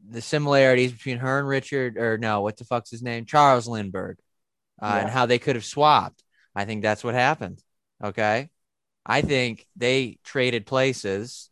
the 0.06 0.20
similarities 0.20 0.92
between 0.92 1.18
her 1.18 1.38
and 1.38 1.48
Richard, 1.48 1.96
or 1.96 2.18
no, 2.18 2.42
what 2.42 2.56
the 2.58 2.64
fuck's 2.64 2.90
his 2.90 3.02
name, 3.02 3.24
Charles 3.24 3.66
Lindbergh, 3.68 4.18
uh, 4.82 4.98
and 5.00 5.10
how 5.10 5.26
they 5.26 5.38
could 5.38 5.56
have 5.56 5.64
swapped. 5.64 6.22
I 6.54 6.64
think 6.64 6.82
that's 6.82 7.04
what 7.04 7.14
happened. 7.14 7.62
Okay, 8.02 8.50
I 9.04 9.22
think 9.22 9.66
they 9.76 10.18
traded 10.24 10.66
places 10.66 11.50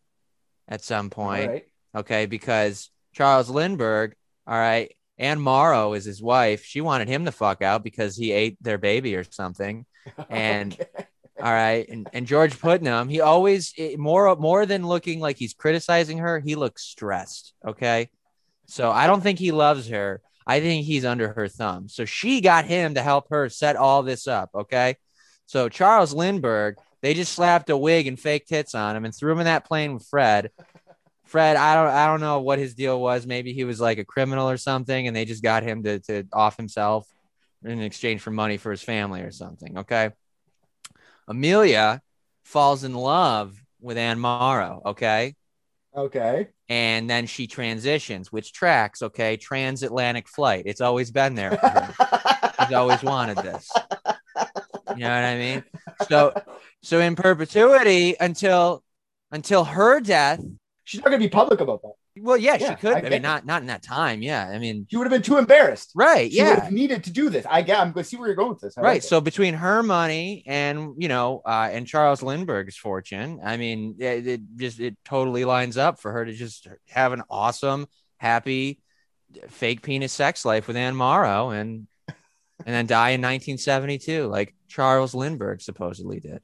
at 0.66 0.82
some 0.82 1.10
point. 1.10 1.50
right. 1.50 1.64
Okay, 1.96 2.26
because 2.26 2.90
Charles 3.14 3.48
Lindbergh, 3.50 4.14
all 4.46 4.58
right, 4.58 4.94
Anne 5.16 5.40
Morrow 5.40 5.94
is 5.94 6.04
his 6.04 6.22
wife. 6.22 6.64
She 6.64 6.80
wanted 6.80 7.08
him 7.08 7.24
to 7.24 7.32
fuck 7.32 7.62
out 7.62 7.82
because 7.82 8.16
he 8.16 8.30
ate 8.32 8.56
their 8.62 8.78
baby 8.78 9.14
or 9.16 9.24
something. 9.24 9.84
And 10.30 10.72
Okay. 10.74 11.04
all 11.40 11.52
right, 11.52 11.86
and 11.88 12.08
and 12.12 12.26
George 12.26 12.58
Putnam, 12.58 13.08
he 13.08 13.20
always 13.20 13.72
it- 13.76 13.98
more 13.98 14.34
more 14.36 14.66
than 14.66 14.86
looking 14.86 15.20
like 15.20 15.36
he's 15.36 15.54
criticizing 15.54 16.18
her, 16.18 16.40
he 16.40 16.54
looks 16.56 16.82
stressed. 16.84 17.52
Okay, 17.66 18.10
so 18.66 18.90
I 18.90 19.06
don't 19.06 19.20
think 19.20 19.38
he 19.38 19.52
loves 19.52 19.88
her. 19.88 20.20
I 20.48 20.60
think 20.60 20.86
he's 20.86 21.04
under 21.04 21.34
her 21.34 21.46
thumb. 21.46 21.88
So 21.88 22.06
she 22.06 22.40
got 22.40 22.64
him 22.64 22.94
to 22.94 23.02
help 23.02 23.28
her 23.28 23.50
set 23.50 23.76
all 23.76 24.02
this 24.02 24.26
up. 24.26 24.50
Okay, 24.54 24.96
so 25.46 25.68
Charles 25.68 26.14
Lindbergh, 26.14 26.76
they 27.02 27.14
just 27.14 27.34
slapped 27.34 27.70
a 27.70 27.76
wig 27.76 28.06
and 28.06 28.18
fake 28.18 28.46
tits 28.46 28.74
on 28.74 28.96
him 28.96 29.04
and 29.04 29.14
threw 29.14 29.32
him 29.32 29.40
in 29.40 29.44
that 29.44 29.66
plane 29.66 29.94
with 29.94 30.06
Fred. 30.06 30.50
Fred, 31.26 31.56
I 31.56 31.74
don't 31.74 31.92
I 31.94 32.06
don't 32.06 32.20
know 32.20 32.40
what 32.40 32.58
his 32.58 32.74
deal 32.74 32.98
was. 33.00 33.26
Maybe 33.26 33.52
he 33.52 33.64
was 33.64 33.80
like 33.80 33.98
a 33.98 34.04
criminal 34.04 34.48
or 34.48 34.56
something, 34.56 35.06
and 35.06 35.14
they 35.14 35.26
just 35.26 35.42
got 35.42 35.62
him 35.62 35.82
to 35.82 36.00
to 36.00 36.24
off 36.32 36.56
himself 36.56 37.06
in 37.64 37.82
exchange 37.82 38.22
for 38.22 38.30
money 38.30 38.56
for 38.56 38.70
his 38.70 38.82
family 38.82 39.20
or 39.20 39.30
something. 39.30 39.78
Okay. 39.78 40.10
Amelia 41.28 42.00
falls 42.44 42.84
in 42.84 42.94
love 42.94 43.54
with 43.80 43.98
Anne 43.98 44.18
Morrow, 44.18 44.80
okay? 44.86 45.34
Okay. 45.96 46.48
And 46.68 47.08
then 47.08 47.26
she 47.26 47.46
transitions, 47.46 48.30
which 48.30 48.52
tracks, 48.52 49.02
okay? 49.02 49.36
Transatlantic 49.36 50.28
flight. 50.28 50.64
It's 50.66 50.80
always 50.80 51.10
been 51.10 51.34
there. 51.34 51.56
For 51.56 51.68
her. 51.68 51.94
She's 52.60 52.74
always 52.74 53.02
wanted 53.02 53.38
this. 53.38 53.70
You 54.96 55.04
know 55.04 55.08
what 55.08 55.24
I 55.24 55.38
mean? 55.38 55.64
So 56.08 56.34
so 56.82 57.00
in 57.00 57.16
perpetuity 57.16 58.16
until 58.18 58.82
until 59.30 59.64
her 59.64 60.00
death. 60.00 60.40
She's 60.84 61.00
not 61.00 61.10
going 61.10 61.20
to 61.20 61.26
be 61.26 61.30
public 61.30 61.60
about 61.60 61.82
that. 61.82 61.92
Well, 62.22 62.36
yeah, 62.36 62.56
Yeah, 62.60 62.70
she 62.70 62.74
could. 62.76 62.94
I 62.94 62.98
I, 62.98 63.02
mean, 63.02 63.12
it. 63.14 63.22
not 63.22 63.46
not 63.46 63.60
in 63.62 63.68
that 63.68 63.82
time. 63.82 64.22
Yeah. 64.22 64.46
I 64.48 64.58
mean, 64.58 64.86
She 64.90 64.96
would 64.96 65.04
have 65.04 65.12
been 65.12 65.22
too 65.22 65.38
embarrassed. 65.38 65.92
right. 65.94 66.30
She 66.30 66.38
Yeah. 66.38 66.68
needed 66.70 67.04
to 67.04 67.10
do 67.10 67.30
this. 67.30 67.44
I 67.48 67.62
get. 67.62 67.78
I'm 67.78 67.92
going 67.92 68.04
to 68.04 68.08
see 68.08 68.16
where 68.16 68.26
you're 68.28 68.36
going 68.36 68.50
with 68.50 68.60
this. 68.60 68.76
I 68.78 68.80
right 68.82 68.88
like 68.94 68.98
it. 68.98 69.04
so 69.04 69.20
between 69.20 69.54
her 69.54 69.82
money 69.82 70.42
and 70.46 70.94
you 70.98 71.08
know 71.08 71.42
uh 71.46 71.68
and 71.72 71.86
charles 71.86 72.22
lindbergh's 72.22 72.76
fortune 72.76 73.40
i 73.44 73.56
mean 73.56 73.96
it, 73.98 74.26
it 74.26 74.40
just 74.56 74.80
it 74.80 74.96
totally 75.04 75.44
lines 75.44 75.76
up 75.76 76.00
for 76.00 76.12
her 76.12 76.24
to 76.24 76.32
just 76.32 76.66
have 76.88 77.12
an 77.12 77.22
awesome 77.30 77.86
happy 78.18 78.80
fake 79.48 79.82
penis 79.82 80.12
sex 80.12 80.44
life 80.44 80.66
with 80.66 80.76
anne 80.76 80.96
morrow 80.96 81.50
and 81.50 81.86
and 82.08 82.74
then 82.74 82.86
die 82.86 83.10
in 83.10 83.20
1972 83.20 84.26
like 84.26 84.54
charles 84.68 85.14
lindbergh 85.14 85.60
supposedly 85.60 86.18
did 86.20 86.40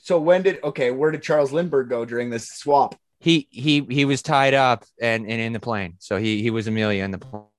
So 0.00 0.18
when 0.20 0.42
did 0.42 0.62
okay? 0.62 0.90
Where 0.90 1.10
did 1.10 1.22
Charles 1.22 1.52
Lindbergh 1.52 1.88
go 1.90 2.04
during 2.04 2.30
this 2.30 2.48
swap? 2.48 2.94
He 3.20 3.48
he 3.50 3.80
he 3.88 4.04
was 4.04 4.22
tied 4.22 4.54
up 4.54 4.84
and, 5.00 5.24
and 5.28 5.40
in 5.40 5.52
the 5.52 5.60
plane 5.60 5.94
so 5.98 6.16
he 6.18 6.40
he 6.42 6.50
was 6.50 6.66
amelia 6.66 7.02
in 7.04 7.10
the 7.10 7.18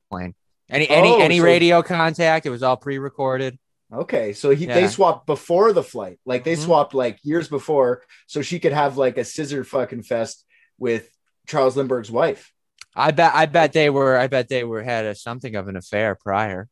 plane 0.09 0.33
any 0.69 0.89
any 0.89 1.09
Oh, 1.09 1.19
any 1.19 1.37
so- 1.39 1.43
radio 1.43 1.81
contact 1.83 2.45
it 2.45 2.49
was 2.49 2.63
all 2.63 2.77
pre-recorded 2.77 3.57
Okay, 3.91 4.33
so 4.33 4.51
he 4.51 4.67
they 4.67 4.87
swapped 4.87 5.25
before 5.25 5.73
the 5.73 5.81
flight, 5.81 6.19
like 6.23 6.43
they 6.43 6.55
Mhm. 6.55 6.63
swapped 6.63 6.93
like 6.93 7.17
years 7.23 7.47
before, 7.47 8.03
so 8.27 8.43
she 8.43 8.59
could 8.59 8.71
have 8.71 8.97
like 8.97 9.17
a 9.17 9.23
scissor 9.25 9.63
fucking 9.63 10.03
fest 10.03 10.45
with 10.77 11.09
Charles 11.47 11.75
Lindbergh's 11.75 12.11
wife. 12.11 12.53
I 12.95 13.09
bet 13.09 13.31
I 13.33 13.47
bet 13.47 13.73
they 13.73 13.89
were 13.89 14.15
I 14.15 14.27
bet 14.27 14.47
they 14.47 14.63
were 14.63 14.83
had 14.83 15.05
a, 15.05 15.15
something 15.15 15.55
of 15.55 15.67
an 15.67 15.75
affair 15.75 16.13
prior. 16.13 16.69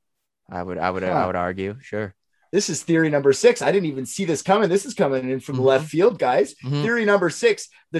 I 0.47 0.61
would 0.61 0.77
I 0.77 0.91
would 0.91 1.03
I 1.03 1.25
would 1.25 1.35
argue, 1.35 1.77
sure. 1.81 2.13
This 2.53 2.69
is 2.69 2.83
theory 2.83 3.09
number 3.09 3.33
six. 3.33 3.63
I 3.63 3.71
didn't 3.71 3.87
even 3.89 4.05
see 4.05 4.25
this 4.25 4.43
coming. 4.43 4.69
This 4.69 4.85
is 4.85 4.93
coming 4.93 5.27
in 5.27 5.39
from 5.39 5.55
Mhm. 5.55 5.57
the 5.57 5.63
left 5.63 5.89
field, 5.89 6.19
guys. 6.19 6.53
Mhm. 6.63 6.83
Theory 6.83 7.03
number 7.05 7.31
six: 7.31 7.67
the 7.91 7.99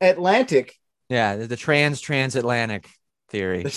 transatlantic. 0.00 0.74
Yeah, 1.08 1.36
the, 1.36 1.46
the 1.46 1.56
trans 1.56 2.00
transatlantic 2.00 2.88
theory. 3.30 3.64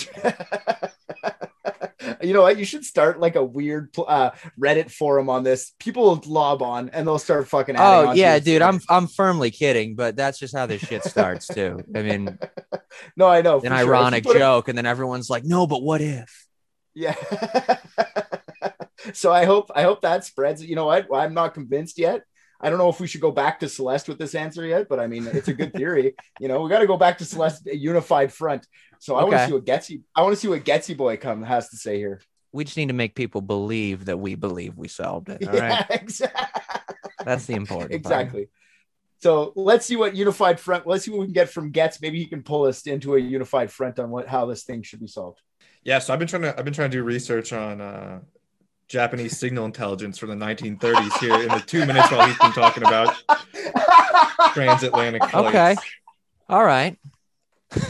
you 2.22 2.32
know 2.34 2.42
what? 2.42 2.58
You 2.58 2.64
should 2.64 2.84
start 2.84 3.20
like 3.20 3.36
a 3.36 3.44
weird 3.44 3.90
uh, 3.98 4.30
Reddit 4.60 4.90
forum 4.90 5.30
on 5.30 5.44
this. 5.44 5.72
People 5.78 6.04
will 6.04 6.22
lob 6.26 6.62
on 6.62 6.90
and 6.90 7.06
they'll 7.06 7.18
start 7.18 7.48
fucking. 7.48 7.76
Oh 7.78 8.12
yeah, 8.12 8.38
dude, 8.38 8.62
I'm 8.62 8.80
I'm 8.88 9.06
firmly 9.06 9.50
kidding, 9.50 9.94
but 9.94 10.16
that's 10.16 10.38
just 10.38 10.54
how 10.56 10.66
this 10.66 10.82
shit 10.82 11.04
starts 11.04 11.46
too. 11.46 11.80
I 11.94 12.02
mean, 12.02 12.38
no, 13.16 13.28
I 13.28 13.42
know. 13.42 13.56
an 13.56 13.62
sure. 13.62 13.72
Ironic 13.72 14.26
a- 14.26 14.34
joke, 14.34 14.68
and 14.68 14.76
then 14.76 14.86
everyone's 14.86 15.30
like, 15.30 15.44
"No, 15.44 15.66
but 15.66 15.82
what 15.82 16.00
if?" 16.00 16.46
Yeah. 16.94 17.14
so 19.14 19.32
I 19.32 19.44
hope 19.46 19.70
I 19.74 19.82
hope 19.82 20.02
that 20.02 20.24
spreads. 20.24 20.64
You 20.64 20.76
know 20.76 20.86
what? 20.86 21.06
I'm 21.12 21.34
not 21.34 21.54
convinced 21.54 21.98
yet. 21.98 22.22
I 22.62 22.70
don't 22.70 22.78
know 22.78 22.88
if 22.88 23.00
we 23.00 23.08
should 23.08 23.20
go 23.20 23.32
back 23.32 23.58
to 23.60 23.68
Celeste 23.68 24.08
with 24.08 24.18
this 24.18 24.34
answer 24.34 24.64
yet, 24.64 24.88
but 24.88 25.00
I 25.00 25.08
mean, 25.08 25.26
it's 25.26 25.48
a 25.48 25.52
good 25.52 25.72
theory. 25.72 26.14
you 26.40 26.46
know, 26.46 26.62
we 26.62 26.70
got 26.70 26.78
to 26.78 26.86
go 26.86 26.96
back 26.96 27.18
to 27.18 27.24
Celeste, 27.24 27.66
a 27.66 27.76
unified 27.76 28.32
front. 28.32 28.66
So 29.00 29.16
I 29.16 29.24
want 29.24 29.34
to 29.34 29.46
see 29.46 29.52
what 29.52 29.64
Getsy. 29.64 30.02
I 30.14 30.22
want 30.22 30.34
to 30.34 30.40
see 30.40 30.48
what 30.48 30.64
Getsy 30.64 30.96
boy 30.96 31.16
come 31.16 31.42
has 31.42 31.70
to 31.70 31.76
say 31.76 31.98
here. 31.98 32.20
We 32.52 32.64
just 32.64 32.76
need 32.76 32.88
to 32.88 32.94
make 32.94 33.14
people 33.14 33.40
believe 33.40 34.04
that 34.04 34.18
we 34.18 34.36
believe 34.36 34.76
we 34.76 34.86
solved 34.86 35.28
it. 35.28 35.44
All 35.48 35.54
yeah, 35.54 35.68
right, 35.68 35.86
exactly. 35.90 36.62
that's 37.24 37.46
the 37.46 37.54
important. 37.54 37.90
part. 37.90 38.00
exactly. 38.00 38.48
So 39.18 39.52
let's 39.56 39.86
see 39.86 39.96
what 39.96 40.14
unified 40.14 40.60
front. 40.60 40.86
Let's 40.86 41.04
see 41.04 41.10
what 41.10 41.20
we 41.20 41.26
can 41.26 41.32
get 41.32 41.48
from 41.48 41.70
Getz. 41.70 42.00
Maybe 42.00 42.18
he 42.18 42.26
can 42.26 42.42
pull 42.42 42.64
us 42.64 42.86
into 42.86 43.16
a 43.16 43.20
unified 43.20 43.70
front 43.70 43.98
on 43.98 44.10
what 44.10 44.28
how 44.28 44.46
this 44.46 44.64
thing 44.64 44.82
should 44.82 45.00
be 45.00 45.06
solved. 45.06 45.40
Yeah, 45.84 45.98
so 45.98 46.12
I've 46.12 46.18
been 46.18 46.28
trying 46.28 46.42
to 46.42 46.56
I've 46.56 46.64
been 46.64 46.74
trying 46.74 46.90
to 46.90 46.96
do 46.96 47.02
research 47.02 47.52
on 47.52 47.80
uh, 47.80 48.20
Japanese 48.92 49.38
signal 49.38 49.64
intelligence 49.64 50.18
from 50.18 50.28
the 50.28 50.36
1930s 50.36 51.18
here 51.18 51.40
in 51.40 51.48
the 51.48 51.62
two 51.66 51.86
minutes 51.86 52.12
while 52.12 52.26
he's 52.26 52.36
been 52.36 52.52
talking 52.52 52.82
about 52.82 53.16
transatlantic 54.52 55.24
flights. 55.24 55.48
Okay. 55.48 55.74
All 56.50 56.62
right, 56.62 56.98
And 57.74 57.82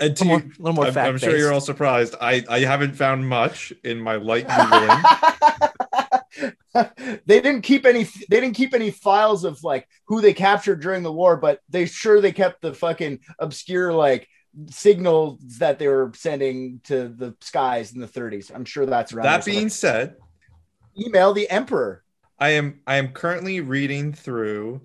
a 0.00 0.06
little 0.06 0.26
more, 0.26 0.38
you, 0.38 0.52
little 0.60 0.74
more 0.74 0.86
I'm, 0.86 0.94
fact 0.94 1.08
I'm 1.08 1.18
sure 1.18 1.36
you're 1.36 1.52
all 1.52 1.60
surprised. 1.60 2.14
I, 2.20 2.44
I 2.48 2.60
haven't 2.60 2.94
found 2.94 3.28
much 3.28 3.72
in 3.82 4.00
my 4.00 4.14
light 4.14 4.46
googling. 4.46 5.02
they 7.26 7.40
didn't 7.40 7.62
keep 7.62 7.84
any 7.84 8.04
they 8.04 8.38
didn't 8.38 8.54
keep 8.54 8.74
any 8.74 8.92
files 8.92 9.42
of 9.42 9.64
like 9.64 9.88
who 10.04 10.20
they 10.20 10.34
captured 10.34 10.80
during 10.80 11.02
the 11.02 11.10
war 11.10 11.36
but 11.36 11.58
they 11.70 11.86
sure 11.86 12.20
they 12.20 12.30
kept 12.32 12.60
the 12.60 12.74
fucking 12.74 13.18
obscure 13.38 13.92
like 13.94 14.28
signals 14.70 15.40
that 15.58 15.78
they 15.78 15.88
were 15.88 16.12
sending 16.14 16.80
to 16.84 17.08
the 17.08 17.34
skies 17.40 17.92
in 17.92 18.00
the 18.00 18.06
30s 18.06 18.50
i'm 18.54 18.64
sure 18.64 18.86
that's 18.86 19.12
right. 19.12 19.22
that 19.24 19.44
being 19.44 19.68
said, 19.68 20.16
email 20.98 21.32
the 21.32 21.48
emperor. 21.50 22.02
I 22.38 22.50
am 22.50 22.80
I 22.86 22.96
am 22.96 23.08
currently 23.08 23.60
reading 23.60 24.12
through 24.12 24.82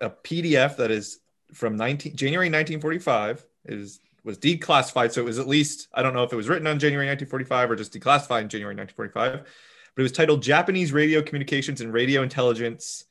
a 0.00 0.10
PDF 0.10 0.76
that 0.76 0.90
is 0.90 1.20
from 1.52 1.76
19 1.76 2.16
January 2.16 2.46
1945 2.46 3.44
is 3.66 4.00
was 4.24 4.38
declassified 4.38 5.12
so 5.12 5.20
it 5.20 5.24
was 5.24 5.38
at 5.38 5.46
least 5.46 5.88
I 5.94 6.02
don't 6.02 6.14
know 6.14 6.24
if 6.24 6.32
it 6.32 6.36
was 6.36 6.48
written 6.48 6.66
on 6.66 6.78
January 6.78 7.06
1945 7.06 7.70
or 7.70 7.76
just 7.76 7.92
declassified 7.92 8.42
in 8.42 8.48
January 8.48 8.74
1945 8.74 9.46
but 9.94 10.00
it 10.00 10.02
was 10.02 10.12
titled 10.12 10.42
Japanese 10.42 10.92
Radio 10.92 11.22
Communications 11.22 11.80
and 11.80 11.92
Radio 11.92 12.22
Intelligence. 12.22 13.04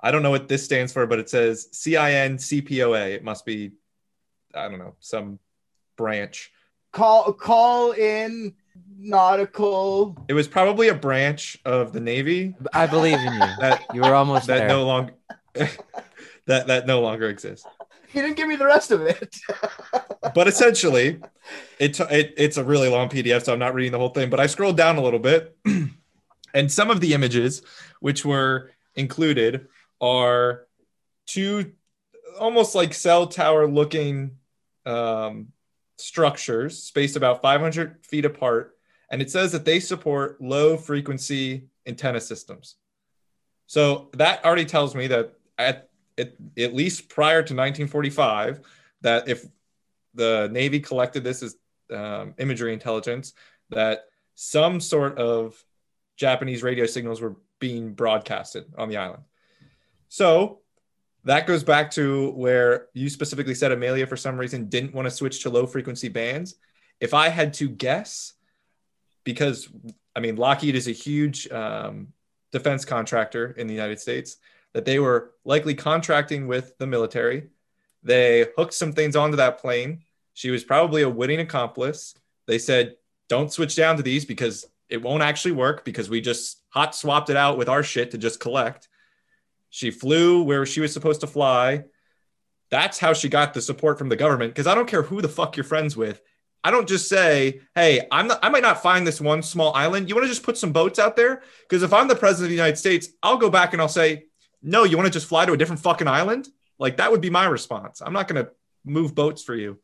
I 0.00 0.10
don't 0.10 0.22
know 0.22 0.30
what 0.30 0.48
this 0.48 0.64
stands 0.64 0.92
for 0.92 1.06
but 1.06 1.18
it 1.18 1.28
says 1.28 1.68
CIN 1.72 2.36
CPOA 2.36 3.14
it 3.14 3.24
must 3.24 3.44
be 3.44 3.72
I 4.54 4.68
don't 4.68 4.78
know 4.78 4.94
some 5.00 5.38
branch. 5.96 6.52
Call 6.92 7.32
call 7.32 7.92
in 7.92 8.54
nautical. 8.98 10.24
It 10.28 10.34
was 10.34 10.48
probably 10.48 10.88
a 10.88 10.94
branch 10.94 11.58
of 11.64 11.92
the 11.92 12.00
Navy. 12.00 12.54
I 12.72 12.86
believe 12.86 13.18
in 13.18 13.32
you. 13.32 13.38
that 13.60 13.84
You 13.94 14.02
were 14.02 14.14
almost 14.14 14.46
that 14.46 14.58
there. 14.58 14.68
no 14.68 14.84
longer 14.86 15.14
that 16.46 16.66
that 16.66 16.86
no 16.86 17.00
longer 17.00 17.28
exists. 17.28 17.66
He 18.08 18.20
didn't 18.22 18.36
give 18.36 18.48
me 18.48 18.56
the 18.56 18.64
rest 18.66 18.90
of 18.90 19.02
it. 19.02 19.36
But 20.34 20.46
essentially 20.46 21.20
it, 21.78 21.98
it 22.00 22.34
it's 22.36 22.56
a 22.58 22.64
really 22.64 22.88
long 22.88 23.08
pdf 23.08 23.44
so 23.44 23.52
i'm 23.52 23.58
not 23.58 23.72
reading 23.72 23.92
the 23.92 23.98
whole 23.98 24.10
thing 24.10 24.28
but 24.28 24.38
i 24.38 24.46
scrolled 24.46 24.76
down 24.76 24.96
a 24.96 25.00
little 25.02 25.18
bit. 25.18 25.56
And 26.54 26.72
some 26.72 26.90
of 26.90 27.00
the 27.00 27.12
images 27.12 27.62
which 28.00 28.24
were 28.24 28.72
included 28.94 29.68
are 30.00 30.66
two 31.26 31.72
almost 32.38 32.74
like 32.74 32.94
cell 32.94 33.26
tower 33.26 33.66
looking 33.66 34.38
um, 34.86 35.48
structures 35.98 36.82
spaced 36.82 37.16
about 37.16 37.42
500 37.42 38.04
feet 38.04 38.24
apart. 38.24 38.76
And 39.10 39.20
it 39.22 39.30
says 39.30 39.52
that 39.52 39.64
they 39.64 39.80
support 39.80 40.40
low 40.40 40.76
frequency 40.76 41.68
antenna 41.86 42.20
systems. 42.20 42.76
So 43.66 44.10
that 44.14 44.44
already 44.44 44.64
tells 44.64 44.94
me 44.94 45.06
that 45.08 45.34
at, 45.58 45.90
at, 46.16 46.34
at 46.56 46.74
least 46.74 47.08
prior 47.08 47.42
to 47.42 47.54
1945, 47.54 48.60
that 49.02 49.28
if 49.28 49.44
the 50.14 50.48
Navy 50.52 50.80
collected 50.80 51.24
this 51.24 51.42
as 51.42 51.56
um, 51.94 52.34
imagery 52.38 52.72
intelligence, 52.72 53.34
that 53.70 54.04
some 54.34 54.80
sort 54.80 55.18
of 55.18 55.62
Japanese 56.16 56.62
radio 56.62 56.86
signals 56.86 57.20
were 57.20 57.36
being 57.58 57.92
broadcasted 57.92 58.64
on 58.76 58.88
the 58.88 58.96
island. 58.96 59.22
So 60.08 60.60
that 61.24 61.46
goes 61.46 61.62
back 61.62 61.90
to 61.92 62.30
where 62.30 62.86
you 62.94 63.08
specifically 63.08 63.54
said 63.54 63.72
Amelia, 63.72 64.06
for 64.06 64.16
some 64.16 64.38
reason, 64.38 64.68
didn't 64.68 64.94
want 64.94 65.06
to 65.06 65.10
switch 65.10 65.42
to 65.42 65.50
low 65.50 65.66
frequency 65.66 66.08
bands. 66.08 66.54
If 67.00 67.14
I 67.14 67.28
had 67.28 67.54
to 67.54 67.68
guess, 67.68 68.34
because 69.24 69.68
I 70.16 70.20
mean, 70.20 70.36
Lockheed 70.36 70.74
is 70.74 70.88
a 70.88 70.92
huge 70.92 71.50
um, 71.52 72.08
defense 72.50 72.84
contractor 72.84 73.52
in 73.52 73.66
the 73.66 73.74
United 73.74 74.00
States, 74.00 74.36
that 74.72 74.84
they 74.84 74.98
were 74.98 75.34
likely 75.44 75.74
contracting 75.74 76.46
with 76.46 76.76
the 76.78 76.86
military. 76.86 77.48
They 78.02 78.46
hooked 78.56 78.74
some 78.74 78.92
things 78.92 79.16
onto 79.16 79.36
that 79.36 79.58
plane. 79.58 80.02
She 80.34 80.50
was 80.50 80.64
probably 80.64 81.02
a 81.02 81.08
witting 81.08 81.40
accomplice. 81.40 82.14
They 82.46 82.58
said, 82.58 82.96
don't 83.28 83.52
switch 83.52 83.76
down 83.76 83.96
to 83.96 84.02
these 84.02 84.24
because 84.24 84.66
it 84.88 85.02
won't 85.02 85.22
actually 85.22 85.52
work 85.52 85.84
because 85.84 86.08
we 86.08 86.20
just 86.20 86.62
hot 86.70 86.94
swapped 86.94 87.30
it 87.30 87.36
out 87.36 87.58
with 87.58 87.68
our 87.68 87.82
shit 87.82 88.10
to 88.12 88.18
just 88.18 88.40
collect. 88.40 88.88
She 89.70 89.90
flew 89.90 90.42
where 90.42 90.64
she 90.66 90.80
was 90.80 90.92
supposed 90.92 91.20
to 91.20 91.26
fly. 91.26 91.84
That's 92.70 92.98
how 92.98 93.12
she 93.12 93.28
got 93.28 93.54
the 93.54 93.62
support 93.62 93.98
from 93.98 94.08
the 94.08 94.16
government. 94.16 94.52
Because 94.52 94.66
I 94.66 94.74
don't 94.74 94.88
care 94.88 95.02
who 95.02 95.22
the 95.22 95.28
fuck 95.28 95.56
you're 95.56 95.64
friends 95.64 95.96
with. 95.96 96.20
I 96.64 96.70
don't 96.70 96.88
just 96.88 97.08
say, 97.08 97.60
"Hey, 97.74 98.06
I'm 98.10 98.26
not, 98.26 98.40
I 98.42 98.48
might 98.48 98.62
not 98.62 98.82
find 98.82 99.06
this 99.06 99.20
one 99.20 99.42
small 99.42 99.72
island. 99.74 100.08
You 100.08 100.14
want 100.14 100.24
to 100.24 100.28
just 100.28 100.42
put 100.42 100.58
some 100.58 100.72
boats 100.72 100.98
out 100.98 101.16
there?" 101.16 101.42
Because 101.62 101.82
if 101.82 101.92
I'm 101.92 102.08
the 102.08 102.16
president 102.16 102.46
of 102.46 102.50
the 102.50 102.56
United 102.56 102.76
States, 102.76 103.08
I'll 103.22 103.36
go 103.38 103.50
back 103.50 103.72
and 103.72 103.80
I'll 103.80 103.88
say, 103.88 104.24
"No, 104.62 104.84
you 104.84 104.96
want 104.96 105.06
to 105.06 105.12
just 105.12 105.28
fly 105.28 105.46
to 105.46 105.52
a 105.52 105.56
different 105.56 105.82
fucking 105.82 106.08
island?" 106.08 106.48
Like 106.78 106.96
that 106.98 107.10
would 107.10 107.20
be 107.20 107.30
my 107.30 107.46
response. 107.46 108.00
I'm 108.00 108.12
not 108.12 108.28
going 108.28 108.44
to 108.44 108.50
move 108.84 109.14
boats 109.14 109.42
for 109.42 109.54
you. 109.54 109.78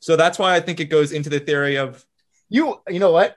So 0.00 0.16
that's 0.16 0.38
why 0.38 0.54
I 0.54 0.60
think 0.60 0.80
it 0.80 0.86
goes 0.86 1.12
into 1.12 1.30
the 1.30 1.40
theory 1.40 1.76
of 1.76 2.04
You 2.48 2.80
you 2.88 3.00
know 3.00 3.10
what? 3.10 3.36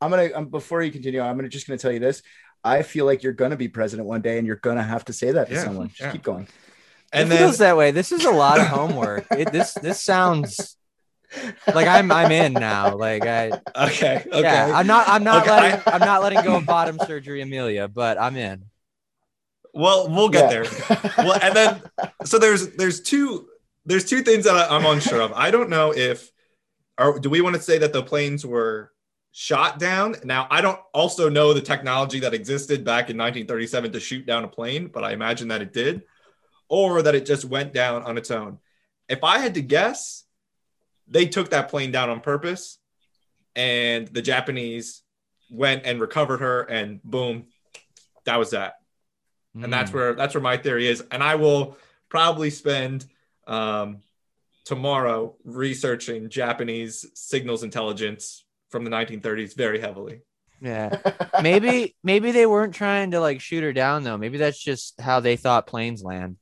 I'm 0.00 0.10
gonna 0.10 0.30
um, 0.34 0.46
before 0.46 0.82
you 0.82 0.92
continue, 0.92 1.20
I'm 1.20 1.36
gonna 1.36 1.48
just 1.48 1.66
gonna 1.66 1.78
tell 1.78 1.92
you 1.92 1.98
this. 1.98 2.22
I 2.64 2.82
feel 2.82 3.04
like 3.06 3.22
you're 3.22 3.32
gonna 3.32 3.56
be 3.56 3.68
president 3.68 4.08
one 4.08 4.22
day, 4.22 4.38
and 4.38 4.46
you're 4.46 4.56
gonna 4.56 4.82
have 4.82 5.04
to 5.06 5.12
say 5.12 5.32
that 5.32 5.48
to 5.48 5.54
Yeah, 5.54 5.64
someone. 5.64 5.88
Just 5.88 6.00
yeah. 6.00 6.12
keep 6.12 6.22
going. 6.22 6.48
and 7.12 7.26
it 7.26 7.30
then 7.30 7.38
feels 7.38 7.58
that 7.58 7.76
way. 7.76 7.90
This 7.92 8.12
is 8.12 8.24
a 8.24 8.30
lot 8.30 8.58
of 8.60 8.66
homework. 8.66 9.26
It, 9.30 9.52
this 9.52 9.74
this 9.74 10.02
sounds 10.02 10.76
like 11.74 11.86
I'm 11.86 12.10
I'm 12.10 12.30
in 12.32 12.52
now. 12.54 12.96
Like 12.96 13.24
I 13.24 13.52
okay, 13.76 14.24
okay. 14.26 14.40
yeah, 14.40 14.72
I'm 14.74 14.86
not 14.86 15.08
I'm 15.08 15.24
not 15.24 15.42
Okay, 15.42 15.50
letting 15.50 15.80
I- 15.86 15.92
I'm 15.94 16.00
not 16.00 16.22
letting 16.22 16.42
go 16.42 16.56
of 16.56 16.66
bottom 16.66 16.98
surgery, 16.98 17.42
Amelia, 17.42 17.88
but 17.88 18.18
I'm 18.20 18.36
in. 18.36 18.64
well, 19.74 20.08
we'll 20.08 20.28
get 20.30 20.50
Yeah. 20.50 20.62
there. 20.62 21.06
well, 21.18 21.38
and 21.40 21.54
then 21.54 21.82
so 22.24 22.38
there's 22.38 22.68
there's 22.76 23.00
two 23.00 23.48
there's 23.84 24.04
two 24.04 24.22
things 24.22 24.44
that 24.44 24.56
I, 24.56 24.74
I'm 24.76 24.86
unsure 24.86 25.20
of. 25.20 25.32
I 25.32 25.50
don't 25.50 25.68
know 25.70 25.92
if 25.94 26.30
or 26.98 27.18
do 27.18 27.28
we 27.28 27.40
want 27.40 27.56
to 27.56 27.62
say 27.62 27.78
that 27.78 27.92
the 27.92 28.02
planes 28.02 28.44
were 28.46 28.90
shot 29.38 29.78
down? 29.78 30.16
Now 30.24 30.48
I 30.50 30.62
don't 30.62 30.80
also 30.94 31.28
know 31.28 31.52
the 31.52 31.60
technology 31.60 32.20
that 32.20 32.32
existed 32.32 32.84
back 32.86 33.10
in 33.10 33.18
1937 33.18 33.92
to 33.92 34.00
shoot 34.00 34.24
down 34.24 34.44
a 34.44 34.48
plane, 34.48 34.88
but 34.88 35.04
I 35.04 35.12
imagine 35.12 35.48
that 35.48 35.60
it 35.60 35.74
did, 35.74 36.04
or 36.70 37.02
that 37.02 37.14
it 37.14 37.26
just 37.26 37.44
went 37.44 37.74
down 37.74 38.02
on 38.02 38.16
its 38.16 38.30
own. 38.30 38.58
If 39.10 39.22
I 39.22 39.38
had 39.38 39.54
to 39.54 39.60
guess, 39.60 40.24
they 41.06 41.26
took 41.26 41.50
that 41.50 41.68
plane 41.68 41.92
down 41.92 42.08
on 42.08 42.20
purpose, 42.20 42.78
and 43.54 44.08
the 44.08 44.22
Japanese 44.22 45.02
went 45.50 45.84
and 45.84 46.00
recovered 46.00 46.40
her, 46.40 46.62
and 46.62 47.02
boom, 47.02 47.44
that 48.24 48.38
was 48.38 48.50
that 48.50 48.76
and 49.62 49.72
that's 49.72 49.90
Mm. 49.90 49.94
where 49.94 50.14
that's 50.14 50.34
where 50.34 50.42
my 50.42 50.58
theory 50.58 50.86
is 50.86 51.02
and 51.10 51.22
i 51.22 51.34
will 51.34 51.78
probably 52.10 52.50
spend 52.50 53.06
um, 53.46 54.02
tomorrow 54.64 55.34
researching 55.44 56.28
japanese 56.28 57.06
signals 57.14 57.62
intelligence 57.62 58.44
from 58.70 58.84
the 58.84 58.90
1930s 58.90 59.56
very 59.56 59.80
heavily 59.80 60.22
Yeah. 60.60 60.98
Maybe 61.42 61.94
maybe 62.02 62.32
they 62.32 62.46
weren't 62.46 62.74
trying 62.74 63.12
to 63.12 63.20
like 63.20 63.40
shoot 63.40 63.62
her 63.62 63.72
down 63.72 64.04
though. 64.04 64.16
Maybe 64.16 64.38
that's 64.38 64.58
just 64.62 65.00
how 65.00 65.20
they 65.20 65.36
thought 65.36 65.66
planes 65.66 66.02
land. 66.02 66.36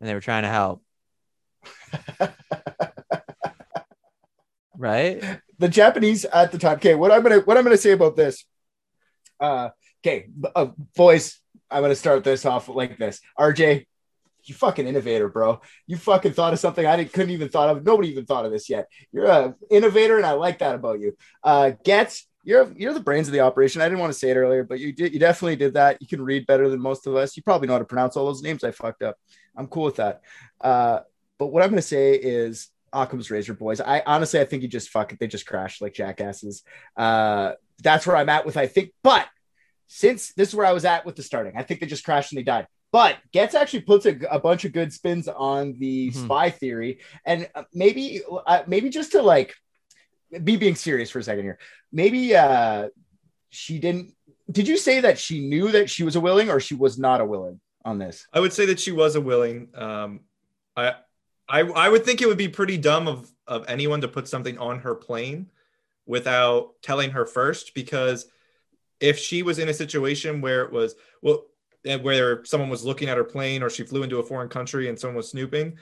And 0.00 0.08
they 0.08 0.14
were 0.14 0.20
trying 0.20 0.44
to 0.44 0.48
help. 0.48 0.82
right? 4.76 5.40
the 5.58 5.68
Japanese 5.68 6.24
at 6.24 6.52
the 6.52 6.58
time. 6.58 6.76
Okay, 6.76 6.94
what 6.94 7.12
I'm 7.12 7.22
gonna 7.22 7.40
what 7.40 7.56
I'm 7.58 7.64
gonna 7.64 7.76
say 7.76 7.92
about 7.92 8.16
this. 8.16 8.44
Uh, 9.38 9.68
okay, 10.02 10.26
b- 10.28 10.48
uh, 10.56 10.68
boys, 10.96 11.38
I'm 11.70 11.82
gonna 11.82 11.94
start 11.94 12.24
this 12.24 12.46
off 12.46 12.68
like 12.68 12.96
this. 12.96 13.20
RJ, 13.38 13.86
you 14.44 14.54
fucking 14.54 14.86
innovator, 14.86 15.28
bro. 15.28 15.60
You 15.86 15.96
fucking 15.96 16.32
thought 16.32 16.52
of 16.52 16.58
something 16.58 16.86
I 16.86 16.96
didn't, 16.96 17.12
couldn't 17.12 17.30
even 17.30 17.48
thought 17.48 17.68
of. 17.68 17.84
Nobody 17.84 18.10
even 18.10 18.26
thought 18.26 18.44
of 18.44 18.52
this 18.52 18.68
yet. 18.68 18.88
You're 19.12 19.26
a 19.26 19.54
innovator, 19.70 20.16
and 20.16 20.26
I 20.26 20.32
like 20.32 20.58
that 20.58 20.74
about 20.74 21.00
you. 21.00 21.16
Uh, 21.42 21.72
Getz, 21.84 22.26
you're 22.44 22.72
you're 22.76 22.94
the 22.94 23.00
brains 23.00 23.28
of 23.28 23.32
the 23.32 23.40
operation. 23.40 23.82
I 23.82 23.86
didn't 23.86 24.00
want 24.00 24.12
to 24.12 24.18
say 24.18 24.30
it 24.30 24.36
earlier, 24.36 24.64
but 24.64 24.80
you 24.80 24.92
did. 24.92 25.12
You 25.12 25.20
definitely 25.20 25.56
did 25.56 25.74
that. 25.74 26.00
You 26.00 26.06
can 26.06 26.22
read 26.22 26.46
better 26.46 26.68
than 26.68 26.80
most 26.80 27.06
of 27.06 27.14
us. 27.16 27.36
You 27.36 27.42
probably 27.42 27.68
know 27.68 27.74
how 27.74 27.80
to 27.80 27.84
pronounce 27.84 28.16
all 28.16 28.26
those 28.26 28.42
names 28.42 28.64
I 28.64 28.70
fucked 28.70 29.02
up. 29.02 29.16
I'm 29.56 29.66
cool 29.66 29.84
with 29.84 29.96
that. 29.96 30.22
Uh, 30.60 31.00
but 31.38 31.48
what 31.48 31.62
I'm 31.62 31.70
gonna 31.70 31.82
say 31.82 32.14
is 32.14 32.68
Occam's 32.92 33.30
razor 33.30 33.54
boys. 33.54 33.80
I 33.80 34.02
honestly 34.06 34.40
I 34.40 34.44
think 34.44 34.62
you 34.62 34.68
just 34.68 34.90
fuck 34.90 35.12
it. 35.12 35.18
They 35.18 35.26
just 35.26 35.46
crashed 35.46 35.80
like 35.80 35.94
jackasses. 35.94 36.62
Uh 36.96 37.52
that's 37.82 38.06
where 38.06 38.16
I'm 38.16 38.28
at 38.28 38.44
with 38.44 38.56
I 38.56 38.66
think, 38.66 38.92
but 39.02 39.26
since 39.86 40.32
this 40.34 40.48
is 40.48 40.54
where 40.54 40.66
I 40.66 40.72
was 40.72 40.84
at 40.84 41.04
with 41.06 41.16
the 41.16 41.22
starting, 41.22 41.54
I 41.56 41.62
think 41.62 41.80
they 41.80 41.86
just 41.86 42.04
crashed 42.04 42.32
and 42.32 42.38
they 42.38 42.44
died. 42.44 42.66
But 42.92 43.18
Getz 43.32 43.54
actually 43.54 43.82
puts 43.82 44.06
a, 44.06 44.18
a 44.30 44.40
bunch 44.40 44.64
of 44.64 44.72
good 44.72 44.92
spins 44.92 45.28
on 45.28 45.78
the 45.78 46.10
Mhm. 46.10 46.24
spy 46.24 46.50
theory, 46.50 47.00
and 47.24 47.48
uh, 47.54 47.64
maybe 47.72 48.22
uh, 48.46 48.62
maybe 48.66 48.90
just 48.90 49.12
to 49.12 49.22
like 49.22 49.54
be 50.44 50.56
being 50.56 50.74
serious 50.74 51.10
for 51.10 51.18
a 51.18 51.22
second 51.22 51.44
here. 51.44 51.58
Maybe 51.92 52.34
uh 52.34 52.88
she 53.50 53.78
didn't. 53.78 54.14
Did 54.50 54.66
you 54.68 54.76
say 54.76 55.00
that 55.00 55.18
she 55.18 55.40
knew 55.48 55.70
that 55.72 55.88
she 55.90 56.02
was 56.02 56.16
a 56.16 56.20
willing, 56.20 56.50
or 56.50 56.58
she 56.60 56.74
was 56.74 56.98
not 56.98 57.20
a 57.20 57.24
willing 57.24 57.60
on 57.84 57.98
this? 57.98 58.26
i 58.32 58.38
would 58.40 58.52
say 58.52 58.66
that 58.66 58.78
she 58.78 58.92
was 58.92 59.14
a 59.16 59.20
willing 59.20 59.68
um, 59.74 60.20
I, 60.76 60.96
I 61.48 61.60
i 61.62 61.88
would 61.88 62.04
think 62.04 62.20
it 62.20 62.26
would 62.28 62.36
be 62.36 62.48
pretty 62.48 62.76
dumb 62.76 63.08
of 63.08 63.30
of 63.46 63.64
anyone 63.68 64.02
to 64.02 64.08
put 64.08 64.28
something 64.28 64.58
on 64.58 64.80
her 64.80 64.94
plane 64.94 65.46
without 66.06 66.74
telling 66.82 67.10
her 67.12 67.24
first 67.24 67.74
because 67.74 68.26
if 69.00 69.18
she 69.18 69.42
was 69.42 69.58
in 69.58 69.68
a 69.70 69.74
situation 69.74 70.42
where 70.42 70.62
it 70.64 70.72
was 70.72 70.94
well 71.22 71.46
where 72.02 72.44
someone 72.44 72.68
was 72.68 72.84
looking 72.84 73.08
at 73.08 73.16
her 73.16 73.24
plane 73.24 73.62
or 73.62 73.70
she 73.70 73.82
flew 73.84 74.02
into 74.02 74.18
a 74.18 74.22
foreign 74.22 74.48
country 74.48 74.88
and 74.88 74.98
someone 74.98 75.16
was 75.16 75.30
snooping 75.30 75.76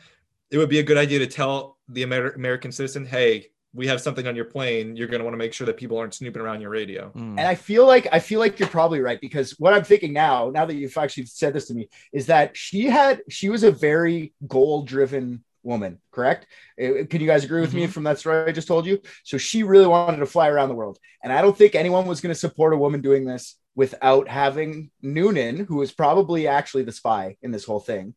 it 0.51 0.59
would 0.59 0.69
be 0.69 0.79
a 0.79 0.83
good 0.83 0.97
idea 0.97 1.19
to 1.19 1.27
tell 1.27 1.77
the 1.89 2.03
Amer- 2.03 2.33
american 2.33 2.73
citizen 2.73 3.05
hey 3.05 3.47
we 3.75 3.87
have 3.87 4.01
something 4.01 4.27
on 4.27 4.35
your 4.35 4.47
plane 4.47 4.97
you're 4.97 5.09
going 5.09 5.21
to 5.21 5.25
want 5.25 5.35
to 5.35 5.39
make 5.39 5.53
sure 5.53 5.67
that 5.67 5.77
people 5.77 5.99
aren't 5.99 6.15
snooping 6.15 6.41
around 6.41 6.61
your 6.61 6.71
radio 6.71 7.11
Mm. 7.15 7.39
And 7.39 7.41
I 7.41 7.55
feel 7.55 7.87
like 7.87 8.09
I 8.13 8.19
feel 8.19 8.41
like 8.41 8.59
you're 8.59 8.69
probably 8.69 9.01
right 9.01 9.21
because 9.21 9.53
what 9.59 9.75
I'm 9.75 9.85
thinking 9.85 10.13
now, 10.13 10.51
now 10.51 10.65
that 10.65 10.75
you've 10.75 10.97
actually 10.97 11.27
said 11.27 11.53
this 11.53 11.67
to 11.69 11.75
me, 11.75 11.89
is 12.13 12.27
that 12.27 12.57
she 12.57 12.87
had 12.87 13.21
she 13.29 13.49
was 13.51 13.63
a 13.63 13.71
very 13.71 14.33
goal 14.47 14.83
driven 14.83 15.45
woman, 15.63 15.99
correct? 16.11 16.47
Uh, 16.81 17.05
Can 17.11 17.21
you 17.21 17.27
guys 17.27 17.45
agree 17.45 17.61
with 17.61 17.75
me 17.75 17.87
from 17.87 18.05
that 18.05 18.19
story 18.19 18.49
I 18.49 18.53
just 18.53 18.69
told 18.69 18.87
you? 18.87 19.01
So 19.25 19.37
she 19.37 19.63
really 19.65 19.87
wanted 19.87 20.19
to 20.19 20.27
fly 20.27 20.49
around 20.49 20.71
the 20.71 20.75
world, 20.75 20.99
and 21.23 21.33
I 21.33 21.43
don't 21.43 21.57
think 21.57 21.75
anyone 21.75 22.07
was 22.07 22.21
going 22.21 22.33
to 22.33 22.39
support 22.41 22.73
a 22.73 22.77
woman 22.79 23.01
doing 23.01 23.25
this 23.27 23.57
without 23.79 24.27
having 24.27 24.91
Noonan, 25.03 25.65
who 25.65 25.81
is 25.83 25.93
probably 25.93 26.49
actually 26.49 26.83
the 26.83 26.91
spy 26.91 27.37
in 27.43 27.53
this 27.53 27.65
whole 27.65 27.79
thing, 27.79 28.13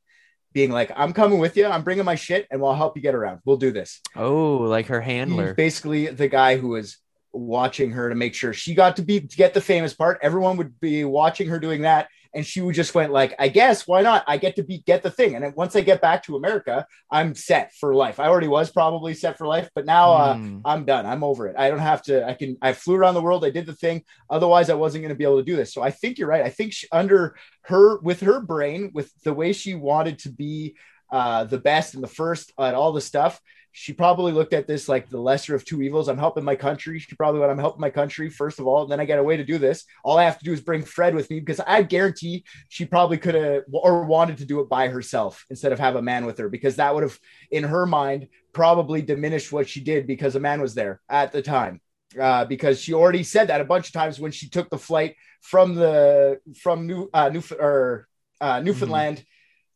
being 0.54 0.72
like, 0.72 0.92
"I'm 0.96 1.14
coming 1.14 1.38
with 1.38 1.56
you. 1.56 1.68
I'm 1.68 1.84
bringing 1.84 2.04
my 2.04 2.16
shit, 2.16 2.48
and 2.50 2.60
we'll 2.60 2.74
help 2.74 2.98
you 2.98 3.04
get 3.04 3.14
around. 3.14 3.42
We'll 3.46 3.58
do 3.58 3.72
this." 3.72 4.02
Oh, 4.16 4.58
like 4.58 4.88
her 4.88 5.02
He's 5.02 5.12
handler. 5.14 5.54
basically 5.54 6.08
the 6.08 6.28
guy 6.28 6.58
who 6.58 6.70
was 6.70 6.98
watching 7.32 7.92
her 7.92 8.10
to 8.10 8.16
make 8.16 8.34
sure 8.34 8.54
she 8.54 8.74
got 8.74 8.96
to 8.96 9.04
be 9.04 9.22
to 9.22 9.38
get 9.38 9.54
the 9.54 9.62
famous 9.62 9.94
part. 9.94 10.18
Everyone 10.24 10.58
would 10.58 10.80
be 10.80 11.06
watching 11.06 11.48
her 11.50 11.60
doing 11.60 11.84
that, 11.84 12.10
and 12.34 12.46
she 12.46 12.62
would 12.62 12.76
just 12.76 12.96
went 12.96 13.12
like, 13.12 13.36
"I 13.40 13.48
guess 13.48 13.88
why 13.88 14.02
not? 14.02 14.24
I 14.28 14.38
get 14.38 14.56
to 14.56 14.64
be 14.64 14.80
get 14.80 15.04
the 15.04 15.12
thing." 15.12 15.36
And 15.36 15.44
then 15.44 15.54
once 15.56 15.76
I 15.76 15.82
get 15.82 16.02
back 16.02 16.24
to 16.24 16.36
America, 16.36 16.86
I'm 17.10 17.36
set 17.36 17.74
for 17.80 17.94
life. 17.94 18.20
I 18.20 18.28
already 18.28 18.48
was 18.48 18.72
probably 18.72 19.14
set 19.14 19.38
for 19.38 19.48
life, 19.48 19.70
but 19.76 19.86
now 19.86 20.12
uh, 20.14 20.36
Mm. 20.36 20.62
I'm 20.66 20.86
done. 20.86 21.06
I'm 21.06 21.24
over 21.24 21.48
it. 21.48 21.56
I 21.58 21.70
don't 21.70 21.80
have 21.80 22.02
to. 22.04 22.26
I 22.28 22.34
can. 22.34 22.58
I 22.62 22.74
flew 22.74 22.96
around 22.96 23.16
the 23.16 23.22
world. 23.22 23.44
I 23.46 23.50
did 23.50 23.66
the 23.66 23.76
thing. 23.76 24.04
Otherwise, 24.30 24.70
I 24.70 24.76
wasn't 24.76 25.04
going 25.04 25.10
to 25.14 25.18
be 25.18 25.24
able 25.26 25.40
to 25.40 25.44
do 25.52 25.56
this. 25.56 25.74
So 25.74 25.82
I 25.82 25.92
think 25.92 26.18
you're 26.18 26.28
right. 26.28 26.46
I 26.46 26.50
think 26.50 26.74
she, 26.74 26.88
under 26.92 27.36
her, 27.64 28.00
with 28.00 28.22
her 28.22 28.40
brain, 28.40 28.92
with 28.94 29.12
the 29.24 29.34
way 29.34 29.54
she 29.54 29.76
wanted 29.76 30.20
to 30.20 30.30
be 30.30 30.76
uh, 31.12 31.44
the 31.44 31.58
best 31.60 31.94
and 31.94 32.04
the 32.04 32.08
first 32.08 32.54
at 32.58 32.74
all 32.74 32.94
the 32.94 33.02
stuff, 33.02 33.42
she 33.72 33.94
probably 33.94 34.34
looked 34.34 34.54
at 34.54 34.68
this 34.68 34.90
like 34.90 35.10
the 35.10 35.20
lesser 35.20 35.56
of 35.56 35.64
two 35.64 35.82
evils. 35.82 36.10
I'm 36.10 36.18
helping 36.18 36.44
my 36.44 36.56
country. 36.56 37.00
She 37.00 37.16
probably 37.16 37.40
went, 37.40 37.52
I'm 37.52 37.58
helping 37.58 37.82
my 37.82 37.90
country 37.90 38.30
first 38.30 38.60
of 38.60 38.68
all. 38.68 38.84
And 38.84 38.92
then 38.92 39.00
I 39.00 39.06
get 39.06 39.20
a 39.20 39.24
way 39.24 39.38
to 39.38 39.46
do 39.46 39.58
this. 39.58 39.86
All 40.04 40.18
I 40.18 40.26
have 40.26 40.38
to 40.40 40.46
do 40.46 40.52
is 40.52 40.62
bring 40.62 40.84
Fred 40.84 41.16
with 41.16 41.30
me 41.30 41.40
because 41.40 41.62
I 41.62 41.84
guarantee 41.84 42.44
she 42.68 42.86
probably 42.86 43.18
could 43.18 43.36
have 43.36 43.64
or 43.72 44.04
wanted 44.04 44.38
to 44.40 44.46
do 44.46 44.60
it 44.60 44.70
by 44.70 44.90
herself 44.90 45.46
instead 45.50 45.72
of 45.72 45.80
have 45.80 45.96
a 45.96 46.02
man 46.02 46.26
with 46.26 46.38
her 46.40 46.50
because 46.50 46.76
that 46.76 46.94
would 46.94 47.04
have, 47.04 47.18
in 47.50 47.64
her 47.64 47.86
mind, 47.86 48.28
probably 48.52 49.02
diminished 49.02 49.52
what 49.52 49.70
she 49.70 49.80
did 49.80 50.06
because 50.06 50.36
a 50.36 50.40
man 50.40 50.62
was 50.62 50.76
there 50.76 51.00
at 51.10 51.32
the 51.32 51.42
time. 51.42 51.82
Uh, 52.20 52.44
because 52.44 52.82
she 52.82 52.94
already 52.94 53.24
said 53.24 53.48
that 53.48 53.62
a 53.62 53.66
bunch 53.66 53.88
of 53.88 53.94
times 53.94 54.20
when 54.20 54.34
she 54.34 54.50
took 54.50 54.70
the 54.70 54.78
flight 54.78 55.16
from 55.40 55.76
the 55.76 56.42
from 56.62 56.86
New 56.86 57.10
uh, 57.14 57.30
New 57.30 57.42
or 57.58 58.06
uh, 58.42 58.60
Newfoundland 58.60 59.24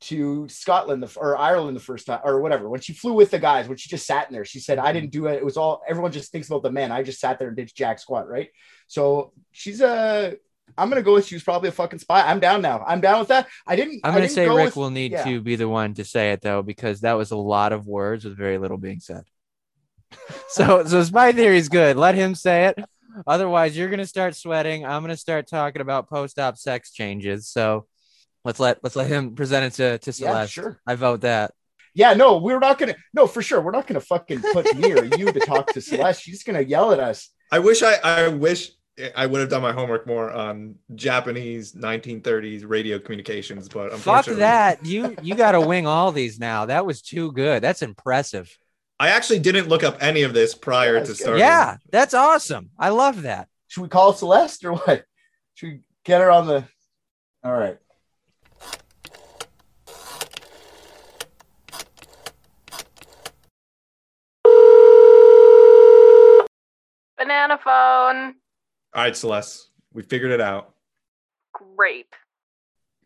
to 0.05 0.47
Scotland 0.49 1.01
the, 1.01 1.19
or 1.19 1.35
Ireland 1.35 1.75
the 1.75 1.81
first 1.81 2.05
time 2.05 2.19
or 2.23 2.39
whatever. 2.39 2.69
When 2.69 2.79
she 2.79 2.93
flew 2.93 3.13
with 3.13 3.31
the 3.31 3.39
guys, 3.39 3.67
when 3.67 3.77
she 3.77 3.89
just 3.89 4.05
sat 4.05 4.27
in 4.27 4.33
there, 4.33 4.45
she 4.45 4.59
said, 4.59 4.77
"I 4.77 4.93
didn't 4.93 5.11
do 5.11 5.25
it. 5.25 5.35
It 5.35 5.45
was 5.45 5.57
all 5.57 5.81
everyone 5.87 6.11
just 6.11 6.31
thinks 6.31 6.47
about 6.47 6.63
the 6.63 6.71
men. 6.71 6.91
I 6.91 7.01
just 7.01 7.19
sat 7.19 7.39
there 7.39 7.47
and 7.47 7.57
did 7.57 7.73
jack 7.73 7.99
squat." 7.99 8.29
Right. 8.29 8.49
So 8.87 9.33
she's 9.51 9.81
a. 9.81 10.35
I'm 10.77 10.89
gonna 10.89 11.01
go 11.01 11.13
with 11.13 11.25
she 11.25 11.35
was 11.35 11.43
probably 11.43 11.69
a 11.69 11.71
fucking 11.71 11.99
spy. 11.99 12.21
I'm 12.21 12.39
down 12.39 12.61
now. 12.61 12.83
I'm 12.85 13.01
down 13.01 13.19
with 13.19 13.29
that. 13.29 13.47
I 13.65 13.75
didn't. 13.75 14.01
I'm 14.03 14.11
gonna 14.11 14.21
didn't 14.21 14.35
say 14.35 14.45
go 14.45 14.55
Rick 14.55 14.65
with- 14.67 14.75
will 14.75 14.89
need 14.91 15.11
yeah. 15.11 15.23
to 15.23 15.41
be 15.41 15.55
the 15.55 15.69
one 15.69 15.93
to 15.95 16.03
say 16.03 16.31
it 16.31 16.41
though, 16.41 16.61
because 16.61 17.01
that 17.01 17.13
was 17.13 17.31
a 17.31 17.37
lot 17.37 17.73
of 17.73 17.87
words 17.87 18.25
with 18.25 18.37
very 18.37 18.57
little 18.57 18.77
being 18.77 18.99
said. 18.99 19.23
so 20.49 20.85
so 20.85 21.03
spy 21.03 21.31
theory 21.31 21.57
is 21.57 21.69
good. 21.69 21.97
Let 21.97 22.15
him 22.15 22.35
say 22.35 22.65
it. 22.65 22.79
Otherwise, 23.25 23.75
you're 23.75 23.89
gonna 23.89 24.05
start 24.05 24.35
sweating. 24.35 24.85
I'm 24.85 25.01
gonna 25.01 25.17
start 25.17 25.47
talking 25.47 25.81
about 25.81 26.09
post-op 26.09 26.57
sex 26.57 26.91
changes. 26.91 27.47
So 27.47 27.87
let's 28.45 28.59
let 28.59 28.79
let's 28.83 28.95
let 28.95 29.07
him 29.07 29.35
present 29.35 29.65
it 29.65 29.73
to 29.77 29.97
to 29.97 30.13
Celeste. 30.13 30.21
Yeah, 30.21 30.31
Celeste. 30.31 30.53
sure. 30.53 30.79
I 30.87 30.95
vote 30.95 31.21
that. 31.21 31.51
Yeah, 31.93 32.13
no, 32.13 32.37
we're 32.37 32.59
not 32.59 32.77
gonna. 32.77 32.95
No, 33.13 33.25
for 33.25 33.41
sure, 33.41 33.61
we're 33.61 33.71
not 33.71 33.87
gonna 33.87 34.01
fucking 34.01 34.41
put 34.53 34.73
me 34.75 34.93
or 34.93 35.03
you 35.03 35.31
to 35.31 35.39
talk 35.39 35.73
to 35.73 35.81
Celeste. 35.81 36.21
She's 36.21 36.43
gonna 36.43 36.61
yell 36.61 36.91
at 36.91 36.99
us. 36.99 37.29
I 37.51 37.59
wish 37.59 37.83
I 37.83 37.95
I 38.03 38.27
wish 38.29 38.71
I 39.15 39.25
would 39.25 39.41
have 39.41 39.49
done 39.49 39.61
my 39.61 39.73
homework 39.73 40.07
more 40.07 40.31
on 40.31 40.75
Japanese 40.93 41.73
1930s 41.73 42.63
radio 42.65 42.97
communications, 42.97 43.67
but 43.67 43.89
Fuck 43.89 43.93
unfortunately, 43.93 44.39
that. 44.41 44.85
You 44.85 45.15
you 45.21 45.35
got 45.35 45.51
to 45.53 45.61
wing 45.61 45.85
all 45.87 46.11
these 46.11 46.39
now. 46.39 46.65
That 46.65 46.85
was 46.85 47.01
too 47.01 47.31
good. 47.33 47.61
That's 47.61 47.81
impressive. 47.81 48.57
I 48.99 49.09
actually 49.09 49.39
didn't 49.39 49.67
look 49.67 49.83
up 49.83 49.97
any 50.01 50.23
of 50.23 50.33
this 50.33 50.55
prior 50.55 50.99
to 50.99 51.07
that's 51.07 51.19
starting. 51.19 51.39
Yeah, 51.39 51.77
that's 51.91 52.13
awesome. 52.13 52.69
I 52.79 52.89
love 52.89 53.23
that. 53.23 53.49
Should 53.67 53.81
we 53.81 53.89
call 53.89 54.13
Celeste 54.13 54.63
or 54.63 54.73
what? 54.73 55.03
Should 55.55 55.67
we 55.67 55.79
get 56.05 56.21
her 56.21 56.31
on 56.31 56.47
the? 56.47 56.63
All 57.43 57.53
right. 57.53 57.77
Banana 67.17 67.57
phone. 67.63 68.35
All 68.93 69.03
right, 69.03 69.15
Celeste, 69.15 69.69
we 69.93 70.03
figured 70.03 70.31
it 70.31 70.41
out. 70.41 70.73
Great. 71.53 72.07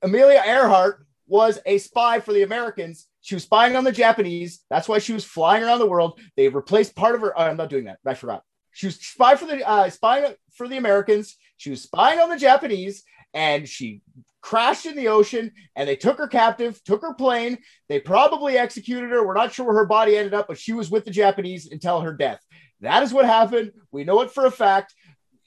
Amelia 0.02 0.42
Earhart 0.46 1.06
was 1.28 1.60
a 1.66 1.78
spy 1.78 2.20
for 2.20 2.34
the 2.34 2.44
Americans. 2.44 3.08
She 3.22 3.36
was 3.36 3.44
spying 3.44 3.76
on 3.76 3.84
the 3.84 3.92
Japanese. 3.92 4.62
That's 4.70 4.88
why 4.88 5.00
she 5.00 5.14
was 5.14 5.26
flying 5.26 5.64
around 5.64 5.80
the 5.80 5.86
world. 5.86 6.20
They 6.36 6.48
replaced 6.50 6.96
part 6.96 7.16
of 7.16 7.22
her. 7.22 7.38
oh, 7.38 7.44
I'm 7.44 7.58
not 7.58 7.70
doing 7.70 7.86
that. 7.86 8.00
I 8.06 8.14
forgot. 8.14 8.44
She 8.72 8.88
was 8.88 8.96
spy 8.96 9.36
for 9.36 9.46
the 9.46 9.68
uh, 9.68 9.90
spying 9.90 10.34
for 10.54 10.68
the 10.68 10.78
Americans. 10.78 11.36
She 11.58 11.70
was 11.70 11.82
spying 11.82 12.20
on 12.20 12.30
the 12.30 12.38
Japanese, 12.38 13.04
and 13.34 13.68
she 13.68 14.02
crashed 14.42 14.86
in 14.86 14.96
the 14.96 15.10
ocean. 15.10 15.52
And 15.76 15.88
they 15.88 15.96
took 15.96 16.18
her 16.18 16.28
captive, 16.28 16.82
took 16.84 17.02
her 17.02 17.14
plane. 17.14 17.58
They 17.90 18.00
probably 18.00 18.58
executed 18.58 19.10
her. 19.10 19.26
We're 19.26 19.34
not 19.34 19.54
sure 19.54 19.66
where 19.66 19.76
her 19.76 19.86
body 19.86 20.18
ended 20.18 20.34
up, 20.34 20.48
but 20.48 20.58
she 20.58 20.74
was 20.74 20.90
with 20.90 21.06
the 21.06 21.12
Japanese 21.12 21.70
until 21.72 22.00
her 22.02 22.14
death. 22.14 22.40
That 22.82 23.04
is 23.04 23.14
what 23.14 23.26
happened. 23.26 23.72
We 23.92 24.04
know 24.04 24.22
it 24.22 24.32
for 24.32 24.46
a 24.46 24.52
fact 24.52 24.94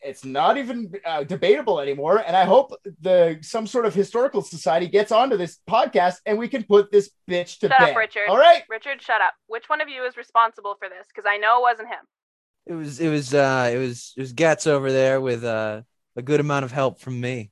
it's 0.02 0.24
not 0.24 0.58
even 0.58 0.92
uh, 1.04 1.24
debatable 1.24 1.80
anymore. 1.80 2.22
And 2.26 2.36
I 2.36 2.44
hope 2.44 2.72
the 3.00 3.38
some 3.42 3.66
sort 3.66 3.86
of 3.86 3.94
historical 3.94 4.42
society 4.42 4.88
gets 4.88 5.12
onto 5.12 5.36
this 5.36 5.58
podcast 5.68 6.16
and 6.26 6.38
we 6.38 6.48
can 6.48 6.64
put 6.64 6.90
this 6.90 7.10
bitch 7.30 7.58
to 7.60 7.68
Shut 7.68 7.78
bed. 7.78 7.90
up, 7.90 7.96
Richard. 7.96 8.28
All 8.28 8.38
right. 8.38 8.62
Richard, 8.68 9.00
shut 9.00 9.20
up. 9.20 9.34
Which 9.46 9.68
one 9.68 9.80
of 9.80 9.88
you 9.88 10.04
is 10.04 10.16
responsible 10.16 10.76
for 10.78 10.88
this? 10.88 11.06
Because 11.08 11.26
I 11.28 11.36
know 11.38 11.58
it 11.58 11.62
wasn't 11.62 11.88
him. 11.88 12.04
It 12.66 12.74
was 12.74 13.00
it 13.00 13.08
was 13.08 13.34
uh 13.34 13.70
it 13.72 13.78
was 13.78 14.12
it 14.16 14.20
was 14.20 14.32
Gats 14.32 14.66
over 14.66 14.92
there 14.92 15.20
with 15.20 15.44
uh 15.44 15.82
a 16.16 16.22
good 16.22 16.40
amount 16.40 16.64
of 16.64 16.72
help 16.72 17.00
from 17.00 17.20
me. 17.20 17.50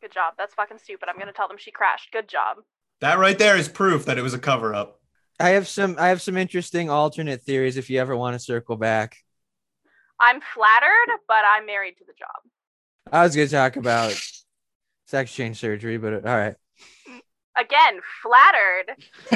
Good 0.00 0.12
job. 0.12 0.34
That's 0.36 0.54
fucking 0.54 0.78
stupid. 0.78 1.08
I'm 1.08 1.18
gonna 1.18 1.32
tell 1.32 1.48
them 1.48 1.58
she 1.58 1.70
crashed. 1.70 2.12
Good 2.12 2.28
job. 2.28 2.58
That 3.00 3.18
right 3.18 3.38
there 3.38 3.56
is 3.56 3.68
proof 3.68 4.04
that 4.06 4.18
it 4.18 4.22
was 4.22 4.34
a 4.34 4.38
cover 4.38 4.74
up. 4.74 5.00
I 5.42 5.50
have 5.50 5.66
some 5.66 5.96
I 5.98 6.08
have 6.08 6.22
some 6.22 6.36
interesting 6.36 6.88
alternate 6.88 7.42
theories 7.42 7.76
if 7.76 7.90
you 7.90 8.00
ever 8.00 8.16
want 8.16 8.34
to 8.34 8.38
circle 8.38 8.76
back. 8.76 9.16
I'm 10.20 10.40
flattered, 10.54 11.18
but 11.26 11.42
I'm 11.44 11.66
married 11.66 11.96
to 11.98 12.04
the 12.04 12.12
job. 12.16 12.28
I 13.10 13.24
was 13.24 13.34
gonna 13.34 13.48
talk 13.48 13.74
about 13.76 14.14
sex 15.06 15.32
change 15.32 15.58
surgery, 15.58 15.98
but 15.98 16.12
uh, 16.14 16.20
all 16.24 16.36
right. 16.36 16.54
Again, 17.58 18.00
flattered. 18.22 18.96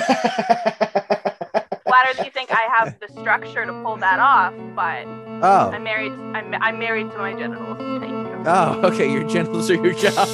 flattered 1.85 2.17
that 2.17 2.23
you 2.25 2.31
think 2.31 2.53
I 2.53 2.69
have 2.79 2.99
the 3.01 3.09
structure 3.21 3.67
to 3.67 3.73
pull 3.83 3.97
that 3.97 4.21
off, 4.21 4.55
but 4.77 5.07
Oh. 5.43 5.71
I'm 5.71 5.83
married. 5.83 6.13
I'm, 6.13 6.55
I'm 6.55 6.79
married 6.79 7.11
to 7.11 7.19
my 7.19 7.35
genitals. 7.35 7.77
Thank 8.01 8.13
you. 8.13 8.43
Oh, 8.47 8.81
okay. 8.93 9.13
Your 9.13 9.25
genitals 9.29 9.71
are 9.71 9.75
your 9.75 9.93
job. 9.93 10.29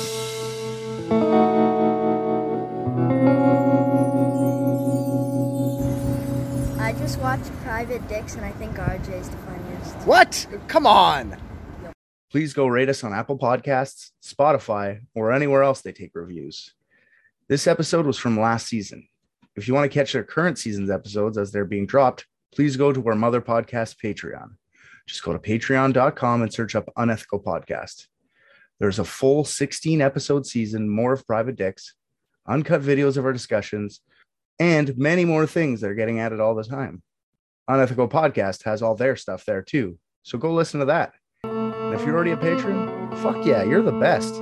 Just 7.13 7.23
watched 7.23 7.53
Private 7.63 8.09
Dicks 8.09 8.37
and 8.37 8.45
I 8.45 8.53
think 8.53 8.75
RJ's 8.77 9.29
the 9.29 9.37
funniest. 9.37 9.95
what? 10.07 10.47
Come 10.67 10.87
on. 10.87 11.37
Please 12.31 12.55
go 12.55 12.67
rate 12.67 12.89
us 12.89 13.05
on 13.05 13.13
Apple 13.13 13.37
Podcasts, 13.37 14.13
Spotify, 14.25 15.03
or 15.15 15.31
anywhere 15.31 15.63
else 15.63 15.83
they 15.83 15.93
take 15.93 16.13
reviews. 16.15 16.73
This 17.49 17.67
episode 17.67 18.07
was 18.07 18.17
from 18.17 18.41
last 18.41 18.67
season. 18.67 19.07
If 19.57 19.69
you 19.69 19.75
want 19.75 19.93
to 19.93 19.95
catch 19.95 20.15
their 20.15 20.25
current 20.25 20.59
season's 20.59 20.89
episodes 20.89 21.37
as 21.37 21.53
they're 21.53 21.67
being 21.67 21.85
dropped, 21.85 22.25
please 22.51 22.79
go 22.79 22.95
to 22.95 23.07
our 23.07 23.15
mother 23.15 23.43
podcast 23.43 23.97
Patreon. 24.03 24.53
Just 25.07 25.23
go 25.23 25.35
to 25.35 25.39
patreon.com 25.39 26.41
and 26.41 26.51
search 26.51 26.75
up 26.75 26.89
Unethical 26.97 27.41
Podcast. 27.41 28.07
There's 28.79 28.99
a 28.99 29.05
full 29.05 29.45
16 29.45 30.01
episode 30.01 30.47
season, 30.47 30.89
more 30.89 31.13
of 31.13 31.27
Private 31.27 31.57
Dicks, 31.57 31.93
uncut 32.49 32.81
videos 32.81 33.19
of 33.19 33.27
our 33.27 33.35
discussions, 33.35 34.01
and 34.59 34.97
many 34.97 35.25
more 35.25 35.47
things 35.47 35.81
that 35.81 35.91
are 35.91 35.95
getting 35.95 36.21
added 36.21 36.41
all 36.41 36.55
the 36.55 36.65
time. 36.65 37.03
Unethical 37.69 38.09
Podcast 38.09 38.65
has 38.65 38.83
all 38.83 38.95
their 38.95 39.17
stuff 39.17 39.45
there 39.45 39.63
too. 39.63 39.99
So 40.23 40.39
go 40.39 40.53
listen 40.53 40.81
to 40.81 40.87
that. 40.87 41.13
And 41.45 41.95
if 41.95 42.05
you're 42.05 42.15
already 42.15 42.33
a 42.33 42.37
patron, 42.37 43.11
fuck 43.17 43.45
yeah, 43.45 43.63
you're 43.63 43.83
the 43.83 43.93
best. 43.93 44.35